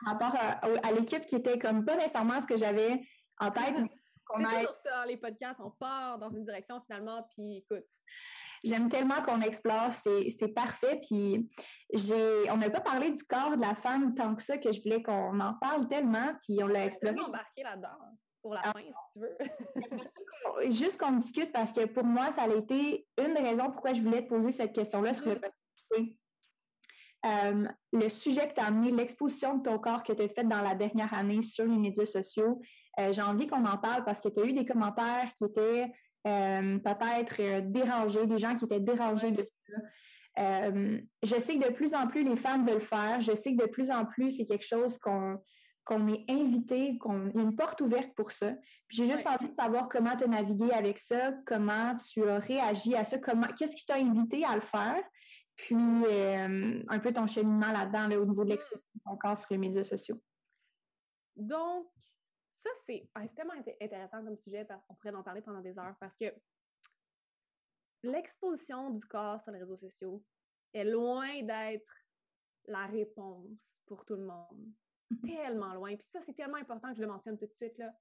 par 0.04 0.14
rapport 0.14 0.40
à, 0.84 0.92
l'équipe 0.92 1.26
qui 1.26 1.36
était 1.36 1.60
comme 1.60 1.86
pas 1.86 1.96
nécessairement 1.96 2.42
ce 2.42 2.48
que 2.48 2.58
j'avais 2.58 3.02
en 3.40 3.52
tête. 3.52 3.76
C'est 4.38 4.44
toujours 4.44 4.76
ça, 4.86 5.06
les 5.08 5.18
podcasts, 5.18 5.60
on 5.60 5.72
part 5.72 6.20
dans 6.20 6.30
une 6.30 6.46
direction 6.46 6.80
finalement, 6.86 7.28
puis 7.34 7.58
écoute. 7.58 7.88
J'aime 8.64 8.88
tellement 8.88 9.24
qu'on 9.24 9.42
explore, 9.42 9.92
c'est 9.92 10.54
parfait. 10.54 11.00
Puis 11.02 11.50
j'ai, 11.94 12.52
on 12.52 12.58
n'a 12.58 12.70
pas 12.70 12.82
parlé 12.82 13.10
du 13.10 13.24
corps 13.24 13.56
de 13.58 13.62
la 13.62 13.74
femme 13.74 14.14
tant 14.14 14.36
que 14.36 14.44
ça 14.44 14.60
que 14.60 14.72
je 14.72 14.84
voulais 14.84 15.02
qu'on 15.02 15.40
en 15.40 15.56
parle 15.56 15.88
tellement, 15.88 16.36
puis 16.42 16.62
on 16.62 16.68
l'a 16.68 16.86
exploré. 16.86 17.20
embarqué 17.20 17.64
là-dedans 17.64 17.98
pour 18.42 18.54
la 18.54 18.62
ah. 18.64 18.74
fin, 18.74 18.82
si 18.82 18.94
tu 19.14 19.20
veux. 19.20 20.72
Juste 20.72 21.00
qu'on 21.00 21.14
discute 21.14 21.52
parce 21.52 21.72
que 21.72 21.86
pour 21.86 22.04
moi, 22.04 22.32
ça 22.32 22.44
a 22.44 22.54
été 22.54 23.06
une 23.18 23.34
des 23.34 23.42
raisons 23.42 23.72
pourquoi 23.72 23.94
je 23.94 24.02
voulais 24.02 24.24
te 24.24 24.30
poser 24.30 24.52
cette 24.52 24.74
question-là 24.74 25.14
sur 25.14 25.28
le 25.28 25.36
mm-hmm. 25.36 26.16
euh, 27.26 27.68
le 27.94 28.10
sujet 28.10 28.48
que 28.48 28.54
tu 28.54 28.62
as 28.62 28.66
amené, 28.66 28.92
l'exposition 28.92 29.58
de 29.58 29.64
ton 29.64 29.80
corps 29.80 30.04
que 30.04 30.14
tu 30.14 30.22
as 30.24 30.28
faite 30.30 30.48
dans 30.48 30.62
la 30.62 30.76
dernière 30.76 31.14
année 31.14 31.42
sur 31.42 31.66
les 31.66 31.78
médias 31.78 32.06
sociaux. 32.06 32.62
Euh, 33.00 33.14
j'ai 33.14 33.22
envie 33.22 33.48
qu'on 33.48 33.66
en 33.66 33.78
parle 33.78 34.04
parce 34.04 34.22
que 34.22 34.30
tu 34.30 34.40
as 34.40 34.46
eu 34.46 34.54
des 34.54 34.66
commentaires 34.66 35.32
qui 35.38 35.46
étaient 35.46 35.92
euh, 36.28 36.80
peut-être 36.80 37.70
dérangés, 37.70 38.26
des 38.26 38.38
gens 38.38 38.56
qui 38.56 38.66
étaient 38.66 38.80
dérangés 38.80 39.32
de 39.32 39.44
ça. 39.44 40.72
je 41.24 41.40
sais 41.40 41.58
que 41.58 41.68
de 41.68 41.74
plus 41.74 41.94
en 41.94 42.08
plus, 42.08 42.24
les 42.24 42.36
femmes 42.36 42.66
veulent 42.66 42.76
le 42.76 42.80
faire. 42.80 43.22
Je 43.22 43.36
sais 43.36 43.56
que 43.56 43.62
de 43.64 43.70
plus 43.70 43.92
en 43.92 44.06
plus, 44.06 44.32
c'est 44.32 44.46
quelque 44.46 44.66
chose 44.66 44.98
qu'on 44.98 45.38
qu'on 45.90 46.08
est 46.08 46.24
invité, 46.30 47.00
qu'on 47.00 47.32
y 47.32 47.40
a 47.40 47.42
une 47.42 47.56
porte 47.56 47.82
ouverte 47.82 48.14
pour 48.14 48.32
ça. 48.32 48.54
J'ai 48.90 49.08
juste 49.08 49.26
envie 49.26 49.50
de 49.50 49.56
savoir 49.56 49.90
comment 49.90 50.16
tu 50.16 50.26
as 50.26 50.28
navigué 50.28 50.70
avec 50.72 51.00
ça, 51.00 51.34
comment 51.48 51.98
tu 51.98 52.30
as 52.30 52.38
réagi 52.38 52.96
à 52.96 53.04
ça, 53.04 53.18
comment 53.18 53.48
qu'est-ce 53.58 53.76
qui 53.76 53.88
t'a 53.88 53.96
invité 53.96 54.46
à 54.46 54.54
le 54.54 54.62
faire, 54.62 55.04
puis 55.56 55.76
euh, 55.76 56.84
un 56.88 57.00
peu 57.00 57.12
ton 57.12 57.26
cheminement 57.26 57.72
là-dedans, 57.72 58.22
au 58.22 58.26
niveau 58.26 58.44
de 58.44 58.50
mmh. 58.50 58.52
l'expression 58.52 58.92
de 58.94 59.02
ton 59.04 59.18
corps 59.18 59.36
sur 59.36 59.48
les 59.50 59.58
médias 59.58 59.84
sociaux. 59.84 60.22
Donc, 61.36 61.88
ça, 62.54 62.70
c'est 62.86 63.10
ah, 63.16 63.28
tellement 63.30 63.56
intéressant 63.82 64.24
comme 64.24 64.38
sujet, 64.38 64.68
on 64.90 64.94
pourrait 64.94 65.16
en 65.16 65.24
parler 65.24 65.42
pendant 65.42 65.62
des 65.62 65.76
heures, 65.80 65.96
parce 66.00 66.16
que 66.18 66.32
l'exposition 68.04 68.92
du 68.92 69.04
corps 69.08 69.42
sur 69.42 69.52
les 69.52 69.60
réseaux 69.60 69.78
sociaux 69.78 70.24
est 70.72 70.84
loin 70.84 71.42
d'être 71.42 71.92
la 72.68 72.86
réponse 72.86 73.82
pour 73.88 74.06
tout 74.06 74.18
le 74.18 74.26
monde. 74.26 74.72
Mmh 75.12 75.28
tellement 75.28 75.74
loin. 75.74 75.96
Puis 75.96 76.08
ça, 76.08 76.20
c'est 76.22 76.34
tellement 76.34 76.58
important 76.58 76.90
que 76.90 76.96
je 76.96 77.02
le 77.02 77.08
mentionne 77.08 77.38
tout 77.38 77.48
de 77.48 77.54
suite. 77.54 77.78
là. 77.78 77.92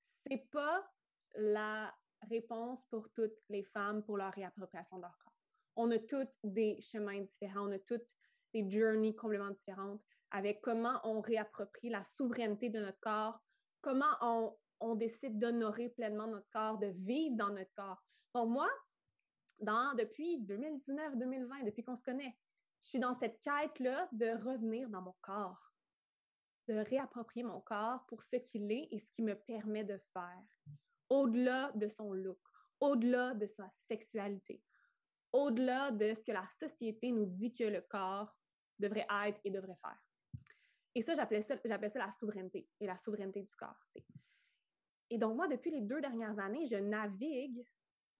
C'est 0.00 0.48
pas 0.50 0.90
la 1.36 1.94
réponse 2.22 2.84
pour 2.90 3.08
toutes 3.12 3.38
les 3.48 3.62
femmes 3.62 4.02
pour 4.02 4.16
leur 4.16 4.32
réappropriation 4.32 4.96
de 4.96 5.02
leur 5.02 5.16
corps. 5.18 5.34
On 5.76 5.90
a 5.90 5.98
toutes 5.98 6.34
des 6.42 6.80
chemins 6.80 7.20
différents, 7.20 7.68
on 7.68 7.72
a 7.72 7.78
toutes 7.78 8.06
des 8.52 8.68
journeys 8.68 9.14
complètement 9.14 9.50
différentes 9.50 10.02
avec 10.30 10.60
comment 10.62 11.00
on 11.04 11.20
réapproprie 11.20 11.90
la 11.90 12.02
souveraineté 12.02 12.68
de 12.70 12.80
notre 12.80 12.98
corps, 13.00 13.38
comment 13.80 14.56
on, 14.80 14.94
décide 14.96 15.38
d'honorer 15.38 15.88
pleinement 15.90 16.26
notre 16.26 16.48
corps, 16.50 16.78
de 16.78 16.88
vivre 16.88 17.36
dans 17.36 17.50
notre 17.50 17.72
corps. 17.74 18.02
Donc 18.34 18.50
moi, 18.50 18.68
depuis 19.60 20.40
2019-2020, 20.42 21.64
depuis 21.64 21.82
qu'on 21.82 21.96
se 21.96 22.04
connaît, 22.04 22.36
je 22.82 22.88
suis 22.88 22.98
dans 22.98 23.14
cette 23.14 23.40
quête-là 23.40 24.08
de 24.12 24.30
revenir 24.44 24.88
dans 24.90 25.02
mon 25.02 25.14
corps, 25.22 25.72
de 26.68 26.74
réapproprier 26.74 27.44
mon 27.44 27.60
corps 27.60 28.04
pour 28.06 28.22
ce 28.22 28.36
qu'il 28.36 28.70
est 28.72 28.88
et 28.90 28.98
ce 28.98 29.12
qui 29.12 29.22
me 29.22 29.34
permet 29.34 29.84
de 29.84 29.98
faire, 30.12 30.42
au-delà 31.08 31.70
de 31.74 31.86
son 31.88 32.12
look, 32.12 32.40
au-delà 32.80 33.34
de 33.34 33.46
sa 33.46 33.70
sexualité, 33.70 34.62
au-delà 35.32 35.90
de 35.90 36.14
ce 36.14 36.20
que 36.20 36.32
la 36.32 36.46
société 36.58 37.12
nous 37.12 37.26
dit 37.26 37.54
que 37.54 37.64
le 37.64 37.80
corps 37.82 38.34
devrait 38.78 39.06
être 39.26 39.40
et 39.44 39.50
devrait 39.50 39.76
faire. 39.80 39.98
Et 40.94 41.02
ça, 41.02 41.14
j'appelais 41.14 41.42
ça, 41.42 41.56
la 41.98 42.12
souveraineté 42.12 42.68
et 42.80 42.86
la 42.86 42.96
souveraineté 42.96 43.42
du 43.42 43.54
corps. 43.54 43.78
Et 45.10 45.18
donc, 45.18 45.36
moi, 45.36 45.46
depuis 45.46 45.70
les 45.70 45.82
deux 45.82 46.00
dernières 46.00 46.38
années, 46.38 46.66
je 46.66 46.76
navigue. 46.76 47.64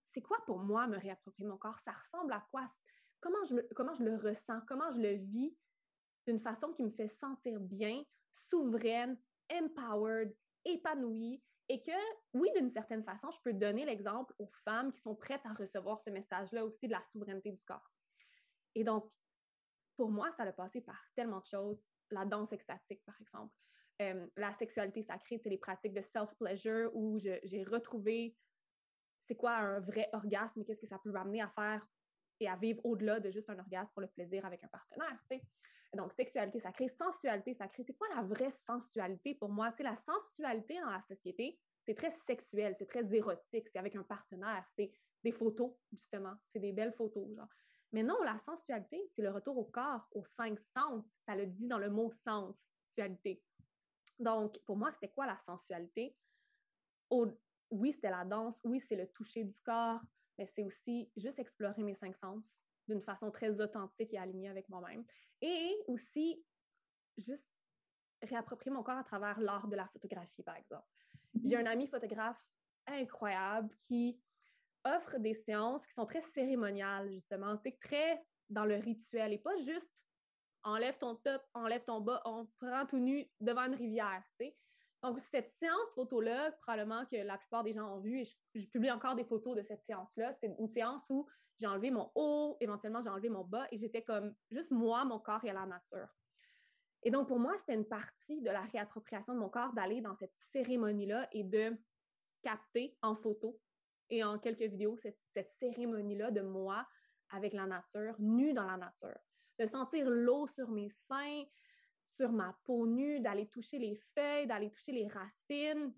C'est 0.05 0.21
quoi 0.21 0.39
pour 0.47 0.59
moi 0.59 0.87
me 0.87 0.99
réapproprier 0.99 1.49
mon 1.49 1.57
corps? 1.57 1.81
Ça 1.81 1.93
ressemble 1.93 2.33
à 2.33 2.47
quoi? 2.51 2.71
Comment 3.21 3.45
je 3.45 4.05
le 4.05 4.17
ressens? 4.17 4.61
Comment 4.69 4.91
je 4.93 5.01
le 5.01 5.15
vis 5.15 5.57
d'une 6.27 6.41
façon 6.41 6.73
qui 6.73 6.85
me 6.85 6.91
fait 6.91 7.09
sentir 7.09 7.59
bien, 7.61 8.05
souveraine, 8.37 9.19
empowered, 9.53 10.35
épanouie 10.65 11.43
et 11.69 11.83
que, 11.83 11.93
oui, 12.33 12.49
d'une 12.55 12.71
certaine 12.71 13.03
façon, 13.03 13.31
je 13.31 13.39
peux 13.43 13.53
donner 13.53 13.85
l'exemple 13.85 14.33
aux 14.39 14.51
femmes 14.65 14.93
qui 14.93 15.01
sont 15.01 15.17
prêtes 15.17 15.45
à 15.45 15.53
recevoir 15.53 16.01
ce 16.01 16.11
message-là 16.11 16.65
aussi 16.65 16.87
de 16.87 16.93
la 16.93 17.03
souveraineté 17.03 17.51
du 17.51 17.65
corps. 17.65 17.91
Et 18.75 18.85
donc, 18.85 19.11
pour 19.97 20.11
moi, 20.11 20.31
ça 20.33 20.45
a 20.45 20.53
passé 20.53 20.81
par 20.81 21.01
tellement 21.17 21.41
de 21.41 21.47
choses. 21.47 21.83
La 22.11 22.25
danse 22.25 22.53
extatique, 22.53 23.03
par 23.05 23.21
exemple. 23.21 23.53
Euh, 24.03 24.27
la 24.37 24.53
sexualité 24.53 25.03
sacrée, 25.03 25.39
c'est 25.39 25.49
les 25.49 25.59
pratiques 25.59 25.95
de 25.95 26.03
self-pleasure 26.03 26.91
où 26.95 27.19
j'ai 27.19 27.65
retrouvé 27.65 28.37
c'est 29.19 29.35
quoi 29.35 29.57
un 29.57 29.81
vrai 29.81 30.09
orgasme, 30.13 30.65
qu'est-ce 30.65 30.81
que 30.81 30.87
ça 30.87 30.99
peut 30.99 31.11
m'amener 31.11 31.43
à 31.43 31.49
faire 31.49 31.85
et 32.39 32.49
à 32.49 32.57
vivre 32.57 32.85
au-delà 32.85 33.19
de 33.19 33.31
juste 33.31 33.51
un 33.51 33.59
orgasme 33.59 33.91
pour 33.93 34.03
le 34.03 34.09
plaisir 34.09 34.45
avec 34.45 34.63
un 34.63 34.69
partenaire. 34.69 35.19
sais. 35.27 35.43
Donc, 35.95 36.13
sexualité 36.13 36.59
sacrée, 36.59 36.89
sensualité 36.89 37.55
sacrée, 37.55 37.83
c'est 37.83 37.95
quoi 37.95 38.09
la 38.15 38.23
vraie 38.23 38.51
sensualité 38.51 39.35
pour 39.35 39.49
moi? 39.49 39.71
sais, 39.73 39.83
la 39.83 39.97
sensualité 39.97 40.79
dans 40.81 40.91
la 40.91 41.03
société, 41.03 41.59
c'est 41.85 41.95
très 41.95 42.11
sexuel, 42.11 42.75
c'est 42.77 42.87
très 42.87 43.15
érotique, 43.15 43.69
c'est 43.69 43.79
avec 43.79 43.95
un 43.97 44.03
partenaire, 44.03 44.65
c'est 44.75 44.93
des 45.23 45.33
photos, 45.33 45.73
justement, 45.93 46.35
c'est 46.49 46.59
des 46.59 46.73
belles 46.73 46.93
photos, 46.93 47.29
genre. 47.35 47.49
Mais 47.93 48.03
non, 48.03 48.21
la 48.25 48.37
sensualité, 48.39 49.07
c'est 49.07 49.23
le 49.23 49.31
retour 49.31 49.57
au 49.57 49.65
corps, 49.65 50.07
aux 50.13 50.25
cinq 50.25 50.59
sens. 50.77 51.05
Ça 51.25 51.37
le 51.37 51.47
dit 51.47 51.69
dans 51.69 51.79
le 51.79 51.89
mot 51.89 52.11
sens, 52.11 52.57
sensualité. 52.89 53.43
Donc, 54.19 54.59
pour 54.65 54.77
moi, 54.77 54.91
c'était 54.93 55.11
quoi 55.11 55.27
la 55.27 55.39
sensualité? 55.39 56.17
oui, 57.71 57.93
c'était 57.93 58.11
la 58.11 58.25
danse, 58.25 58.61
oui, 58.65 58.81
c'est 58.81 58.97
le 58.97 59.07
toucher 59.09 59.45
du 59.45 59.61
corps, 59.61 60.01
mais 60.39 60.47
c'est 60.47 60.65
aussi 60.65 61.11
juste 61.17 61.39
explorer 61.39 61.83
mes 61.83 61.95
cinq 61.95 62.17
sens 62.17 62.61
d'une 62.89 63.03
façon 63.03 63.31
très 63.31 63.61
authentique 63.61 64.13
et 64.15 64.19
alignée 64.19 64.49
avec 64.49 64.69
moi-même. 64.69 65.05
Et 65.41 65.77
aussi, 65.87 66.45
juste 67.19 67.65
réapproprier 68.23 68.73
mon 68.73 68.83
corps 68.83 68.99
à 68.99 69.05
travers 69.05 69.39
l'art 69.41 69.69
de 69.69 69.77
la 69.77 69.87
photographie, 69.89 70.43
par 70.43 70.57
exemple. 70.57 70.87
J'ai 71.45 71.57
un 71.57 71.67
ami 71.67 71.87
photographe 71.87 72.43
incroyable 72.87 73.75
qui 73.87 74.21
offre 74.85 75.19
des 75.19 75.35
séances 75.35 75.87
qui 75.87 75.93
sont 75.93 76.07
très 76.07 76.23
cérémoniales, 76.23 77.11
justement, 77.11 77.57
très 77.81 78.23
dans 78.49 78.65
le 78.65 78.77
rituel 78.77 79.33
et 79.33 79.39
pas 79.39 79.57
juste 79.57 80.05
enlève 80.63 80.99
ton 80.99 81.15
top, 81.17 81.43
enlève 81.55 81.85
ton 81.85 82.01
bas, 82.01 82.21
on 82.25 82.47
prend 82.59 82.87
tout 82.87 82.99
nu 82.99 83.29
devant 83.41 83.67
une 83.67 83.75
rivière, 83.75 84.23
tu 84.31 84.47
sais. 84.47 84.57
Donc, 85.07 85.21
cette 85.21 85.49
séance 85.49 85.95
photo-là, 85.95 86.51
probablement 86.63 87.07
que 87.07 87.15
la 87.15 87.39
plupart 87.39 87.63
des 87.63 87.73
gens 87.73 87.95
ont 87.95 88.01
vu, 88.01 88.23
et 88.23 88.25
je, 88.57 88.67
publie 88.67 88.91
encore 88.91 89.15
des 89.15 89.23
photos 89.23 89.55
de 89.55 89.63
cette 89.63 89.85
séance-là, 89.85 90.35
c'est 90.35 90.53
une 90.59 90.67
séance 90.67 91.01
où 91.09 91.29
j'ai 91.61 91.69
enlevé 91.69 91.93
mon 91.93 92.11
haut, 92.17 92.57
éventuellement 92.61 93.01
j'ai 93.01 93.09
enlevé 93.09 93.29
mon 93.29 93.45
bas, 93.45 93.69
et 93.71 93.79
j'étais 93.79 94.03
comme 94.03 94.35
juste 94.51 94.73
moi, 94.73 95.05
mon 95.05 95.21
corps 95.21 95.45
et 95.45 95.53
la 95.53 95.65
nature. 95.65 96.09
Et 97.05 97.13
donc, 97.13 97.29
pour 97.29 97.39
moi, 97.39 97.57
c'était 97.57 97.75
une 97.75 97.87
partie 97.87 98.41
de 98.41 98.51
la 98.51 98.63
réappropriation 98.63 99.33
de 99.33 99.39
mon 99.39 99.49
corps 99.49 99.73
d'aller 99.75 100.01
dans 100.01 100.17
cette 100.17 100.35
cérémonie-là 100.35 101.29
et 101.31 101.45
de 101.45 101.77
capter 102.43 102.99
en 103.01 103.15
photo 103.15 103.61
et 104.11 104.25
en 104.25 104.41
quelques 104.41 104.63
vidéos 104.63 104.97
cette, 104.97 105.21
cette 105.33 105.53
cérémonie-là 105.53 106.33
de 106.33 106.41
moi 106.41 106.85
avec 107.31 107.53
la 107.53 107.67
nature, 107.67 108.17
nue 108.19 108.55
dans 108.55 108.67
la 108.67 108.77
nature. 108.77 109.21
De 109.61 109.67
sentir 109.67 110.11
l'eau 110.11 110.49
sur 110.49 110.69
mes 110.69 110.91
seins, 110.91 111.45
sur 112.09 112.33
ma 112.33 112.57
peau 112.65 112.87
nue, 112.87 113.21
d'aller 113.21 113.47
toucher 113.49 113.79
les 113.79 113.97
feuilles, 114.15 114.47
d'aller 114.47 114.71
toucher 114.71 114.93
les 114.93 115.09
racines 115.09 115.93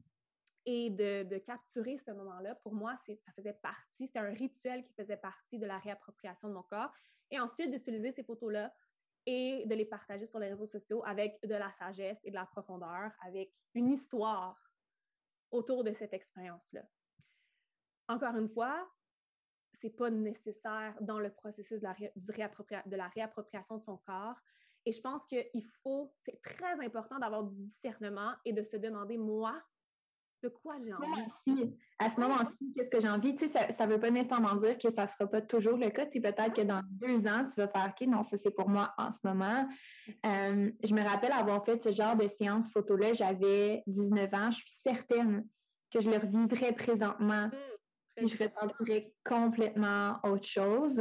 et 0.64 0.90
de, 0.90 1.22
de 1.24 1.38
capturer 1.38 1.96
ce 1.96 2.10
moment-là. 2.10 2.54
Pour 2.56 2.74
moi, 2.74 2.96
ça 3.06 3.32
faisait 3.32 3.54
partie, 3.54 4.06
c'était 4.06 4.18
un 4.18 4.32
rituel 4.32 4.84
qui 4.84 4.92
faisait 4.94 5.16
partie 5.16 5.58
de 5.58 5.66
la 5.66 5.78
réappropriation 5.78 6.48
de 6.48 6.54
mon 6.54 6.62
corps. 6.62 6.92
Et 7.30 7.38
ensuite, 7.38 7.70
d'utiliser 7.70 8.12
ces 8.12 8.24
photos-là 8.24 8.74
et 9.26 9.64
de 9.66 9.74
les 9.74 9.84
partager 9.84 10.26
sur 10.26 10.38
les 10.38 10.48
réseaux 10.48 10.66
sociaux 10.66 11.02
avec 11.04 11.38
de 11.46 11.54
la 11.54 11.70
sagesse 11.72 12.18
et 12.24 12.30
de 12.30 12.34
la 12.34 12.46
profondeur, 12.46 13.12
avec 13.20 13.52
une 13.74 13.90
histoire 13.90 14.56
autour 15.50 15.84
de 15.84 15.92
cette 15.92 16.14
expérience-là. 16.14 16.82
Encore 18.08 18.36
une 18.36 18.48
fois, 18.48 18.90
c'est 19.74 19.90
pas 19.90 20.10
nécessaire 20.10 20.96
dans 21.00 21.18
le 21.18 21.30
processus 21.30 21.82
la, 21.82 21.94
de 21.94 22.96
la 22.96 23.08
réappropriation 23.08 23.76
de 23.76 23.82
son 23.82 23.98
corps. 23.98 24.40
Et 24.88 24.92
je 24.92 25.02
pense 25.02 25.26
qu'il 25.26 25.66
faut, 25.82 26.10
c'est 26.16 26.40
très 26.40 26.82
important 26.82 27.18
d'avoir 27.18 27.44
du 27.44 27.54
discernement 27.56 28.32
et 28.46 28.54
de 28.54 28.62
se 28.62 28.78
demander, 28.78 29.18
moi, 29.18 29.62
de 30.42 30.48
quoi 30.48 30.76
j'ai 30.82 30.94
envie. 30.94 31.74
À 31.98 32.08
ce 32.08 32.18
moment-ci, 32.18 32.72
qu'est-ce 32.72 32.88
que 32.88 32.98
j'ai 32.98 33.10
envie? 33.10 33.34
Tu 33.34 33.48
sais, 33.48 33.70
ça 33.70 33.86
ne 33.86 33.92
veut 33.92 34.00
pas 34.00 34.10
nécessairement 34.10 34.54
dire 34.54 34.78
que 34.78 34.88
ça 34.88 35.02
ne 35.02 35.08
sera 35.08 35.26
pas 35.26 35.42
toujours 35.42 35.76
le 35.76 35.90
cas. 35.90 36.06
Tu 36.06 36.22
peut-être 36.22 36.54
que 36.54 36.62
dans 36.62 36.80
deux 36.90 37.26
ans, 37.26 37.44
tu 37.44 37.60
vas 37.60 37.68
faire 37.68 37.92
OK, 37.92 38.06
non, 38.06 38.22
ça 38.22 38.38
c'est 38.38 38.50
pour 38.50 38.70
moi 38.70 38.94
en 38.96 39.12
ce 39.12 39.18
moment. 39.24 39.68
Euh, 40.24 40.70
je 40.82 40.94
me 40.94 41.02
rappelle 41.02 41.32
avoir 41.32 41.62
fait 41.66 41.82
ce 41.82 41.90
genre 41.90 42.16
de 42.16 42.26
séance 42.26 42.72
photo-là, 42.72 43.12
j'avais 43.12 43.82
19 43.88 44.32
ans. 44.32 44.50
Je 44.50 44.56
suis 44.56 44.70
certaine 44.70 45.46
que 45.92 46.00
je 46.00 46.08
le 46.08 46.16
revivrais 46.16 46.72
présentement. 46.72 47.48
Mmh, 47.48 47.52
puis 48.16 48.28
je 48.28 48.42
ressentirais 48.42 49.12
complètement 49.22 50.18
autre 50.22 50.46
chose. 50.46 50.98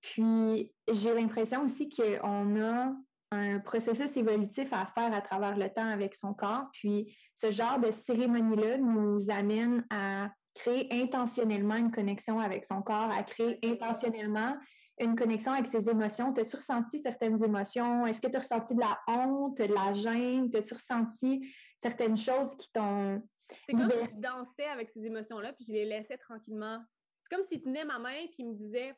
Puis 0.00 0.72
j'ai 0.90 1.14
l'impression 1.14 1.62
aussi 1.62 1.88
qu'on 1.88 2.60
a 2.60 2.92
un 3.32 3.60
processus 3.60 4.16
évolutif 4.16 4.72
à 4.72 4.86
faire 4.86 5.12
à 5.14 5.20
travers 5.20 5.56
le 5.56 5.68
temps 5.70 5.88
avec 5.88 6.14
son 6.14 6.34
corps. 6.34 6.68
Puis 6.72 7.16
ce 7.34 7.50
genre 7.50 7.78
de 7.78 7.90
cérémonie-là 7.90 8.78
nous 8.78 9.30
amène 9.30 9.84
à 9.90 10.30
créer 10.54 10.88
intentionnellement 11.02 11.76
une 11.76 11.92
connexion 11.92 12.40
avec 12.40 12.64
son 12.64 12.82
corps, 12.82 13.10
à 13.10 13.22
créer 13.22 13.58
intentionnellement 13.64 14.56
une 14.98 15.14
connexion 15.14 15.52
avec 15.52 15.66
ses 15.66 15.88
émotions. 15.88 16.32
T'as-tu 16.32 16.56
ressenti 16.56 16.98
certaines 16.98 17.42
émotions? 17.42 18.04
Est-ce 18.06 18.20
que 18.20 18.26
tu 18.26 18.36
as 18.36 18.40
ressenti 18.40 18.74
de 18.74 18.80
la 18.80 18.98
honte, 19.06 19.58
de 19.58 19.72
la 19.72 19.94
gêne? 19.94 20.50
T'as-tu 20.50 20.74
ressenti 20.74 21.54
certaines 21.78 22.16
choses 22.16 22.56
qui 22.56 22.70
t'ont... 22.72 23.22
C'est 23.66 23.74
comme 23.74 23.90
si 23.90 24.14
je 24.14 24.20
dansais 24.20 24.66
avec 24.66 24.90
ces 24.90 25.04
émotions-là, 25.06 25.52
puis 25.54 25.64
je 25.66 25.72
les 25.72 25.84
laissais 25.84 26.18
tranquillement. 26.18 26.78
C'est 27.22 27.34
comme 27.34 27.44
s'il 27.44 27.62
tenait 27.62 27.84
ma 27.84 27.98
main, 27.98 28.26
puis 28.26 28.40
il 28.40 28.48
me 28.48 28.54
disait 28.54 28.94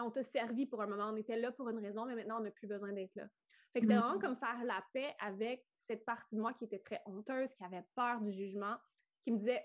on 0.00 0.10
t'a 0.10 0.22
servi 0.22 0.66
pour 0.66 0.82
un 0.82 0.86
moment, 0.86 1.10
on 1.10 1.16
était 1.16 1.38
là 1.38 1.52
pour 1.52 1.68
une 1.68 1.78
raison, 1.78 2.06
mais 2.06 2.14
maintenant 2.14 2.38
on 2.38 2.42
n'a 2.42 2.50
plus 2.50 2.66
besoin 2.66 2.92
d'être 2.92 3.14
là. 3.14 3.28
Fait 3.72 3.80
que 3.80 3.86
c'était 3.86 3.98
vraiment 3.98 4.16
mm-hmm. 4.16 4.20
comme 4.20 4.36
faire 4.36 4.64
la 4.64 4.84
paix 4.92 5.14
avec 5.20 5.66
cette 5.74 6.04
partie 6.04 6.34
de 6.34 6.40
moi 6.40 6.54
qui 6.54 6.64
était 6.64 6.78
très 6.78 7.02
honteuse, 7.06 7.54
qui 7.54 7.64
avait 7.64 7.84
peur 7.94 8.20
du 8.20 8.30
jugement, 8.30 8.76
qui 9.22 9.32
me 9.32 9.38
disait 9.38 9.64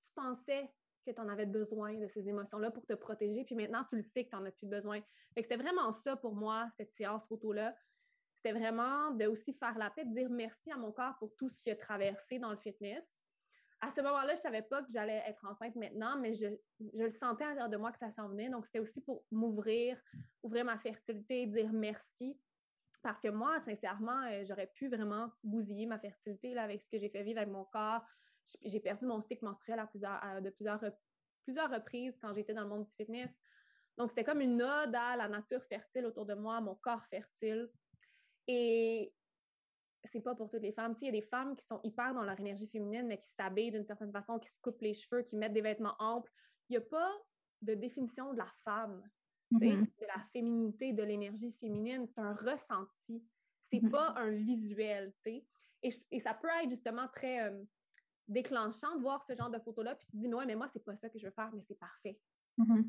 Tu 0.00 0.10
pensais 0.14 0.70
que 1.04 1.10
tu 1.10 1.20
en 1.20 1.28
avais 1.28 1.46
besoin 1.46 1.94
de 1.94 2.06
ces 2.08 2.28
émotions-là 2.28 2.70
pour 2.70 2.86
te 2.86 2.94
protéger, 2.94 3.44
puis 3.44 3.54
maintenant 3.54 3.84
tu 3.84 3.96
le 3.96 4.02
sais 4.02 4.24
que 4.24 4.30
tu 4.30 4.36
n'en 4.36 4.44
as 4.44 4.52
plus 4.52 4.66
besoin. 4.66 5.00
Fait 5.34 5.42
que 5.42 5.42
c'était 5.42 5.62
vraiment 5.62 5.92
ça 5.92 6.16
pour 6.16 6.34
moi, 6.34 6.68
cette 6.76 6.92
séance 6.92 7.26
photo-là. 7.26 7.76
C'était 8.32 8.52
vraiment 8.52 9.12
de 9.12 9.26
aussi 9.26 9.52
faire 9.52 9.76
la 9.78 9.90
paix, 9.90 10.04
de 10.04 10.12
dire 10.12 10.30
merci 10.30 10.72
à 10.72 10.76
mon 10.76 10.92
corps 10.92 11.16
pour 11.18 11.34
tout 11.36 11.48
ce 11.48 11.60
qu'il 11.60 11.72
a 11.72 11.76
traversé 11.76 12.38
dans 12.38 12.50
le 12.50 12.56
fitness, 12.56 13.14
à 13.84 13.90
ce 13.90 14.00
moment-là, 14.00 14.28
je 14.28 14.32
ne 14.32 14.36
savais 14.36 14.62
pas 14.62 14.82
que 14.82 14.90
j'allais 14.90 15.22
être 15.26 15.44
enceinte 15.44 15.76
maintenant, 15.76 16.18
mais 16.18 16.32
je, 16.32 16.46
le 16.94 17.10
sentais 17.10 17.44
à 17.44 17.48
l'intérieur 17.48 17.68
de 17.68 17.76
moi 17.76 17.92
que 17.92 17.98
ça 17.98 18.10
s'en 18.10 18.28
venait. 18.28 18.48
Donc, 18.48 18.64
c'était 18.64 18.78
aussi 18.78 19.02
pour 19.02 19.24
m'ouvrir, 19.30 20.00
ouvrir 20.42 20.64
ma 20.64 20.78
fertilité, 20.78 21.46
dire 21.46 21.70
merci. 21.70 22.38
Parce 23.02 23.20
que 23.20 23.28
moi, 23.28 23.60
sincèrement, 23.60 24.22
euh, 24.30 24.42
j'aurais 24.46 24.68
pu 24.68 24.88
vraiment 24.88 25.30
bousiller 25.42 25.84
ma 25.84 25.98
fertilité 25.98 26.56
avec 26.56 26.80
ce 26.80 26.88
que 26.88 26.98
j'ai 26.98 27.10
fait 27.10 27.22
vivre 27.22 27.40
avec 27.40 27.52
mon 27.52 27.64
corps. 27.64 28.02
J'ai 28.62 28.80
perdu 28.80 29.04
mon 29.04 29.20
cycle 29.20 29.44
menstruel 29.44 29.78
à 29.78 29.86
plusieurs, 29.86 30.40
de 30.40 30.48
plusieurs, 30.48 30.80
plusieurs 31.42 31.70
reprises 31.70 32.16
quand 32.22 32.32
j'étais 32.32 32.54
dans 32.54 32.62
le 32.62 32.68
monde 32.68 32.84
du 32.84 32.92
fitness. 32.94 33.38
Donc, 33.98 34.08
c'était 34.08 34.24
comme 34.24 34.40
une 34.40 34.62
ode 34.62 34.94
à 34.94 35.16
la 35.16 35.28
nature 35.28 35.62
fertile 35.64 36.06
autour 36.06 36.24
de 36.24 36.34
moi, 36.34 36.58
mon 36.62 36.74
corps 36.76 37.04
fertile. 37.10 37.68
Et 38.46 39.12
c'est 40.04 40.20
pas 40.20 40.34
pour 40.34 40.50
toutes 40.50 40.62
les 40.62 40.72
femmes. 40.72 40.94
il 41.00 41.06
y 41.06 41.08
a 41.08 41.12
des 41.12 41.22
femmes 41.22 41.56
qui 41.56 41.64
sont 41.64 41.80
hyper 41.82 42.14
dans 42.14 42.22
leur 42.22 42.38
énergie 42.38 42.68
féminine, 42.68 43.06
mais 43.06 43.18
qui 43.18 43.30
s'habillent 43.30 43.70
d'une 43.70 43.84
certaine 43.84 44.12
façon, 44.12 44.38
qui 44.38 44.50
se 44.50 44.60
coupent 44.60 44.80
les 44.80 44.94
cheveux, 44.94 45.22
qui 45.22 45.36
mettent 45.36 45.52
des 45.52 45.62
vêtements 45.62 45.96
amples. 45.98 46.30
Il 46.68 46.72
n'y 46.72 46.76
a 46.78 46.82
pas 46.82 47.10
de 47.62 47.74
définition 47.74 48.32
de 48.32 48.38
la 48.38 48.52
femme, 48.64 49.02
mm-hmm. 49.52 49.80
de 49.80 50.06
la 50.06 50.24
féminité, 50.32 50.92
de 50.92 51.02
l'énergie 51.02 51.52
féminine. 51.60 52.06
C'est 52.06 52.20
un 52.20 52.34
ressenti. 52.34 53.24
C'est 53.70 53.80
mm-hmm. 53.80 53.90
pas 53.90 54.14
un 54.16 54.30
visuel, 54.30 55.12
tu 55.24 55.42
Et, 55.82 55.90
et, 56.10 56.18
ça 56.18 56.34
peut 56.34 56.48
être 56.62 56.70
justement 56.70 57.08
très 57.08 57.48
euh, 57.48 57.62
déclenchant 58.28 58.96
de 58.96 59.02
voir 59.02 59.22
ce 59.24 59.34
genre 59.34 59.50
de 59.50 59.58
photos-là, 59.58 59.94
puis 59.94 60.06
tu 60.06 60.12
te 60.12 60.16
dis, 60.18 60.28
mais 60.28 60.54
moi, 60.54 60.68
c'est 60.72 60.84
pas 60.84 60.96
ça 60.96 61.08
que 61.08 61.18
je 61.18 61.26
veux 61.26 61.32
faire, 61.32 61.50
mais 61.54 61.62
c'est 61.62 61.78
parfait. 61.78 62.18
Mm-hmm 62.58 62.88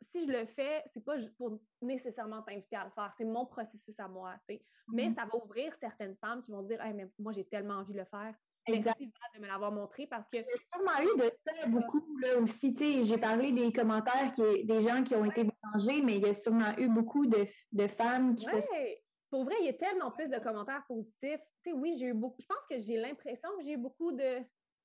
si 0.00 0.26
je 0.26 0.32
le 0.32 0.46
fais, 0.46 0.82
c'est 0.86 1.04
pas 1.04 1.16
pour 1.36 1.58
nécessairement 1.82 2.42
t'inviter 2.42 2.76
à 2.76 2.84
le 2.84 2.90
faire, 2.90 3.12
c'est 3.16 3.24
mon 3.24 3.46
processus 3.46 3.98
à 4.00 4.08
moi, 4.08 4.34
tu 4.48 4.54
sais. 4.54 4.62
Mais 4.88 5.08
mm-hmm. 5.08 5.14
ça 5.14 5.24
va 5.24 5.36
ouvrir 5.36 5.74
certaines 5.74 6.16
femmes 6.16 6.42
qui 6.42 6.50
vont 6.50 6.62
dire 6.62 6.78
mais 6.94 7.10
moi 7.18 7.32
j'ai 7.32 7.44
tellement 7.44 7.74
envie 7.74 7.92
de 7.92 7.98
le 7.98 8.04
faire. 8.04 8.34
Exact. 8.66 8.96
Merci 8.98 9.12
de 9.36 9.40
me 9.40 9.46
l'avoir 9.46 9.72
montré 9.72 10.06
parce 10.06 10.28
que. 10.28 10.38
J'ai 10.38 10.44
sûrement 10.72 11.00
eu 11.00 11.18
de 11.18 11.32
ça 11.40 11.66
beaucoup 11.66 12.02
là 12.20 12.38
aussi. 12.38 12.74
Tu 12.74 12.84
sais, 12.84 13.04
j'ai 13.04 13.18
parlé 13.18 13.52
des 13.52 13.72
commentaires 13.72 14.30
qui, 14.32 14.64
des 14.64 14.80
gens 14.80 15.02
qui 15.02 15.14
ont 15.14 15.24
été 15.24 15.44
mélangés, 15.44 16.02
mais 16.02 16.16
il 16.16 16.22
y 16.22 16.28
a 16.28 16.34
sûrement 16.34 16.76
eu 16.76 16.88
beaucoup 16.88 17.26
de, 17.26 17.46
de 17.72 17.86
femmes 17.86 18.34
qui 18.34 18.46
ouais. 18.46 19.02
Pour 19.30 19.44
vrai, 19.44 19.56
il 19.60 19.66
y 19.66 19.68
a 19.68 19.74
tellement 19.74 20.10
plus 20.10 20.28
de 20.28 20.38
commentaires 20.38 20.84
positifs. 20.88 21.40
Tu 21.62 21.70
sais, 21.70 21.72
oui, 21.72 21.94
j'ai 21.98 22.06
eu 22.06 22.14
beaucoup. 22.14 22.40
Je 22.40 22.46
pense 22.46 22.66
que 22.66 22.78
j'ai 22.78 22.96
l'impression 22.96 23.50
que 23.58 23.64
j'ai 23.64 23.72
eu 23.72 23.76
beaucoup 23.76 24.10
de 24.12 24.42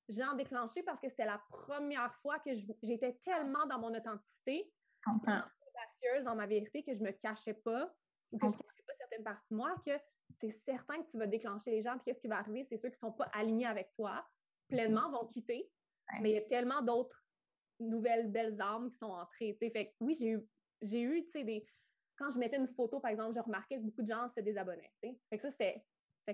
gens 0.10 0.34
déclenchés 0.34 0.84
parce 0.84 1.00
que 1.00 1.08
c'était 1.08 1.26
la 1.26 1.42
première 1.50 2.14
fois 2.16 2.40
que 2.40 2.52
j'étais 2.82 3.14
tellement 3.24 3.66
dans 3.68 3.80
mon 3.80 3.96
authenticité 3.96 4.70
audacieuse 5.08 6.24
dans 6.24 6.36
ma 6.36 6.48
vérité 6.48 6.84
que 6.84 6.94
je 6.94 7.00
me 7.00 7.12
cachais 7.12 7.54
pas 7.54 7.94
ou 8.32 8.38
que 8.38 8.48
je 8.48 8.58
cachais 8.58 8.84
pas 8.88 8.94
certaines 8.98 9.24
parties 9.24 9.50
de 9.52 9.56
moi, 9.56 9.76
que 9.86 9.92
c'est 10.40 10.50
certain 10.50 11.02
que 11.02 11.10
tu 11.10 11.18
vas 11.18 11.28
déclencher 11.28 11.72
les 11.72 11.82
gens. 11.82 11.94
Puis 11.94 12.06
qu'est-ce 12.06 12.20
qui 12.20 12.28
va 12.28 12.40
arriver? 12.40 12.64
C'est 12.64 12.78
ceux 12.78 12.90
qui 12.90 12.96
ne 12.96 13.08
sont 13.10 13.12
pas 13.12 13.30
alignés 13.34 13.68
avec 13.68 13.92
toi 13.94 14.26
pleinement 14.68 15.10
vont 15.12 15.28
quitter. 15.28 15.70
Mais 16.22 16.32
il 16.32 16.34
y 16.34 16.38
a 16.38 16.42
tellement 16.42 16.82
d'autres 16.82 17.24
nouvelles 17.80 18.32
belles 18.32 18.60
âmes 18.62 18.90
qui 18.90 18.98
sont 18.98 19.12
entrées. 19.12 19.56
Fait 19.60 19.96
oui, 20.00 20.16
j'ai 20.20 20.30
eu, 20.32 20.48
j'ai 20.82 21.02
eu 21.02 21.22
des. 21.34 21.66
Quand 22.18 22.30
je 22.30 22.38
mettais 22.38 22.58
une 22.58 22.68
photo, 22.68 23.00
par 23.00 23.12
exemple, 23.12 23.34
je 23.36 23.40
remarquais 23.40 23.78
que 23.78 23.82
beaucoup 23.82 24.02
de 24.02 24.08
gens 24.08 24.30
se 24.30 24.40
désabonnaient. 24.42 24.92
Fait 25.02 25.38
que 25.38 25.42
ça, 25.42 25.50
c'était 25.50 25.84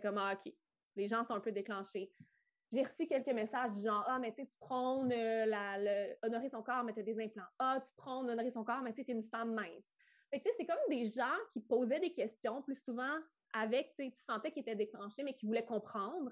comme 0.02 0.18
ah, 0.18 0.34
OK. 0.34 0.54
Les 0.96 1.08
gens 1.08 1.24
sont 1.24 1.34
un 1.34 1.40
peu 1.40 1.52
déclenchés 1.52 2.12
j'ai 2.72 2.84
reçu 2.84 3.08
quelques 3.08 3.34
messages 3.34 3.72
du 3.72 3.82
genre 3.82 4.04
Ah, 4.08 4.20
mais 4.20 4.32
tu 4.34 4.42
sais, 4.42 4.48
tu 4.48 4.56
prônes 4.60 5.12
euh, 5.12 6.14
honorer 6.22 6.50
son 6.50 6.62
corps, 6.62 6.84
mais 6.84 6.94
tu 6.94 7.00
as 7.00 7.04
des 7.04 7.20
implants. 7.20 7.48
Ah, 7.58 7.80
tu 7.86 7.92
prônes 7.96 8.30
honorer 8.30 8.50
son 8.50 8.64
corps, 8.64 8.82
mais 8.82 8.94
tu 8.94 9.02
es 9.02 9.06
une 9.06 9.24
femme 9.24 9.54
mince. 9.54 9.92
Fait 10.30 10.40
tu 10.40 10.50
sais, 10.50 10.56
c'est 10.58 10.66
comme 10.66 10.78
des 10.90 11.06
gens 11.06 11.38
qui 11.52 11.62
posaient 11.62 12.00
des 12.00 12.14
questions 12.14 12.62
plus 12.62 12.76
souvent 12.76 13.18
avec, 13.54 13.96
tu 13.96 14.06
sais, 14.06 14.12
tu 14.12 14.20
sentais 14.20 14.52
qu'ils 14.52 14.62
étaient 14.62 14.76
déclenchés, 14.76 15.24
mais 15.24 15.34
qui 15.34 15.48
voulaient 15.48 15.66
comprendre. 15.66 16.32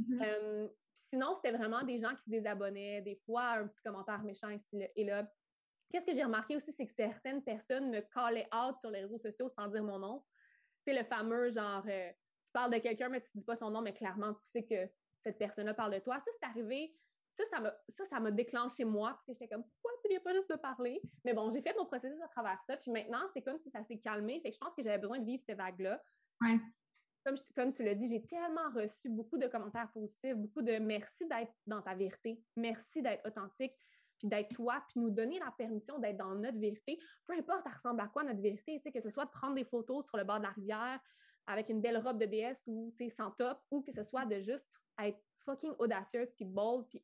Mm-hmm. 0.00 0.22
Euh, 0.22 0.68
sinon, 0.94 1.34
c'était 1.34 1.56
vraiment 1.56 1.84
des 1.84 1.98
gens 1.98 2.14
qui 2.16 2.24
se 2.24 2.30
désabonnaient, 2.30 3.02
des 3.02 3.16
fois, 3.24 3.50
un 3.50 3.68
petit 3.68 3.82
commentaire 3.82 4.22
méchant 4.22 4.50
ici 4.50 4.82
et 4.94 5.04
là. 5.04 5.30
Qu'est-ce 5.92 6.04
que 6.04 6.14
j'ai 6.14 6.24
remarqué 6.24 6.56
aussi, 6.56 6.72
c'est 6.72 6.84
que 6.84 6.92
certaines 6.92 7.44
personnes 7.44 7.90
me 7.90 8.00
callaient 8.00 8.48
out 8.52 8.76
sur 8.80 8.90
les 8.90 9.02
réseaux 9.02 9.18
sociaux 9.18 9.48
sans 9.48 9.68
dire 9.68 9.84
mon 9.84 10.00
nom. 10.00 10.24
Tu 10.84 10.90
sais, 10.90 10.98
le 10.98 11.04
fameux 11.04 11.48
genre, 11.48 11.84
euh, 11.86 12.10
tu 12.44 12.50
parles 12.50 12.72
de 12.72 12.78
quelqu'un, 12.78 13.08
mais 13.08 13.20
tu 13.20 13.30
ne 13.34 13.38
dis 13.38 13.44
pas 13.44 13.54
son 13.54 13.70
nom, 13.70 13.82
mais 13.82 13.94
clairement, 13.94 14.34
tu 14.34 14.44
sais 14.44 14.64
que 14.64 14.90
cette 15.26 15.38
personne-là 15.38 15.74
parle 15.74 15.94
de 15.94 15.98
toi. 15.98 16.20
Ça, 16.20 16.30
c'est 16.32 16.46
arrivé. 16.46 16.94
Ça, 17.30 17.44
ça 17.46 17.60
m'a, 17.60 17.74
ça, 17.88 18.04
ça 18.04 18.20
m'a 18.20 18.30
déclenché 18.30 18.84
moi 18.84 19.10
parce 19.10 19.26
que 19.26 19.32
j'étais 19.32 19.48
comme, 19.48 19.64
pourquoi 19.64 19.92
tu 20.00 20.08
viens 20.08 20.20
pas 20.20 20.32
juste 20.32 20.48
me 20.48 20.56
parler? 20.56 21.02
Mais 21.24 21.34
bon, 21.34 21.50
j'ai 21.50 21.60
fait 21.60 21.74
mon 21.76 21.84
processus 21.84 22.20
à 22.22 22.28
travers 22.28 22.60
ça. 22.66 22.76
Puis 22.76 22.90
maintenant, 22.92 23.26
c'est 23.34 23.42
comme 23.42 23.58
si 23.58 23.68
ça 23.70 23.82
s'est 23.82 23.98
calmé. 23.98 24.40
Fait 24.40 24.50
que 24.50 24.54
je 24.54 24.60
pense 24.60 24.74
que 24.74 24.82
j'avais 24.82 24.98
besoin 24.98 25.18
de 25.18 25.24
vivre 25.24 25.42
cette 25.44 25.58
vague-là. 25.58 26.00
Comme, 27.24 27.36
comme 27.56 27.72
tu 27.72 27.82
l'as 27.82 27.96
dit, 27.96 28.06
j'ai 28.06 28.24
tellement 28.24 28.70
reçu 28.72 29.08
beaucoup 29.08 29.36
de 29.36 29.48
commentaires 29.48 29.90
positifs, 29.92 30.36
beaucoup 30.36 30.62
de 30.62 30.78
merci 30.78 31.26
d'être 31.26 31.52
dans 31.66 31.82
ta 31.82 31.94
vérité, 31.96 32.40
merci 32.54 33.02
d'être 33.02 33.26
authentique, 33.26 33.74
puis 34.18 34.28
d'être 34.28 34.54
toi, 34.54 34.80
puis 34.88 35.00
nous 35.00 35.10
donner 35.10 35.40
la 35.40 35.50
permission 35.58 35.98
d'être 35.98 36.16
dans 36.16 36.36
notre 36.36 36.58
vérité. 36.58 37.00
Peu 37.26 37.34
importe, 37.34 37.64
ça 37.64 37.70
ressemble 37.70 38.00
à 38.00 38.06
quoi 38.06 38.22
notre 38.22 38.40
vérité, 38.40 38.80
que 38.80 39.00
ce 39.00 39.10
soit 39.10 39.24
de 39.24 39.30
prendre 39.30 39.54
des 39.54 39.64
photos 39.64 40.06
sur 40.06 40.16
le 40.16 40.22
bord 40.22 40.38
de 40.38 40.44
la 40.44 40.50
rivière 40.50 41.00
avec 41.48 41.68
une 41.68 41.80
belle 41.80 41.98
robe 41.98 42.18
de 42.18 42.26
déesse 42.26 42.62
ou 42.66 42.94
sans 43.08 43.32
top, 43.32 43.60
ou 43.72 43.82
que 43.82 43.92
ce 43.92 44.04
soit 44.04 44.24
de 44.24 44.38
juste 44.40 44.78
être 45.00 45.20
fucking 45.44 45.72
audacieuse, 45.78 46.30
puis 46.36 46.44
bold, 46.44 46.86
puis 46.88 47.02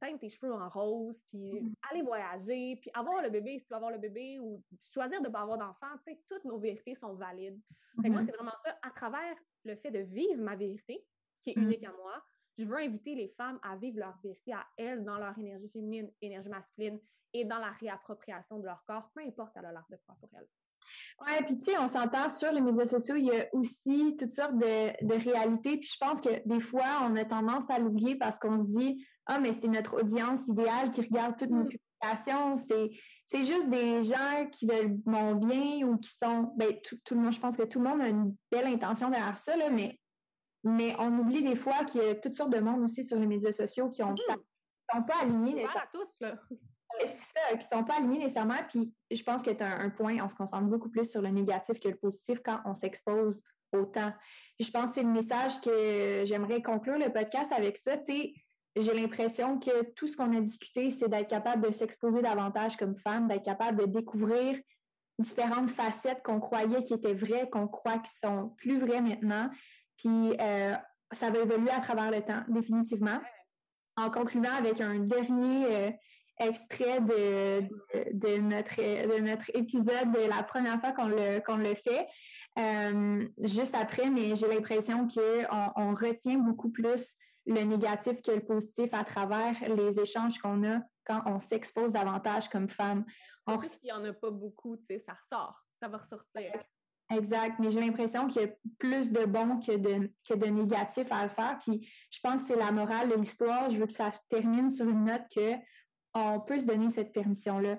teindre 0.00 0.18
tes 0.18 0.28
cheveux 0.28 0.52
en 0.52 0.68
rose, 0.68 1.22
puis 1.28 1.60
mm. 1.60 1.74
aller 1.90 2.02
voyager, 2.02 2.76
puis 2.76 2.90
avoir 2.94 3.22
le 3.22 3.30
bébé 3.30 3.58
si 3.58 3.64
tu 3.64 3.70
veux 3.70 3.76
avoir 3.76 3.90
le 3.90 3.98
bébé, 3.98 4.38
ou 4.40 4.62
choisir 4.92 5.20
de 5.20 5.26
ne 5.26 5.32
pas 5.32 5.40
avoir 5.40 5.58
d'enfant, 5.58 5.96
tu 6.06 6.12
sais, 6.12 6.20
toutes 6.28 6.44
nos 6.44 6.58
vérités 6.58 6.94
sont 6.94 7.14
valides. 7.14 7.60
moi, 7.96 8.08
mm-hmm. 8.08 8.26
c'est 8.26 8.36
vraiment 8.36 8.56
ça, 8.64 8.78
à 8.82 8.90
travers 8.90 9.36
le 9.64 9.76
fait 9.76 9.90
de 9.90 10.00
vivre 10.00 10.42
ma 10.42 10.56
vérité, 10.56 11.04
qui 11.40 11.50
est 11.50 11.56
mm. 11.56 11.62
unique 11.62 11.84
à 11.84 11.92
moi, 11.92 12.22
je 12.56 12.64
veux 12.64 12.78
inviter 12.78 13.14
les 13.14 13.28
femmes 13.28 13.58
à 13.62 13.76
vivre 13.76 13.98
leur 13.98 14.16
vérité 14.22 14.52
à 14.52 14.64
elles, 14.76 15.04
dans 15.04 15.18
leur 15.18 15.36
énergie 15.38 15.68
féminine, 15.68 16.10
énergie 16.20 16.48
masculine, 16.48 17.00
et 17.32 17.44
dans 17.44 17.58
la 17.58 17.72
réappropriation 17.72 18.58
de 18.60 18.64
leur 18.64 18.84
corps, 18.84 19.10
peu 19.12 19.20
importe 19.20 19.56
elle 19.56 19.66
a 19.66 19.72
l'air 19.72 19.84
de 19.90 19.96
quoi 20.06 20.16
pour 20.20 20.30
elles. 20.34 20.48
Ouais, 21.26 21.42
puis 21.44 21.58
tu 21.58 21.66
sais, 21.66 21.78
on 21.78 21.88
s'entend 21.88 22.28
sur 22.28 22.52
les 22.52 22.60
médias 22.60 22.84
sociaux, 22.84 23.16
il 23.16 23.26
y 23.26 23.30
a 23.30 23.46
aussi 23.52 24.16
toutes 24.18 24.30
sortes 24.30 24.56
de, 24.56 25.06
de 25.06 25.14
réalités. 25.14 25.78
Puis 25.78 25.90
je 25.92 25.98
pense 25.98 26.20
que 26.20 26.46
des 26.46 26.60
fois, 26.60 27.02
on 27.02 27.16
a 27.16 27.24
tendance 27.24 27.70
à 27.70 27.78
l'oublier 27.78 28.16
parce 28.16 28.38
qu'on 28.38 28.58
se 28.58 28.64
dit 28.64 29.06
Ah, 29.26 29.38
mais 29.38 29.52
c'est 29.52 29.68
notre 29.68 30.00
audience 30.00 30.46
idéale 30.48 30.90
qui 30.90 31.02
regarde 31.02 31.36
toutes 31.38 31.50
nos 31.50 31.64
mm. 31.64 31.68
publications. 31.68 32.56
C'est 33.26 33.44
juste 33.44 33.70
des 33.70 34.02
gens 34.02 34.46
qui 34.52 34.66
veulent 34.66 34.98
mon 35.06 35.34
bien 35.34 35.86
ou 35.86 35.96
qui 35.98 36.10
sont. 36.10 36.52
Ben, 36.56 36.74
tout, 36.82 37.14
le 37.14 37.20
monde, 37.20 37.32
je 37.32 37.40
pense 37.40 37.56
que 37.56 37.62
tout 37.62 37.80
le 37.80 37.88
monde 37.88 38.00
a 38.00 38.08
une 38.08 38.34
belle 38.50 38.66
intention 38.66 39.08
derrière 39.08 39.38
ça, 39.38 39.56
là, 39.56 39.70
mais, 39.70 39.98
mais 40.62 40.94
on 40.98 41.18
oublie 41.18 41.42
des 41.42 41.56
fois 41.56 41.84
qu'il 41.84 42.02
y 42.02 42.08
a 42.08 42.14
toutes 42.14 42.34
sortes 42.34 42.52
de 42.52 42.60
monde 42.60 42.82
aussi 42.82 43.04
sur 43.04 43.18
les 43.18 43.26
médias 43.26 43.52
sociaux 43.52 43.88
qui 43.88 44.02
ont, 44.02 44.12
mm. 44.12 44.36
sont 44.92 45.02
pas 45.02 45.22
alignés. 45.22 45.64
Voilà, 45.64 45.86
tous, 45.92 46.20
là. 46.20 46.36
C'est 47.00 47.06
ça, 47.06 47.50
qui 47.50 47.56
ne 47.56 47.78
sont 47.78 47.84
pas 47.84 47.96
alignés 47.96 48.18
nécessairement. 48.18 48.62
Puis 48.68 48.92
je 49.10 49.22
pense 49.22 49.42
que 49.42 49.50
tu 49.50 49.62
as 49.62 49.78
un, 49.78 49.90
point, 49.90 50.16
on 50.22 50.28
se 50.28 50.36
concentre 50.36 50.64
beaucoup 50.64 50.88
plus 50.88 51.10
sur 51.10 51.22
le 51.22 51.28
négatif 51.28 51.80
que 51.80 51.88
le 51.88 51.96
positif 51.96 52.40
quand 52.44 52.60
on 52.64 52.74
s'expose 52.74 53.42
autant. 53.72 54.12
je 54.60 54.70
pense 54.70 54.90
que 54.90 54.94
c'est 54.94 55.02
le 55.02 55.10
message 55.10 55.60
que 55.60 56.22
j'aimerais 56.24 56.62
conclure 56.62 56.96
le 56.96 57.12
podcast 57.12 57.52
avec 57.52 57.76
ça. 57.76 57.96
Tu 57.98 58.04
sais, 58.04 58.34
j'ai 58.76 58.94
l'impression 58.94 59.58
que 59.58 59.82
tout 59.92 60.06
ce 60.06 60.16
qu'on 60.16 60.36
a 60.36 60.40
discuté, 60.40 60.90
c'est 60.90 61.08
d'être 61.08 61.28
capable 61.28 61.66
de 61.66 61.72
s'exposer 61.72 62.22
davantage 62.22 62.76
comme 62.76 62.94
femme, 62.94 63.28
d'être 63.28 63.44
capable 63.44 63.80
de 63.80 63.86
découvrir 63.86 64.58
différentes 65.18 65.70
facettes 65.70 66.22
qu'on 66.24 66.40
croyait 66.40 66.82
qui 66.82 66.94
étaient 66.94 67.14
vraies, 67.14 67.48
qu'on 67.50 67.68
croit 67.68 67.98
qui 67.98 68.12
sont 68.12 68.50
plus 68.56 68.78
vraies 68.78 69.00
maintenant. 69.00 69.48
Puis 69.96 70.36
euh, 70.40 70.74
ça 71.12 71.30
va 71.30 71.38
évoluer 71.38 71.70
à 71.70 71.80
travers 71.80 72.10
le 72.10 72.22
temps, 72.22 72.42
définitivement. 72.48 73.20
En 73.96 74.10
concluant 74.10 74.54
avec 74.58 74.80
un 74.80 74.98
dernier, 75.00 75.66
euh, 75.66 75.90
extrait 76.38 77.00
de, 77.00 77.60
de, 78.12 78.40
notre, 78.40 78.76
de 78.76 79.20
notre 79.20 79.50
épisode 79.54 80.12
de 80.12 80.28
la 80.28 80.42
première 80.42 80.80
fois 80.80 80.92
qu'on 80.92 81.08
le, 81.08 81.40
qu'on 81.40 81.56
le 81.56 81.74
fait, 81.74 82.06
euh, 82.58 83.26
juste 83.42 83.74
après, 83.74 84.10
mais 84.10 84.36
j'ai 84.36 84.48
l'impression 84.48 85.06
qu'on 85.08 85.72
on 85.76 85.94
retient 85.94 86.38
beaucoup 86.38 86.70
plus 86.70 87.16
le 87.46 87.62
négatif 87.62 88.22
que 88.22 88.30
le 88.30 88.44
positif 88.44 88.94
à 88.94 89.04
travers 89.04 89.54
les 89.68 90.00
échanges 90.00 90.38
qu'on 90.38 90.64
a 90.64 90.80
quand 91.04 91.22
on 91.26 91.40
s'expose 91.40 91.92
davantage 91.92 92.48
comme 92.48 92.68
femme. 92.68 93.04
On... 93.46 93.58
qu'il 93.58 93.68
n'y 93.84 93.92
en 93.92 94.04
a 94.04 94.12
pas 94.12 94.30
beaucoup, 94.30 94.76
tu 94.76 94.84
sais, 94.86 95.04
ça 95.06 95.12
ressort, 95.12 95.66
ça 95.80 95.88
va 95.88 95.98
ressortir. 95.98 96.52
Exact, 97.10 97.58
mais 97.58 97.70
j'ai 97.70 97.80
l'impression 97.80 98.26
qu'il 98.28 98.42
y 98.42 98.44
a 98.46 98.48
plus 98.78 99.12
de 99.12 99.26
bon 99.26 99.60
que 99.60 99.76
de, 99.76 100.10
que 100.26 100.34
de 100.34 100.46
négatif 100.46 101.12
à 101.12 101.24
le 101.24 101.28
faire. 101.28 101.58
Puis 101.58 101.86
je 102.10 102.18
pense 102.22 102.42
que 102.42 102.48
c'est 102.48 102.56
la 102.56 102.72
morale 102.72 103.10
de 103.10 103.14
l'histoire. 103.14 103.68
Je 103.68 103.76
veux 103.76 103.86
que 103.86 103.92
ça 103.92 104.10
se 104.10 104.20
termine 104.30 104.70
sur 104.70 104.88
une 104.88 105.04
note 105.04 105.24
que 105.34 105.54
on 106.14 106.40
peut 106.40 106.58
se 106.58 106.66
donner 106.66 106.90
cette 106.90 107.12
permission-là. 107.12 107.78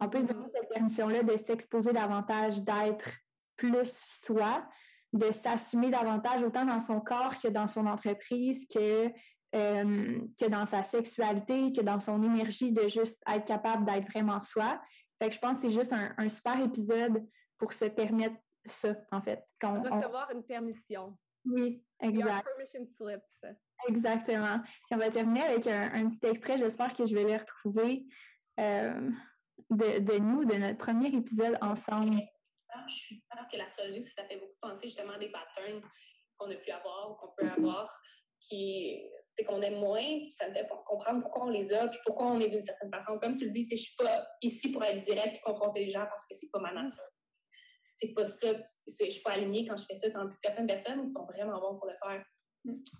On 0.00 0.08
peut 0.08 0.20
se 0.20 0.26
donner 0.26 0.46
cette 0.54 0.68
permission-là 0.68 1.22
de 1.22 1.36
s'exposer 1.36 1.92
davantage, 1.92 2.62
d'être 2.62 3.08
plus 3.56 3.96
soi, 4.24 4.68
de 5.12 5.32
s'assumer 5.32 5.90
davantage 5.90 6.42
autant 6.42 6.64
dans 6.64 6.80
son 6.80 7.00
corps 7.00 7.38
que 7.38 7.48
dans 7.48 7.66
son 7.66 7.86
entreprise, 7.86 8.66
que, 8.68 9.08
euh, 9.54 10.20
que 10.38 10.48
dans 10.48 10.66
sa 10.66 10.82
sexualité, 10.82 11.72
que 11.72 11.80
dans 11.80 12.00
son 12.00 12.22
énergie, 12.22 12.72
de 12.72 12.86
juste 12.88 13.22
être 13.28 13.46
capable 13.46 13.84
d'être 13.84 14.08
vraiment 14.10 14.42
soi. 14.42 14.80
Fait 15.18 15.28
que 15.28 15.34
je 15.34 15.40
pense 15.40 15.60
que 15.60 15.68
c'est 15.68 15.74
juste 15.74 15.92
un, 15.92 16.28
super 16.28 16.60
épisode 16.60 17.26
pour 17.56 17.72
se 17.72 17.86
permettre 17.86 18.36
ça, 18.64 18.94
en 19.10 19.20
fait. 19.20 19.42
Quand 19.60 19.82
recevoir 19.82 20.30
une 20.32 20.44
permission. 20.44 21.16
Oui, 21.44 21.82
exact. 22.00 22.44
permission 22.44 22.86
slips. 22.86 23.56
Exactement. 23.88 24.60
on 24.90 24.96
va 24.96 25.10
terminer 25.10 25.42
avec 25.42 25.66
un, 25.66 26.06
petit 26.08 26.26
extrait, 26.26 26.58
j'espère 26.58 26.94
que 26.94 27.06
je 27.06 27.14
vais 27.14 27.24
le 27.24 27.36
retrouver, 27.36 28.06
euh, 28.58 29.10
de, 29.70 30.18
nous, 30.18 30.44
de 30.44 30.54
notre 30.54 30.78
premier 30.78 31.08
épisode 31.08 31.56
ensemble. 31.60 32.20
Je 32.88 33.14
pense 33.30 33.52
que 33.52 33.56
l'astrologie, 33.56 34.02
ça 34.02 34.24
fait 34.24 34.36
beaucoup 34.36 34.56
penser 34.60 34.88
justement 34.88 35.18
des 35.18 35.30
patterns 35.30 35.82
qu'on 36.36 36.50
a 36.50 36.54
pu 36.54 36.70
avoir 36.70 37.10
ou 37.10 37.14
qu'on 37.14 37.32
peut 37.36 37.48
avoir, 37.48 38.00
qui 38.40 39.02
c'est 39.38 39.44
qu'on 39.44 39.62
aime 39.62 39.78
moins, 39.78 40.02
ça 40.30 40.48
me 40.48 40.54
fait 40.54 40.68
comprendre 40.84 41.22
pourquoi 41.22 41.44
on 41.44 41.50
les 41.50 41.72
a, 41.72 41.86
puis 41.86 41.98
pourquoi 42.04 42.26
on 42.26 42.40
est 42.40 42.48
d'une 42.48 42.62
certaine 42.62 42.90
façon. 42.90 43.18
Comme 43.20 43.34
tu 43.34 43.44
le 43.44 43.52
dis, 43.52 43.68
je 43.70 43.76
suis 43.76 43.94
pas 43.96 44.26
ici 44.42 44.72
pour 44.72 44.82
être 44.82 44.98
direct 45.00 45.36
et 45.36 45.40
confronter 45.40 45.84
les 45.84 45.92
gens 45.92 46.06
parce 46.06 46.26
que 46.26 46.34
c'est 46.34 46.50
pas 46.50 46.58
ma 46.58 46.72
nature. 46.72 47.04
C'est 48.00 48.14
pas 48.14 48.24
ça, 48.24 48.48
je 48.86 49.10
suis 49.10 49.22
pas 49.22 49.32
alignée 49.32 49.66
quand 49.66 49.76
je 49.76 49.84
fais 49.84 49.96
ça, 49.96 50.10
tandis 50.10 50.34
que 50.34 50.40
certaines 50.40 50.66
personnes, 50.66 51.02
ils 51.04 51.10
sont 51.10 51.26
vraiment 51.26 51.60
bons 51.60 51.78
pour 51.78 51.86
le 51.86 51.96
faire. 52.02 52.24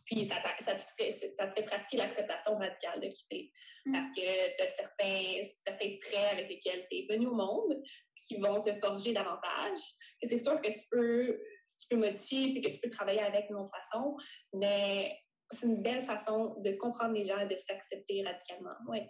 Puis 0.06 0.24
ça, 0.24 0.36
ça, 0.60 0.74
te 0.74 0.80
fait, 0.96 1.12
ça 1.12 1.48
te 1.48 1.54
fait 1.54 1.66
pratiquer 1.66 1.98
l'acceptation 1.98 2.56
radicale 2.56 3.00
de 3.00 3.08
quitter. 3.08 3.52
Mm. 3.86 3.92
Parce 3.92 4.12
que 4.12 4.56
tu 4.56 4.62
as 4.62 4.68
certains, 4.68 5.44
certains 5.66 5.98
traits 6.00 6.32
avec 6.32 6.48
lesquels 6.48 6.86
tu 6.90 6.98
es 6.98 7.06
venu 7.10 7.26
au 7.26 7.34
monde 7.34 7.82
qui 8.16 8.40
vont 8.40 8.62
te 8.62 8.72
forger 8.74 9.12
davantage. 9.12 9.80
Et 10.22 10.26
c'est 10.26 10.38
sûr 10.38 10.60
que 10.60 10.68
tu 10.68 10.86
peux, 10.90 11.40
tu 11.78 11.88
peux 11.90 11.96
modifier 11.96 12.56
et 12.56 12.60
que 12.60 12.70
tu 12.70 12.78
peux 12.80 12.90
travailler 12.90 13.20
avec 13.20 13.46
d'une 13.46 13.56
autre 13.56 13.74
façon, 13.76 14.16
mais 14.54 15.16
c'est 15.50 15.66
une 15.66 15.82
belle 15.82 16.04
façon 16.04 16.56
de 16.58 16.72
comprendre 16.72 17.14
les 17.14 17.24
gens 17.24 17.38
et 17.38 17.46
de 17.46 17.56
s'accepter 17.56 18.22
radicalement. 18.24 18.74
Oui. 18.88 19.00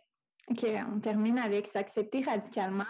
OK, 0.51 0.67
on 0.93 1.01
termine 1.01 1.39
avec 1.39 1.67
s'accepter 1.67 2.23
radicalement. 2.23 2.85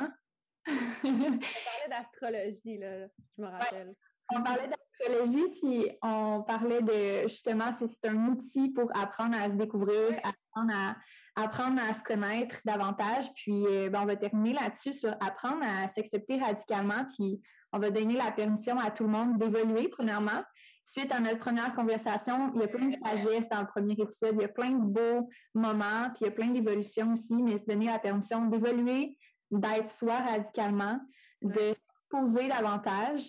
on 1.04 1.10
parlait 1.10 1.88
d'astrologie, 1.90 2.78
là, 2.78 3.06
je 3.36 3.42
me 3.42 3.46
rappelle. 3.46 3.94
On 4.30 4.42
parlait 4.42 4.68
d'astrologie, 4.68 5.48
puis 5.60 5.90
on 6.02 6.42
parlait 6.42 6.82
de 6.82 7.28
justement, 7.28 7.70
c'est 7.72 8.08
un 8.08 8.26
outil 8.28 8.70
pour 8.70 8.90
apprendre 8.94 9.36
à 9.38 9.48
se 9.48 9.54
découvrir, 9.54 10.20
apprendre 10.22 10.72
à, 10.74 10.96
apprendre 11.42 11.80
à 11.88 11.94
se 11.94 12.02
connaître 12.02 12.56
davantage. 12.64 13.32
Puis 13.34 13.64
euh, 13.66 13.88
ben, 13.88 14.02
on 14.02 14.06
va 14.06 14.16
terminer 14.16 14.52
là-dessus 14.52 14.92
sur 14.92 15.12
apprendre 15.20 15.62
à 15.62 15.88
s'accepter 15.88 16.38
radicalement, 16.38 17.06
puis 17.16 17.40
on 17.72 17.78
va 17.78 17.90
donner 17.90 18.16
la 18.16 18.30
permission 18.30 18.78
à 18.78 18.90
tout 18.90 19.04
le 19.04 19.10
monde 19.10 19.38
d'évoluer, 19.38 19.88
premièrement. 19.88 20.42
Suite 20.84 21.12
à 21.12 21.20
notre 21.20 21.38
première 21.38 21.74
conversation, 21.74 22.50
il 22.54 22.62
y 22.62 22.64
a 22.64 22.68
plein 22.68 22.86
de 22.86 22.96
sagesse 22.96 23.48
dans 23.50 23.60
le 23.60 23.66
premier 23.66 23.92
épisode, 23.92 24.36
il 24.36 24.40
y 24.40 24.44
a 24.44 24.48
plein 24.48 24.70
de 24.70 24.86
beaux 24.86 25.28
moments, 25.54 26.08
puis 26.14 26.22
il 26.22 26.24
y 26.24 26.28
a 26.28 26.30
plein 26.30 26.48
d'évolutions 26.48 27.12
aussi, 27.12 27.34
mais 27.42 27.58
se 27.58 27.66
donner 27.66 27.86
la 27.86 27.98
permission 27.98 28.46
d'évoluer, 28.46 29.16
d'être 29.50 29.86
soi 29.86 30.18
radicalement, 30.18 31.00
de 31.42 31.74
s'exposer 31.74 32.48
davantage, 32.48 33.22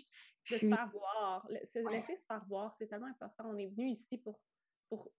de 0.51 0.57
se 0.57 0.67
faire 0.67 0.89
voir. 0.91 1.47
Se 1.47 1.89
laisser 1.89 2.15
se 2.15 2.25
faire 2.25 2.43
voir, 2.47 2.73
c'est 2.75 2.87
tellement 2.87 3.07
important. 3.07 3.45
On 3.47 3.57
est 3.57 3.67
venu 3.67 3.89
ici 3.89 4.17
pour, 4.17 4.39
pour 4.89 5.09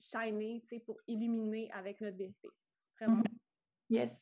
shiner, 0.00 0.62
pour 0.84 0.98
illuminer 1.06 1.70
avec 1.72 2.00
notre 2.00 2.16
vérité. 2.16 2.48
Vraiment. 2.98 3.18
Mhm. 3.18 3.38
Yes. 3.90 4.16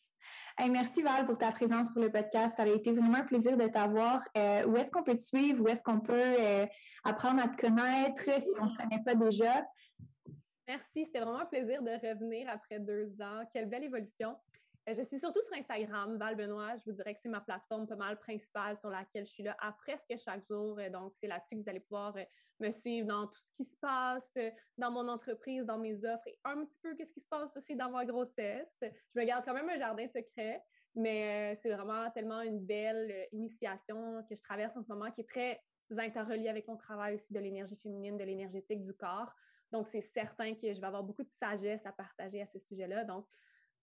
merci 0.70 1.02
Val 1.02 1.24
pour 1.24 1.38
ta 1.38 1.52
présence 1.52 1.88
pour 1.90 2.02
le 2.02 2.10
podcast. 2.10 2.56
Ça 2.56 2.64
a 2.64 2.66
été 2.66 2.92
vraiment 2.92 3.18
un 3.18 3.24
plaisir 3.24 3.56
de 3.56 3.66
t'avoir. 3.68 4.22
Euh, 4.36 4.66
où 4.66 4.76
est-ce 4.76 4.90
qu'on 4.90 5.02
peut 5.02 5.16
te 5.16 5.22
suivre? 5.22 5.64
Où 5.64 5.68
est-ce 5.68 5.82
qu'on 5.82 6.00
peut 6.00 6.36
euh, 6.38 6.66
apprendre 7.04 7.42
à 7.42 7.48
te 7.48 7.56
connaître 7.56 8.22
si 8.22 8.54
on 8.60 8.66
ne 8.66 8.70
te 8.72 8.82
connaît 8.82 9.02
pas 9.04 9.14
déjà? 9.14 9.64
Merci, 10.66 11.04
c'était 11.04 11.20
vraiment 11.20 11.40
un 11.40 11.46
plaisir 11.46 11.82
de 11.82 11.90
revenir 11.90 12.48
après 12.48 12.78
deux 12.78 13.10
ans. 13.20 13.44
Quelle 13.52 13.68
belle 13.68 13.84
évolution. 13.84 14.36
Euh, 14.88 14.94
je 14.96 15.02
suis 15.02 15.18
surtout 15.18 15.40
sur 15.42 15.56
Instagram, 15.56 16.16
Val 16.16 16.34
Benoît. 16.34 16.76
Je 16.76 16.84
vous 16.86 16.92
dirais 16.92 17.14
que 17.14 17.20
c'est 17.20 17.28
ma 17.28 17.40
plateforme 17.40 17.86
pas 17.86 17.94
mal 17.94 18.18
principale 18.18 18.76
sur 18.78 18.90
laquelle 18.90 19.24
je 19.24 19.30
suis 19.30 19.42
là 19.44 19.56
à 19.60 19.72
presque 19.72 20.12
chaque 20.18 20.44
jour. 20.44 20.78
Euh, 20.78 20.90
donc, 20.90 21.14
c'est 21.20 21.28
là-dessus 21.28 21.56
que 21.56 21.62
vous 21.62 21.68
allez 21.68 21.80
pouvoir 21.80 22.16
euh, 22.16 22.24
me 22.58 22.70
suivre 22.70 23.06
dans 23.06 23.28
tout 23.28 23.40
ce 23.40 23.52
qui 23.52 23.64
se 23.64 23.76
passe 23.76 24.36
dans 24.78 24.90
mon 24.90 25.06
entreprise, 25.08 25.64
dans 25.64 25.78
mes 25.78 26.04
offres 26.04 26.26
et 26.26 26.38
un 26.44 26.64
petit 26.64 26.80
peu 26.80 26.96
qu'est-ce 26.96 27.12
qui 27.12 27.20
se 27.20 27.28
passe 27.28 27.56
aussi 27.56 27.76
dans 27.76 27.90
ma 27.90 28.04
grossesse. 28.04 28.76
Je 28.82 29.20
me 29.20 29.24
garde 29.24 29.44
quand 29.44 29.54
même 29.54 29.68
un 29.68 29.78
jardin 29.78 30.06
secret, 30.08 30.62
mais 30.96 31.56
c'est 31.56 31.70
vraiment 31.70 32.10
tellement 32.10 32.40
une 32.40 32.64
belle 32.64 33.28
initiation 33.32 34.24
que 34.28 34.34
je 34.34 34.42
traverse 34.42 34.76
en 34.76 34.82
ce 34.82 34.92
moment 34.92 35.10
qui 35.12 35.22
est 35.22 35.28
très 35.28 35.60
interreliée 35.96 36.48
avec 36.48 36.66
mon 36.66 36.76
travail 36.76 37.14
aussi 37.14 37.32
de 37.32 37.38
l'énergie 37.38 37.76
féminine, 37.76 38.16
de 38.16 38.24
l'énergétique 38.24 38.82
du 38.82 38.94
corps. 38.94 39.32
Donc, 39.72 39.88
c'est 39.88 40.00
certain 40.00 40.54
que 40.54 40.72
je 40.72 40.80
vais 40.80 40.86
avoir 40.86 41.02
beaucoup 41.02 41.24
de 41.24 41.30
sagesse 41.30 41.84
à 41.86 41.92
partager 41.92 42.42
à 42.42 42.46
ce 42.46 42.58
sujet-là. 42.58 43.04
Donc, 43.04 43.26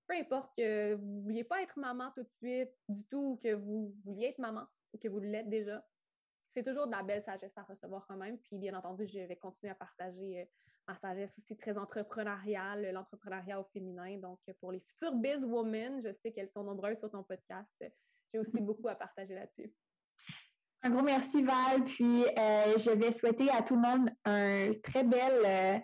peu 0.09 0.15
importe 0.15 0.51
que 0.57 0.95
vous 0.95 1.17
ne 1.17 1.21
vouliez 1.21 1.43
pas 1.43 1.61
être 1.61 1.77
maman 1.77 2.11
tout 2.15 2.23
de 2.23 2.29
suite 2.29 2.71
du 2.87 3.05
tout, 3.05 3.33
ou 3.33 3.37
que 3.37 3.53
vous 3.53 3.95
vouliez 4.03 4.27
être 4.27 4.39
maman, 4.39 4.65
ou 4.91 4.97
que 4.97 5.07
vous 5.07 5.19
l'êtes 5.19 5.49
déjà, 5.49 5.85
c'est 6.49 6.63
toujours 6.63 6.87
de 6.87 6.91
la 6.91 7.03
belle 7.03 7.21
sagesse 7.21 7.55
à 7.55 7.61
recevoir 7.61 8.07
quand 8.07 8.17
même. 8.17 8.39
Puis, 8.39 8.57
bien 8.57 8.73
entendu, 8.73 9.05
je 9.05 9.19
vais 9.19 9.35
continuer 9.35 9.71
à 9.71 9.75
partager 9.75 10.41
euh, 10.41 10.45
ma 10.87 10.95
sagesse 10.95 11.37
aussi 11.37 11.55
très 11.55 11.77
entrepreneuriale, 11.77 12.89
l'entrepreneuriat 12.91 13.61
au 13.61 13.65
féminin. 13.65 14.17
Donc, 14.17 14.39
pour 14.59 14.71
les 14.71 14.79
futures 14.79 15.13
biz 15.13 15.45
women, 15.45 16.01
je 16.01 16.11
sais 16.11 16.31
qu'elles 16.31 16.49
sont 16.49 16.63
nombreuses 16.63 16.97
sur 16.97 17.11
ton 17.11 17.23
podcast. 17.23 17.69
J'ai 18.31 18.39
aussi 18.39 18.59
beaucoup 18.61 18.87
à 18.87 18.95
partager 18.95 19.35
là-dessus. 19.35 19.71
Un 20.81 20.89
gros 20.89 21.03
merci, 21.03 21.43
Val. 21.43 21.83
Puis, 21.83 22.23
euh, 22.25 22.77
je 22.77 22.91
vais 22.95 23.11
souhaiter 23.11 23.51
à 23.51 23.61
tout 23.61 23.75
le 23.75 23.81
monde 23.81 24.09
une 24.25 24.81
très 24.81 25.03
belle, 25.03 25.45
euh, 25.45 25.79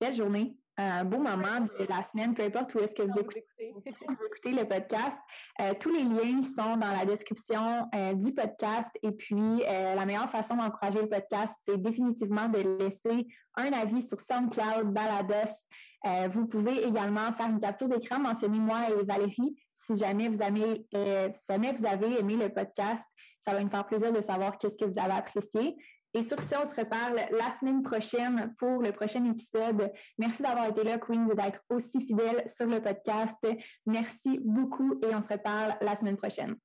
belle 0.00 0.14
journée 0.14 0.56
un 0.80 1.04
beau 1.04 1.18
moment 1.18 1.66
de 1.78 1.86
la 1.88 2.02
semaine, 2.02 2.34
peu 2.34 2.42
importe 2.42 2.74
où 2.74 2.78
est-ce 2.78 2.94
que 2.94 3.02
vous 3.02 3.18
écoutez, 3.18 4.52
le 4.52 4.64
podcast. 4.66 5.18
Euh, 5.60 5.74
tous 5.78 5.90
les 5.90 6.02
liens 6.02 6.42
sont 6.42 6.76
dans 6.76 6.92
la 6.92 7.04
description 7.04 7.86
euh, 7.94 8.14
du 8.14 8.32
podcast. 8.32 8.88
Et 9.02 9.12
puis, 9.12 9.36
euh, 9.36 9.94
la 9.94 10.06
meilleure 10.06 10.30
façon 10.30 10.56
d'encourager 10.56 11.02
le 11.02 11.08
podcast, 11.08 11.54
c'est 11.64 11.80
définitivement 11.80 12.48
de 12.48 12.78
laisser 12.78 13.26
un 13.56 13.72
avis 13.72 14.02
sur 14.02 14.18
SoundCloud, 14.18 14.92
Balados. 14.92 15.52
vous 16.30 16.46
pouvez 16.46 16.84
également 16.86 17.32
faire 17.32 17.48
une 17.48 17.58
capture 17.58 17.88
d'écran, 17.88 18.18
mentionner 18.18 18.58
moi 18.58 18.88
et 18.88 19.04
Valérie 19.04 19.56
si 19.72 19.96
jamais 19.96 20.28
vous 20.28 20.40
avez, 20.40 20.86
si 21.34 21.44
jamais 21.52 21.72
vous 21.72 21.84
avez 21.84 22.18
aimé 22.20 22.36
le 22.36 22.48
podcast. 22.48 23.04
Ça 23.40 23.52
va 23.52 23.62
nous 23.62 23.70
faire 23.70 23.86
plaisir 23.86 24.12
de 24.12 24.20
savoir 24.20 24.56
qu'est-ce 24.58 24.78
que 24.78 24.84
vous 24.84 24.98
avez 24.98 25.14
apprécié. 25.14 25.76
Et 26.14 26.22
sur 26.22 26.40
ce, 26.42 26.56
on 26.56 26.64
se 26.64 26.74
reparle 26.74 27.20
la 27.30 27.50
semaine 27.50 27.82
prochaine 27.82 28.54
pour 28.58 28.82
le 28.82 28.92
prochain 28.92 29.24
épisode. 29.24 29.92
Merci 30.18 30.42
d'avoir 30.42 30.66
été 30.66 30.82
là, 30.82 30.98
Queen, 30.98 31.28
et 31.30 31.34
d'être 31.34 31.62
aussi 31.68 32.00
fidèle 32.00 32.42
sur 32.46 32.66
le 32.66 32.82
podcast. 32.82 33.38
Merci 33.86 34.40
beaucoup 34.42 34.98
et 35.02 35.14
on 35.14 35.20
se 35.20 35.32
reparle 35.32 35.76
la 35.80 35.94
semaine 35.94 36.16
prochaine. 36.16 36.56